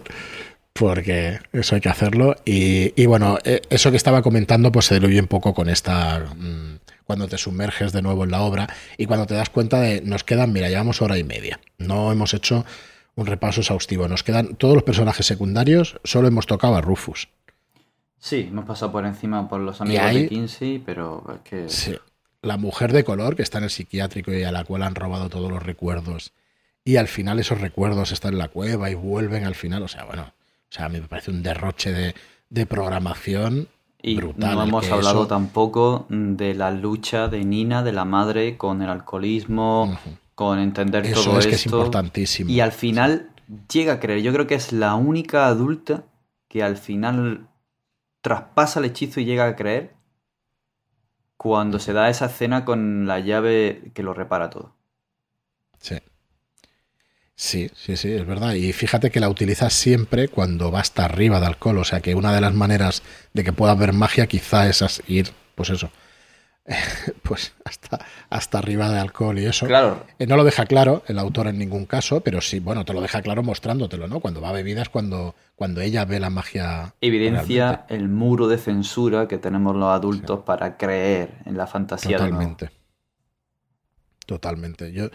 porque 0.72 1.40
eso 1.52 1.74
hay 1.74 1.80
que 1.80 1.88
hacerlo. 1.88 2.36
Y, 2.44 3.06
bueno, 3.06 3.38
e, 3.44 3.62
eso 3.70 3.90
que 3.90 3.96
estaba 3.96 4.22
comentando, 4.22 4.70
pues 4.70 4.86
se 4.86 4.94
diluye 4.94 5.20
un 5.20 5.26
poco 5.26 5.52
con 5.52 5.68
esta. 5.68 6.20
Mm, 6.36 6.78
cuando 7.04 7.26
te 7.26 7.38
sumerges 7.38 7.92
de 7.92 8.02
nuevo 8.02 8.24
en 8.24 8.30
la 8.30 8.42
obra 8.42 8.68
y 8.98 9.06
cuando 9.06 9.26
te 9.26 9.34
das 9.34 9.50
cuenta 9.50 9.80
de. 9.80 10.00
Nos 10.02 10.22
quedan, 10.22 10.52
mira, 10.52 10.68
llevamos 10.68 11.02
hora 11.02 11.18
y 11.18 11.24
media. 11.24 11.58
No 11.78 12.12
hemos 12.12 12.34
hecho 12.34 12.64
un 13.18 13.26
repaso 13.26 13.60
exhaustivo. 13.62 14.06
Nos 14.06 14.22
quedan 14.22 14.54
todos 14.54 14.74
los 14.74 14.84
personajes 14.84 15.26
secundarios, 15.26 15.98
solo 16.04 16.28
hemos 16.28 16.46
tocado 16.46 16.76
a 16.76 16.80
Rufus. 16.80 17.28
Sí, 18.20 18.46
hemos 18.48 18.64
pasado 18.64 18.92
por 18.92 19.04
encima 19.04 19.48
por 19.48 19.60
los 19.60 19.80
amigos 19.80 20.14
de 20.14 20.28
Kinsey, 20.28 20.78
pero 20.78 21.24
es 21.34 21.40
que... 21.40 21.68
Sí. 21.68 21.96
La 22.42 22.56
mujer 22.56 22.92
de 22.92 23.02
color 23.02 23.34
que 23.34 23.42
está 23.42 23.58
en 23.58 23.64
el 23.64 23.70
psiquiátrico 23.70 24.32
y 24.32 24.44
a 24.44 24.52
la 24.52 24.62
cual 24.62 24.84
han 24.84 24.94
robado 24.94 25.28
todos 25.28 25.50
los 25.50 25.60
recuerdos. 25.60 26.32
Y 26.84 26.94
al 26.94 27.08
final 27.08 27.40
esos 27.40 27.60
recuerdos 27.60 28.12
están 28.12 28.34
en 28.34 28.38
la 28.38 28.48
cueva 28.48 28.88
y 28.88 28.94
vuelven 28.94 29.44
al 29.44 29.56
final. 29.56 29.82
O 29.82 29.88
sea, 29.88 30.04
bueno, 30.04 30.22
o 30.22 30.32
sea, 30.72 30.84
a 30.84 30.88
mí 30.88 31.00
me 31.00 31.08
parece 31.08 31.32
un 31.32 31.42
derroche 31.42 32.14
de, 32.48 32.66
programación 32.66 33.66
y 34.00 34.14
brutal. 34.14 34.54
No 34.54 34.62
hemos 34.62 34.88
hablado 34.92 35.26
tampoco 35.26 36.06
de 36.08 36.54
la 36.54 36.70
lucha 36.70 37.26
de 37.26 37.44
Nina, 37.44 37.82
de 37.82 37.92
la 37.92 38.04
madre, 38.04 38.56
con 38.56 38.80
el 38.80 38.90
alcoholismo, 38.90 39.98
con 40.38 40.60
entender 40.60 41.04
eso 41.04 41.24
todo 41.24 41.40
es 41.40 41.46
esto. 41.46 41.50
Que 41.50 41.56
es 41.56 41.66
importantísimo. 41.66 42.48
Y 42.48 42.60
al 42.60 42.70
final 42.70 43.30
llega 43.72 43.94
a 43.94 43.98
creer. 43.98 44.22
Yo 44.22 44.32
creo 44.32 44.46
que 44.46 44.54
es 44.54 44.70
la 44.72 44.94
única 44.94 45.48
adulta 45.48 46.04
que 46.46 46.62
al 46.62 46.76
final 46.76 47.48
traspasa 48.20 48.78
el 48.78 48.84
hechizo 48.84 49.18
y 49.18 49.24
llega 49.24 49.48
a 49.48 49.56
creer 49.56 49.96
cuando 51.36 51.80
se 51.80 51.92
da 51.92 52.08
esa 52.08 52.26
escena 52.26 52.64
con 52.64 53.08
la 53.08 53.18
llave 53.18 53.90
que 53.94 54.04
lo 54.04 54.14
repara 54.14 54.48
todo. 54.48 54.76
Sí. 55.80 55.96
Sí, 57.34 57.68
sí, 57.74 57.96
sí, 57.96 58.12
es 58.12 58.24
verdad. 58.24 58.54
Y 58.54 58.72
fíjate 58.72 59.10
que 59.10 59.18
la 59.18 59.28
utilizas 59.28 59.72
siempre 59.72 60.28
cuando 60.28 60.70
va 60.70 60.78
hasta 60.78 61.04
arriba 61.04 61.40
de 61.40 61.46
alcohol. 61.46 61.78
O 61.78 61.84
sea 61.84 62.00
que 62.00 62.14
una 62.14 62.32
de 62.32 62.40
las 62.40 62.54
maneras 62.54 63.02
de 63.34 63.42
que 63.42 63.52
pueda 63.52 63.72
haber 63.72 63.92
magia 63.92 64.28
quizá 64.28 64.68
es 64.68 65.02
ir, 65.08 65.32
pues 65.56 65.70
eso, 65.70 65.90
pues 67.22 67.54
hasta, 67.64 67.98
hasta 68.28 68.58
arriba 68.58 68.90
de 68.90 68.98
alcohol 68.98 69.38
y 69.38 69.46
eso. 69.46 69.66
Claro. 69.66 70.04
Eh, 70.18 70.26
no 70.26 70.36
lo 70.36 70.44
deja 70.44 70.66
claro 70.66 71.02
el 71.06 71.18
autor 71.18 71.48
en 71.48 71.58
ningún 71.58 71.86
caso, 71.86 72.20
pero 72.20 72.40
sí, 72.40 72.60
bueno, 72.60 72.84
te 72.84 72.92
lo 72.92 73.00
deja 73.00 73.22
claro 73.22 73.42
mostrándotelo, 73.42 74.06
¿no? 74.06 74.20
Cuando 74.20 74.40
va 74.40 74.50
a 74.50 74.52
bebidas, 74.52 74.88
cuando, 74.88 75.34
cuando 75.56 75.80
ella 75.80 76.04
ve 76.04 76.20
la 76.20 76.30
magia. 76.30 76.94
Evidencia 77.00 77.86
el 77.88 78.08
muro 78.08 78.48
de 78.48 78.58
censura 78.58 79.28
que 79.28 79.38
tenemos 79.38 79.74
los 79.76 79.88
adultos 79.88 80.40
para 80.40 80.76
creer 80.76 81.30
en 81.46 81.56
la 81.56 81.66
fantasía. 81.66 82.18
Totalmente. 82.18 82.70
Totalmente. 84.26 84.92
Yo, 84.92 85.08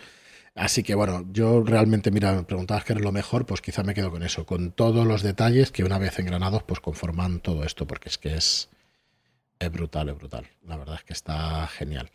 así 0.56 0.82
que 0.82 0.96
bueno, 0.96 1.24
yo 1.32 1.64
realmente, 1.64 2.10
mira, 2.10 2.34
me 2.34 2.44
preguntabas 2.44 2.84
qué 2.84 2.94
es 2.94 3.02
lo 3.02 3.12
mejor, 3.12 3.46
pues 3.46 3.62
quizá 3.62 3.84
me 3.84 3.94
quedo 3.94 4.10
con 4.10 4.24
eso, 4.24 4.46
con 4.46 4.72
todos 4.72 5.06
los 5.06 5.22
detalles 5.22 5.72
que 5.72 5.84
una 5.84 6.00
vez 6.00 6.18
engranados, 6.18 6.64
pues 6.64 6.80
conforman 6.80 7.40
todo 7.42 7.64
esto, 7.64 7.86
porque 7.86 8.10
es 8.10 8.18
que 8.18 8.36
es 8.36 8.70
es 9.64 9.72
brutal, 9.72 10.10
es 10.10 10.16
brutal. 10.16 10.48
La 10.66 10.78
verdad 10.78 10.96
es 10.96 11.04
que 11.04 11.14
está 11.14 11.68
genial. 11.68 12.10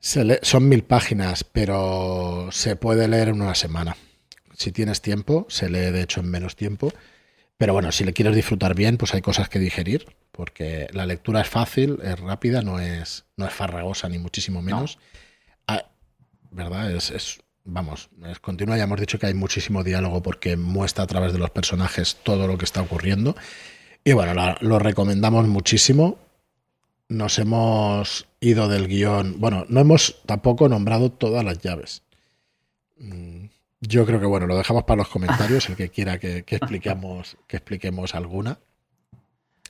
son 0.00 0.68
mil 0.68 0.84
páginas, 0.84 1.44
pero 1.44 2.48
se 2.52 2.76
puede 2.76 3.08
leer 3.08 3.28
en 3.28 3.42
una 3.42 3.54
semana. 3.54 3.96
Si 4.56 4.72
tienes 4.72 5.02
tiempo, 5.02 5.46
se 5.48 5.68
lee 5.68 5.90
de 5.90 6.02
hecho 6.02 6.20
en 6.20 6.30
menos 6.30 6.56
tiempo. 6.56 6.92
Pero 7.56 7.72
bueno, 7.72 7.92
si 7.92 8.04
le 8.04 8.12
quieres 8.12 8.34
disfrutar 8.34 8.74
bien, 8.74 8.96
pues 8.96 9.14
hay 9.14 9.20
cosas 9.20 9.48
que 9.48 9.58
digerir, 9.58 10.06
porque 10.32 10.88
la 10.92 11.06
lectura 11.06 11.40
es 11.40 11.48
fácil, 11.48 11.98
es 12.02 12.18
rápida, 12.18 12.62
no 12.62 12.80
es, 12.80 13.24
no 13.36 13.46
es 13.46 13.52
farragosa 13.52 14.08
ni 14.08 14.18
muchísimo 14.18 14.60
menos. 14.60 14.98
Ah, 15.66 15.90
¿Verdad? 16.50 16.90
Es, 16.90 17.38
vamos, 17.64 18.10
es 18.26 18.40
continua. 18.40 18.76
Ya 18.76 18.84
hemos 18.84 19.00
dicho 19.00 19.18
que 19.18 19.26
hay 19.26 19.34
muchísimo 19.34 19.84
diálogo 19.84 20.22
porque 20.22 20.56
muestra 20.56 21.04
a 21.04 21.06
través 21.06 21.32
de 21.32 21.38
los 21.38 21.50
personajes 21.50 22.16
todo 22.22 22.46
lo 22.46 22.58
que 22.58 22.64
está 22.64 22.82
ocurriendo. 22.82 23.36
Y 24.04 24.12
bueno, 24.12 24.56
lo 24.60 24.78
recomendamos 24.78 25.46
muchísimo 25.46 26.18
nos 27.08 27.38
hemos 27.38 28.26
ido 28.40 28.68
del 28.68 28.88
guion. 28.88 29.40
Bueno, 29.40 29.64
no 29.68 29.80
hemos 29.80 30.22
tampoco 30.26 30.68
nombrado 30.68 31.10
todas 31.10 31.44
las 31.44 31.58
llaves. 31.58 32.02
Mm, 32.98 33.46
yo 33.80 34.06
creo 34.06 34.20
que 34.20 34.26
bueno, 34.26 34.46
lo 34.46 34.56
dejamos 34.56 34.84
para 34.84 34.98
los 34.98 35.08
comentarios, 35.08 35.68
el 35.68 35.76
que 35.76 35.90
quiera 35.90 36.18
que, 36.18 36.38
expliquemos, 36.46 37.36
que 37.46 37.56
expliquemos 37.56 38.14
alguna. 38.14 38.58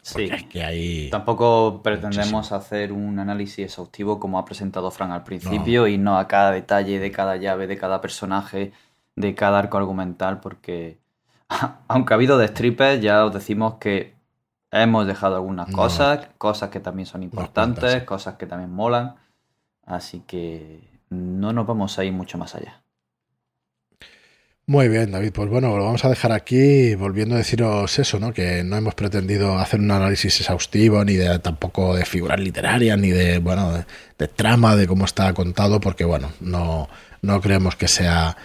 Sí. 0.02 0.28
que 0.50 0.62
ahí 0.62 1.08
Tampoco 1.08 1.80
pretendemos 1.82 2.52
hacer 2.52 2.92
un 2.92 3.18
análisis 3.18 3.60
exhaustivo 3.60 4.20
como 4.20 4.38
ha 4.38 4.44
presentado 4.44 4.90
Fran 4.90 5.12
al 5.12 5.24
principio 5.24 5.88
y 5.88 5.96
no 5.96 6.18
a 6.18 6.28
cada 6.28 6.50
detalle 6.50 6.98
de 6.98 7.10
cada 7.10 7.38
llave, 7.38 7.66
de 7.66 7.78
cada 7.78 8.02
personaje, 8.02 8.72
de 9.16 9.34
cada 9.34 9.60
arco 9.60 9.78
argumental, 9.78 10.40
porque 10.40 10.98
aunque 11.88 12.12
ha 12.12 12.16
habido 12.16 12.36
de 12.36 12.48
strippers, 12.48 13.00
ya 13.00 13.24
os 13.24 13.32
decimos 13.32 13.76
que 13.80 14.14
Hemos 14.76 15.06
dejado 15.06 15.36
algunas 15.36 15.70
cosas, 15.70 16.26
cosas 16.36 16.70
que 16.70 16.80
también 16.80 17.06
son 17.06 17.22
importantes, 17.22 18.02
cosas 18.02 18.34
que 18.34 18.46
también 18.46 18.72
molan. 18.72 19.14
Así 19.86 20.24
que 20.26 20.80
no 21.10 21.52
nos 21.52 21.64
vamos 21.64 21.96
a 21.96 22.04
ir 22.04 22.12
mucho 22.12 22.38
más 22.38 22.56
allá. 22.56 22.82
Muy 24.66 24.88
bien, 24.88 25.12
David. 25.12 25.30
Pues 25.32 25.48
bueno, 25.48 25.76
lo 25.76 25.84
vamos 25.84 26.04
a 26.04 26.08
dejar 26.08 26.32
aquí, 26.32 26.96
volviendo 26.96 27.36
a 27.36 27.38
deciros 27.38 28.00
eso, 28.00 28.18
¿no? 28.18 28.32
Que 28.32 28.64
no 28.64 28.76
hemos 28.76 28.96
pretendido 28.96 29.58
hacer 29.58 29.78
un 29.78 29.92
análisis 29.92 30.40
exhaustivo, 30.40 31.04
ni 31.04 31.14
de 31.14 31.38
tampoco 31.38 31.94
de 31.94 32.04
figuras 32.04 32.40
literarias, 32.40 32.98
ni 32.98 33.10
de, 33.10 33.38
bueno, 33.38 33.84
de, 34.18 34.26
trama, 34.26 34.74
de 34.74 34.88
cómo 34.88 35.04
está 35.04 35.32
contado, 35.34 35.80
porque 35.80 36.04
bueno, 36.04 36.32
no, 36.40 36.88
no 37.22 37.40
creemos 37.40 37.76
que 37.76 37.86
sea 37.86 38.36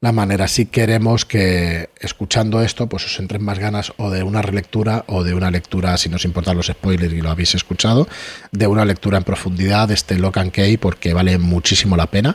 la 0.00 0.12
manera. 0.12 0.48
Si 0.48 0.66
queremos 0.66 1.24
que 1.24 1.90
escuchando 2.00 2.62
esto, 2.62 2.88
pues 2.88 3.04
os 3.06 3.18
entren 3.18 3.44
más 3.44 3.58
ganas 3.58 3.92
o 3.96 4.10
de 4.10 4.22
una 4.22 4.42
relectura 4.42 5.04
o 5.08 5.24
de 5.24 5.34
una 5.34 5.50
lectura, 5.50 5.96
si 5.96 6.08
no 6.08 6.16
os 6.16 6.24
importan 6.24 6.56
los 6.56 6.66
spoilers 6.66 7.12
y 7.12 7.20
lo 7.20 7.30
habéis 7.30 7.54
escuchado, 7.54 8.08
de 8.52 8.66
una 8.66 8.84
lectura 8.84 9.18
en 9.18 9.24
profundidad 9.24 9.88
de 9.88 9.94
este 9.94 10.18
Lock 10.18 10.38
and 10.38 10.52
Key 10.52 10.76
porque 10.76 11.14
vale 11.14 11.38
muchísimo 11.38 11.96
la 11.96 12.06
pena. 12.06 12.34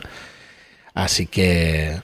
Así 0.94 1.26
que 1.26 2.00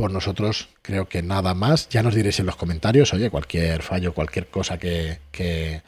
por 0.00 0.12
nosotros 0.12 0.70
creo 0.80 1.08
que 1.08 1.22
nada 1.22 1.52
más. 1.54 1.88
Ya 1.90 2.02
nos 2.02 2.14
diréis 2.14 2.40
en 2.40 2.46
los 2.46 2.56
comentarios, 2.56 3.12
oye, 3.12 3.28
cualquier 3.28 3.82
fallo, 3.82 4.14
cualquier 4.14 4.46
cosa 4.46 4.78
que, 4.78 5.82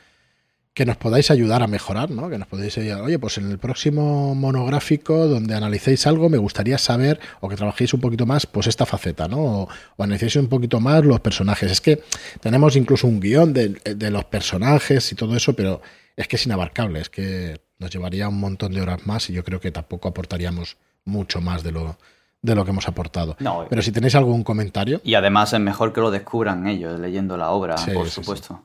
que 0.74 0.86
nos 0.86 0.96
podáis 0.96 1.30
ayudar 1.30 1.62
a 1.62 1.66
mejorar, 1.66 2.10
¿no? 2.10 2.30
Que 2.30 2.38
nos 2.38 2.48
podéis 2.48 2.78
ayudar, 2.78 3.02
oye, 3.02 3.18
pues 3.18 3.36
en 3.36 3.50
el 3.50 3.58
próximo 3.58 4.34
monográfico 4.34 5.28
donde 5.28 5.54
analicéis 5.54 6.06
algo, 6.06 6.30
me 6.30 6.38
gustaría 6.38 6.78
saber, 6.78 7.20
o 7.40 7.48
que 7.48 7.56
trabajéis 7.56 7.92
un 7.92 8.00
poquito 8.00 8.24
más, 8.24 8.46
pues 8.46 8.66
esta 8.66 8.86
faceta, 8.86 9.28
¿no? 9.28 9.38
O, 9.38 9.68
analicéis 9.98 10.36
un 10.36 10.48
poquito 10.48 10.80
más 10.80 11.04
los 11.04 11.20
personajes. 11.20 11.70
Es 11.70 11.80
que 11.82 12.02
tenemos 12.40 12.74
incluso 12.76 13.06
un 13.06 13.20
guion 13.20 13.52
de, 13.52 13.68
de, 13.68 14.10
los 14.10 14.24
personajes 14.24 15.12
y 15.12 15.14
todo 15.14 15.36
eso, 15.36 15.54
pero 15.54 15.82
es 16.16 16.26
que 16.26 16.36
es 16.36 16.46
inabarcable, 16.46 17.00
es 17.00 17.10
que 17.10 17.60
nos 17.78 17.90
llevaría 17.90 18.28
un 18.28 18.40
montón 18.40 18.72
de 18.72 18.80
horas 18.80 19.06
más 19.06 19.28
y 19.28 19.34
yo 19.34 19.44
creo 19.44 19.60
que 19.60 19.72
tampoco 19.72 20.08
aportaríamos 20.08 20.78
mucho 21.04 21.42
más 21.42 21.62
de 21.62 21.72
lo, 21.72 21.98
de 22.40 22.54
lo 22.54 22.64
que 22.64 22.70
hemos 22.70 22.88
aportado. 22.88 23.36
No, 23.40 23.66
pero 23.68 23.82
si 23.82 23.92
tenéis 23.92 24.14
algún 24.14 24.42
comentario. 24.42 25.02
Y 25.04 25.14
además 25.14 25.52
es 25.52 25.60
mejor 25.60 25.92
que 25.92 26.00
lo 26.00 26.10
descubran 26.10 26.66
ellos 26.66 26.98
leyendo 26.98 27.36
la 27.36 27.50
obra, 27.50 27.76
por 27.92 28.08
supuesto. 28.08 28.64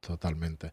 Totalmente. 0.00 0.72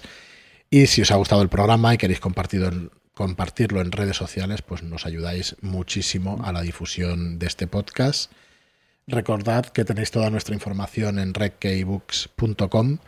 Y 0.70 0.86
si 0.86 1.02
os 1.02 1.10
ha 1.10 1.16
gustado 1.16 1.42
el 1.42 1.50
programa 1.50 1.92
y 1.92 1.98
queréis 1.98 2.20
compartirlo 2.20 3.80
en 3.80 3.92
redes 3.92 4.16
sociales, 4.16 4.62
pues 4.62 4.82
nos 4.82 5.04
ayudáis 5.04 5.56
muchísimo 5.60 6.40
a 6.44 6.52
la 6.52 6.62
difusión 6.62 7.38
de 7.38 7.46
este 7.46 7.66
podcast. 7.66 8.32
Recordad 9.06 9.66
que 9.66 9.84
tenéis 9.84 10.10
toda 10.10 10.30
nuestra 10.30 10.54
información 10.54 11.18
en 11.18 11.34
redkeybooks.com 11.34 13.00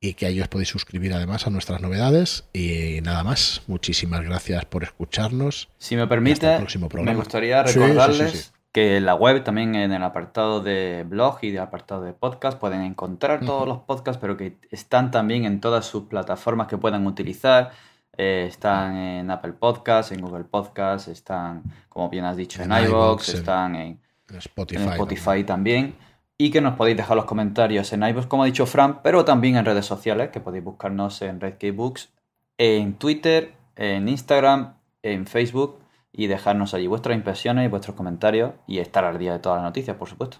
y 0.00 0.14
que 0.14 0.26
ahí 0.26 0.40
os 0.40 0.48
podéis 0.48 0.68
suscribir 0.68 1.12
además 1.14 1.46
a 1.46 1.50
nuestras 1.50 1.80
novedades. 1.80 2.44
Y 2.52 3.00
nada 3.02 3.24
más, 3.24 3.62
muchísimas 3.66 4.22
gracias 4.22 4.64
por 4.66 4.84
escucharnos. 4.84 5.68
Si 5.78 5.96
me 5.96 6.06
permite, 6.06 6.58
me 7.02 7.14
gustaría 7.14 7.62
recordarles 7.62 8.52
que 8.72 8.98
en 8.98 9.06
la 9.06 9.14
web 9.14 9.42
también 9.42 9.74
en 9.74 9.92
el 9.92 10.02
apartado 10.02 10.60
de 10.60 11.04
blog 11.08 11.38
y 11.40 11.50
de 11.50 11.60
apartado 11.60 12.02
de 12.02 12.12
podcast 12.12 12.58
pueden 12.58 12.82
encontrar 12.82 13.40
todos 13.40 13.66
los 13.66 13.78
podcasts, 13.78 14.20
pero 14.20 14.36
que 14.36 14.58
están 14.70 15.10
también 15.10 15.46
en 15.46 15.60
todas 15.60 15.86
sus 15.86 16.04
plataformas 16.04 16.66
que 16.66 16.76
puedan 16.76 17.06
utilizar. 17.06 17.70
Eh, 18.18 18.46
están 18.48 18.96
en 18.96 19.30
Apple 19.30 19.54
Podcasts, 19.54 20.12
en 20.12 20.20
Google 20.20 20.44
Podcasts, 20.44 21.08
están, 21.08 21.62
como 21.88 22.10
bien 22.10 22.24
has 22.24 22.36
dicho, 22.36 22.62
en, 22.62 22.70
iVoox, 22.70 23.28
están 23.30 23.76
en, 23.76 24.00
Spotify, 24.28 25.44
también 25.44 25.94
y 26.38 26.50
que 26.50 26.60
nos 26.60 26.76
podéis 26.76 26.96
dejar 26.96 27.16
los 27.16 27.24
comentarios 27.24 27.92
en 27.92 28.02
iVoox, 28.02 28.26
como 28.26 28.42
ha 28.42 28.46
dicho 28.46 28.66
Fran, 28.66 29.02
pero 29.02 29.24
también 29.24 29.56
en 29.56 29.64
redes 29.64 29.86
sociales, 29.86 30.30
que 30.30 30.40
podéis 30.40 30.64
buscarnos 30.64 31.22
en 31.22 31.40
RedKeyBooks, 31.40 32.12
en 32.58 32.94
Twitter, 32.94 33.54
en 33.76 34.08
Instagram, 34.08 34.74
en 35.02 35.26
Facebook 35.26 35.78
y 36.12 36.26
dejarnos 36.26 36.74
allí 36.74 36.86
vuestras 36.86 37.16
impresiones 37.16 37.66
y 37.66 37.68
vuestros 37.68 37.96
comentarios 37.96 38.52
y 38.66 38.78
estar 38.78 39.04
al 39.04 39.18
día 39.18 39.32
de 39.32 39.38
todas 39.38 39.58
las 39.58 39.64
noticias, 39.64 39.96
por 39.96 40.08
supuesto. 40.08 40.38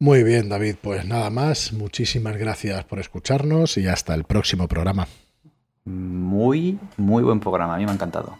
Muy 0.00 0.22
bien, 0.22 0.48
David, 0.48 0.76
pues 0.80 1.04
nada 1.04 1.28
más. 1.30 1.72
Muchísimas 1.72 2.36
gracias 2.36 2.84
por 2.84 3.00
escucharnos 3.00 3.76
y 3.78 3.88
hasta 3.88 4.14
el 4.14 4.24
próximo 4.24 4.68
programa. 4.68 5.08
Muy, 5.84 6.78
muy 6.96 7.22
buen 7.24 7.40
programa, 7.40 7.74
a 7.74 7.78
mí 7.78 7.84
me 7.84 7.90
ha 7.90 7.94
encantado. 7.94 8.36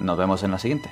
Nos 0.00 0.18
vemos 0.18 0.42
en 0.42 0.50
la 0.50 0.58
siguiente. 0.58 0.90